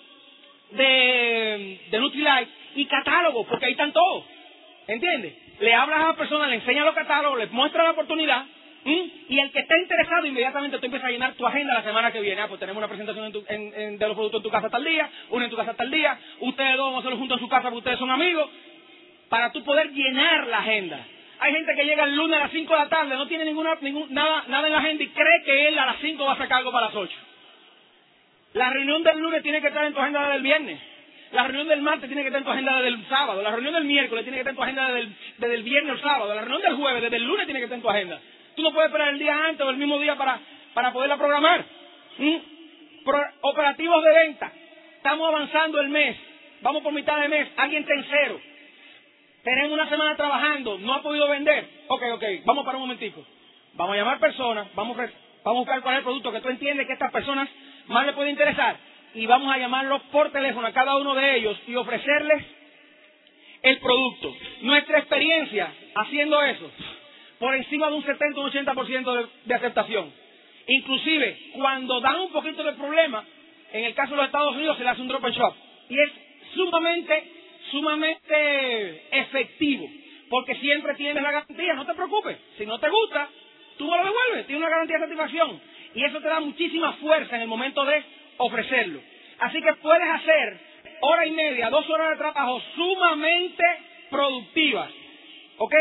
de, 0.72 1.80
de 1.90 1.98
Nutrilite 1.98 2.48
y 2.74 2.84
catálogo, 2.86 3.46
porque 3.46 3.66
ahí 3.66 3.72
están 3.72 3.92
todos. 3.92 4.24
¿Entiendes? 4.86 5.41
Le 5.60 5.74
hablas 5.74 6.00
a 6.00 6.08
la 6.08 6.16
persona, 6.16 6.46
le 6.46 6.56
enseñas 6.56 6.84
los 6.84 6.94
catálogos, 6.94 7.38
le 7.38 7.46
muestras 7.46 7.84
la 7.84 7.92
oportunidad 7.92 8.46
y 8.84 9.38
el 9.38 9.52
que 9.52 9.60
esté 9.60 9.78
interesado, 9.78 10.26
inmediatamente 10.26 10.78
tú 10.78 10.86
empiezas 10.86 11.08
a 11.08 11.12
llenar 11.12 11.34
tu 11.34 11.46
agenda 11.46 11.74
la 11.74 11.84
semana 11.84 12.10
que 12.10 12.20
viene. 12.20 12.40
Ah, 12.40 12.48
pues 12.48 12.58
tenemos 12.58 12.78
una 12.78 12.88
presentación 12.88 13.30
de 13.32 14.06
los 14.06 14.16
productos 14.16 14.40
en 14.40 14.42
tu 14.42 14.50
casa 14.50 14.70
tal 14.70 14.84
día, 14.84 15.08
una 15.30 15.44
en 15.44 15.50
tu 15.50 15.56
casa 15.56 15.74
tal 15.74 15.90
día, 15.90 16.18
ustedes 16.40 16.76
dos 16.76 16.86
vamos 16.86 16.96
a 16.96 16.98
hacerlo 17.00 17.18
juntos 17.18 17.38
en 17.38 17.44
su 17.44 17.48
casa 17.48 17.62
porque 17.64 17.78
ustedes 17.78 17.98
son 17.98 18.10
amigos, 18.10 18.50
para 19.28 19.52
tú 19.52 19.62
poder 19.62 19.92
llenar 19.92 20.48
la 20.48 20.58
agenda. 20.58 21.06
Hay 21.38 21.52
gente 21.52 21.74
que 21.74 21.84
llega 21.84 22.04
el 22.04 22.14
lunes 22.14 22.36
a 22.36 22.44
las 22.44 22.52
5 22.52 22.72
de 22.72 22.78
la 22.78 22.88
tarde, 22.88 23.16
no 23.16 23.26
tiene 23.26 23.44
ninguna, 23.44 23.76
nada, 24.10 24.44
nada 24.48 24.66
en 24.66 24.72
la 24.72 24.78
agenda 24.78 25.02
y 25.04 25.08
cree 25.08 25.42
que 25.44 25.68
él 25.68 25.78
a 25.78 25.86
las 25.86 25.96
5 26.00 26.24
va 26.24 26.32
a 26.32 26.38
sacar 26.38 26.58
algo 26.58 26.72
para 26.72 26.86
las 26.86 26.94
8. 26.94 27.12
La 28.54 28.70
reunión 28.70 29.02
del 29.02 29.18
lunes 29.18 29.42
tiene 29.42 29.60
que 29.60 29.68
estar 29.68 29.84
en 29.84 29.94
tu 29.94 30.00
agenda 30.00 30.28
del 30.28 30.42
viernes. 30.42 30.80
La 31.32 31.44
reunión 31.44 31.68
del 31.68 31.80
martes 31.80 32.08
tiene 32.08 32.22
que 32.22 32.28
estar 32.28 32.40
en 32.40 32.44
tu 32.44 32.50
agenda 32.50 32.76
desde 32.76 32.88
el 32.88 33.08
sábado. 33.08 33.42
La 33.42 33.50
reunión 33.50 33.74
del 33.74 33.84
miércoles 33.84 34.24
tiene 34.24 34.36
que 34.36 34.40
estar 34.40 34.52
en 34.52 34.56
tu 34.56 34.62
agenda 34.62 34.92
desde 34.92 35.00
el, 35.46 35.52
el 35.52 35.62
viernes 35.62 35.96
o 35.96 36.02
sábado. 36.02 36.34
La 36.34 36.42
reunión 36.42 36.62
del 36.62 36.74
jueves, 36.74 37.02
desde 37.02 37.16
el 37.16 37.24
lunes 37.24 37.46
tiene 37.46 37.60
que 37.60 37.64
estar 37.64 37.76
en 37.76 37.82
tu 37.82 37.90
agenda. 37.90 38.20
Tú 38.54 38.62
no 38.62 38.72
puedes 38.72 38.88
esperar 38.88 39.08
el 39.08 39.18
día 39.18 39.46
antes 39.46 39.66
o 39.66 39.70
el 39.70 39.76
mismo 39.76 39.98
día 39.98 40.16
para, 40.16 40.38
para 40.74 40.92
poderla 40.92 41.16
programar. 41.16 41.64
¿Mm? 42.18 42.36
operativos 43.40 44.04
de 44.04 44.10
venta. 44.12 44.52
Estamos 44.96 45.28
avanzando 45.28 45.80
el 45.80 45.88
mes. 45.88 46.16
Vamos 46.60 46.82
por 46.82 46.92
mitad 46.92 47.20
de 47.20 47.28
mes. 47.28 47.48
Alguien 47.56 47.82
está 47.82 47.94
en 47.94 48.04
cero. 48.08 48.40
Tenemos 49.42 49.72
una 49.72 49.88
semana 49.88 50.16
trabajando. 50.16 50.78
No 50.78 50.94
ha 50.94 51.02
podido 51.02 51.28
vender. 51.28 51.66
Ok, 51.88 52.02
ok. 52.14 52.24
Vamos 52.44 52.64
para 52.64 52.76
un 52.76 52.82
momentico. 52.82 53.24
Vamos 53.74 53.94
a 53.94 53.98
llamar 53.98 54.20
personas. 54.20 54.68
Vamos, 54.74 54.96
vamos 54.96 55.12
a 55.44 55.50
buscar 55.50 55.82
cuál 55.82 55.94
es 55.94 55.98
el 55.98 56.04
producto 56.04 56.30
que 56.30 56.40
tú 56.40 56.48
entiendes 56.48 56.86
que 56.86 56.92
a 56.92 56.94
estas 56.94 57.10
personas 57.10 57.48
más 57.88 58.06
les 58.06 58.14
puede 58.14 58.30
interesar. 58.30 58.76
Y 59.14 59.26
vamos 59.26 59.54
a 59.54 59.58
llamarlos 59.58 60.02
por 60.04 60.30
teléfono 60.32 60.66
a 60.66 60.72
cada 60.72 60.96
uno 60.96 61.14
de 61.14 61.36
ellos 61.36 61.58
y 61.66 61.74
ofrecerles 61.74 62.44
el 63.62 63.78
producto. 63.78 64.34
Nuestra 64.62 64.98
experiencia 64.98 65.72
haciendo 65.94 66.42
eso 66.42 66.70
por 67.38 67.54
encima 67.54 67.88
de 67.88 67.96
un 67.96 68.04
70 68.04 68.40
o 68.40 68.44
un 68.44 68.50
80% 68.50 69.12
de, 69.16 69.26
de 69.44 69.54
aceptación. 69.54 70.12
Inclusive, 70.66 71.50
cuando 71.54 72.00
dan 72.00 72.20
un 72.20 72.32
poquito 72.32 72.62
de 72.62 72.72
problema, 72.74 73.24
en 73.72 73.84
el 73.84 73.94
caso 73.94 74.12
de 74.12 74.16
los 74.18 74.26
Estados 74.26 74.54
Unidos 74.54 74.76
se 74.76 74.84
le 74.84 74.90
hace 74.90 75.02
un 75.02 75.08
drop 75.08 75.24
and 75.24 75.34
shop. 75.34 75.54
Y 75.88 76.00
es 76.00 76.10
sumamente, 76.54 77.24
sumamente 77.70 79.18
efectivo. 79.18 79.88
Porque 80.28 80.54
siempre 80.56 80.94
tienes 80.94 81.22
la 81.22 81.32
garantía, 81.32 81.74
no 81.74 81.84
te 81.84 81.94
preocupes. 81.94 82.38
Si 82.56 82.64
no 82.64 82.78
te 82.78 82.88
gusta, 82.88 83.28
tú 83.76 83.90
me 83.90 83.96
lo 83.96 84.04
devuelves, 84.04 84.46
tienes 84.46 84.62
una 84.62 84.70
garantía 84.70 84.98
de 84.98 85.04
satisfacción. 85.04 85.60
Y 85.94 86.04
eso 86.04 86.20
te 86.20 86.28
da 86.28 86.40
muchísima 86.40 86.92
fuerza 86.94 87.36
en 87.36 87.42
el 87.42 87.48
momento 87.48 87.84
de 87.84 88.02
ofrecerlo. 88.46 89.00
Así 89.38 89.60
que 89.60 89.72
puedes 89.74 90.08
hacer 90.08 90.58
hora 91.00 91.26
y 91.26 91.30
media, 91.32 91.70
dos 91.70 91.88
horas 91.90 92.10
de 92.10 92.16
trabajo 92.16 92.60
sumamente 92.74 93.64
productivas. 94.10 94.90
¿Ok? 95.58 95.74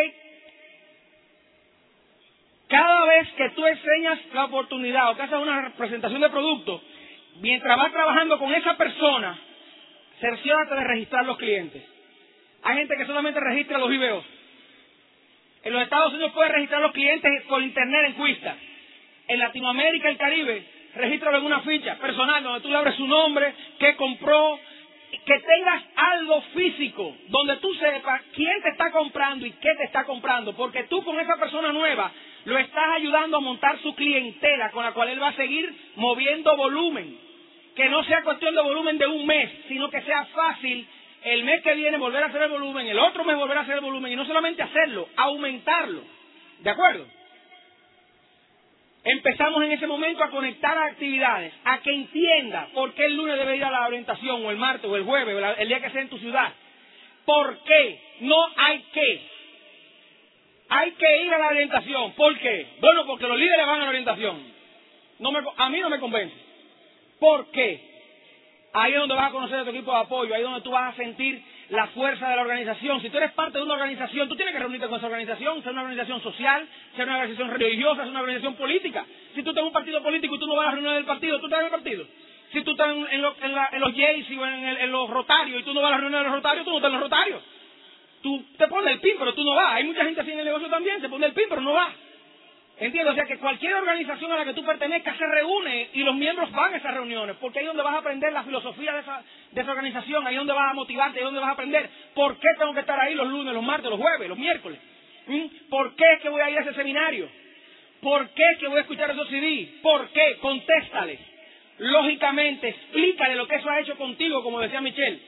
que 3.42 3.50
tú 3.52 3.66
enseñas 3.66 4.20
la 4.34 4.46
oportunidad 4.46 5.10
o 5.10 5.16
que 5.16 5.24
haces 5.24 5.38
una 5.38 5.74
presentación 5.78 6.22
de 6.22 6.30
producto, 6.30 6.82
mientras 7.40 7.78
vas 7.78 7.92
trabajando 7.92 8.38
con 8.38 8.54
esa 8.54 8.78
persona, 8.78 9.38
cerciórate 10.20 10.76
de 10.76 10.84
registrar 10.84 11.26
los 11.26 11.38
clientes. 11.38 11.84
Hay 12.64 12.78
gente 12.78 12.96
que 12.98 13.06
solamente 13.06 13.40
registra 13.40 13.78
los 13.78 13.92
IBO. 13.92 14.24
En 15.64 15.74
los 15.74 15.84
Estados 15.84 16.14
Unidos 16.14 16.32
puedes 16.34 16.52
registrar 16.52 16.82
los 16.82 16.92
clientes 16.92 17.44
por 17.44 17.62
internet 17.62 18.06
en 18.08 18.14
Cuista. 18.14 18.56
En 19.28 19.40
Latinoamérica 19.40 20.08
y 20.08 20.12
el 20.12 20.18
Caribe, 20.18 20.66
regístralo 20.96 21.38
en 21.38 21.46
una 21.46 21.62
ficha 21.62 21.96
personal 21.96 22.44
donde 22.44 22.62
tú 22.62 22.70
le 22.70 22.78
abres 22.78 22.96
su 22.96 23.08
nombre, 23.08 23.54
qué 23.80 23.96
compró, 23.96 24.60
que 25.26 25.40
tengas 25.40 25.84
algo 25.96 26.42
físico 26.54 27.16
donde 27.28 27.58
tú 27.58 27.74
sepas 27.76 28.22
quién 28.34 28.62
te 28.62 28.70
está 28.70 28.92
comprando 28.92 29.46
y 29.46 29.52
qué 29.52 29.70
te 29.78 29.84
está 29.84 30.06
comprando, 30.06 30.54
porque 30.56 30.84
tú 30.84 31.04
con 31.04 31.20
esa 31.20 31.38
persona 31.38 31.72
nueva 31.72 32.12
lo 32.46 32.58
estás 32.58 32.96
ayudando 32.96 33.38
a 33.38 33.42
montar 33.42 33.78
su 33.80 33.94
clientela 33.96 34.72
con 34.72 34.84
la 34.84 34.94
cual 34.94 35.10
él 35.10 35.22
va 35.22 35.30
a 35.30 35.36
seguir 35.36 35.74
moviendo 35.96 36.56
volumen. 36.56 37.18
Que 37.76 37.88
no 37.88 38.04
sea 38.04 38.24
cuestión 38.24 38.54
de 38.54 38.62
volumen 38.62 38.98
de 38.98 39.08
un 39.08 39.26
mes, 39.26 39.50
sino 39.68 39.90
que 39.90 40.02
sea 40.02 40.26
fácil 40.26 40.86
el 41.24 41.44
mes 41.44 41.62
que 41.62 41.74
viene 41.76 41.98
volver 41.98 42.24
a 42.24 42.28
hacer 42.28 42.42
el 42.42 42.50
volumen, 42.50 42.88
el 42.88 43.00
otro 43.00 43.24
mes 43.24 43.36
volver 43.38 43.58
a 43.58 43.62
hacer 43.62 43.76
el 43.76 43.82
volumen 43.82 44.12
y 44.12 44.16
no 44.16 44.26
solamente 44.26 44.64
hacerlo, 44.64 45.08
aumentarlo. 45.16 46.02
¿De 46.60 46.70
acuerdo? 46.70 47.06
Empezamos 49.04 49.64
en 49.64 49.72
ese 49.72 49.88
momento 49.88 50.24
a 50.24 50.30
conectar 50.30 50.78
actividades, 50.78 51.52
a 51.64 51.80
que 51.80 51.92
entienda 51.92 52.68
por 52.74 52.94
qué 52.94 53.06
el 53.06 53.16
lunes 53.16 53.38
debe 53.38 53.58
ir 53.58 53.64
a 53.64 53.72
la 53.72 53.88
orientación, 53.88 54.46
o 54.46 54.52
el 54.52 54.58
martes, 54.58 54.90
o 54.90 54.96
el 54.96 55.04
jueves, 55.04 55.36
o 55.36 55.62
el 55.62 55.68
día 55.68 55.82
que 55.82 55.90
sea 55.90 56.02
en 56.02 56.10
tu 56.10 56.20
ciudad. 56.20 56.54
¿Por 57.26 57.58
qué? 57.64 58.00
No 58.22 58.36
hay 58.58 58.80
que. 58.94 59.22
Hay 60.70 60.92
que 60.92 61.24
ir 61.24 61.34
a 61.34 61.38
la 61.40 61.48
orientación. 61.48 62.14
¿Por 62.14 62.38
qué? 62.38 62.68
Bueno, 62.80 63.06
porque 63.08 63.28
los 63.28 63.38
líderes 63.38 63.66
van 63.66 63.82
a 63.82 63.84
la 63.84 63.90
orientación. 63.90 64.40
No 65.20 65.32
me, 65.32 65.40
a 65.58 65.70
mí 65.70 65.80
no 65.80 65.90
me 65.90 66.00
convence. 66.00 66.36
¿Por 67.20 67.50
qué? 67.52 67.92
Ahí 68.74 68.94
es 68.94 69.00
donde 69.00 69.16
vas 69.16 69.30
a 69.30 69.32
conocer 69.32 69.60
a 69.60 69.64
tu 69.64 69.72
equipo 69.72 69.92
de 69.92 70.00
apoyo, 70.00 70.34
ahí 70.34 70.42
es 70.42 70.48
donde 70.48 70.62
tú 70.62 70.72
vas 70.72 70.94
a 70.94 70.98
sentir 70.98 71.44
la 71.72 71.88
fuerza 71.88 72.30
de 72.30 72.36
la 72.36 72.42
organización. 72.42 73.02
Si 73.02 73.10
tú 73.10 73.18
eres 73.18 73.32
parte 73.32 73.58
de 73.58 73.64
una 73.64 73.76
organización, 73.76 74.28
tú 74.28 74.36
tienes 74.36 74.54
que 74.54 74.60
reunirte 74.60 74.88
con 74.88 74.98
esa 74.98 75.08
organización, 75.08 75.64
sea 75.64 75.72
una 75.72 75.84
organización 75.84 76.22
social, 76.22 76.68
sea 76.96 77.06
una 77.06 77.16
organización 77.16 77.50
religiosa, 77.50 78.02
sea 78.02 78.12
una 78.12 78.20
organización 78.20 78.56
política. 78.56 79.06
Si 79.34 79.42
tú 79.42 79.52
estás 79.52 79.62
en 79.62 79.68
un 79.68 79.74
partido 79.74 80.04
político 80.04 80.36
y 80.36 80.40
tú 80.40 80.48
no 80.48 80.56
vas 80.56 80.68
a 80.68 80.70
la 80.70 80.72
reunión 80.74 80.96
del 80.96 81.06
partido, 81.06 81.40
tú 81.40 81.46
estás 81.46 81.60
en 81.60 81.66
el 81.66 81.72
partido. 81.72 82.06
Si 82.52 82.62
tú 82.62 82.72
estás 82.72 82.90
en, 82.90 83.08
en, 83.10 83.22
los 83.22 83.94
Jays 83.96 84.38
o 84.38 84.46
en, 84.46 84.92
los 84.92 85.10
Rotarios 85.10 85.62
y 85.62 85.64
tú 85.64 85.74
no 85.74 85.82
vas 85.82 85.88
a 85.88 85.92
la 85.92 86.02
reunión 86.02 86.22
de 86.22 86.28
los 86.28 86.36
Rotarios, 86.36 86.66
tú 86.66 86.72
no 86.72 86.78
estás 86.78 86.90
en 86.90 87.00
los 87.00 87.04
Rotarios. 87.04 87.42
Tú 88.22 88.46
te 88.58 88.68
pones 88.68 88.94
el 88.94 89.00
pin, 89.00 89.16
pero 89.18 89.34
tú 89.34 89.44
no 89.46 89.56
vas. 89.56 89.76
Hay 89.76 89.86
mucha 89.86 90.04
gente 90.04 90.20
así 90.20 90.32
en 90.32 90.40
el 90.40 90.46
negocio 90.46 90.68
también, 90.68 91.00
se 91.00 91.08
pone 91.08 91.26
el 91.26 91.34
pin, 91.34 91.46
pero 91.48 91.62
no 91.62 91.72
va. 91.72 91.90
Entiendo, 92.82 93.12
o 93.12 93.14
sea 93.14 93.26
que 93.26 93.38
cualquier 93.38 93.76
organización 93.76 94.32
a 94.32 94.38
la 94.38 94.46
que 94.46 94.56
tú 94.56 94.66
pertenezcas 94.66 95.16
se 95.16 95.28
reúne 95.28 95.90
y 95.94 96.00
los 96.00 96.16
miembros 96.16 96.52
van 96.52 96.74
a 96.74 96.78
esas 96.78 96.96
reuniones, 96.96 97.36
porque 97.40 97.60
ahí 97.60 97.66
es 97.66 97.68
donde 97.68 97.84
vas 97.84 97.94
a 97.94 98.00
aprender 98.00 98.34
la 98.34 98.44
filosofía 98.44 98.94
de 98.94 99.02
esa, 99.02 99.24
de 99.52 99.62
esa 99.62 99.70
organización, 99.70 100.26
ahí 100.26 100.34
es 100.34 100.40
donde 100.40 100.54
vas 100.54 100.72
a 100.72 100.74
motivarte, 100.74 101.20
ahí 101.20 101.22
es 101.22 101.26
donde 101.26 101.42
vas 101.42 101.50
a 101.50 101.54
aprender 101.54 101.88
por 102.16 102.40
qué 102.40 102.48
tengo 102.58 102.74
que 102.74 102.80
estar 102.80 103.00
ahí 103.00 103.14
los 103.14 103.28
lunes, 103.28 103.54
los 103.54 103.62
martes, 103.62 103.88
los 103.88 104.00
jueves, 104.00 104.28
los 104.28 104.38
miércoles. 104.40 104.80
¿Por 105.70 105.96
qué 105.96 106.14
es 106.14 106.22
que 106.22 106.30
voy 106.30 106.42
a 106.42 106.50
ir 106.50 106.58
a 106.58 106.62
ese 106.62 106.74
seminario? 106.74 107.30
¿Por 108.02 108.30
qué 108.30 108.44
es 108.54 108.58
que 108.58 108.68
voy 108.68 108.80
a 108.80 108.82
escuchar 108.82 109.12
esos 109.12 109.30
CD? 109.30 109.70
¿Por 109.84 110.10
qué? 110.10 110.38
Contéstales. 110.42 111.20
Lógicamente, 111.78 112.70
explícale 112.70 113.36
lo 113.36 113.48
que 113.48 113.58
eso 113.58 113.70
ha 113.70 113.80
hecho 113.80 113.96
contigo, 113.96 114.42
como 114.42 114.60
decía 114.60 114.82
Michelle. 114.82 115.20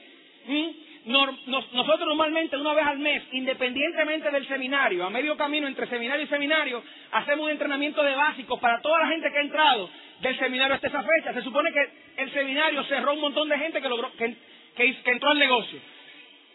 Nosotros 1.04 2.00
normalmente 2.00 2.56
una 2.56 2.72
vez 2.72 2.86
al 2.86 2.98
mes, 2.98 3.22
independientemente 3.32 4.30
del 4.30 4.48
seminario, 4.48 5.04
a 5.04 5.10
medio 5.10 5.36
camino 5.36 5.66
entre 5.66 5.86
seminario 5.86 6.24
y 6.24 6.28
seminario, 6.28 6.82
hacemos 7.12 7.44
un 7.44 7.50
entrenamiento 7.50 8.02
de 8.02 8.14
básicos 8.14 8.58
para 8.58 8.80
toda 8.80 9.00
la 9.00 9.08
gente 9.08 9.30
que 9.30 9.38
ha 9.38 9.42
entrado 9.42 9.90
del 10.20 10.38
seminario 10.38 10.74
hasta 10.74 10.88
esa 10.88 11.02
fecha. 11.02 11.34
Se 11.34 11.42
supone 11.42 11.70
que 11.72 12.22
el 12.22 12.32
seminario 12.32 12.82
cerró 12.84 13.12
un 13.12 13.20
montón 13.20 13.50
de 13.50 13.58
gente 13.58 13.82
que, 13.82 13.88
logró, 13.88 14.10
que, 14.16 14.96
entró 15.04 15.30
al 15.30 15.38
negocio. 15.38 15.78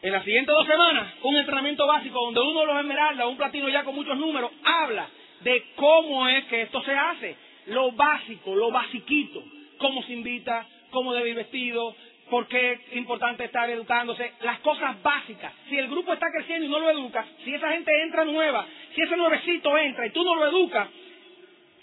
En 0.01 0.13
las 0.13 0.23
siguientes 0.23 0.53
dos 0.55 0.65
semanas, 0.65 1.13
un 1.21 1.35
entrenamiento 1.35 1.85
básico 1.85 2.19
donde 2.19 2.39
uno 2.39 2.61
de 2.61 2.65
los 2.65 2.79
esmeraldas, 2.79 3.27
un 3.27 3.37
platino 3.37 3.69
ya 3.69 3.83
con 3.83 3.93
muchos 3.93 4.17
números, 4.17 4.49
habla 4.63 5.09
de 5.41 5.63
cómo 5.75 6.27
es 6.27 6.45
que 6.45 6.63
esto 6.63 6.81
se 6.83 6.93
hace. 6.93 7.35
Lo 7.67 7.91
básico, 7.91 8.55
lo 8.55 8.71
basiquito. 8.71 9.43
Cómo 9.77 10.01
se 10.03 10.13
invita, 10.13 10.65
cómo 10.89 11.13
debe 11.13 11.29
ir 11.29 11.35
vestido, 11.35 11.95
por 12.29 12.47
qué 12.47 12.73
es 12.73 12.95
importante 12.95 13.45
estar 13.45 13.69
educándose, 13.69 14.33
las 14.41 14.59
cosas 14.59 15.01
básicas. 15.01 15.53
Si 15.67 15.77
el 15.77 15.87
grupo 15.87 16.13
está 16.13 16.27
creciendo 16.31 16.65
y 16.65 16.69
no 16.69 16.79
lo 16.79 16.89
educas, 16.89 17.25
si 17.43 17.53
esa 17.53 17.71
gente 17.71 17.91
entra 18.03 18.25
nueva, 18.25 18.65
si 18.95 19.01
ese 19.01 19.17
nuevecito 19.17 19.77
entra 19.77 20.05
y 20.05 20.11
tú 20.11 20.23
no 20.23 20.35
lo 20.35 20.47
educas, 20.47 20.87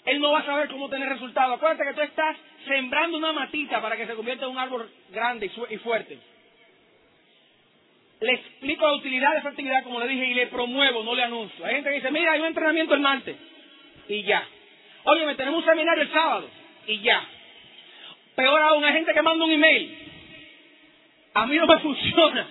él 0.05 0.21
no 0.21 0.31
va 0.31 0.39
a 0.39 0.45
saber 0.45 0.69
cómo 0.69 0.89
tener 0.89 1.09
resultados. 1.09 1.57
Acuérdate 1.57 1.83
que 1.89 1.93
tú 1.93 2.01
estás 2.01 2.37
sembrando 2.65 3.17
una 3.17 3.33
matita 3.33 3.81
para 3.81 3.97
que 3.97 4.07
se 4.07 4.15
convierta 4.15 4.45
en 4.45 4.51
un 4.51 4.57
árbol 4.57 4.89
grande 5.11 5.51
y 5.69 5.77
fuerte. 5.77 6.17
Le 8.21 8.33
explico 8.33 8.87
la 8.87 8.93
utilidad 8.93 9.33
de 9.33 9.39
esa 9.39 9.49
actividad, 9.49 9.83
como 9.83 9.99
le 9.99 10.07
dije, 10.07 10.25
y 10.25 10.33
le 10.33 10.47
promuevo, 10.47 11.03
no 11.03 11.13
le 11.13 11.23
anuncio. 11.23 11.63
Hay 11.65 11.75
gente 11.75 11.89
que 11.89 11.95
dice, 11.97 12.11
mira, 12.11 12.31
hay 12.31 12.39
un 12.39 12.47
entrenamiento 12.47 12.95
el 12.95 13.01
martes, 13.01 13.35
y 14.07 14.23
ya. 14.23 14.43
Oye, 15.03 15.35
tenemos 15.35 15.59
un 15.59 15.69
seminario 15.69 16.03
el 16.03 16.11
sábado, 16.11 16.49
y 16.87 16.99
ya. 17.01 17.23
Peor 18.35 18.61
aún, 18.61 18.83
hay 18.85 18.93
gente 18.93 19.13
que 19.13 19.21
manda 19.21 19.45
un 19.45 19.51
email 19.51 20.06
a 21.37 21.45
mí 21.45 21.55
no 21.55 21.67
me 21.67 21.77
funciona. 21.79 22.47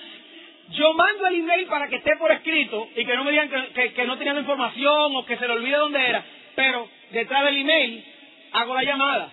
Yo 0.70 0.95
mando 0.95 1.26
el 1.26 1.41
email 1.41 1.66
para 1.66 1.89
que 1.89 1.97
esté 1.97 2.16
por 2.16 2.30
escrito 2.30 2.89
y 2.95 3.05
que 3.05 3.16
no 3.16 3.24
me 3.24 3.32
digan 3.32 3.49
que, 3.49 4.07
no 4.07 4.16
tenían 4.16 4.39
información 4.39 5.16
o 5.16 5.26
que 5.26 5.37
se 5.37 5.47
le 5.47 5.55
olvide 5.55 5.76
dónde 5.76 6.07
era. 6.07 6.24
Pero 6.55 6.89
detrás 7.11 7.45
del 7.47 7.59
email 7.59 8.05
hago 8.53 8.74
la 8.74 8.84
llamada. 8.84 9.32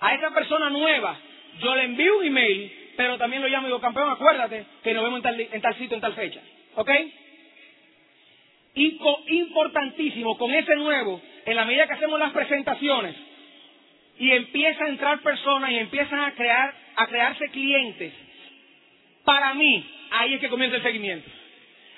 A 0.00 0.14
esa 0.14 0.30
persona 0.32 0.70
nueva 0.70 1.16
yo 1.60 1.74
le 1.76 1.84
envío 1.84 2.18
un 2.18 2.26
email, 2.26 2.72
pero 2.96 3.16
también 3.16 3.42
lo 3.42 3.48
llamo 3.48 3.66
y 3.66 3.70
digo, 3.70 3.80
campeón, 3.80 4.10
acuérdate 4.10 4.66
que 4.82 4.92
nos 4.92 5.04
vemos 5.04 5.18
en 5.18 5.22
tal, 5.22 5.40
en 5.40 5.60
tal 5.60 5.74
sitio, 5.76 5.94
en 5.94 6.00
tal 6.00 6.14
fecha. 6.14 6.40
¿Ok? 6.74 6.90
Y 8.74 8.98
importantísimo, 9.28 10.36
con 10.36 10.52
ese 10.52 10.74
nuevo, 10.74 11.20
en 11.46 11.54
la 11.54 11.64
medida 11.64 11.86
que 11.86 11.92
hacemos 11.92 12.18
las 12.18 12.32
presentaciones 12.32 13.14
y 14.18 14.32
empieza 14.32 14.84
a 14.84 14.88
entrar 14.88 15.20
personas 15.20 15.70
y 15.70 15.78
empiezan 15.78 16.18
a 16.18 16.32
crear, 16.34 16.74
a 16.96 17.06
crearse 17.06 17.48
clientes, 17.50 18.12
para 19.24 19.54
mí, 19.54 19.84
ahí 20.10 20.34
es 20.34 20.40
que 20.40 20.48
comienza 20.48 20.76
el 20.76 20.82
seguimiento. 20.82 21.28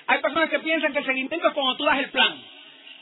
Hay 0.07 0.19
personas 0.19 0.49
que 0.49 0.59
piensan 0.59 0.93
que 0.93 0.99
el 0.99 1.05
seguimiento 1.05 1.47
es 1.47 1.53
cuando 1.53 1.75
tú 1.75 1.83
das 1.83 1.99
el 1.99 2.09
plan. 2.09 2.41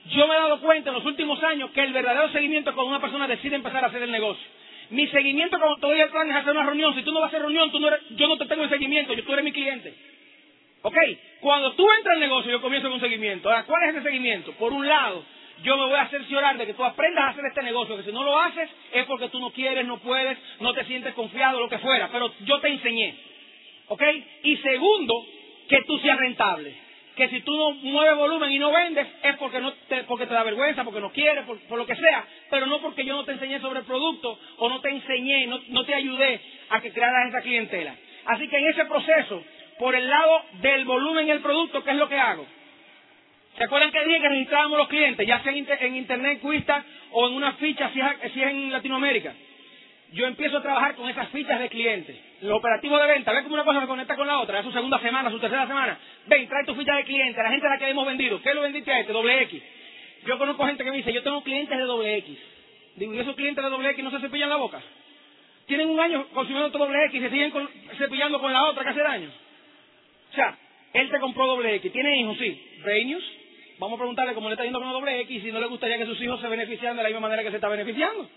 Yo 0.10 0.28
me 0.28 0.36
he 0.36 0.38
dado 0.38 0.60
cuenta 0.60 0.90
en 0.90 0.96
los 0.96 1.06
últimos 1.06 1.42
años 1.44 1.72
que 1.72 1.82
el 1.82 1.94
verdadero 1.94 2.30
seguimiento 2.30 2.70
es 2.70 2.76
cuando 2.76 2.92
una 2.92 3.02
persona 3.02 3.28
decide 3.28 3.56
empezar 3.56 3.84
a 3.84 3.88
hacer 3.88 4.02
el 4.02 4.12
negocio. 4.12 4.46
Mi 4.90 5.08
seguimiento 5.08 5.58
cuando 5.58 5.78
te 5.78 5.88
doy 5.88 6.00
el 6.00 6.10
plan 6.10 6.30
es 6.30 6.36
hacer 6.36 6.52
una 6.52 6.66
reunión. 6.66 6.94
Si 6.96 7.02
tú 7.02 7.12
no 7.12 7.22
vas 7.22 7.28
a 7.28 7.30
hacer 7.30 7.42
reunión, 7.42 7.72
no 7.72 7.90
yo 8.12 8.28
no 8.28 8.38
te 8.38 8.46
tengo 8.46 8.64
el 8.64 8.70
seguimiento, 8.70 9.14
tú 9.16 9.34
eres 9.34 9.46
mi 9.46 9.52
cliente. 9.52 9.94
¿Ok? 10.84 10.96
Cuando 11.40 11.74
tú 11.74 11.88
entras 11.98 12.14
al 12.14 12.20
negocio, 12.20 12.52
yo 12.52 12.62
comienzo 12.62 12.88
con 12.88 12.96
un 12.96 13.02
seguimiento. 13.02 13.50
Ahora, 13.50 13.64
¿cuál 13.64 13.84
es 13.84 13.96
ese 13.96 14.04
seguimiento? 14.04 14.52
Por 14.54 14.72
un 14.72 14.88
lado, 14.88 15.24
yo 15.64 15.78
me 15.78 15.86
voy 15.86 15.98
a 15.98 16.08
cerciorar 16.08 16.58
de 16.58 16.68
que 16.68 16.76
tú 16.76 16.84
aprendas 16.84 17.24
a 17.24 17.30
hacer 17.30 17.46
este 17.46 17.64
negocio, 17.64 17.98
que 17.98 18.04
si 18.04 18.12
no 18.12 18.24
lo 18.24 18.40
haces 18.40 18.70
es 18.94 19.06
porque 19.06 19.30
tú 19.30 19.40
no 19.40 19.52
quieres, 19.52 19.86
no 19.86 19.98
puedes, 19.98 20.38
no 20.60 20.74
te 20.74 20.86
sientes 20.86 21.14
confiado, 21.16 21.60
lo 21.60 21.70
que 21.70 21.80
fuera, 21.80 22.10
pero 22.12 22.32
yo 22.42 22.60
te 22.60 22.68
enseñé. 22.68 23.16
¿Ok? 23.88 24.04
Y 24.44 24.58
segundo, 24.58 25.14
que 25.68 25.82
tú 25.84 25.98
seas 26.00 26.18
rentable. 26.18 26.76
Que 27.16 27.30
si 27.30 27.42
tú 27.42 27.56
no 27.56 27.72
mueves 27.72 28.18
volumen 28.18 28.52
y 28.52 28.60
no 28.60 28.72
vendes, 28.72 29.08
es 29.24 29.38
porque, 29.38 29.60
no 29.60 29.72
te, 29.88 30.04
porque 30.04 30.26
te 30.26 30.34
da 30.34 30.44
vergüenza, 30.44 30.84
porque 30.84 31.00
no 31.00 31.12
quieres, 31.12 31.46
por, 31.46 31.78
lo 31.78 31.86
que 31.86 31.96
sea, 31.96 32.26
pero 32.50 32.66
no 32.66 32.82
porque 32.82 33.06
yo 33.06 33.16
no 33.16 33.24
te 33.24 33.32
enseñé 33.32 33.60
sobre 33.62 33.80
el 33.80 33.86
producto 33.86 34.38
o 34.58 34.70
no 34.70 34.82
te 34.82 34.90
enseñé, 34.90 35.48
no, 35.48 35.60
no 35.70 35.86
te 35.86 35.96
ayudé 35.96 36.42
a 36.70 36.82
que 36.82 36.92
crearas 36.92 37.30
esa 37.30 37.42
clientela. 37.42 37.96
Así 38.26 38.48
que 38.50 38.58
en 38.58 38.68
ese 38.68 38.86
proceso, 38.86 39.44
por 39.80 39.96
el 39.96 40.10
lado 40.10 40.44
del 40.62 40.84
volumen 40.84 41.28
y 41.28 41.32
el 41.32 41.40
producto, 41.40 41.84
¿qué 41.84 41.92
es 41.92 41.98
lo 41.98 42.10
que 42.10 42.20
hago? 42.20 42.46
¿Se 43.58 43.64
acuerdan 43.64 43.92
que 43.92 44.04
dije 44.04 44.20
que 44.20 44.30
registrábamos 44.30 44.78
los 44.78 44.88
clientes, 44.90 45.26
ya 45.26 45.42
sea 45.42 45.54
en, 45.54 45.96
Internet, 45.96 46.42
Cuista 46.42 46.84
o 47.12 47.28
en 47.28 47.34
una 47.36 47.54
ficha 47.54 47.90
si 47.94 48.02
es 48.02 48.36
en 48.36 48.72
Latinoamérica? 48.74 49.34
Yo 50.16 50.26
empiezo 50.28 50.58
a 50.58 50.62
trabajar 50.62 50.96
con 50.96 51.10
esas 51.10 51.28
fichas 51.30 51.60
de 51.60 51.68
clientes. 51.68 52.16
Los 52.42 52.54
operativos 52.54 53.02
de 53.02 53.08
venta, 53.08 53.34
ve 53.34 53.44
cómo 53.44 53.56
una 53.56 53.66
cosa 53.66 53.82
se 53.82 53.88
conecta 53.88 54.16
con 54.16 54.26
la 54.26 54.40
otra, 54.40 54.60
es 54.60 54.66
su 54.66 54.72
segunda 54.72 54.98
semana, 55.00 55.30
su 55.30 55.40
tercera 55.40 55.68
semana. 55.68 56.00
Ven, 56.28 56.48
trae 56.48 56.64
tu 56.66 56.74
ficha 56.74 56.96
de 56.96 57.04
cliente, 57.04 57.44
la 57.44 57.50
gente 57.50 57.68
a 57.68 57.72
la 57.72 57.78
que 57.78 57.90
hemos 57.90 58.06
vendido. 58.06 58.42
¿Qué 58.42 58.54
lo 58.54 58.62
vendiste 58.62 58.92
a 58.92 59.02
este? 59.02 59.12
Doble 59.12 59.42
X. 59.44 59.62
Yo 60.26 60.38
conozco 60.38 60.66
gente 60.66 60.86
que 60.86 60.92
me 60.92 60.98
dice, 60.98 61.12
yo 61.12 61.22
tengo 61.22 61.44
clientes 61.44 61.78
de 61.78 61.84
doble 61.84 62.16
X. 62.18 62.38
Digo, 62.96 63.14
¿y 63.14 63.20
esos 63.20 63.36
clientes 63.36 63.62
de 63.62 63.70
doble 63.70 63.90
X 63.90 64.04
no 64.06 64.12
se 64.12 64.20
cepillan 64.22 64.50
la 64.50 64.56
boca? 64.56 64.82
Tienen 65.66 65.90
un 65.90 66.00
año 66.00 66.28
consumiendo 66.34 66.72
tu 66.72 66.78
doble 66.78 67.06
X 67.08 67.20
y 67.20 67.24
se 67.24 67.30
siguen 67.30 67.52
cepillando 67.98 68.40
con 68.40 68.54
la 68.54 68.64
otra 68.70 68.84
que 68.84 68.90
hace 68.92 69.02
daño. 69.02 69.30
O 70.32 70.34
sea, 70.34 70.58
él 70.94 71.10
te 71.10 71.20
compró 71.20 71.46
doble 71.46 71.76
X. 71.76 71.92
¿Tiene 71.92 72.22
hijos? 72.22 72.38
Sí. 72.38 72.80
¿Reinius? 72.84 73.24
Vamos 73.80 73.98
a 73.98 74.00
preguntarle 74.00 74.34
cómo 74.34 74.48
le 74.48 74.54
está 74.54 74.64
yendo 74.64 74.80
con 74.80 74.90
doble 74.90 75.20
X 75.22 75.44
si 75.44 75.52
no 75.52 75.60
le 75.60 75.66
gustaría 75.66 75.98
que 75.98 76.06
sus 76.06 76.22
hijos 76.22 76.40
se 76.40 76.48
beneficiaran 76.48 76.96
de 76.96 77.04
la 77.04 77.10
misma 77.10 77.28
manera 77.28 77.44
que 77.44 77.50
se 77.50 77.56
está 77.56 77.68
beneficiando. 77.68 78.30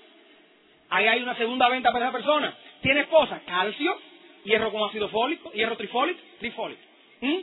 Ahí 0.91 1.07
hay 1.07 1.23
una 1.23 1.37
segunda 1.37 1.69
venta 1.69 1.93
para 1.93 2.07
esa 2.07 2.13
persona. 2.13 2.57
Tiene 2.81 3.01
esposa, 3.01 3.43
calcio, 3.47 3.97
hierro 4.45 4.73
con 4.73 4.89
ácido 4.89 5.09
fólico, 5.09 5.53
hierro 5.53 5.77
trifólico, 5.77 6.21
trifólico. 6.39 6.81
¿Mm? 7.21 7.39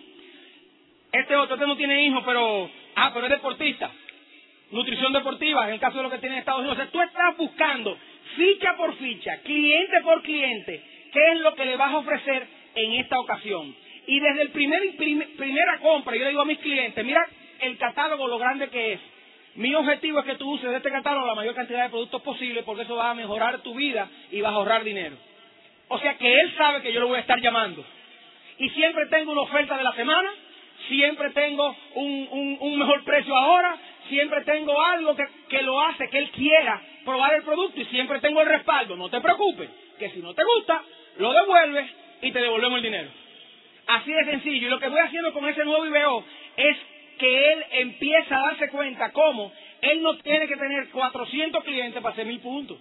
Este 1.11 1.35
otro, 1.35 1.55
este 1.55 1.67
no 1.67 1.77
tiene 1.77 2.05
hijos, 2.05 2.23
pero, 2.25 2.69
ah, 2.95 3.11
pero 3.13 3.25
es 3.27 3.31
deportista. 3.31 3.91
nutrición 4.71 5.13
deportiva, 5.13 5.67
en 5.67 5.73
el 5.75 5.79
caso 5.79 5.97
de 5.97 6.03
lo 6.03 6.09
que 6.09 6.17
tiene 6.17 6.39
Estados 6.39 6.61
Unidos. 6.61 6.77
O 6.77 6.81
sea, 6.81 6.91
tú 6.91 7.01
estás 7.01 7.37
buscando 7.37 7.97
ficha 8.35 8.75
por 8.75 8.95
ficha, 8.95 9.37
cliente 9.43 10.01
por 10.01 10.21
cliente, 10.23 10.83
qué 11.13 11.31
es 11.33 11.39
lo 11.41 11.53
que 11.55 11.65
le 11.65 11.77
vas 11.77 11.93
a 11.93 11.97
ofrecer 11.97 12.47
en 12.73 12.93
esta 12.93 13.19
ocasión. 13.19 13.75
Y 14.07 14.19
desde 14.19 14.41
el 14.41 14.49
primer, 14.49 14.95
primera 14.97 15.79
compra, 15.79 16.15
yo 16.15 16.23
le 16.23 16.29
digo 16.29 16.41
a 16.41 16.45
mis 16.45 16.59
clientes, 16.59 17.05
mira 17.05 17.25
el 17.61 17.77
catálogo, 17.77 18.27
lo 18.27 18.37
grande 18.37 18.69
que 18.69 18.93
es. 18.93 18.99
Mi 19.55 19.73
objetivo 19.73 20.19
es 20.19 20.25
que 20.25 20.35
tú 20.35 20.51
uses 20.51 20.69
de 20.69 20.77
este 20.77 20.91
catálogo 20.91 21.27
la 21.27 21.35
mayor 21.35 21.55
cantidad 21.55 21.83
de 21.83 21.89
productos 21.89 22.21
posible 22.21 22.63
porque 22.63 22.83
eso 22.83 22.95
va 22.95 23.11
a 23.11 23.15
mejorar 23.15 23.59
tu 23.59 23.73
vida 23.73 24.09
y 24.31 24.41
vas 24.41 24.51
a 24.51 24.55
ahorrar 24.55 24.83
dinero. 24.83 25.15
O 25.87 25.97
sea 25.99 26.17
que 26.17 26.41
él 26.41 26.53
sabe 26.57 26.81
que 26.81 26.91
yo 26.91 26.99
lo 26.99 27.07
voy 27.07 27.17
a 27.17 27.21
estar 27.21 27.39
llamando. 27.39 27.85
Y 28.57 28.69
siempre 28.69 29.05
tengo 29.07 29.31
una 29.31 29.41
oferta 29.41 29.77
de 29.77 29.83
la 29.83 29.93
semana, 29.93 30.29
siempre 30.89 31.29
tengo 31.31 31.75
un, 31.95 32.77
mejor 32.77 33.03
precio 33.05 33.35
ahora, 33.35 33.77
siempre 34.09 34.43
tengo 34.43 34.81
algo 34.81 35.15
que, 35.15 35.23
que 35.49 35.61
lo 35.61 35.79
hace 35.81 36.09
que 36.09 36.17
él 36.17 36.31
quiera 36.31 36.81
probar 37.05 37.35
el 37.35 37.43
producto 37.43 37.79
y 37.79 37.85
siempre 37.85 38.19
tengo 38.19 38.41
el 38.41 38.49
respaldo. 38.49 38.97
No 38.97 39.09
te 39.09 39.21
preocupes, 39.21 39.69
que 39.99 40.09
si 40.09 40.19
no 40.19 40.33
te 40.33 40.43
gusta, 40.43 40.83
lo 41.17 41.31
devuelves 41.31 41.89
y 42.21 42.31
te 42.31 42.39
devolvemos 42.39 42.77
el 42.77 42.83
dinero. 42.83 43.09
Así 43.87 44.11
de 44.11 44.25
sencillo. 44.25 44.67
Y 44.67 44.69
lo 44.69 44.79
que 44.79 44.89
voy 44.89 44.99
haciendo 44.99 45.31
con 45.31 45.47
ese 45.47 45.63
nuevo 45.63 45.85
IBO 45.85 46.25
es 46.57 46.77
que 47.17 47.53
él 47.53 47.65
empieza 47.71 48.37
a 48.37 48.47
darse 48.47 48.69
cuenta 48.69 49.11
cómo 49.11 49.51
él 49.81 50.01
no 50.01 50.17
tiene 50.17 50.47
que 50.47 50.57
tener 50.57 50.89
400 50.89 51.63
clientes 51.63 52.01
para 52.01 52.13
hacer 52.13 52.25
mil 52.25 52.39
puntos, 52.39 52.77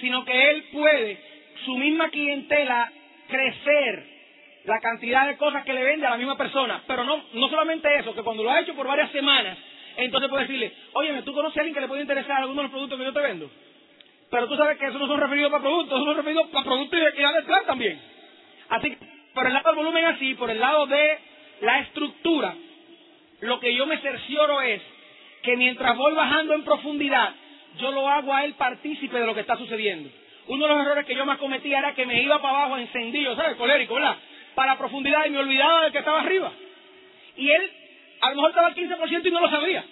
sino 0.00 0.24
que 0.24 0.50
él 0.50 0.64
puede, 0.72 1.18
su 1.64 1.76
misma 1.76 2.10
clientela, 2.10 2.92
crecer 3.28 4.06
la 4.64 4.78
cantidad 4.80 5.26
de 5.26 5.36
cosas 5.36 5.64
que 5.64 5.72
le 5.72 5.82
vende 5.82 6.06
a 6.06 6.10
la 6.10 6.18
misma 6.18 6.36
persona. 6.36 6.82
Pero 6.86 7.04
no, 7.04 7.24
no 7.32 7.48
solamente 7.48 7.88
eso, 7.98 8.14
que 8.14 8.22
cuando 8.22 8.42
lo 8.42 8.50
ha 8.50 8.60
hecho 8.60 8.74
por 8.74 8.86
varias 8.86 9.10
semanas, 9.10 9.58
entonces 9.96 10.30
puede 10.30 10.44
decirle, 10.44 10.72
oye, 10.94 11.22
¿tú 11.22 11.32
conoces 11.32 11.56
a 11.56 11.60
alguien 11.60 11.74
que 11.74 11.80
le 11.80 11.88
puede 11.88 12.02
interesar 12.02 12.38
alguno 12.38 12.60
de 12.60 12.64
los 12.64 12.72
productos 12.72 12.98
que 12.98 13.04
yo 13.04 13.12
te 13.12 13.20
vendo? 13.20 13.50
Pero 14.30 14.48
tú 14.48 14.56
sabes 14.56 14.78
que 14.78 14.86
esos 14.86 15.00
no 15.00 15.06
son 15.06 15.20
referidos 15.20 15.50
para 15.50 15.62
productos, 15.62 15.94
esos 15.94 16.06
son 16.06 16.16
referidos 16.16 16.46
para 16.48 16.64
productos 16.64 16.98
y 16.98 17.02
de 17.02 17.10
del 17.10 17.44
plan 17.44 17.66
también. 17.66 18.00
Así 18.70 18.90
que, 18.90 18.98
por 19.34 19.46
el 19.46 19.52
lado 19.52 19.68
del 19.68 19.76
volumen 19.76 20.04
así, 20.06 20.34
por 20.34 20.50
el 20.50 20.58
lado 20.58 20.86
de 20.86 21.18
la 21.60 21.80
estructura, 21.80 22.54
lo 23.42 23.58
que 23.60 23.74
yo 23.74 23.86
me 23.86 23.98
cercioro 23.98 24.60
es 24.62 24.80
que 25.42 25.56
mientras 25.56 25.96
voy 25.96 26.14
bajando 26.14 26.54
en 26.54 26.64
profundidad, 26.64 27.34
yo 27.78 27.90
lo 27.90 28.08
hago 28.08 28.32
a 28.32 28.44
él 28.44 28.54
partícipe 28.54 29.18
de 29.18 29.26
lo 29.26 29.34
que 29.34 29.40
está 29.40 29.56
sucediendo. 29.56 30.10
Uno 30.46 30.66
de 30.66 30.74
los 30.74 30.82
errores 30.84 31.06
que 31.06 31.14
yo 31.14 31.26
más 31.26 31.38
cometía 31.38 31.80
era 31.80 31.94
que 31.94 32.06
me 32.06 32.22
iba 32.22 32.40
para 32.40 32.58
abajo 32.58 32.78
encendido, 32.78 33.34
¿sabes? 33.34 33.56
Colérico, 33.56 33.94
¿verdad? 33.94 34.16
Para 34.54 34.78
profundidad 34.78 35.26
y 35.26 35.30
me 35.30 35.38
olvidaba 35.38 35.82
del 35.82 35.92
que 35.92 35.98
estaba 35.98 36.20
arriba. 36.20 36.52
Y 37.36 37.50
él 37.50 37.70
a 38.20 38.30
lo 38.30 38.36
mejor 38.36 38.50
estaba 38.50 38.68
al 38.68 38.74
15% 38.74 39.26
y 39.26 39.30
no 39.30 39.40
lo 39.40 39.50
sabía. 39.50 39.84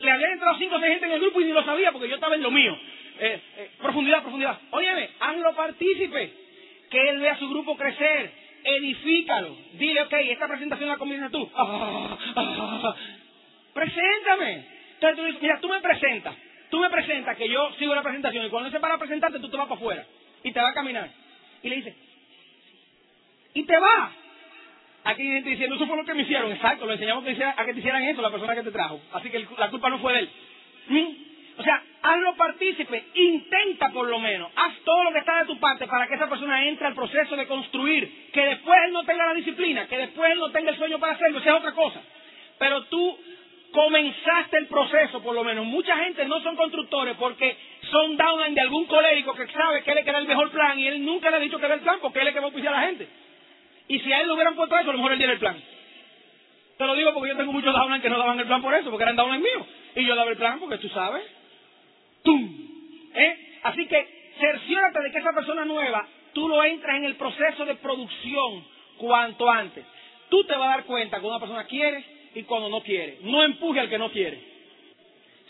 Le 0.00 0.10
habían 0.10 0.32
entrado 0.32 0.58
5 0.58 0.74
o 0.74 0.80
6 0.80 0.90
gente 0.90 1.06
en 1.06 1.12
el 1.12 1.20
grupo 1.20 1.40
y 1.40 1.44
ni 1.44 1.52
lo 1.52 1.64
sabía 1.64 1.92
porque 1.92 2.08
yo 2.08 2.16
estaba 2.16 2.34
en 2.34 2.42
lo 2.42 2.50
mío. 2.50 2.76
Eh, 3.20 3.40
eh, 3.56 3.70
profundidad, 3.78 4.20
profundidad. 4.20 4.58
Óyeme, 4.70 5.08
hazlo 5.18 5.54
partícipe. 5.54 6.32
Que 6.90 7.08
él 7.08 7.20
vea 7.20 7.38
su 7.38 7.48
grupo 7.48 7.76
crecer. 7.76 8.32
Edifícalo. 8.64 9.56
Dile, 9.74 10.02
ok, 10.02 10.12
esta 10.12 10.48
presentación 10.48 10.88
la 10.88 10.96
comienzas 10.96 11.30
tú. 11.30 11.48
Preséntame. 13.74 14.66
Entonces 14.94 15.16
tú 15.16 15.24
dices, 15.24 15.42
mira, 15.42 15.60
tú 15.60 15.68
me 15.68 15.80
presentas. 15.80 16.34
Tú 16.70 16.78
me 16.80 16.90
presentas 16.90 17.36
que 17.36 17.48
yo 17.48 17.72
sigo 17.78 17.94
la 17.94 18.02
presentación 18.02 18.44
y 18.44 18.50
cuando 18.50 18.70
se 18.70 18.80
para 18.80 18.94
a 18.94 18.98
presentarte 18.98 19.38
tú 19.38 19.48
te 19.48 19.56
vas 19.56 19.66
para 19.66 19.78
afuera 19.78 20.04
y 20.42 20.52
te 20.52 20.60
vas 20.60 20.72
a 20.72 20.74
caminar. 20.74 21.08
Y 21.62 21.68
le 21.68 21.76
dices, 21.76 21.94
y 23.54 23.64
te 23.64 23.78
vas. 23.78 24.12
Aquí 25.04 25.22
diciendo, 25.40 25.76
eso 25.76 25.86
fue 25.86 25.96
lo 25.96 26.04
que 26.04 26.14
me 26.14 26.22
hicieron. 26.22 26.52
Exacto, 26.52 26.84
lo 26.84 26.92
enseñamos 26.92 27.24
a 27.24 27.64
que 27.64 27.72
te 27.72 27.78
hicieran 27.78 28.02
eso 28.02 28.20
la 28.20 28.30
persona 28.30 28.54
que 28.54 28.62
te 28.62 28.70
trajo. 28.70 29.00
Así 29.12 29.30
que 29.30 29.46
la 29.56 29.70
culpa 29.70 29.88
no 29.88 29.98
fue 30.00 30.12
de 30.12 30.18
él. 30.18 30.30
¿Mm? 30.88 31.27
O 31.58 31.62
sea, 31.62 31.82
hazlo 32.02 32.36
partícipe, 32.36 33.04
intenta 33.14 33.90
por 33.90 34.08
lo 34.08 34.20
menos, 34.20 34.50
haz 34.54 34.74
todo 34.84 35.02
lo 35.02 35.12
que 35.12 35.18
está 35.18 35.40
de 35.40 35.46
tu 35.46 35.58
parte 35.58 35.88
para 35.88 36.06
que 36.06 36.14
esa 36.14 36.28
persona 36.28 36.64
entre 36.68 36.86
al 36.86 36.94
proceso 36.94 37.34
de 37.34 37.48
construir, 37.48 38.30
que 38.32 38.46
después 38.46 38.78
él 38.86 38.92
no 38.92 39.04
tenga 39.04 39.26
la 39.26 39.34
disciplina, 39.34 39.88
que 39.88 39.98
después 39.98 40.30
él 40.30 40.38
no 40.38 40.50
tenga 40.50 40.70
el 40.70 40.76
sueño 40.76 41.00
para 41.00 41.14
hacerlo, 41.14 41.40
esa 41.40 41.50
es 41.50 41.56
otra 41.56 41.72
cosa. 41.72 42.00
Pero 42.58 42.84
tú 42.84 43.18
comenzaste 43.72 44.56
el 44.56 44.66
proceso, 44.68 45.20
por 45.20 45.34
lo 45.34 45.42
menos. 45.42 45.66
Mucha 45.66 45.96
gente 45.98 46.24
no 46.26 46.40
son 46.42 46.54
constructores 46.54 47.16
porque 47.16 47.56
son 47.90 48.16
downline 48.16 48.54
de 48.54 48.60
algún 48.60 48.86
colérico 48.86 49.34
que 49.34 49.48
sabe 49.48 49.82
que 49.82 49.90
él 49.90 49.98
es 49.98 50.06
el 50.06 50.28
mejor 50.28 50.50
plan 50.50 50.78
y 50.78 50.86
él 50.86 51.04
nunca 51.04 51.30
le 51.30 51.36
ha 51.36 51.40
dicho 51.40 51.58
que 51.58 51.66
era 51.66 51.74
el 51.74 51.80
plan 51.80 51.98
porque 52.00 52.20
él 52.20 52.28
es 52.28 52.34
que 52.34 52.40
va 52.40 52.48
a 52.48 52.50
a 52.50 52.80
la 52.80 52.86
gente. 52.86 53.08
Y 53.88 53.98
si 54.00 54.12
a 54.12 54.20
él 54.20 54.28
lo 54.28 54.34
hubieran 54.34 54.54
puesto 54.54 54.78
eso, 54.78 54.90
a 54.90 54.92
lo 54.92 54.98
mejor 54.98 55.12
él 55.12 55.18
diera 55.18 55.32
el 55.32 55.38
plan. 55.38 55.56
Te 56.76 56.86
lo 56.86 56.94
digo 56.94 57.12
porque 57.12 57.30
yo 57.30 57.36
tengo 57.36 57.52
muchos 57.52 57.74
downline 57.74 58.00
que 58.00 58.10
no 58.10 58.18
daban 58.18 58.38
el 58.38 58.46
plan 58.46 58.62
por 58.62 58.72
eso, 58.74 58.90
porque 58.90 59.02
eran 59.02 59.16
downline 59.16 59.42
míos. 59.42 59.66
Y 59.96 60.04
yo 60.04 60.14
daba 60.14 60.30
el 60.30 60.36
plan 60.36 60.60
porque 60.60 60.78
tú 60.78 60.88
sabes. 60.90 61.37
¡Tum! 62.22 62.68
¿Eh? 63.14 63.60
Así 63.62 63.86
que 63.86 64.32
cerciórate 64.38 65.00
de 65.02 65.10
que 65.10 65.18
esa 65.18 65.32
persona 65.32 65.64
nueva, 65.64 66.06
tú 66.32 66.48
lo 66.48 66.62
entras 66.64 66.96
en 66.96 67.04
el 67.04 67.16
proceso 67.16 67.64
de 67.64 67.74
producción 67.76 68.64
cuanto 68.98 69.50
antes. 69.50 69.84
Tú 70.28 70.44
te 70.44 70.54
vas 70.54 70.68
a 70.68 70.76
dar 70.76 70.84
cuenta 70.84 71.20
cuando 71.20 71.36
una 71.36 71.40
persona 71.40 71.64
quiere 71.64 72.04
y 72.34 72.42
cuando 72.42 72.68
no 72.68 72.82
quiere. 72.82 73.18
No 73.22 73.42
empuje 73.42 73.80
al 73.80 73.88
que 73.88 73.98
no 73.98 74.10
quiere. 74.10 74.38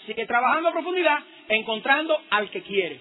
Sigue 0.06 0.26
trabajando 0.26 0.68
a 0.68 0.72
profundidad, 0.72 1.18
encontrando 1.48 2.20
al 2.30 2.50
que 2.50 2.62
quiere. 2.62 3.00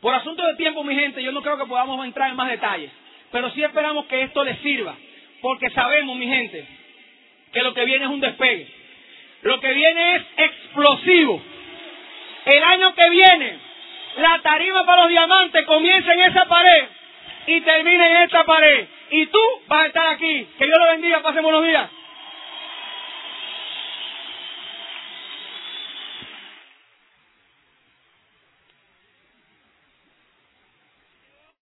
Por 0.00 0.14
asunto 0.14 0.46
de 0.46 0.56
tiempo, 0.56 0.84
mi 0.84 0.94
gente, 0.94 1.22
yo 1.22 1.32
no 1.32 1.42
creo 1.42 1.56
que 1.56 1.66
podamos 1.66 2.04
entrar 2.04 2.30
en 2.30 2.36
más 2.36 2.50
detalles. 2.50 2.90
Pero 3.32 3.50
sí 3.50 3.62
esperamos 3.62 4.06
que 4.06 4.22
esto 4.22 4.44
les 4.44 4.58
sirva. 4.58 4.96
Porque 5.40 5.70
sabemos, 5.70 6.16
mi 6.16 6.26
gente, 6.26 6.66
que 7.52 7.62
lo 7.62 7.72
que 7.74 7.84
viene 7.84 8.04
es 8.04 8.10
un 8.10 8.20
despegue. 8.20 8.66
Lo 9.42 9.60
que 9.60 9.72
viene 9.72 10.16
es 10.16 10.22
explosivo. 10.36 11.42
El 12.46 12.62
año 12.62 12.94
que 12.94 13.10
viene, 13.10 13.58
la 14.18 14.40
tarima 14.40 14.86
para 14.86 15.02
los 15.02 15.10
diamantes 15.10 15.66
comienza 15.66 16.14
en 16.14 16.20
esa 16.20 16.44
pared 16.44 16.84
y 17.48 17.60
termina 17.60 18.06
en 18.08 18.16
esta 18.22 18.44
pared. 18.44 18.86
Y 19.10 19.26
tú 19.26 19.38
vas 19.66 19.82
a 19.82 19.86
estar 19.86 20.06
aquí. 20.08 20.46
Que 20.56 20.64
Dios 20.64 20.78
lo 20.78 20.86
bendiga. 20.86 21.22
Pasen 21.22 21.42
buenos 21.42 21.64
días. 21.64 21.90